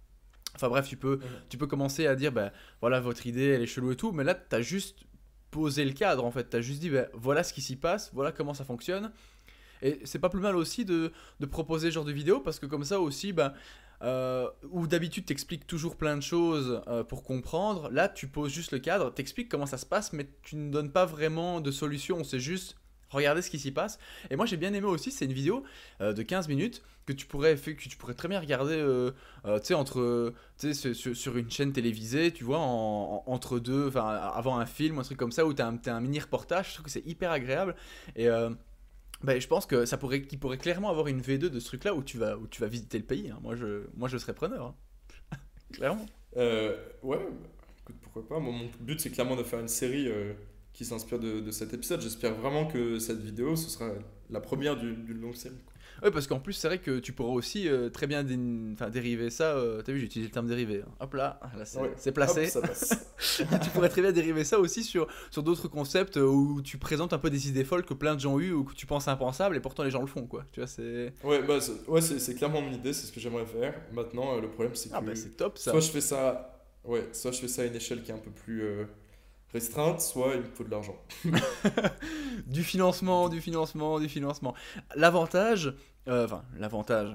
Enfin 0.57 0.69
bref, 0.69 0.89
tu 0.89 0.97
peux, 0.97 1.21
tu 1.49 1.57
peux 1.57 1.67
commencer 1.67 2.07
à 2.07 2.15
dire, 2.17 2.33
ben 2.33 2.51
voilà, 2.81 3.01
votre 3.01 3.27
idée, 3.27 3.47
elle 3.49 3.63
est 3.63 3.67
chelou 3.67 3.93
et 3.93 3.97
tout, 3.97 4.13
mais 4.13 4.25
là, 4.25 4.35
t'as 4.35 4.61
juste 4.61 5.05
posé 5.51 5.85
le 5.85 5.93
cadre 5.93 6.25
en 6.25 6.31
fait, 6.31 6.45
t'as 6.45 6.61
juste 6.61 6.81
dit, 6.81 6.91
ben 6.91 7.09
voilà 7.15 7.43
ce 7.45 7.53
qui 7.53 7.63
s'y 7.63 7.77
passe, 7.77 8.11
voilà 8.13 8.33
comment 8.33 8.55
ça 8.55 8.65
fonctionne. 8.65 9.13
Et 9.83 10.01
c'est 10.05 10.19
pas 10.19 10.29
plus 10.29 10.41
mal 10.41 10.57
aussi 10.57 10.85
de, 10.85 11.13
de 11.41 11.47
proposer 11.47 11.89
ce 11.91 11.95
genre 11.95 12.05
de 12.05 12.13
vidéo 12.13 12.41
parce 12.41 12.59
que 12.59 12.67
comme 12.67 12.85
ça 12.85 13.01
aussi, 13.01 13.33
ben, 13.33 13.53
euh, 14.03 14.49
où 14.71 14.87
d'habitude 14.87 15.27
t'expliques 15.27 15.67
toujours 15.67 15.97
plein 15.97 16.17
de 16.17 16.23
choses 16.23 16.83
euh, 16.89 17.05
pour 17.05 17.23
comprendre, 17.23 17.89
là 17.91 18.09
tu 18.09 18.27
poses 18.27 18.51
juste 18.53 18.73
le 18.73 18.79
cadre, 18.81 19.13
t'expliques 19.13 19.49
comment 19.49 19.67
ça 19.67 19.79
se 19.79 19.87
passe, 19.87 20.13
mais 20.13 20.27
tu 20.43 20.57
ne 20.57 20.71
donnes 20.71 20.91
pas 20.91 21.05
vraiment 21.05 21.61
de 21.61 21.71
solution, 21.71 22.25
c'est 22.25 22.41
juste 22.41 22.77
regarder 23.11 23.43
ce 23.43 23.51
qui 23.51 23.59
s'y 23.59 23.71
passe. 23.71 23.99
Et 24.31 24.37
moi 24.37 24.47
j'ai 24.47 24.57
bien 24.57 24.73
aimé 24.73 24.87
aussi, 24.87 25.11
c'est 25.13 25.27
une 25.27 25.33
vidéo 25.33 25.63
euh, 26.01 26.13
de 26.13 26.23
15 26.23 26.49
minutes 26.49 26.83
que 27.07 27.13
tu 27.13 27.27
pourrais, 27.27 27.57
que 27.57 27.71
tu 27.73 27.97
pourrais 27.97 28.15
très 28.15 28.29
bien 28.29 28.39
regarder 28.41 28.77
tu 29.65 29.75
entre, 29.75 30.33
sur, 30.57 31.17
sur- 31.17 31.37
une 31.37 31.51
chaîne 31.51 31.73
télévisée, 31.73 32.31
tu 32.33 32.45
vois, 32.45 32.59
en, 32.59 33.23
en- 33.27 33.33
entre 33.33 33.59
deux, 33.59 33.89
enfin 33.89 34.07
avant 34.07 34.59
un 34.59 34.67
film, 34.67 34.99
un 35.01 35.03
truc 35.03 35.19
comme 35.19 35.33
ça, 35.33 35.45
où 35.45 35.53
tu 35.53 35.63
as, 35.63 35.67
un 35.67 35.77
t'as 35.77 35.95
un 35.95 36.01
mini 36.01 36.21
reportage, 36.21 36.69
je 36.69 36.75
trouve 36.75 36.85
que 36.87 36.91
c'est 36.93 37.05
hyper 37.07 37.33
agréable. 37.33 37.75
Et 38.15 38.29
ben, 39.23 39.41
je 39.41 39.47
pense 39.47 39.67
que 39.67 39.85
ça 39.87 39.97
pourrait, 39.99 40.23
qu'il 40.23 40.39
pourrait 40.39 40.59
clairement 40.59 40.91
avoir 40.91 41.07
une 41.09 41.21
V2 41.21 41.49
de 41.49 41.61
ce 41.61 41.67
truc-là 41.67 41.95
où 41.95 42.03
tu 42.03 42.19
vas, 42.19 42.37
où 42.39 42.47
tu 42.47 42.61
vas 42.61 42.69
visiter 42.69 42.99
le 42.99 43.05
pays. 43.05 43.31
hein. 43.31 43.39
Moi, 43.43 43.57
je, 43.57 43.87
moi, 43.95 44.09
je 44.09 44.19
serais 44.19 44.35
preneur. 44.35 44.67
hein. 44.67 45.37
clairement. 45.73 46.07
Euh, 46.37 46.77
ouais, 47.03 47.19
écoute, 47.81 47.97
pourquoi 48.03 48.27
pas. 48.29 48.39
Mon 48.41 48.69
but, 48.81 49.01
c'est 49.01 49.11
clairement 49.11 49.37
de 49.37 49.43
faire 49.43 49.61
une 49.61 49.69
série 49.69 50.09
euh, 50.09 50.35
qui 50.73 50.85
s'inspire 50.85 51.19
de, 51.19 51.41
de 51.41 51.51
cet 51.51 51.75
épisode. 51.75 52.01
J'espère 52.01 52.35
vraiment 52.35 52.67
que 52.67 52.99
cette 52.99 53.21
vidéo, 53.21 53.57
ce 53.57 53.71
sera 53.71 53.91
la 54.31 54.41
première 54.41 54.77
d'une 54.77 55.21
longue 55.21 55.35
série. 55.37 55.57
Ouais, 56.03 56.11
parce 56.11 56.27
qu'en 56.27 56.41
plus, 56.41 56.53
c'est 56.55 56.67
vrai 56.67 56.79
que 56.79 56.99
tu 56.99 57.13
pourras 57.13 57.33
aussi 57.33 57.69
euh, 57.69 57.89
très 57.89 58.07
bien 58.09 58.25
dé- 58.25 58.37
enfin, 58.73 58.91
dériver 58.91 59.31
ça. 59.31 59.55
euh, 59.57 59.83
T'as 59.83 59.93
vu, 59.93 60.01
j'ai 60.01 60.07
utilisé 60.07 60.29
le 60.29 60.33
terme 60.33 60.49
dérivé. 60.49 60.83
hein. 60.85 60.91
Hop 61.01 61.15
là, 61.15 61.39
là 61.57 61.65
c'est 61.65 61.79
Ouais. 61.81 62.13
placé. 62.13 62.45
Hop, 62.47 62.49
ça 62.49 62.61
passe. 62.61 62.95
tu 63.63 63.71
pourrais 63.71 63.89
très 63.89 64.03
bien 64.03 64.11
dériver 64.13 64.43
ça 64.43 64.59
aussi 64.59 64.83
sur, 64.83 65.07
sur 65.31 65.43
d'autres 65.45 65.69
concepts 65.69 66.17
euh, 66.17 66.25
où 66.27 66.61
tu 66.61 66.77
présentes 66.79 67.13
un 67.13 67.19
peu 67.19 67.31
des 67.31 67.49
idées 67.49 67.65
folles 67.65 67.85
que 67.85 67.95
plein 67.95 68.15
de 68.17 68.21
gens 68.21 68.35
ont 68.35 68.41
eu 68.41 68.53
ou 68.53 68.65
que 68.65 68.75
tu 68.75 68.85
penses 68.87 69.07
impensables 69.07 69.57
et 69.57 69.61
pourtant 69.61 69.85
les 69.85 69.91
gens 69.91 70.01
le 70.01 70.09
font, 70.09 70.27
quoi. 70.27 70.45
Tu 70.53 70.59
vois, 70.61 70.67
c'est. 70.67 71.13
ouais, 71.23 71.43
bah, 71.43 71.61
c'est- 71.61 71.89
ouais, 71.89 72.35
clairement 72.35 72.61
mon 72.63 72.73
idée, 72.73 72.93
c'est 72.93 73.07
ce 73.07 73.13
que 73.13 73.21
j'aimerais 73.21 73.47
faire. 73.47 73.75
Maintenant, 73.93 74.37
euh, 74.37 74.41
le 74.41 74.49
problème, 74.51 74.75
c'est 74.75 74.89
que 74.89 74.95
Ah, 74.97 75.01
bah 75.01 75.15
c'est 75.15 75.37
top 75.37 75.57
ça. 75.57 75.71
soit 75.71 75.81
je 75.81 75.91
fais 75.91 76.01
ça, 76.01 76.65
ouais, 76.85 77.09
soit 77.13 77.31
je 77.31 77.39
fais 77.39 77.49
ça 77.49 77.63
à 77.63 77.65
une 77.67 77.77
échelle 77.77 78.03
qui 78.03 78.11
est 78.11 78.15
un 78.15 78.19
peu 78.19 78.31
plus 78.33 78.65
restreinte, 79.53 80.01
soit 80.01 80.33
il 80.35 80.41
me 80.41 80.47
faut 80.47 80.65
de 80.65 80.71
l'argent. 80.71 80.97
Du 82.47 82.63
financement, 82.65 83.29
du 83.29 83.41
financement, 83.41 84.01
du 84.01 84.09
financement. 84.09 84.55
L'avantage, 84.97 85.75
euh, 86.09 86.25
enfin, 86.25 86.45
l'avantage, 86.59 87.13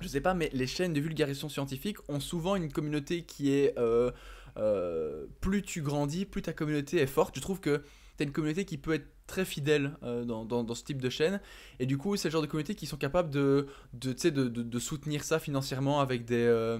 je 0.00 0.08
sais 0.08 0.20
pas, 0.20 0.34
mais 0.34 0.50
les 0.52 0.66
chaînes 0.66 0.92
de 0.92 1.00
vulgarisation 1.00 1.48
scientifique 1.48 1.96
ont 2.08 2.20
souvent 2.20 2.56
une 2.56 2.72
communauté 2.72 3.22
qui 3.22 3.52
est. 3.52 3.78
euh, 3.78 4.10
euh, 4.56 5.26
plus 5.40 5.62
tu 5.62 5.80
grandis, 5.80 6.24
plus 6.24 6.42
ta 6.42 6.52
communauté 6.52 6.98
est 6.98 7.06
forte. 7.06 7.36
Je 7.36 7.40
trouve 7.40 7.60
que 7.60 7.78
tu 8.16 8.22
as 8.22 8.24
une 8.24 8.32
communauté 8.32 8.64
qui 8.64 8.78
peut 8.78 8.94
être 8.94 9.06
très 9.28 9.44
fidèle 9.44 9.92
euh, 10.02 10.24
dans, 10.24 10.44
dans- 10.44 10.64
dans 10.64 10.74
ce 10.74 10.82
type 10.82 11.00
de 11.00 11.08
chaîne. 11.08 11.40
Et 11.78 11.86
du 11.86 11.96
coup, 11.98 12.16
c'est 12.16 12.28
le 12.28 12.32
genre 12.32 12.42
de 12.42 12.48
communauté 12.48 12.74
qui 12.74 12.86
sont 12.86 12.96
capables 12.96 13.30
de, 13.30 13.68
de, 13.92 14.12
de, 14.12 14.48
de- 14.48 14.62
de 14.62 14.78
soutenir 14.80 15.22
ça 15.22 15.38
financièrement 15.38 16.00
avec 16.00 16.24
des. 16.24 16.78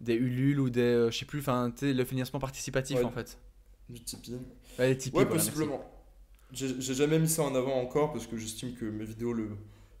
des 0.00 0.14
Ulule 0.14 0.60
ou 0.60 0.70
des. 0.70 1.08
je 1.10 1.18
sais 1.18 1.24
plus, 1.24 1.40
enfin, 1.40 1.72
le 1.82 2.04
financement 2.04 2.38
participatif 2.38 2.98
Ouais. 2.98 3.04
en 3.04 3.10
fait. 3.10 3.36
Du 3.88 4.00
Tipeee. 4.00 4.38
Ouais, 4.78 4.88
les 4.90 4.96
Tipeee, 4.98 5.16
Ouais, 5.18 5.24
voilà, 5.24 5.34
merci. 5.36 5.50
possiblement. 5.50 5.84
J'ai 6.52 6.94
jamais 6.94 7.18
mis 7.18 7.28
ça 7.28 7.42
en 7.42 7.54
avant 7.54 7.74
encore 7.80 8.12
parce 8.12 8.26
que 8.28 8.36
j'estime 8.36 8.74
que 8.74 8.84
mes 8.84 9.04
vidéos 9.04 9.32
le 9.32 9.50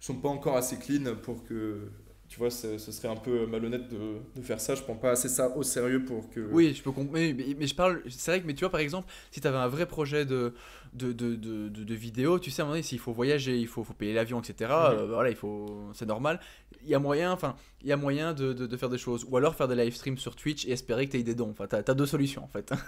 sont 0.00 0.16
pas 0.16 0.28
encore 0.28 0.56
assez 0.56 0.78
clean 0.78 1.14
pour 1.22 1.44
que 1.44 1.90
tu 2.28 2.38
vois, 2.38 2.50
ce 2.50 2.76
serait 2.78 3.08
un 3.08 3.16
peu 3.16 3.46
malhonnête 3.46 3.88
de, 3.88 4.18
de 4.36 4.42
faire 4.42 4.60
ça. 4.60 4.74
Je 4.74 4.82
prends 4.82 4.94
pas 4.94 5.12
assez 5.12 5.30
ça 5.30 5.56
au 5.56 5.62
sérieux 5.62 6.04
pour 6.04 6.28
que. 6.28 6.40
Oui, 6.52 6.74
je 6.74 6.82
peux 6.82 6.90
comprendre. 6.92 7.10
Mais, 7.18 7.32
mais- 7.32 7.56
mais 7.58 7.66
je 7.66 7.74
parle. 7.74 8.02
C'est 8.10 8.30
vrai 8.30 8.42
que, 8.42 8.46
mais 8.46 8.52
tu 8.54 8.60
vois, 8.60 8.70
par 8.70 8.80
exemple, 8.80 9.10
si 9.30 9.40
tu 9.40 9.46
avais 9.46 9.56
un 9.56 9.68
vrai 9.68 9.86
projet 9.86 10.26
de, 10.26 10.52
de, 10.92 11.12
de, 11.12 11.36
de, 11.36 11.94
vidéo, 11.94 12.38
tu 12.38 12.50
sais, 12.50 12.60
à 12.60 12.64
un 12.64 12.66
moment 12.66 12.74
donné, 12.74 12.82
s'il 12.82 12.98
faut 12.98 13.12
voyager, 13.14 13.56
il 13.56 13.66
faut, 13.66 13.82
faut 13.82 13.94
payer 13.94 14.12
l'avion, 14.12 14.40
etc. 14.40 14.70
euh, 14.70 15.06
voilà, 15.06 15.30
il 15.30 15.36
faut. 15.36 15.88
C'est 15.94 16.04
normal. 16.04 16.38
Il 16.82 16.90
y 16.90 16.94
a 16.94 16.98
moyen, 16.98 17.32
enfin, 17.32 17.56
il 17.80 17.88
y 17.88 17.92
a 17.92 17.96
moyen 17.96 18.34
de, 18.34 18.76
faire 18.76 18.90
des 18.90 18.98
choses. 18.98 19.24
Ou 19.26 19.36
alors 19.38 19.54
faire 19.54 19.66
des 19.66 19.74
live 19.74 19.94
streams 19.94 20.18
sur 20.18 20.36
Twitch 20.36 20.66
et 20.66 20.72
espérer 20.72 21.06
que 21.06 21.12
tu 21.12 21.18
aies 21.18 21.22
des 21.22 21.34
dons. 21.34 21.50
Enfin, 21.50 21.66
tu 21.66 21.76
as, 21.76 21.94
deux 21.94 22.06
solutions, 22.06 22.44
en 22.44 22.48
fait. 22.48 22.72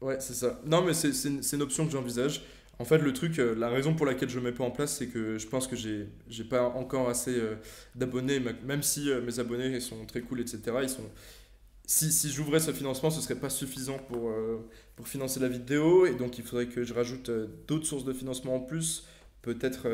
Ouais, 0.00 0.16
c'est 0.18 0.34
ça. 0.34 0.60
Non, 0.66 0.82
mais 0.82 0.94
c'est 0.94 1.12
une 1.52 1.62
option 1.62 1.86
que 1.86 1.92
j'envisage. 1.92 2.42
En 2.78 2.84
fait, 2.84 2.98
le 2.98 3.12
truc, 3.12 3.38
euh, 3.38 3.54
la 3.54 3.68
raison 3.68 3.94
pour 3.94 4.06
laquelle 4.06 4.28
je 4.28 4.38
ne 4.38 4.44
mets 4.44 4.52
pas 4.52 4.64
en 4.64 4.70
place, 4.70 4.96
c'est 4.96 5.06
que 5.06 5.38
je 5.38 5.46
pense 5.46 5.66
que 5.66 5.76
j'ai 5.76 6.08
j'ai 6.28 6.44
pas 6.44 6.68
encore 6.68 7.08
assez 7.08 7.38
euh, 7.38 7.54
d'abonnés, 7.94 8.40
même 8.64 8.82
si 8.82 9.10
euh, 9.10 9.20
mes 9.20 9.38
abonnés 9.38 9.78
sont 9.80 10.04
très 10.06 10.20
cool, 10.20 10.40
etc. 10.40 10.60
Ils 10.82 10.88
sont... 10.88 11.08
Si, 11.84 12.10
si 12.12 12.30
j'ouvrais 12.30 12.60
ce 12.60 12.72
financement, 12.72 13.10
ce 13.10 13.20
serait 13.20 13.38
pas 13.38 13.50
suffisant 13.50 13.98
pour, 13.98 14.32
pour 14.96 15.08
financer 15.08 15.40
la 15.40 15.48
vidéo, 15.48 16.06
et 16.06 16.14
donc 16.14 16.38
il 16.38 16.44
faudrait 16.44 16.66
que 16.66 16.84
je 16.84 16.94
rajoute 16.94 17.30
d'autres 17.66 17.86
sources 17.86 18.04
de 18.04 18.12
financement 18.12 18.54
en 18.54 18.60
plus, 18.60 19.04
peut-être 19.42 19.88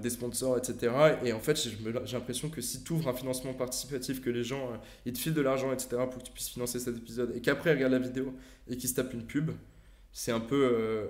des 0.00 0.10
sponsors, 0.10 0.56
etc. 0.58 0.92
Et 1.24 1.32
en 1.32 1.40
fait, 1.40 1.56
j'ai 1.56 1.76
l'impression 2.14 2.48
que 2.48 2.62
si 2.62 2.82
tu 2.82 2.94
ouvres 2.94 3.08
un 3.08 3.14
financement 3.14 3.52
participatif, 3.52 4.22
que 4.22 4.30
les 4.30 4.44
gens 4.44 4.72
ils 5.04 5.12
te 5.12 5.18
filent 5.18 5.34
de 5.34 5.42
l'argent, 5.42 5.72
etc., 5.72 5.88
pour 6.10 6.18
que 6.18 6.24
tu 6.24 6.32
puisses 6.32 6.48
financer 6.48 6.80
cet 6.80 6.96
épisode, 6.96 7.36
et 7.36 7.40
qu'après 7.40 7.70
ils 7.70 7.74
regardent 7.74 7.92
la 7.92 7.98
vidéo 7.98 8.34
et 8.68 8.76
qu'ils 8.76 8.88
se 8.88 8.94
tapent 8.94 9.12
une 9.12 9.26
pub, 9.26 9.52
c'est 10.14 10.32
un 10.32 10.40
peu. 10.40 10.56
euh, 10.72 11.08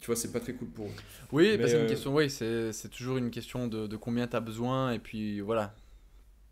tu 0.00 0.06
vois, 0.06 0.16
c'est 0.16 0.32
pas 0.32 0.40
très 0.40 0.54
cool 0.54 0.68
pour 0.68 0.86
eux. 0.86 0.90
Oui, 1.32 1.58
bah, 1.58 1.68
c'est 1.68 1.78
une 1.78 1.82
euh, 1.82 1.88
question. 1.88 2.14
Oui, 2.14 2.30
c'est 2.30 2.88
toujours 2.90 3.18
une 3.18 3.30
question 3.30 3.68
de, 3.68 3.86
de 3.86 3.96
combien 3.96 4.26
tu 4.28 4.36
as 4.36 4.40
besoin. 4.40 4.92
Et 4.92 4.98
puis 4.98 5.40
voilà. 5.42 5.74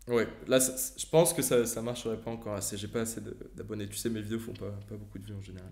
Ouais, 0.07 0.27
là, 0.47 0.59
ça- 0.59 0.93
je 0.97 1.05
pense 1.07 1.33
que 1.33 1.41
ça, 1.41 1.65
ça 1.65 1.81
marcherait 1.81 2.21
pas 2.21 2.29
encore 2.31 2.53
assez. 2.55 2.77
J'ai 2.77 2.87
pas 2.87 3.01
assez 3.01 3.21
d'abonnés. 3.55 3.87
Tu 3.87 3.95
sais, 3.97 4.09
mes 4.09 4.21
vidéos 4.21 4.39
font 4.39 4.53
pas, 4.53 4.71
pas 4.87 4.95
beaucoup 4.97 5.17
de 5.19 5.25
vues 5.25 5.33
en 5.35 5.41
général. 5.41 5.71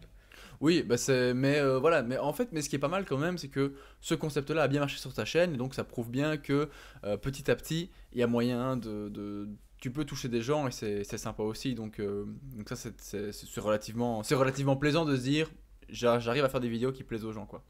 Oui, 0.61 0.83
bah 0.83 0.97
c'est, 0.97 1.33
mais 1.33 1.59
euh, 1.59 1.79
voilà, 1.79 2.03
mais 2.03 2.17
en 2.17 2.33
fait, 2.33 2.49
mais 2.51 2.61
ce 2.61 2.69
qui 2.69 2.75
est 2.75 2.79
pas 2.79 2.87
mal 2.87 3.05
quand 3.05 3.17
même, 3.17 3.37
c'est 3.37 3.49
que 3.49 3.73
ce 4.01 4.15
concept-là 4.15 4.63
a 4.63 4.67
bien 4.67 4.79
marché 4.79 4.97
sur 4.97 5.13
ta 5.13 5.25
chaîne, 5.25 5.53
et 5.55 5.57
donc 5.57 5.73
ça 5.73 5.83
prouve 5.83 6.09
bien 6.09 6.37
que 6.37 6.69
euh, 7.03 7.17
petit 7.17 7.51
à 7.51 7.55
petit, 7.55 7.89
il 8.13 8.19
y 8.19 8.23
a 8.23 8.27
moyen 8.27 8.77
de, 8.77 9.09
de- 9.09 9.49
tu 9.81 9.91
peux 9.91 10.05
toucher 10.05 10.29
des 10.29 10.41
gens 10.41 10.67
et 10.67 10.71
c'est, 10.71 11.03
sympa 11.17 11.43
aussi, 11.43 11.75
donc, 11.75 11.99
euh, 11.99 12.25
donc 12.55 12.69
ça 12.69 12.75
c'est, 12.77 13.59
relativement, 13.59 14.23
c'est 14.23 14.35
relativement 14.35 14.77
plaisant 14.77 15.05
de 15.05 15.15
se 15.17 15.21
dire, 15.23 15.49
j'arrive 15.93 16.43
à 16.43 16.49
faire 16.49 16.59
des 16.59 16.69
vidéos 16.69 16.91
qui 16.91 17.03
plaisent 17.03 17.25
aux 17.25 17.31
gens, 17.31 17.45
quoi. 17.45 17.63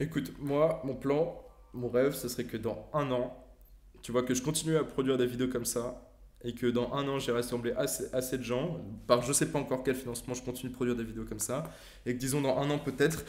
Écoute, 0.00 0.32
moi, 0.40 0.80
mon 0.84 0.94
plan, 0.94 1.40
mon 1.72 1.88
rêve, 1.88 2.14
ce 2.14 2.28
serait 2.28 2.44
que 2.44 2.56
dans 2.56 2.88
un 2.92 3.10
an, 3.10 3.36
tu 4.02 4.12
vois, 4.12 4.22
que 4.22 4.34
je 4.34 4.42
continue 4.42 4.76
à 4.76 4.84
produire 4.84 5.16
des 5.18 5.26
vidéos 5.26 5.48
comme 5.48 5.64
ça, 5.64 6.00
et 6.42 6.52
que 6.54 6.66
dans 6.66 6.92
un 6.92 7.06
an, 7.08 7.18
j'ai 7.18 7.32
rassemblé 7.32 7.72
assez, 7.72 8.04
assez 8.12 8.36
de 8.38 8.42
gens, 8.42 8.80
par 9.06 9.22
je 9.22 9.32
sais 9.32 9.46
pas 9.46 9.58
encore 9.58 9.82
quel 9.84 9.94
financement, 9.94 10.34
je 10.34 10.42
continue 10.42 10.70
de 10.70 10.74
produire 10.74 10.96
des 10.96 11.04
vidéos 11.04 11.24
comme 11.24 11.38
ça, 11.38 11.64
et 12.04 12.14
que 12.14 12.18
disons 12.18 12.40
dans 12.40 12.58
un 12.58 12.68
an 12.70 12.78
peut-être, 12.78 13.24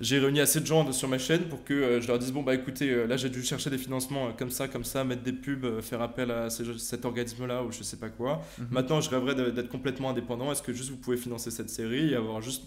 j'ai 0.00 0.18
réuni 0.18 0.40
assez 0.40 0.60
de 0.60 0.66
gens 0.66 0.84
de- 0.84 0.92
sur 0.92 1.08
ma 1.08 1.16
chaîne 1.18 1.44
pour 1.48 1.64
que 1.64 1.72
euh, 1.72 2.00
je 2.02 2.08
leur 2.08 2.18
dise 2.18 2.30
bon 2.30 2.42
bah 2.42 2.54
écoutez 2.54 2.90
euh, 2.90 3.06
là 3.06 3.16
j'ai 3.16 3.30
dû 3.30 3.42
chercher 3.42 3.70
des 3.70 3.78
financements 3.78 4.26
euh, 4.28 4.32
comme 4.38 4.50
ça 4.50 4.68
comme 4.68 4.84
ça 4.84 5.04
mettre 5.04 5.22
des 5.22 5.32
pubs 5.32 5.80
faire 5.80 6.02
appel 6.02 6.30
à 6.30 6.50
ces- 6.50 6.78
cet 6.78 7.06
organisme 7.06 7.46
là 7.46 7.62
ou 7.64 7.72
je 7.72 7.82
sais 7.82 7.96
pas 7.96 8.10
quoi 8.10 8.42
Mhm. 8.58 8.66
Maintenant, 8.72 9.00
je 9.00 9.08
rêverais 9.08 9.34
d'être 9.52 9.70
complètement 9.70 10.10
indépendant. 10.10 10.52
Est-ce 10.52 10.60
que 10.62 10.74
juste 10.74 10.90
vous 10.90 10.98
pouvez 10.98 11.16
financer 11.16 11.50
cette 11.50 11.70
série 11.70 12.12
et 12.12 12.14
avoir 12.16 12.42
juste 12.42 12.64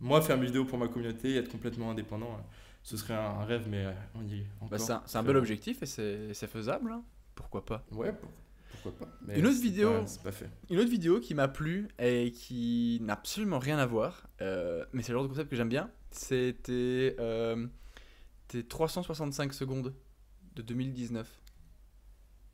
moi 0.00 0.20
faire 0.22 0.38
mes 0.38 0.46
vidéos 0.46 0.64
pour 0.64 0.78
ma 0.78 0.88
communauté 0.88 1.30
et 1.32 1.36
être 1.36 1.50
complètement 1.50 1.90
indépendant 1.90 2.32
euh, 2.32 2.40
Ce 2.82 2.96
serait 2.96 3.14
un, 3.14 3.44
rêve, 3.44 3.66
mais 3.68 3.84
euh, 3.86 3.92
on 4.14 4.26
y 4.26 4.40
est 4.40 4.46
encore. 4.60 4.70
Bah, 4.70 4.78
c'est 4.78 4.92
un, 4.92 5.20
un 5.20 5.22
bel 5.22 5.36
objectif 5.36 5.82
et 5.82 5.86
c'est, 5.86 6.46
faisable, 6.46 6.90
hein. 6.92 7.02
pourquoi 7.34 7.64
pas. 7.64 7.84
Ouais, 7.92 8.12
pour- 8.12 8.30
pourquoi 8.82 9.06
pas. 9.06 9.12
Mais 9.26 9.38
Une 9.38 9.46
autre 9.46 9.60
vidéo. 9.60 9.90
pas- 9.90 10.06
C'est 10.06 10.22
pas 10.22 10.32
fait. 10.32 10.48
Une 10.70 10.78
autre 10.78 10.88
vidéo 10.90 11.20
qui 11.20 11.34
m'a 11.34 11.48
plu 11.48 11.88
et 11.98 12.32
qui 12.32 12.98
n'a 13.02 13.12
absolument 13.14 13.58
rien 13.58 13.78
à 13.78 13.84
voir, 13.86 14.26
euh, 14.40 14.84
mais 14.92 15.02
c'est 15.02 15.12
le 15.12 15.18
genre 15.18 15.24
de 15.24 15.28
concept 15.28 15.50
que 15.50 15.56
j'aime 15.56 15.68
bien, 15.68 15.90
c'était 16.10 17.16
euh, 17.20 17.66
tes 18.48 18.64
365 18.64 19.52
secondes 19.52 19.94
de 20.54 20.62
2019. 20.62 21.28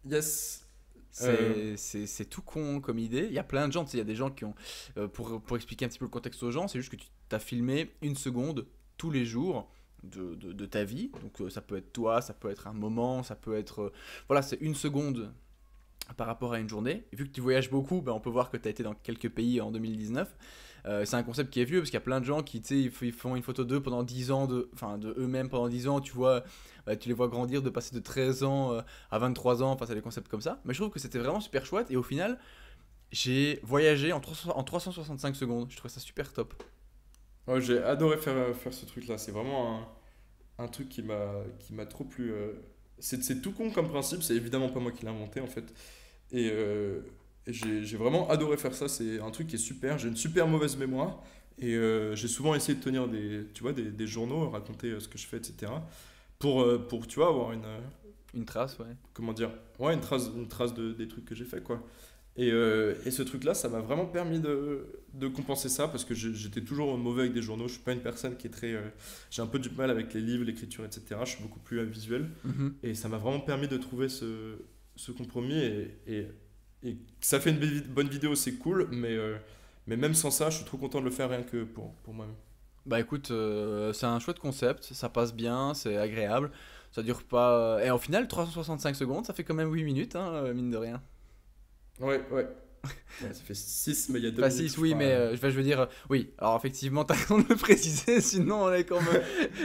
Yes. 0.04 0.62
C'est 1.10 1.28
Euh. 1.30 2.24
tout 2.28 2.42
con 2.42 2.80
comme 2.80 2.98
idée. 2.98 3.26
Il 3.28 3.32
y 3.32 3.38
a 3.38 3.44
plein 3.44 3.66
de 3.68 3.72
gens, 3.72 3.84
tu 3.84 3.92
sais, 3.92 3.96
il 3.96 4.00
y 4.00 4.02
a 4.02 4.04
des 4.04 4.14
gens 4.16 4.30
qui 4.30 4.44
ont. 4.44 4.54
euh, 4.98 5.08
pour, 5.08 5.40
pour 5.40 5.56
expliquer 5.56 5.84
un 5.86 5.88
petit 5.88 5.98
peu 5.98 6.04
le 6.04 6.10
contexte 6.10 6.42
aux 6.42 6.50
gens, 6.50 6.68
c'est 6.68 6.78
juste 6.78 6.90
que 6.90 6.96
tu 6.96 7.06
as 7.32 7.38
filmé 7.38 7.90
une 8.02 8.16
seconde 8.16 8.66
tous 8.96 9.10
les 9.10 9.24
jours 9.26 9.70
de, 10.02 10.34
de- 10.34 10.66
ta 10.66 10.84
vie. 10.84 11.10
Donc 11.22 11.40
euh, 11.40 11.50
ça 11.50 11.60
peut 11.60 11.76
être 11.76 11.92
toi, 11.92 12.20
ça 12.22 12.32
peut 12.34 12.50
être 12.50 12.66
un 12.68 12.72
moment, 12.72 13.22
ça 13.22 13.34
peut 13.34 13.56
être. 13.56 13.82
euh, 13.82 13.92
voilà, 14.28 14.42
c'est 14.42 14.58
une 14.60 14.74
seconde 14.74 15.32
par 16.16 16.26
rapport 16.28 16.52
à 16.52 16.60
une 16.60 16.68
journée. 16.68 17.04
Et 17.12 17.16
vu 17.16 17.26
que 17.26 17.32
tu 17.32 17.40
voyages 17.40 17.70
beaucoup, 17.70 18.00
ben, 18.00 18.12
on 18.12 18.20
peut 18.20 18.30
voir 18.30 18.50
que 18.50 18.56
tu 18.56 18.68
as 18.68 18.70
été 18.70 18.82
dans 18.82 18.94
quelques 18.94 19.28
pays 19.28 19.60
en 19.60 19.72
2019. 19.72 20.36
Euh, 20.86 21.04
c'est 21.04 21.16
un 21.16 21.24
concept 21.24 21.52
qui 21.52 21.60
est 21.60 21.64
vieux 21.64 21.80
parce 21.80 21.90
qu'il 21.90 21.96
y 21.96 22.02
a 22.02 22.02
plein 22.04 22.20
de 22.20 22.24
gens 22.24 22.44
qui 22.44 22.62
tu 22.62 22.92
ils 23.02 23.12
font 23.12 23.34
une 23.34 23.42
photo 23.42 23.64
d'eux 23.64 23.82
pendant 23.82 24.04
10 24.04 24.30
ans, 24.30 24.46
de, 24.46 24.70
enfin 24.72 24.98
de 24.98 25.14
eux-mêmes 25.18 25.48
pendant 25.48 25.68
10 25.68 25.88
ans, 25.88 26.00
tu 26.00 26.12
vois, 26.12 26.44
euh, 26.86 26.94
tu 26.94 27.08
les 27.08 27.14
vois 27.14 27.26
grandir 27.26 27.60
de 27.60 27.70
passer 27.70 27.92
de 27.92 28.00
13 28.00 28.44
ans 28.44 28.78
à 29.10 29.18
23 29.18 29.64
ans, 29.64 29.72
enfin 29.72 29.84
c'est 29.86 29.96
des 29.96 30.00
concepts 30.00 30.28
comme 30.28 30.40
ça. 30.40 30.60
Mais 30.64 30.74
je 30.74 30.78
trouve 30.80 30.92
que 30.92 31.00
c'était 31.00 31.18
vraiment 31.18 31.40
super 31.40 31.66
chouette 31.66 31.90
et 31.90 31.96
au 31.96 32.04
final, 32.04 32.38
j'ai 33.12 33.60
voyagé 33.64 34.12
en, 34.12 34.20
300 34.20 34.52
en 34.56 34.62
365 34.64 35.34
secondes. 35.36 35.66
Je 35.70 35.76
trouvais 35.76 35.92
ça 35.92 36.00
super 36.00 36.32
top. 36.32 36.54
Ouais, 37.46 37.60
j'ai 37.60 37.82
adoré 37.82 38.16
faire, 38.18 38.54
faire 38.56 38.74
ce 38.74 38.86
truc-là. 38.86 39.18
C'est 39.18 39.30
vraiment 39.32 39.88
un, 40.58 40.64
un 40.64 40.68
truc 40.68 40.88
qui 40.88 41.02
m'a 41.02 41.32
qui 41.60 41.74
m'a 41.74 41.86
trop 41.86 42.04
plu. 42.04 42.32
euh. 42.32 42.52
C'est 42.98 43.22
c'est 43.24 43.40
tout 43.42 43.52
con 43.52 43.70
comme 43.70 43.88
principe. 43.88 44.22
C'est 44.22 44.36
évidemment 44.36 44.70
pas 44.70 44.80
moi 44.80 44.92
qui 44.92 45.04
l'ai 45.04 45.10
inventé 45.10 45.40
en 45.40 45.46
fait. 45.48 45.64
Et, 46.32 46.50
euh, 46.52 47.00
et 47.46 47.52
j'ai 47.52 47.84
j'ai 47.84 47.96
vraiment 47.98 48.28
adoré 48.30 48.56
faire 48.58 48.74
ça. 48.74 48.88
C'est 48.88 49.20
un 49.20 49.30
truc 49.30 49.48
qui 49.48 49.56
est 49.56 49.58
super. 49.58 49.98
J'ai 49.98 50.08
une 50.08 50.16
super 50.16 50.48
mauvaise 50.48 50.76
mémoire. 50.76 51.22
Et 51.58 51.74
euh, 51.76 52.16
j'ai 52.16 52.28
souvent 52.28 52.54
essayé 52.54 52.78
de 52.78 52.82
tenir 52.84 53.08
des, 53.08 53.46
tu 53.54 53.62
vois, 53.62 53.72
des, 53.74 53.84
des 53.92 54.06
journaux, 54.08 54.50
raconter 54.50 54.88
euh, 54.92 55.00
ce 55.00 55.08
que 55.08 55.18
je 55.18 55.26
fais, 55.26 55.38
etc. 55.38 55.84
Pour, 56.38 56.62
euh, 56.62 56.78
pour 56.88 57.06
tu 57.06 57.16
vois, 57.20 57.28
avoir 57.28 57.52
une, 57.52 57.64
euh, 57.64 57.80
Une 58.34 58.44
trace, 58.44 58.78
ouais. 58.78 58.86
comment 59.14 59.32
dire 59.32 59.50
ouais 59.78 59.94
une 59.94 60.00
trace 60.00 60.30
une 60.34 60.48
trace 60.48 60.74
de, 60.74 60.92
des 60.92 61.08
trucs 61.08 61.24
que 61.24 61.34
j'ai 61.34 61.44
fait 61.44 61.62
quoi 61.62 61.82
et, 62.36 62.50
euh, 62.52 62.94
et 63.04 63.10
ce 63.10 63.22
truc 63.22 63.44
là 63.44 63.54
ça 63.54 63.68
m'a 63.68 63.80
vraiment 63.80 64.06
permis 64.06 64.40
de, 64.40 64.86
de 65.14 65.28
compenser 65.28 65.68
ça 65.68 65.88
parce 65.88 66.04
que 66.04 66.14
j'étais 66.14 66.60
toujours 66.60 66.96
mauvais 66.98 67.22
avec 67.22 67.32
des 67.32 67.42
journaux. 67.42 67.68
Je 67.68 67.74
suis 67.74 67.82
pas 67.82 67.92
une 67.92 68.00
personne 68.00 68.36
qui 68.36 68.46
est 68.46 68.50
très 68.50 68.72
euh, 68.74 68.82
j'ai 69.30 69.42
un 69.42 69.46
peu 69.46 69.58
du 69.58 69.70
mal 69.70 69.90
avec 69.90 70.12
les 70.14 70.20
livres 70.20 70.44
l'écriture 70.44 70.84
etc 70.84 71.20
je 71.24 71.30
suis 71.30 71.42
beaucoup 71.42 71.60
plus 71.60 71.82
visuel 71.84 72.28
et 72.82 72.94
ça 72.94 73.08
m'a 73.08 73.18
vraiment 73.18 73.40
permis 73.40 73.68
de 73.68 73.76
trouver 73.76 74.08
ce, 74.08 74.58
ce 74.96 75.12
compromis. 75.12 75.58
Et, 75.58 75.98
et, 76.06 76.26
et 76.82 76.96
ça 77.20 77.40
fait 77.40 77.50
une 77.50 77.80
bonne 77.88 78.08
vidéo 78.08 78.34
c'est 78.34 78.52
cool. 78.52 78.88
Mais 78.90 79.14
euh, 79.14 79.36
mais 79.86 79.96
même 79.96 80.14
sans 80.14 80.30
ça 80.30 80.50
je 80.50 80.56
suis 80.56 80.64
trop 80.64 80.78
content 80.78 81.00
de 81.00 81.04
le 81.04 81.10
faire 81.10 81.30
rien 81.30 81.42
que 81.42 81.64
pour, 81.64 81.94
pour 82.04 82.14
moi-même. 82.14 82.34
Bah 82.86 83.00
écoute, 83.00 83.30
euh, 83.32 83.92
c'est 83.92 84.06
un 84.06 84.20
chouette 84.20 84.38
concept, 84.38 84.84
ça 84.84 85.08
passe 85.08 85.34
bien, 85.34 85.74
c'est 85.74 85.96
agréable, 85.96 86.52
ça 86.92 87.02
dure 87.02 87.24
pas. 87.24 87.84
Et 87.84 87.90
au 87.90 87.98
final, 87.98 88.28
365 88.28 88.94
secondes, 88.94 89.26
ça 89.26 89.34
fait 89.34 89.42
quand 89.42 89.54
même 89.54 89.72
8 89.72 89.82
minutes, 89.82 90.14
hein, 90.14 90.52
mine 90.52 90.70
de 90.70 90.76
rien. 90.76 91.02
Ouais 92.00 92.20
ouais 92.30 92.46
Ouais, 93.22 93.32
ça 93.32 93.40
fait 93.44 93.54
6, 93.54 94.10
mais 94.10 94.18
il 94.20 94.26
y 94.26 94.28
a 94.28 94.30
2 94.30 94.40
Pas 94.42 94.48
minutes. 94.48 94.68
6, 94.68 94.76
je 94.76 94.80
oui, 94.80 94.94
mais 94.94 95.10
euh, 95.10 95.34
je, 95.34 95.46
veux 95.48 95.62
dire, 95.62 95.80
euh, 95.80 95.86
oui. 96.10 96.30
Alors 96.38 96.54
effectivement, 96.56 97.04
t'as 97.06 97.14
raison 97.14 97.38
de 97.38 97.44
le 97.48 97.56
préciser, 97.56 98.20
sinon 98.20 98.64
on 98.66 98.72
est 98.72 98.84
comme. 98.84 99.02
euh, 99.12 99.20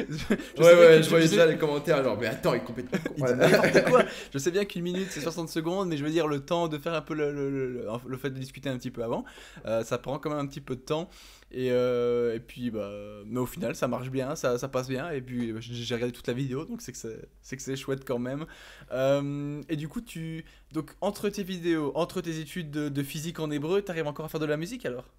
je, 0.10 0.34
ouais, 0.64 0.74
ouais, 0.74 0.98
que- 0.98 1.02
je 1.04 1.10
voyais 1.10 1.48
les 1.48 1.58
commentaires, 1.58 2.04
genre, 2.04 2.18
mais 2.20 2.28
attends, 2.28 2.54
il 2.54 2.58
est 2.58 2.64
complètement 2.64 2.98
con. 2.98 3.14
Il 3.18 3.24
dit 3.26 3.32
Ouais. 3.32 3.36
n'importe 3.36 3.84
quoi. 3.90 4.04
Je 4.34 4.38
sais 4.40 4.50
bien 4.52 4.66
qu'une 4.66 4.82
minute 4.84 5.08
c'est 5.12 5.20
60 5.20 5.50
secondes, 5.50 5.90
mais 5.90 5.98
je 5.98 6.04
veux 6.04 6.10
dire 6.10 6.28
le 6.28 6.40
temps 6.40 6.68
de 6.68 6.78
faire 6.80 6.94
un 6.94 7.02
peu 7.02 7.14
le, 7.14 7.32
le- 7.32 7.50
le- 7.52 7.68
le- 7.74 7.86
le 8.08 8.18
fait 8.18 8.30
de 8.32 8.40
discuter 8.40 8.70
un 8.70 8.78
petit 8.78 8.92
peu 8.92 9.04
avant, 9.04 9.24
euh, 9.66 9.84
ça 9.84 9.98
prend 10.00 10.18
quand 10.18 10.30
même 10.30 10.40
un 10.40 10.48
petit 10.48 10.62
peu 10.62 10.76
de 10.76 10.82
temps. 10.82 11.10
Et, 11.54 11.70
euh, 11.72 12.36
et 12.36 12.40
puis, 12.40 12.72
bah, 12.72 12.90
mais 13.26 13.40
au 13.40 13.46
final, 13.46 13.76
ça 13.76 13.88
marche 13.88 14.10
bien, 14.10 14.36
ça, 14.36 14.58
ça 14.58 14.70
passe 14.70 14.88
bien. 14.88 15.10
Et 15.12 15.22
puis, 15.22 15.52
bah, 15.52 15.60
j'ai 15.62 15.94
regardé 15.96 16.14
toute 16.14 16.28
la 16.28 16.34
vidéo, 16.34 16.66
donc 16.66 16.82
c'est 16.82 16.94
que 16.94 16.98
c'est 17.42 17.76
chouette 17.76 18.06
quand 18.06 18.20
même. 18.20 18.46
Euh, 18.92 19.62
et 19.68 19.76
du 19.76 19.88
coup, 19.90 20.02
tu 20.02 20.46
donc 20.72 20.92
entre 21.02 21.30
tes 21.30 21.44
vidéos, 21.44 21.92
entre 21.96 22.22
tes 22.22 22.40
études 22.40 22.72
de, 22.72 22.90
de 22.90 23.04
physique 23.04 23.40
en 23.40 23.52
hébreu, 23.52 23.82
t'arrives 23.82 24.08
encore 24.08 24.26
à 24.26 24.30
faire 24.30 24.40
de 24.40 24.46
la 24.46 24.58
musique 24.58 24.86
alors? 24.86 25.10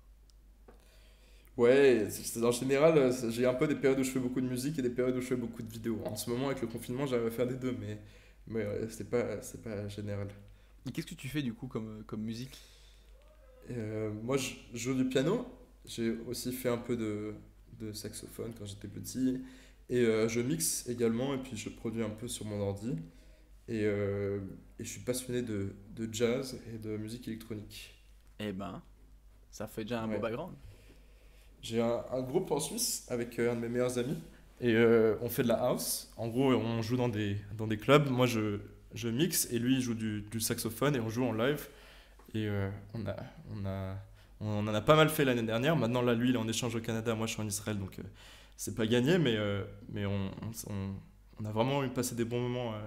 Ouais, 1.58 2.08
en 2.42 2.50
général, 2.50 2.96
euh, 2.96 3.30
j'ai 3.30 3.44
un 3.44 3.52
peu 3.52 3.68
des 3.68 3.74
périodes 3.74 4.00
où 4.00 4.04
je 4.04 4.10
fais 4.10 4.18
beaucoup 4.18 4.40
de 4.40 4.48
musique 4.48 4.78
et 4.78 4.82
des 4.82 4.88
périodes 4.88 5.16
où 5.16 5.20
je 5.20 5.26
fais 5.26 5.36
beaucoup 5.36 5.62
de 5.62 5.70
vidéos. 5.70 6.00
En 6.06 6.16
ce 6.16 6.30
moment, 6.30 6.46
avec 6.46 6.62
le 6.62 6.66
confinement, 6.66 7.04
j'arrive 7.04 7.26
à 7.26 7.30
faire 7.30 7.46
des 7.46 7.56
deux, 7.56 7.76
mais, 7.78 7.98
mais 8.46 8.66
c'est 8.88 9.10
pas, 9.10 9.42
c'est 9.42 9.62
pas 9.62 9.86
général. 9.88 10.28
Et 10.86 10.92
qu'est-ce 10.92 11.06
que 11.06 11.14
tu 11.14 11.28
fais 11.28 11.42
du 11.42 11.52
coup 11.52 11.66
comme, 11.66 12.04
comme 12.06 12.22
musique? 12.22 12.58
Euh, 13.70 14.10
moi, 14.22 14.36
je 14.38 14.54
joue 14.72 14.94
du 14.94 15.04
piano. 15.04 15.46
J'ai 15.84 16.10
aussi 16.28 16.52
fait 16.52 16.68
un 16.68 16.78
peu 16.78 16.96
de, 16.96 17.34
de 17.80 17.92
saxophone 17.92 18.52
quand 18.58 18.64
j'étais 18.66 18.88
petit. 18.88 19.42
Et 19.88 20.00
euh, 20.00 20.28
je 20.28 20.40
mixe 20.40 20.88
également, 20.88 21.34
et 21.34 21.38
puis 21.38 21.56
je 21.56 21.68
produis 21.68 22.02
un 22.02 22.10
peu 22.10 22.28
sur 22.28 22.46
mon 22.46 22.60
ordi. 22.60 22.96
Et, 23.68 23.84
euh, 23.84 24.40
et 24.78 24.84
je 24.84 24.90
suis 24.90 25.00
passionné 25.02 25.42
de, 25.42 25.74
de 25.96 26.08
jazz 26.12 26.60
et 26.74 26.78
de 26.78 26.96
musique 26.96 27.28
électronique. 27.28 27.94
Eh 28.38 28.52
ben, 28.52 28.82
ça 29.50 29.66
fait 29.68 29.84
déjà 29.84 30.02
un 30.02 30.08
Ouais. 30.08 30.14
beau 30.14 30.18
background. 30.18 30.56
J'ai 31.62 31.80
un, 31.80 32.04
un 32.10 32.22
groupe 32.22 32.50
en 32.50 32.60
Suisse 32.60 33.06
avec 33.08 33.38
euh, 33.38 33.52
un 33.52 33.54
de 33.56 33.60
mes 33.60 33.68
meilleurs 33.68 33.98
amis. 33.98 34.18
Et 34.60 34.74
euh, 34.74 35.16
on 35.22 35.28
fait 35.28 35.42
de 35.42 35.48
la 35.48 35.62
house. 35.64 36.12
En 36.16 36.28
gros, 36.28 36.52
on 36.54 36.82
joue 36.82 36.96
dans 36.96 37.08
des, 37.08 37.36
dans 37.56 37.66
des 37.66 37.78
clubs. 37.78 38.08
Moi, 38.10 38.26
je, 38.26 38.60
je 38.94 39.08
mixe 39.08 39.48
et 39.50 39.58
lui, 39.58 39.76
il 39.76 39.80
joue 39.80 39.94
du, 39.94 40.22
du 40.22 40.40
saxophone 40.40 40.96
et 40.96 41.00
on 41.00 41.08
joue 41.08 41.24
en 41.24 41.32
live. 41.32 41.68
Et 42.34 42.48
on, 42.94 43.06
a, 43.06 43.16
on, 43.54 43.66
a, 43.66 43.96
on 44.42 44.66
en 44.66 44.74
a 44.74 44.80
pas 44.80 44.96
mal 44.96 45.08
fait 45.08 45.24
l'année 45.24 45.42
dernière. 45.42 45.76
Maintenant, 45.76 46.02
là, 46.02 46.14
lui, 46.14 46.30
il 46.30 46.34
est 46.34 46.38
en 46.38 46.48
échange 46.48 46.74
au 46.74 46.80
Canada. 46.80 47.14
Moi, 47.14 47.26
je 47.26 47.32
suis 47.34 47.42
en 47.42 47.46
Israël. 47.46 47.78
Donc, 47.78 47.98
euh, 47.98 48.02
c'est 48.56 48.74
pas 48.74 48.86
gagné. 48.86 49.18
Mais, 49.18 49.36
euh, 49.36 49.64
mais 49.88 50.04
on, 50.06 50.30
on, 50.42 50.72
on- 50.72 50.94
on 51.40 51.44
a 51.46 51.50
vraiment 51.52 51.82
eu 51.84 51.88
passé 51.88 52.14
des 52.14 52.24
bons 52.24 52.40
moments 52.40 52.74
euh, 52.74 52.78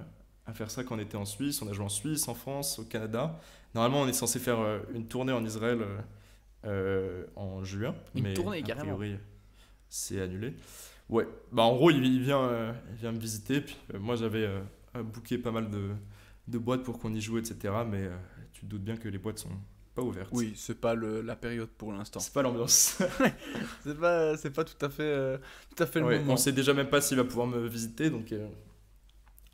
à 0.45 0.53
faire 0.53 0.70
ça 0.72 0.84
quand 0.84 0.95
on 0.95 0.99
était 0.99 1.18
en 1.18 1.26
Suisse. 1.26 1.62
On 1.62 1.68
a 1.70 1.74
joué 1.74 1.86
en 1.86 1.89
Suisse, 1.89 2.28
en 2.28 2.36
France, 2.36 2.80
au 2.80 2.84
Canada. 2.86 3.39
Normalement, 3.74 4.01
on 4.01 4.08
est 4.08 4.14
censé 4.14 4.39
faire 4.39 4.60
euh, 4.60 4.80
une 4.93 5.08
tournée 5.08 5.34
en 5.34 5.43
Israël 5.45 5.80
en 7.36 7.64
juin. 7.64 7.95
Une 8.16 8.24
mais 8.24 8.34
tournée, 8.34 8.58
a 8.60 8.62
carrément. 8.62 8.95
priori, 8.95 9.18
c'est 9.89 10.20
annulé. 10.22 10.53
Ouais, 11.10 11.28
bah 11.51 11.64
en 11.64 11.76
gros, 11.76 11.91
il, 11.91 12.03
il 12.03 12.22
vient, 12.24 12.74
il 12.91 12.95
vient 12.97 13.12
me 13.12 13.20
visiter. 13.20 13.62
Puis 13.62 13.78
moi, 13.99 14.16
j'avais 14.16 14.49
booké 14.95 15.38
pas 15.38 15.51
mal 15.51 15.70
de, 15.70 15.89
de 16.47 16.58
boîtes 16.58 16.84
pour 16.84 16.97
qu'on 16.99 17.14
y 17.14 17.22
joue, 17.22 17.38
etc. 17.38 17.74
Mais 17.88 18.10
tu 18.53 18.62
te 18.62 18.66
doutes 18.66 18.84
bien 18.84 18.97
que 18.97 19.08
les 19.10 19.18
boîtes 19.20 19.39
sont 19.39 19.49
pas 19.96 20.02
ouvertes. 20.04 20.30
Oui, 20.34 20.54
c'est 20.56 20.80
pas 20.80 20.93
le, 20.93 21.22
la 21.22 21.36
période 21.36 21.70
pour 21.70 21.91
l'instant. 21.93 22.20
C'est 22.20 22.34
pas 22.34 22.41
l'ambiance. 22.43 22.98
C'est 23.84 23.98
pas, 24.00 24.36
c'est 24.38 24.50
pas 24.52 24.64
tout 24.64 24.84
à 24.86 24.89
fait, 24.89 25.04
euh, 25.04 25.38
tout 25.76 25.82
à 25.84 25.86
fait 25.88 26.00
le 26.00 26.06
Ouais, 26.06 26.20
moment. 26.20 26.34
on 26.34 26.38
sait 26.38 26.52
déjà 26.52 26.74
même 26.74 26.89
pas 26.89 27.02
s'il 27.02 27.18
va 27.18 27.24
pouvoir 27.24 27.48
me 27.48 27.68
visiter, 27.68 28.10
donc. 28.10 28.32
euh, 28.32 28.48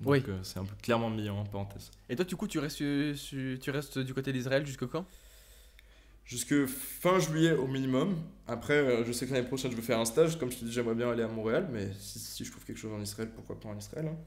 donc, 0.02 0.10
Oui. 0.12 0.24
euh, 0.28 0.40
c'est 0.44 0.58
un 0.60 0.66
peu 0.66 0.76
clairement 0.82 1.10
mis 1.10 1.30
en 1.30 1.44
parenthèse. 1.46 1.92
Et 2.10 2.16
toi, 2.16 2.26
du 2.26 2.36
coup, 2.36 2.48
tu 2.48 2.60
restes, 2.60 2.78
tu 2.78 3.70
restes 3.72 4.00
du 4.00 4.14
côté 4.14 4.34
d'Israël 4.34 4.66
jusqu'au 4.66 4.88
quand? 4.88 5.06
Jusque 6.26 6.66
fin 6.66 7.20
juillet 7.20 7.52
au 7.54 7.68
minimum. 7.68 8.16
Après, 8.48 8.74
euh, 8.78 9.04
je 9.06 9.12
sais 9.12 9.28
que 9.28 9.34
l'année 9.34 9.48
prochaine, 9.48 9.72
je 9.72 9.76
veux 9.76 9.82
faire 9.82 10.00
un 10.00 10.06
stage. 10.06 10.40
Comme 10.40 10.52
je 10.52 10.58
te 10.60 10.66
dis, 10.66 10.72
j'aimerais 10.72 10.96
bien 10.96 11.12
aller 11.12 11.24
à 11.24 11.28
Montréal, 11.28 11.68
mais 11.72 11.92
si, 12.00 12.20
si 12.20 12.46
je 12.46 12.52
trouve 12.52 12.64
quelque 12.64 12.78
chose 12.78 12.94
en 12.94 13.02
Israël, 13.02 13.30
pourquoi 13.36 13.60
pas 13.60 13.70
en 13.70 13.78
Israël 13.78 14.08
hein. 14.08 14.18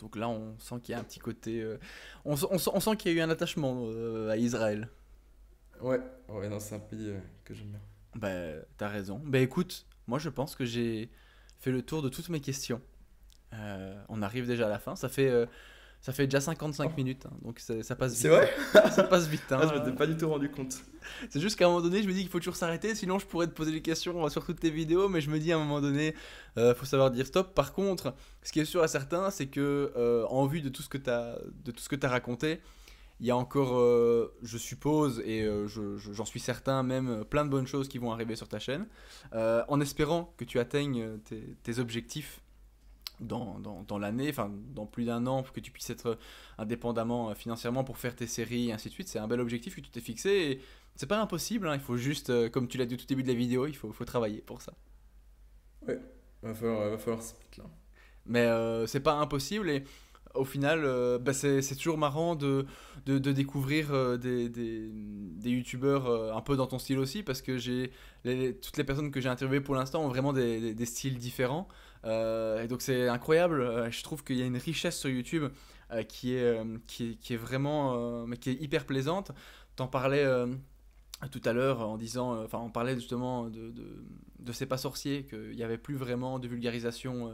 Donc 0.00 0.16
là, 0.16 0.28
on 0.28 0.58
sent 0.58 0.76
qu'il 0.82 0.92
y 0.92 0.96
a 0.96 1.00
un 1.00 1.04
petit 1.04 1.20
côté. 1.20 1.62
euh, 1.62 1.78
on, 2.24 2.36
sent- 2.36 2.46
on 2.50 2.58
sent, 2.58 2.70
on 2.74 2.80
sent 2.80 2.96
qu'il 2.96 3.12
y 3.12 3.14
a 3.14 3.18
eu 3.18 3.20
un 3.22 3.30
attachement 3.30 3.84
euh, 3.86 4.28
à 4.30 4.36
Israël. 4.36 4.88
Ouais, 5.84 6.00
ouais, 6.30 6.48
non, 6.48 6.58
c'est 6.60 6.74
un 6.74 6.78
pays 6.80 7.10
euh, 7.10 7.18
que 7.44 7.52
j'aime 7.54 7.68
bien. 7.68 7.80
Bah, 8.16 8.62
t'as 8.78 8.88
raison. 8.88 9.20
Bah, 9.24 9.38
écoute, 9.38 9.86
moi, 10.06 10.18
je 10.18 10.30
pense 10.30 10.56
que 10.56 10.64
j'ai 10.64 11.10
fait 11.60 11.70
le 11.70 11.82
tour 11.82 12.00
de 12.00 12.08
toutes 12.08 12.30
mes 12.30 12.40
questions. 12.40 12.80
Euh, 13.52 13.94
on 14.08 14.22
arrive 14.22 14.46
déjà 14.46 14.66
à 14.66 14.68
la 14.70 14.78
fin. 14.78 14.96
Ça 14.96 15.08
fait, 15.10 15.28
euh, 15.28 15.44
ça 16.00 16.12
fait 16.12 16.26
déjà 16.26 16.40
55 16.40 16.96
minutes, 16.96 17.26
hein, 17.26 17.32
donc 17.42 17.58
ça, 17.60 17.82
ça 17.82 17.96
passe 17.96 18.12
vite. 18.12 18.22
C'est 18.22 18.28
vrai 18.28 18.50
Ça 18.90 19.04
passe 19.04 19.28
vite. 19.28 19.42
hein. 19.50 19.60
ah, 19.62 19.66
Je 19.68 19.78
m'étais 19.78 19.92
pas 19.94 20.06
du 20.06 20.16
tout 20.16 20.28
rendu 20.28 20.50
compte. 20.50 20.74
C'est 21.28 21.40
juste 21.40 21.58
qu'à 21.58 21.66
un 21.66 21.68
moment 21.68 21.82
donné, 21.82 22.02
je 22.02 22.08
me 22.08 22.12
dis 22.14 22.20
qu'il 22.20 22.30
faut 22.30 22.38
toujours 22.38 22.56
s'arrêter, 22.56 22.94
sinon 22.94 23.18
je 23.18 23.26
pourrais 23.26 23.46
te 23.46 23.52
poser 23.52 23.70
des 23.72 23.82
questions 23.82 24.26
sur 24.30 24.44
toutes 24.44 24.60
tes 24.60 24.70
vidéos, 24.70 25.08
mais 25.08 25.20
je 25.20 25.30
me 25.30 25.38
dis 25.38 25.52
à 25.52 25.56
un 25.56 25.58
moment 25.58 25.80
donné, 25.82 26.14
euh, 26.56 26.74
faut 26.74 26.86
savoir 26.86 27.10
dire 27.10 27.26
stop. 27.26 27.54
Par 27.54 27.72
contre, 27.74 28.14
ce 28.42 28.52
qui 28.52 28.60
est 28.60 28.64
sûr 28.64 28.82
et 28.82 28.88
certain, 28.88 29.30
c'est 29.30 29.46
que 29.46 30.24
en 30.30 30.46
vue 30.46 30.62
de 30.62 30.70
tout 30.70 30.82
ce 30.82 30.88
que 30.88 30.98
tu 30.98 32.06
as 32.06 32.08
raconté, 32.08 32.60
il 33.20 33.26
y 33.26 33.30
a 33.30 33.36
encore, 33.36 33.76
euh, 33.78 34.34
je 34.42 34.58
suppose, 34.58 35.20
et 35.24 35.42
euh, 35.42 35.66
je- 35.68 35.96
je- 35.96 36.12
j'en 36.12 36.24
suis 36.24 36.40
certain 36.40 36.82
même, 36.82 37.08
euh, 37.08 37.24
plein 37.24 37.44
de 37.44 37.50
bonnes 37.50 37.66
choses 37.66 37.88
qui 37.88 37.98
vont 37.98 38.12
arriver 38.12 38.36
sur 38.36 38.48
ta 38.48 38.58
chaîne, 38.58 38.86
euh, 39.34 39.64
en 39.68 39.80
espérant 39.80 40.34
que 40.36 40.44
tu 40.44 40.58
atteignes 40.58 41.18
tes, 41.20 41.56
tes 41.62 41.78
objectifs 41.78 42.40
dans, 43.20 43.58
dans, 43.60 43.82
dans 43.84 43.98
l'année, 43.98 44.28
enfin 44.30 44.50
dans 44.74 44.86
plus 44.86 45.04
d'un 45.04 45.26
an, 45.26 45.42
pour 45.42 45.52
que 45.54 45.60
tu 45.60 45.70
puisses 45.70 45.90
être 45.90 46.18
indépendamment 46.58 47.34
financièrement 47.34 47.84
pour 47.84 47.98
faire 47.98 48.16
tes 48.16 48.26
séries 48.26 48.70
et 48.70 48.72
ainsi 48.72 48.88
de 48.88 48.94
suite. 48.94 49.08
C'est 49.08 49.20
un 49.20 49.28
bel 49.28 49.40
objectif 49.40 49.76
que 49.76 49.80
tu 49.80 49.90
t'es 49.90 50.00
fixé 50.00 50.30
et 50.30 50.60
c'est 50.96 51.06
pas 51.06 51.20
impossible, 51.20 51.68
hein, 51.68 51.74
il 51.74 51.80
faut 51.80 51.96
juste, 51.96 52.50
comme 52.50 52.68
tu 52.68 52.78
l'as 52.78 52.86
dit 52.86 52.94
au 52.94 52.98
tout 52.98 53.06
début 53.06 53.22
de 53.22 53.28
la 53.28 53.34
vidéo, 53.34 53.66
il 53.66 53.76
faut, 53.76 53.92
faut 53.92 54.04
travailler 54.04 54.40
pour 54.42 54.62
ça. 54.62 54.74
Va 56.42 56.54
falloir, 56.54 56.90
va 56.90 56.98
falloir 56.98 57.22
se 57.22 57.34
mettre 57.34 57.58
là. 57.58 57.64
Mais 58.26 58.86
c'est 58.86 59.00
pas 59.00 59.14
impossible 59.14 59.70
et 59.70 59.84
au 60.34 60.44
final, 60.44 60.82
euh, 60.84 61.18
bah, 61.18 61.32
c'est 61.32 61.60
toujours 61.76 61.98
marrant 61.98 62.34
de, 62.34 62.66
de, 63.06 63.18
découvrir 63.32 63.92
euh, 63.92 64.16
des, 64.16 64.48
des, 64.48 64.88
des 64.92 65.50
youtubeurs 65.50 66.06
euh, 66.06 66.32
un 66.34 66.40
peu 66.40 66.56
dans 66.56 66.66
ton 66.66 66.78
style 66.78 66.98
aussi 66.98 67.22
parce 67.22 67.42
que 67.42 67.52
les- 68.24 68.56
toutes 68.56 68.76
les 68.76 68.84
personnes 68.84 69.10
que 69.10 69.20
j'ai 69.20 69.28
interviewées 69.28 69.60
pour 69.60 69.74
l'instant 69.74 70.02
ont 70.04 70.08
vraiment 70.08 70.32
des, 70.32 70.74
des- 70.74 70.86
styles 70.86 71.18
différents. 71.18 71.68
Et 72.04 72.66
donc 72.68 72.82
c'est 72.82 73.08
incroyable, 73.08 73.90
je 73.90 74.02
trouve 74.02 74.22
qu'il 74.24 74.36
y 74.36 74.42
a 74.42 74.44
une 74.46 74.58
richesse 74.58 74.98
sur 74.98 75.08
YouTube 75.08 75.44
qui, 76.08 76.34
est, 76.34 76.60
qui, 76.86 77.10
est, 77.12 77.14
qui 77.16 77.32
est 77.34 77.36
vraiment 77.38 78.26
mais 78.26 78.36
qui 78.36 78.50
est 78.50 78.60
hyper 78.62 78.84
plaisante. 78.84 79.30
T'en 79.76 79.86
parlais 79.88 80.26
tout 81.30 81.40
à 81.44 81.52
l'heure 81.52 81.80
en 81.80 81.96
disant, 81.96 82.42
enfin 82.44 82.58
on 82.58 82.70
parlait 82.70 82.94
justement 82.94 83.44
de, 83.48 83.70
de, 83.70 84.04
de 84.40 84.52
C'est 84.52 84.66
pas 84.66 84.76
sorcier, 84.76 85.24
qu'il 85.24 85.56
n'y 85.56 85.62
avait 85.62 85.78
plus 85.78 85.96
vraiment 85.96 86.38
de 86.38 86.46
vulgarisation 86.48 87.32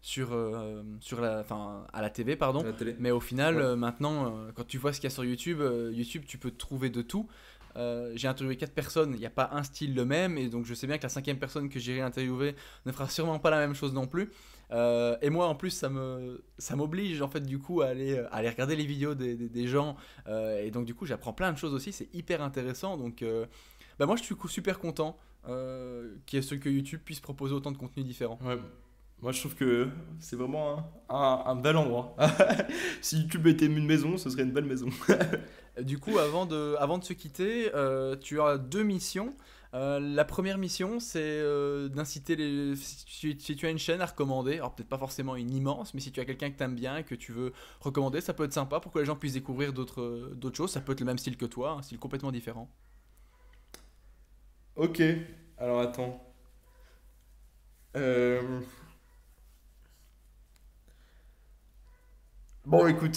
sur, 0.00 0.32
euh, 0.32 0.82
sur 1.00 1.20
la, 1.20 1.40
enfin, 1.40 1.86
à 1.92 2.02
la 2.02 2.10
TV, 2.10 2.36
pardon. 2.36 2.60
À 2.60 2.64
la 2.66 2.72
télé. 2.72 2.96
Mais 2.98 3.10
au 3.10 3.20
final, 3.20 3.56
Ouais. 3.56 3.62
euh, 3.62 3.76
maintenant, 3.76 4.26
euh, 4.26 4.50
quand 4.54 4.66
tu 4.66 4.78
vois 4.78 4.92
ce 4.92 5.00
qu'il 5.00 5.08
y 5.08 5.12
a 5.12 5.14
sur 5.14 5.24
YouTube, 5.24 5.60
euh, 5.60 5.90
YouTube, 5.92 6.22
tu 6.26 6.38
peux 6.38 6.50
trouver 6.50 6.88
de 6.90 7.02
tout. 7.02 7.26
Euh, 7.76 8.12
j'ai 8.16 8.26
interviewé 8.28 8.56
quatre 8.56 8.72
personnes, 8.72 9.12
il 9.14 9.20
n'y 9.20 9.26
a 9.26 9.30
pas 9.30 9.50
un 9.52 9.62
style 9.62 9.94
le 9.94 10.04
même, 10.04 10.36
et 10.38 10.48
donc 10.48 10.64
je 10.64 10.74
sais 10.74 10.86
bien 10.86 10.98
que 10.98 11.02
la 11.04 11.08
cinquième 11.10 11.38
personne 11.38 11.68
que 11.68 11.78
j'irai 11.78 12.00
interviewer 12.00 12.56
ne 12.86 12.92
fera 12.92 13.08
sûrement 13.08 13.38
pas 13.38 13.50
la 13.50 13.58
même 13.58 13.74
chose 13.74 13.92
non 13.92 14.06
plus. 14.06 14.30
Euh, 14.72 15.16
et 15.22 15.30
moi, 15.30 15.46
en 15.46 15.54
plus, 15.54 15.70
ça 15.70 15.88
me, 15.88 16.42
ça 16.58 16.74
m'oblige 16.76 17.22
en 17.22 17.28
fait 17.28 17.40
du 17.40 17.58
coup 17.58 17.80
à 17.82 17.86
aller, 17.88 18.18
à 18.18 18.26
aller 18.36 18.48
regarder 18.50 18.74
les 18.74 18.84
vidéos 18.86 19.14
des, 19.14 19.34
des- 19.36 19.48
des 19.48 19.66
gens, 19.68 19.96
euh, 20.26 20.62
et 20.64 20.70
donc 20.70 20.86
du 20.86 20.94
coup, 20.94 21.06
j'apprends 21.06 21.32
plein 21.32 21.52
de 21.52 21.58
choses 21.58 21.72
aussi. 21.74 21.92
C'est 21.92 22.12
hyper 22.14 22.42
intéressant. 22.42 22.96
Donc, 22.96 23.22
euh, 23.22 23.46
bah, 23.98 24.06
moi, 24.06 24.16
je 24.16 24.22
suis 24.24 24.34
super 24.48 24.78
content 24.80 25.16
euh, 25.48 26.14
qu'il 26.26 26.38
y 26.38 26.40
ait 26.40 26.42
ce 26.46 26.54
que 26.56 26.68
YouTube 26.68 27.00
puisse 27.04 27.20
proposer 27.20 27.54
autant 27.54 27.70
de 27.70 27.78
contenus 27.78 28.04
différents. 28.04 28.38
Ouais. 28.44 28.58
Moi, 29.20 29.32
je 29.32 29.40
trouve 29.40 29.56
que 29.56 29.88
c'est 30.20 30.36
vraiment 30.36 30.78
un, 31.08 31.14
un- 31.16 31.42
un 31.46 31.56
bel 31.56 31.76
endroit. 31.76 32.14
si 33.00 33.18
YouTube 33.20 33.46
était 33.48 33.66
une 33.66 33.84
maison, 33.84 34.16
ce 34.16 34.30
serait 34.30 34.44
une 34.44 34.52
belle 34.52 34.64
maison. 34.66 34.88
Du 35.82 35.98
coup, 35.98 36.18
avant 36.18 36.44
de, 36.44 36.74
avant 36.80 36.98
de 36.98 37.04
se 37.04 37.12
quitter, 37.12 37.70
euh, 37.74 38.16
tu 38.16 38.40
as 38.40 38.58
deux 38.58 38.82
missions. 38.82 39.34
Euh, 39.74 40.00
la 40.00 40.24
première 40.24 40.58
mission, 40.58 40.98
c'est 40.98 41.20
euh, 41.22 41.88
d'inciter 41.88 42.34
les. 42.34 42.74
Si 42.74 43.04
tu, 43.06 43.36
si 43.38 43.54
tu 43.54 43.64
as 43.66 43.70
une 43.70 43.78
chaîne 43.78 44.00
à 44.00 44.06
recommander, 44.06 44.54
alors 44.54 44.74
peut-être 44.74 44.88
pas 44.88 44.98
forcément 44.98 45.36
une 45.36 45.52
immense, 45.54 45.94
mais 45.94 46.00
si 46.00 46.10
tu 46.10 46.18
as 46.18 46.24
quelqu'un 46.24 46.50
que 46.50 46.56
tu 46.58 46.64
aimes 46.64 46.74
bien 46.74 46.96
et 46.96 47.04
que 47.04 47.14
tu 47.14 47.30
veux 47.30 47.52
recommander, 47.80 48.20
ça 48.20 48.34
peut 48.34 48.42
être 48.44 48.52
sympa 48.52 48.80
pour 48.80 48.90
que 48.90 48.98
les 48.98 49.04
gens 49.04 49.14
puissent 49.14 49.34
découvrir 49.34 49.72
d'autres 49.72 50.32
d'autres 50.34 50.56
choses. 50.56 50.72
Ça 50.72 50.80
peut 50.80 50.92
être 50.92 51.00
le 51.00 51.06
même 51.06 51.18
style 51.18 51.36
que 51.36 51.46
toi, 51.46 51.72
un 51.78 51.82
style 51.82 51.98
complètement 52.00 52.32
différent. 52.32 52.68
Ok, 54.76 55.02
alors 55.58 55.80
attends. 55.80 56.24
Euh, 57.96 58.60
Bon, 62.68 62.86
écoute, 62.86 63.16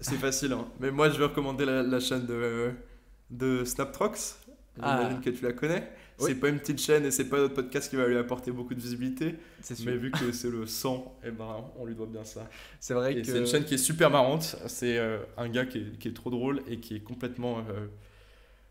c'est 0.00 0.14
facile, 0.16 0.52
hein. 0.52 0.66
mais 0.80 0.90
moi 0.90 1.10
je 1.10 1.18
vais 1.18 1.24
recommander 1.24 1.64
la, 1.66 1.82
la 1.82 2.00
chaîne 2.00 2.26
de, 2.26 2.72
de 3.30 3.64
Snaptrox. 3.64 4.38
J'imagine 4.76 5.16
Ah. 5.18 5.24
que 5.24 5.30
tu 5.30 5.42
la 5.44 5.52
connais. 5.52 5.90
Oui. 6.18 6.26
C'est 6.28 6.34
pas 6.36 6.48
une 6.48 6.58
petite 6.58 6.80
chaîne 6.80 7.04
et 7.04 7.10
c'est 7.10 7.28
pas 7.28 7.38
notre 7.38 7.54
podcast 7.54 7.90
qui 7.90 7.96
va 7.96 8.06
lui 8.06 8.16
apporter 8.16 8.50
beaucoup 8.50 8.74
de 8.74 8.80
visibilité. 8.80 9.34
C'est 9.60 9.78
Mais 9.84 9.96
vu 9.96 10.10
que 10.10 10.32
c'est 10.32 10.50
le 10.50 10.66
sang, 10.66 11.18
eh 11.24 11.30
ben, 11.30 11.64
on 11.78 11.84
lui 11.84 11.94
doit 11.94 12.06
bien 12.06 12.24
ça. 12.24 12.48
C'est 12.80 12.94
vrai 12.94 13.14
Et 13.14 13.20
que. 13.22 13.26
c'est 13.26 13.38
une 13.38 13.46
chaîne 13.46 13.64
qui 13.64 13.74
est 13.74 13.78
super 13.78 14.10
marrante. 14.10 14.56
C'est 14.66 14.98
euh, 14.98 15.18
un 15.36 15.48
gars 15.48 15.66
qui 15.66 15.78
est, 15.78 15.98
qui 15.98 16.08
est 16.08 16.12
trop 16.14 16.30
drôle 16.30 16.62
et 16.68 16.78
qui 16.80 16.96
est 16.96 17.00
complètement. 17.00 17.58
euh, 17.70 17.86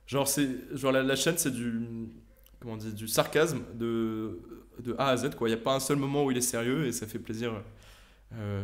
Genre, 0.08 0.28
c'est, 0.28 0.48
genre 0.76 0.92
la, 0.92 1.02
la 1.04 1.16
chaîne, 1.16 1.38
c'est 1.38 1.52
du, 1.52 1.80
comment 2.60 2.74
on 2.74 2.78
dit, 2.78 2.94
du 2.94 3.08
sarcasme 3.08 3.62
de, 3.74 4.40
de 4.80 4.96
A 5.00 5.10
à 5.10 5.18
Z. 5.18 5.30
Il 5.42 5.48
n'y 5.48 5.54
a 5.54 5.58
pas 5.58 5.74
un 5.76 5.80
seul 5.80 5.98
moment 5.98 6.24
où 6.26 6.32
il 6.32 6.38
est 6.38 6.42
sérieux 6.42 6.86
et 6.86 6.92
ça 6.92 7.08
fait 7.08 7.20
plaisir 7.20 7.54
euh, 8.36 8.64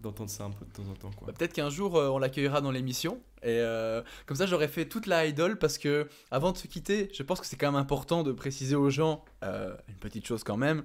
d'entendre 0.00 0.30
ça 0.30 0.44
un 0.44 0.50
peu 0.50 0.64
de 0.64 0.72
temps 0.72 0.88
en 0.90 0.94
temps. 0.94 1.10
Quoi. 1.16 1.26
Bah, 1.28 1.32
Peut-être 1.36 1.52
qu'un 1.52 1.70
jour 1.70 1.96
euh, 1.96 2.08
on 2.08 2.18
l'accueillera 2.18 2.60
dans 2.60 2.70
l'émission 2.70 3.20
et 3.42 3.58
euh, 3.60 4.02
comme 4.26 4.36
ça 4.36 4.46
j'aurais 4.46 4.68
fait 4.68 4.86
toute 4.86 5.06
la 5.06 5.26
idole 5.26 5.58
parce 5.58 5.78
que 5.78 6.08
avant 6.30 6.52
de 6.52 6.56
se 6.58 6.66
quitter, 6.66 7.08
je 7.12 7.22
pense 7.22 7.40
que 7.40 7.46
c'est 7.46 7.56
quand 7.56 7.70
même 7.70 7.80
important 7.80 8.22
de 8.22 8.32
préciser 8.32 8.74
aux 8.76 8.90
gens 8.90 9.24
euh, 9.44 9.74
une 9.88 9.96
petite 9.96 10.26
chose 10.26 10.44
quand 10.44 10.56
même, 10.56 10.84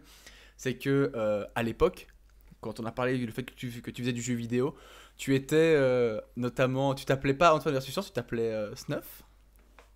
c'est 0.57 0.75
que 0.77 1.11
euh, 1.15 1.45
à 1.55 1.63
l'époque, 1.63 2.07
quand 2.61 2.79
on 2.79 2.85
a 2.85 2.91
parlé 2.91 3.17
du 3.17 3.29
fait 3.31 3.43
que 3.43 3.53
tu, 3.53 3.69
que 3.81 3.91
tu 3.91 4.01
faisais 4.01 4.13
du 4.13 4.21
jeu 4.21 4.33
vidéo, 4.35 4.75
tu 5.17 5.35
étais 5.35 5.55
euh, 5.55 6.19
notamment, 6.37 6.95
tu 6.95 7.05
t'appelais 7.05 7.33
pas 7.33 7.53
Antoine 7.53 7.73
versus 7.73 7.91
Science, 7.91 8.07
tu 8.07 8.13
t'appelais 8.13 8.51
euh, 8.51 8.75
Snuff, 8.75 9.23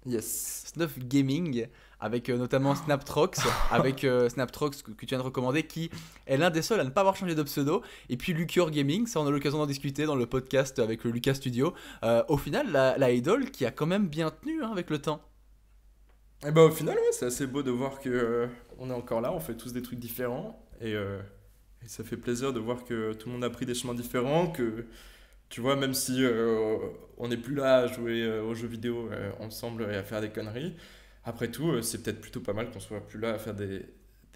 Yes. 0.06 0.66
Snuff 0.74 0.98
Gaming 1.00 1.68
avec 2.00 2.30
euh, 2.30 2.38
notamment 2.38 2.76
Snaptrox, 2.76 3.40
avec 3.72 4.04
euh, 4.04 4.30
Snaptrox 4.30 4.82
que, 4.82 4.92
tu 4.92 5.06
viens 5.06 5.18
de 5.18 5.24
recommander, 5.24 5.64
qui 5.64 5.90
est 6.26 6.38
l'un 6.38 6.50
des 6.50 6.62
seuls 6.62 6.80
à 6.80 6.84
ne 6.84 6.90
pas 6.90 7.02
avoir 7.02 7.16
changé 7.16 7.36
de 7.36 7.44
pseudo. 7.44 7.82
Et 8.10 8.18
puis 8.18 8.34
Lucior 8.34 8.72
Gaming, 8.72 9.08
ça 9.08 9.20
on 9.20 9.28
a 9.28 9.32
l'occasion 9.32 9.58
d'en 9.58 9.66
discuter 9.66 10.06
dans 10.06 10.16
le 10.16 10.26
podcast 10.26 10.80
avec 10.80 11.04
le 11.04 11.12
Lucas 11.12 11.36
Studio. 11.36 11.74
Euh, 12.04 12.24
au 12.28 12.38
final, 12.38 12.72
la, 12.72 12.98
la 12.98 13.12
idole 13.12 13.52
qui 13.52 13.66
a 13.66 13.72
quand 13.72 13.88
même 13.88 14.08
bien 14.08 14.32
tenu 14.32 14.64
hein, 14.64 14.72
avec 14.72 14.90
le 14.90 15.00
temps. 15.00 15.22
Et 16.46 16.52
bah, 16.52 16.62
au 16.62 16.72
final, 16.72 16.96
ouais, 16.96 17.12
c'est 17.12 17.26
assez 17.26 17.48
beau 17.48 17.64
de 17.64 17.72
voir 17.72 18.00
que 18.00 18.48
on 18.78 18.92
est 18.92 18.94
encore 18.94 19.22
là, 19.22 19.34
on 19.34 19.40
fait 19.40 19.56
tous 19.56 19.74
des 19.74 19.82
trucs 19.82 20.00
différents. 20.00 20.64
Et, 20.82 20.96
ça 21.86 22.04
fait 22.04 22.18
plaisir 22.18 22.52
de 22.52 22.60
voir 22.60 22.84
que 22.84 23.14
tout 23.14 23.30
le 23.30 23.34
monde 23.34 23.46
a 23.46 23.50
pris 23.50 23.66
des 23.66 23.74
chemins 23.74 23.94
différents, 23.94 24.48
que 24.48 24.86
tu 25.48 25.62
vois, 25.62 25.78
même 25.78 25.94
si 25.94 26.24
on 27.18 27.28
n'est 27.30 27.38
plus 27.38 27.56
là 27.56 27.78
à 27.78 27.88
jouer 27.88 28.40
aux 28.42 28.54
jeux 28.54 28.68
vidéo 28.68 29.10
ensemble 29.40 29.88
et 29.90 29.96
à 29.96 30.04
faire 30.04 30.20
des 30.20 30.30
conneries, 30.30 30.76
après 31.28 31.52
tout, 31.52 31.72
euh, 31.72 31.82
c'est 31.82 32.02
peut-être 32.02 32.22
plutôt 32.22 32.40
pas 32.40 32.54
mal 32.54 32.72
qu'on 32.72 32.80
soit 32.80 33.06
plus 33.06 33.20
là 33.20 33.34
à 33.34 33.38
faire 33.38 33.54
des, 33.54 33.86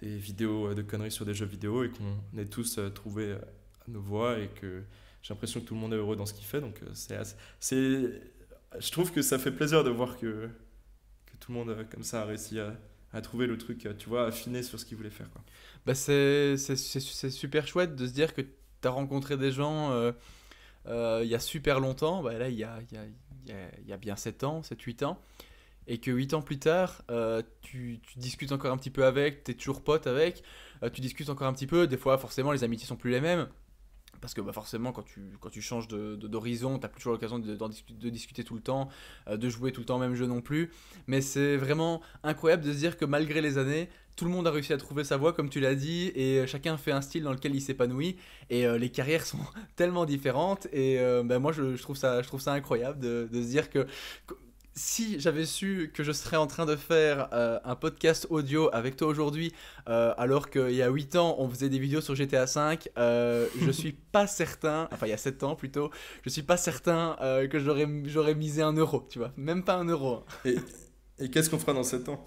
des 0.00 0.14
vidéos 0.16 0.68
euh, 0.68 0.74
de 0.74 0.82
conneries 0.82 1.10
sur 1.10 1.24
des 1.24 1.32
jeux 1.32 1.46
vidéo 1.46 1.84
et 1.84 1.90
qu'on 1.90 2.38
ait 2.38 2.44
tous 2.44 2.76
euh, 2.76 2.90
trouvé 2.90 3.34
nos 3.88 4.00
voies 4.00 4.38
et 4.38 4.48
que 4.48 4.82
j'ai 5.22 5.32
l'impression 5.32 5.60
que 5.60 5.64
tout 5.64 5.74
le 5.74 5.80
monde 5.80 5.94
est 5.94 5.96
heureux 5.96 6.16
dans 6.16 6.26
ce 6.26 6.34
qu'il 6.34 6.44
fait. 6.44 6.60
Donc, 6.60 6.80
c'est 6.92 7.16
je 8.78 8.90
trouve 8.90 9.10
que 9.10 9.22
ça 9.22 9.38
fait 9.38 9.50
plaisir 9.50 9.84
de 9.84 9.90
voir 9.90 10.16
que, 10.18 10.48
que 11.26 11.36
tout 11.40 11.52
le 11.52 11.58
monde 11.58 11.86
comme 11.90 12.02
ça 12.02 12.22
a 12.22 12.24
réussi 12.24 12.58
à, 12.58 12.74
à 13.12 13.20
trouver 13.22 13.46
le 13.46 13.56
truc, 13.58 13.86
tu 13.98 14.08
vois, 14.08 14.26
affiné 14.26 14.62
sur 14.62 14.78
ce 14.78 14.84
qu'il 14.84 14.96
voulait 14.96 15.10
faire. 15.10 15.28
Bah 15.86 15.94
c'est 15.94 16.56
super 16.56 17.66
chouette 17.66 17.96
de 17.96 18.06
se 18.06 18.12
dire 18.12 18.34
que 18.34 18.42
tu 18.42 18.48
as 18.88 18.90
rencontré 18.90 19.36
des 19.36 19.50
gens 19.52 20.12
il 20.86 21.26
y 21.26 21.34
a 21.34 21.38
super 21.40 21.80
longtemps, 21.80 22.22
bah 22.22 22.38
là 22.38 22.48
il 22.48 22.56
y, 22.56 22.64
a, 22.64 22.78
il 22.90 22.96
y, 22.96 23.00
a, 23.52 23.54
il 23.78 23.88
y 23.88 23.92
a 23.92 23.96
bien 23.96 24.16
7 24.16 24.44
ans, 24.44 24.60
7-8 24.60 25.04
ans, 25.04 25.20
et 25.86 25.98
que 25.98 26.10
8 26.10 26.34
ans 26.34 26.42
plus 26.42 26.58
tard, 26.58 27.02
euh, 27.10 27.42
tu, 27.60 28.00
discutes 28.16 28.52
encore 28.52 28.72
un 28.72 28.76
petit 28.76 28.90
peu 28.90 29.04
avec, 29.04 29.44
tu 29.44 29.50
es 29.50 29.54
toujours 29.54 29.82
pote 29.82 30.06
avec, 30.06 30.42
euh, 30.82 30.90
tu 30.90 31.00
discutes 31.00 31.28
encore 31.28 31.46
un 31.46 31.52
petit 31.52 31.66
peu, 31.66 31.86
des 31.86 31.96
fois 31.96 32.18
forcément 32.18 32.52
les 32.52 32.64
amitiés 32.64 32.86
sont 32.86 32.96
plus 32.96 33.10
les 33.10 33.20
mêmes. 33.20 33.48
Parce 34.20 34.34
que 34.34 34.40
bah, 34.40 34.52
forcément, 34.52 34.92
quand 34.92 35.02
tu, 35.02 35.20
quand 35.40 35.50
tu 35.50 35.60
changes 35.60 35.88
d'horizon, 35.88 36.74
de, 36.74 36.76
tu 36.76 36.82
n'as 36.82 36.88
plus 36.88 37.00
toujours 37.00 37.14
l'occasion 37.14 37.40
de, 37.40 37.56
de 37.56 38.08
discuter 38.08 38.44
tout 38.44 38.54
le 38.54 38.60
temps, 38.60 38.88
euh, 39.26 39.36
de 39.36 39.48
jouer 39.48 39.72
tout 39.72 39.80
le 39.80 39.86
temps 39.86 39.96
au 39.96 39.98
même 40.00 40.14
jeu 40.14 40.26
non 40.26 40.40
plus. 40.40 40.70
Mais 41.08 41.20
c'est 41.20 41.56
vraiment 41.56 42.02
incroyable 42.22 42.62
de 42.62 42.72
se 42.72 42.78
dire 42.78 42.96
que 42.96 43.04
malgré 43.04 43.40
les 43.40 43.58
années, 43.58 43.88
tout 44.14 44.24
le 44.24 44.30
monde 44.30 44.46
a 44.46 44.52
réussi 44.52 44.72
à 44.72 44.76
trouver 44.76 45.02
sa 45.02 45.16
voie, 45.16 45.32
comme 45.32 45.48
tu 45.48 45.58
l'as 45.58 45.74
dit, 45.74 46.12
et 46.14 46.46
chacun 46.46 46.76
fait 46.76 46.92
un 46.92 47.00
style 47.00 47.24
dans 47.24 47.32
lequel 47.32 47.54
il 47.56 47.60
s'épanouit. 47.60 48.16
Et 48.48 48.68
les 48.78 48.90
carrières 48.90 49.26
sont 49.26 49.40
tellement 49.76 50.04
différentes. 50.04 50.68
Et 50.72 51.00
euh, 51.00 51.24
ben, 51.24 51.40
moi, 51.40 51.50
je, 51.50 51.74
je 51.74 51.82
trouve 51.82 51.96
ça, 51.96 52.22
je 52.22 52.28
trouve 52.28 52.40
ça 52.40 52.52
incroyable 52.52 53.00
de, 53.00 53.28
de 53.32 53.42
se 53.42 53.48
dire 53.48 53.70
que 53.70 53.88
si 54.74 55.20
j'avais 55.20 55.44
su 55.44 55.90
que 55.94 56.02
je 56.02 56.12
serais 56.12 56.36
en 56.38 56.46
train 56.46 56.64
de 56.66 56.76
faire 56.76 57.28
euh, 57.32 57.58
un 57.64 57.76
podcast 57.76 58.26
audio 58.30 58.70
avec 58.72 58.96
toi 58.96 59.08
aujourd'hui, 59.08 59.52
euh, 59.88 60.14
alors 60.16 60.48
qu'il 60.50 60.72
y 60.72 60.82
a 60.82 60.88
8 60.88 61.16
ans, 61.16 61.36
on 61.38 61.48
faisait 61.48 61.68
des 61.68 61.78
vidéos 61.78 62.00
sur 62.00 62.14
GTA 62.14 62.46
V, 62.46 62.78
euh, 62.98 63.46
je 63.60 63.70
suis 63.72 63.92
pas 63.92 64.26
certain, 64.26 64.88
enfin 64.92 65.06
il 65.06 65.10
y 65.10 65.14
a 65.14 65.18
7 65.18 65.42
ans 65.42 65.56
plutôt, 65.56 65.90
je 66.24 66.30
suis 66.30 66.42
pas 66.42 66.56
certain 66.56 67.16
euh, 67.20 67.46
que 67.48 67.58
j'aurais 67.58 68.34
misé 68.34 68.62
un 68.62 68.72
euro, 68.72 69.06
tu 69.10 69.18
vois, 69.18 69.32
même 69.36 69.62
pas 69.64 69.74
un 69.74 69.84
euro. 69.84 70.16
hein. 70.16 70.24
Et, 70.44 70.56
et 71.18 71.30
qu'est-ce 71.30 71.50
qu'on 71.50 71.58
fera 71.58 71.74
dans 71.74 71.82
7 71.82 72.08
ans? 72.08 72.24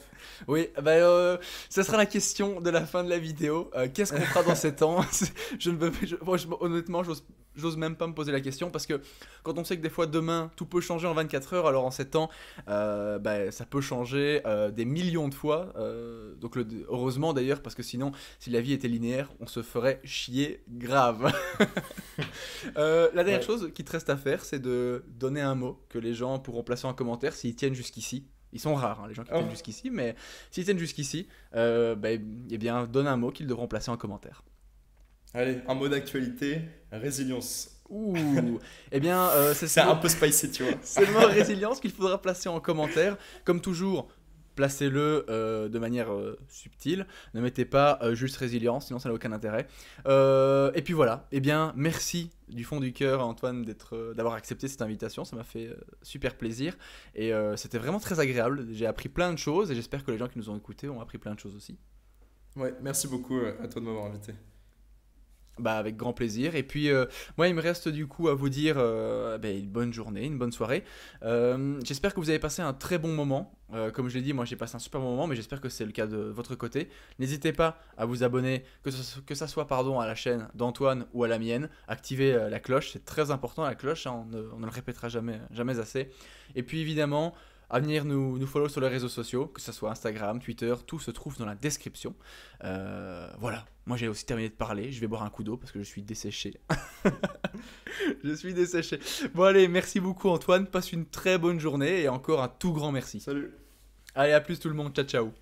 Oui, 0.47 0.67
bah, 0.81 0.91
euh, 0.91 1.37
ça 1.69 1.83
sera 1.83 1.97
la 1.97 2.05
question 2.05 2.61
de 2.61 2.69
la 2.69 2.85
fin 2.85 3.03
de 3.03 3.09
la 3.09 3.17
vidéo. 3.19 3.69
Euh, 3.75 3.87
Qu'est-ce 3.93 4.13
qu'on 4.13 4.21
fera 4.21 4.43
dans 4.43 4.55
7 4.55 4.81
ans? 4.83 5.03
Je 5.59 5.69
ne 5.71 5.77
veux, 5.77 5.91
je- 6.03 6.15
moi, 6.23 6.37
je- 6.37 6.47
honnêtement, 6.59 7.03
j'ose 7.03 7.23
j'ose 7.55 7.77
même 7.77 7.95
pas 7.95 8.07
me 8.07 8.13
poser 8.13 8.31
la 8.31 8.41
question 8.41 8.69
parce 8.71 8.85
que 8.85 9.01
quand 9.43 9.57
on 9.57 9.63
sait 9.63 9.77
que 9.77 9.81
des 9.81 9.89
fois 9.89 10.07
demain 10.07 10.51
tout 10.55 10.65
peut 10.65 10.81
changer 10.81 11.07
en 11.07 11.13
24 11.13 11.53
heures, 11.53 11.67
alors 11.67 11.85
en 11.85 11.91
7 11.91 12.15
ans, 12.15 12.29
euh, 12.67 13.19
bah, 13.19 13.51
ça 13.51 13.65
peut 13.65 13.81
changer 13.81 14.41
euh, 14.45 14.71
des 14.71 14.85
millions 14.85 15.27
de 15.27 15.33
fois. 15.33 15.73
Euh, 15.77 16.35
donc 16.35 16.55
le- 16.55 16.65
heureusement 16.89 17.33
d'ailleurs 17.33 17.61
parce 17.61 17.75
que 17.75 17.83
sinon, 17.83 18.11
si 18.39 18.49
la 18.49 18.61
vie 18.61 18.73
était 18.73 18.87
linéaire, 18.87 19.31
on 19.39 19.47
se 19.47 19.61
ferait 19.61 19.99
chier 20.03 20.63
grave. 20.69 21.31
Euh, 22.77 23.09
la 23.13 23.23
dernière 23.23 23.41
Ouais. 23.41 23.45
chose 23.45 23.71
qui 23.73 23.83
te 23.83 23.91
reste 23.91 24.09
à 24.09 24.17
faire, 24.17 24.43
c'est 24.43 24.59
de 24.59 25.03
donner 25.07 25.41
un 25.41 25.55
mot 25.55 25.83
que 25.89 25.99
les 25.99 26.13
gens 26.13 26.39
pourront 26.39 26.63
placer 26.63 26.87
en 26.87 26.93
commentaire 26.93 27.33
s'ils 27.33 27.55
tiennent 27.55 27.73
jusqu'ici. 27.75 28.27
Ils 28.53 28.59
sont 28.59 28.73
rares, 28.73 29.01
hein, 29.01 29.07
les 29.07 29.13
gens 29.13 29.23
qui 29.23 29.31
Oh. 29.33 29.37
tiennent 29.37 29.49
jusqu'ici, 29.49 29.89
mais 29.89 30.15
s'ils 30.49 30.63
tiennent 30.63 30.79
jusqu'ici, 30.79 31.27
bah, 31.53 32.09
eh 32.11 32.57
bien, 32.57 32.85
donne 32.87 33.07
un 33.07 33.17
mot 33.17 33.31
qu'ils 33.31 33.47
devront 33.47 33.67
placer 33.67 33.91
en 33.91 33.97
commentaire. 33.97 34.43
Allez, 35.35 35.57
un 35.67 35.73
mot 35.75 35.89
d'actualité, 35.89 36.61
résilience. 36.91 37.71
Ouh 37.89 38.15
Eh 38.91 38.99
bien, 39.01 39.27
euh, 39.29 39.53
c'est 39.53 39.67
C'est 39.67 39.81
ce 39.81 39.87
un 39.87 39.95
peu 39.97 40.07
spicy, 40.07 40.49
tu 40.49 40.63
vois. 40.63 40.73
c'est 40.81 41.05
le 41.05 41.11
mot 41.11 41.27
résilience 41.27 41.81
qu'il 41.81 41.91
faudra 41.91 42.21
placer 42.21 42.47
en 42.47 42.59
commentaire. 42.61 43.17
Comme 43.43 43.59
toujours, 43.59 44.07
placez-le 44.55 45.25
euh, 45.29 45.67
de 45.67 45.77
manière 45.77 46.11
euh, 46.13 46.39
subtile. 46.47 47.05
Ne 47.33 47.41
mettez 47.41 47.65
pas 47.65 47.99
euh, 48.01 48.15
juste 48.15 48.37
résilience, 48.37 48.87
sinon 48.87 48.97
ça 48.97 49.09
n'a 49.09 49.15
aucun 49.15 49.33
intérêt. 49.33 49.67
Et 50.05 50.81
puis 50.81 50.93
voilà. 50.93 51.27
Eh 51.33 51.41
bien, 51.41 51.73
merci 51.75 52.31
du 52.47 52.63
fond 52.63 52.79
du 52.79 52.93
cœur, 52.93 53.19
Antoine, 53.27 53.63
d'être, 53.63 53.95
euh, 53.97 54.13
d'avoir 54.13 54.35
accepté 54.35 54.69
cette 54.69 54.81
invitation. 54.81 55.25
Ça 55.25 55.35
m'a 55.35 55.43
fait 55.43 55.69
super 56.01 56.37
plaisir. 56.37 56.77
Et 57.13 57.33
c'était 57.57 57.77
vraiment 57.77 57.99
très 57.99 58.21
agréable. 58.21 58.65
J'ai 58.71 58.85
appris 58.87 59.09
plein 59.09 59.33
de 59.33 59.37
choses 59.37 59.69
et 59.69 59.75
j'espère 59.75 60.05
que 60.05 60.11
les 60.11 60.17
gens 60.17 60.29
qui 60.29 60.39
nous 60.39 60.49
ont 60.49 60.57
écoutés 60.57 60.87
ont 60.87 61.01
appris 61.01 61.17
plein 61.17 61.35
de 61.35 61.39
choses 61.39 61.55
aussi. 61.55 61.77
Ouais, 62.55 62.73
merci 62.81 63.09
beaucoup 63.09 63.37
à 63.61 63.67
toi 63.67 63.81
de 63.81 63.85
m'avoir 63.85 64.05
invité. 64.05 64.33
Bah 65.57 65.77
avec 65.77 65.95
grand 65.95 66.11
plaisir. 66.11 66.55
Et 66.55 66.63
puis 66.63 66.89
euh, 66.89 67.05
moi 67.37 67.47
il 67.47 67.55
me 67.55 67.61
reste 67.61 67.87
du 67.87 68.07
coup 68.07 68.27
à 68.27 68.33
vous 68.33 68.49
dire 68.49 68.75
euh, 68.77 69.37
ben, 69.37 69.57
une 69.57 69.69
bonne 69.69 69.93
journée, 69.93 70.25
une 70.25 70.37
bonne 70.37 70.51
soirée. 70.51 70.83
Euh, 71.23 71.79
j'espère 71.83 72.13
que 72.13 72.19
vous 72.19 72.29
avez 72.29 72.39
passé 72.39 72.61
un 72.61 72.73
très 72.73 72.97
bon 72.97 73.13
moment. 73.13 73.51
Comme 73.93 74.07
je 74.09 74.15
l'ai 74.15 74.21
dit, 74.21 74.31
moi 74.31 74.45
j'ai 74.45 74.55
passé 74.55 74.75
un 74.75 74.79
super 74.79 75.01
bon 75.01 75.09
moment, 75.09 75.27
mais 75.27 75.35
j'espère 75.35 75.59
que 75.59 75.67
c'est 75.69 75.85
le 75.85 75.91
cas 75.91 76.07
de 76.07 76.17
votre 76.17 76.55
côté. 76.55 76.87
N'hésitez 77.19 77.51
pas 77.51 77.77
à 77.97 78.05
vous 78.05 78.23
abonner, 78.23 78.63
que, 78.83 78.91
ce- 78.91 79.19
que 79.19 79.35
ça 79.35 79.47
soit 79.47 79.67
pardon, 79.67 79.99
à 79.99 80.05
la 80.07 80.15
chaîne 80.15 80.47
d'Antoine 80.53 81.07
ou 81.13 81.23
à 81.25 81.27
la 81.27 81.39
mienne. 81.39 81.67
Activez 81.89 82.31
la 82.49 82.59
cloche, 82.59 82.91
c'est 82.93 83.03
très 83.03 83.31
important 83.31 83.63
la 83.63 83.75
cloche, 83.75 84.07
hein, 84.07 84.23
on, 84.23 84.25
ne, 84.33 84.43
on 84.53 84.59
ne 84.59 84.65
le 84.65 84.71
répétera 84.71 85.09
jamais, 85.09 85.39
jamais 85.51 85.79
assez. 85.79 86.09
Et 86.55 86.63
puis 86.63 86.79
évidemment, 86.79 87.33
à 87.69 87.79
venir 87.79 88.05
nous, 88.05 88.37
nous 88.37 88.47
follow 88.47 88.69
sur 88.69 88.81
les 88.81 88.87
réseaux 88.87 89.09
sociaux, 89.09 89.47
que 89.47 89.61
ce 89.61 89.71
soit 89.71 89.91
Instagram, 89.91 90.39
Twitter, 90.39 90.73
tout 90.85 90.99
se 90.99 91.11
trouve 91.11 91.37
dans 91.37 91.45
la 91.45 91.55
description. 91.55 92.15
Euh, 92.63 93.27
voilà, 93.39 93.65
moi 93.85 93.97
j'ai 93.97 94.07
aussi 94.07 94.25
terminé 94.25 94.49
de 94.49 94.53
parler, 94.53 94.91
je 94.91 94.99
vais 94.99 95.07
boire 95.07 95.23
un 95.23 95.29
coup 95.29 95.43
d'eau 95.43 95.57
parce 95.57 95.71
que 95.71 95.79
je 95.79 95.83
suis 95.83 96.01
desséché. 96.01 96.59
je 98.23 98.33
suis 98.33 98.53
desséché. 98.53 98.99
Bon 99.33 99.43
allez, 99.43 99.67
merci 99.67 99.99
beaucoup 99.99 100.29
Antoine, 100.29 100.67
passe 100.67 100.91
une 100.91 101.05
très 101.05 101.37
bonne 101.37 101.59
journée 101.59 102.01
et 102.01 102.09
encore 102.09 102.41
un 102.41 102.49
tout 102.49 102.73
grand 102.73 102.91
merci. 102.91 103.19
Salut 103.19 103.53
Allez, 104.13 104.31
à 104.31 104.41
plus 104.41 104.59
tout 104.59 104.69
le 104.69 104.75
monde, 104.75 104.93
ciao 104.93 105.05
ciao. 105.05 105.35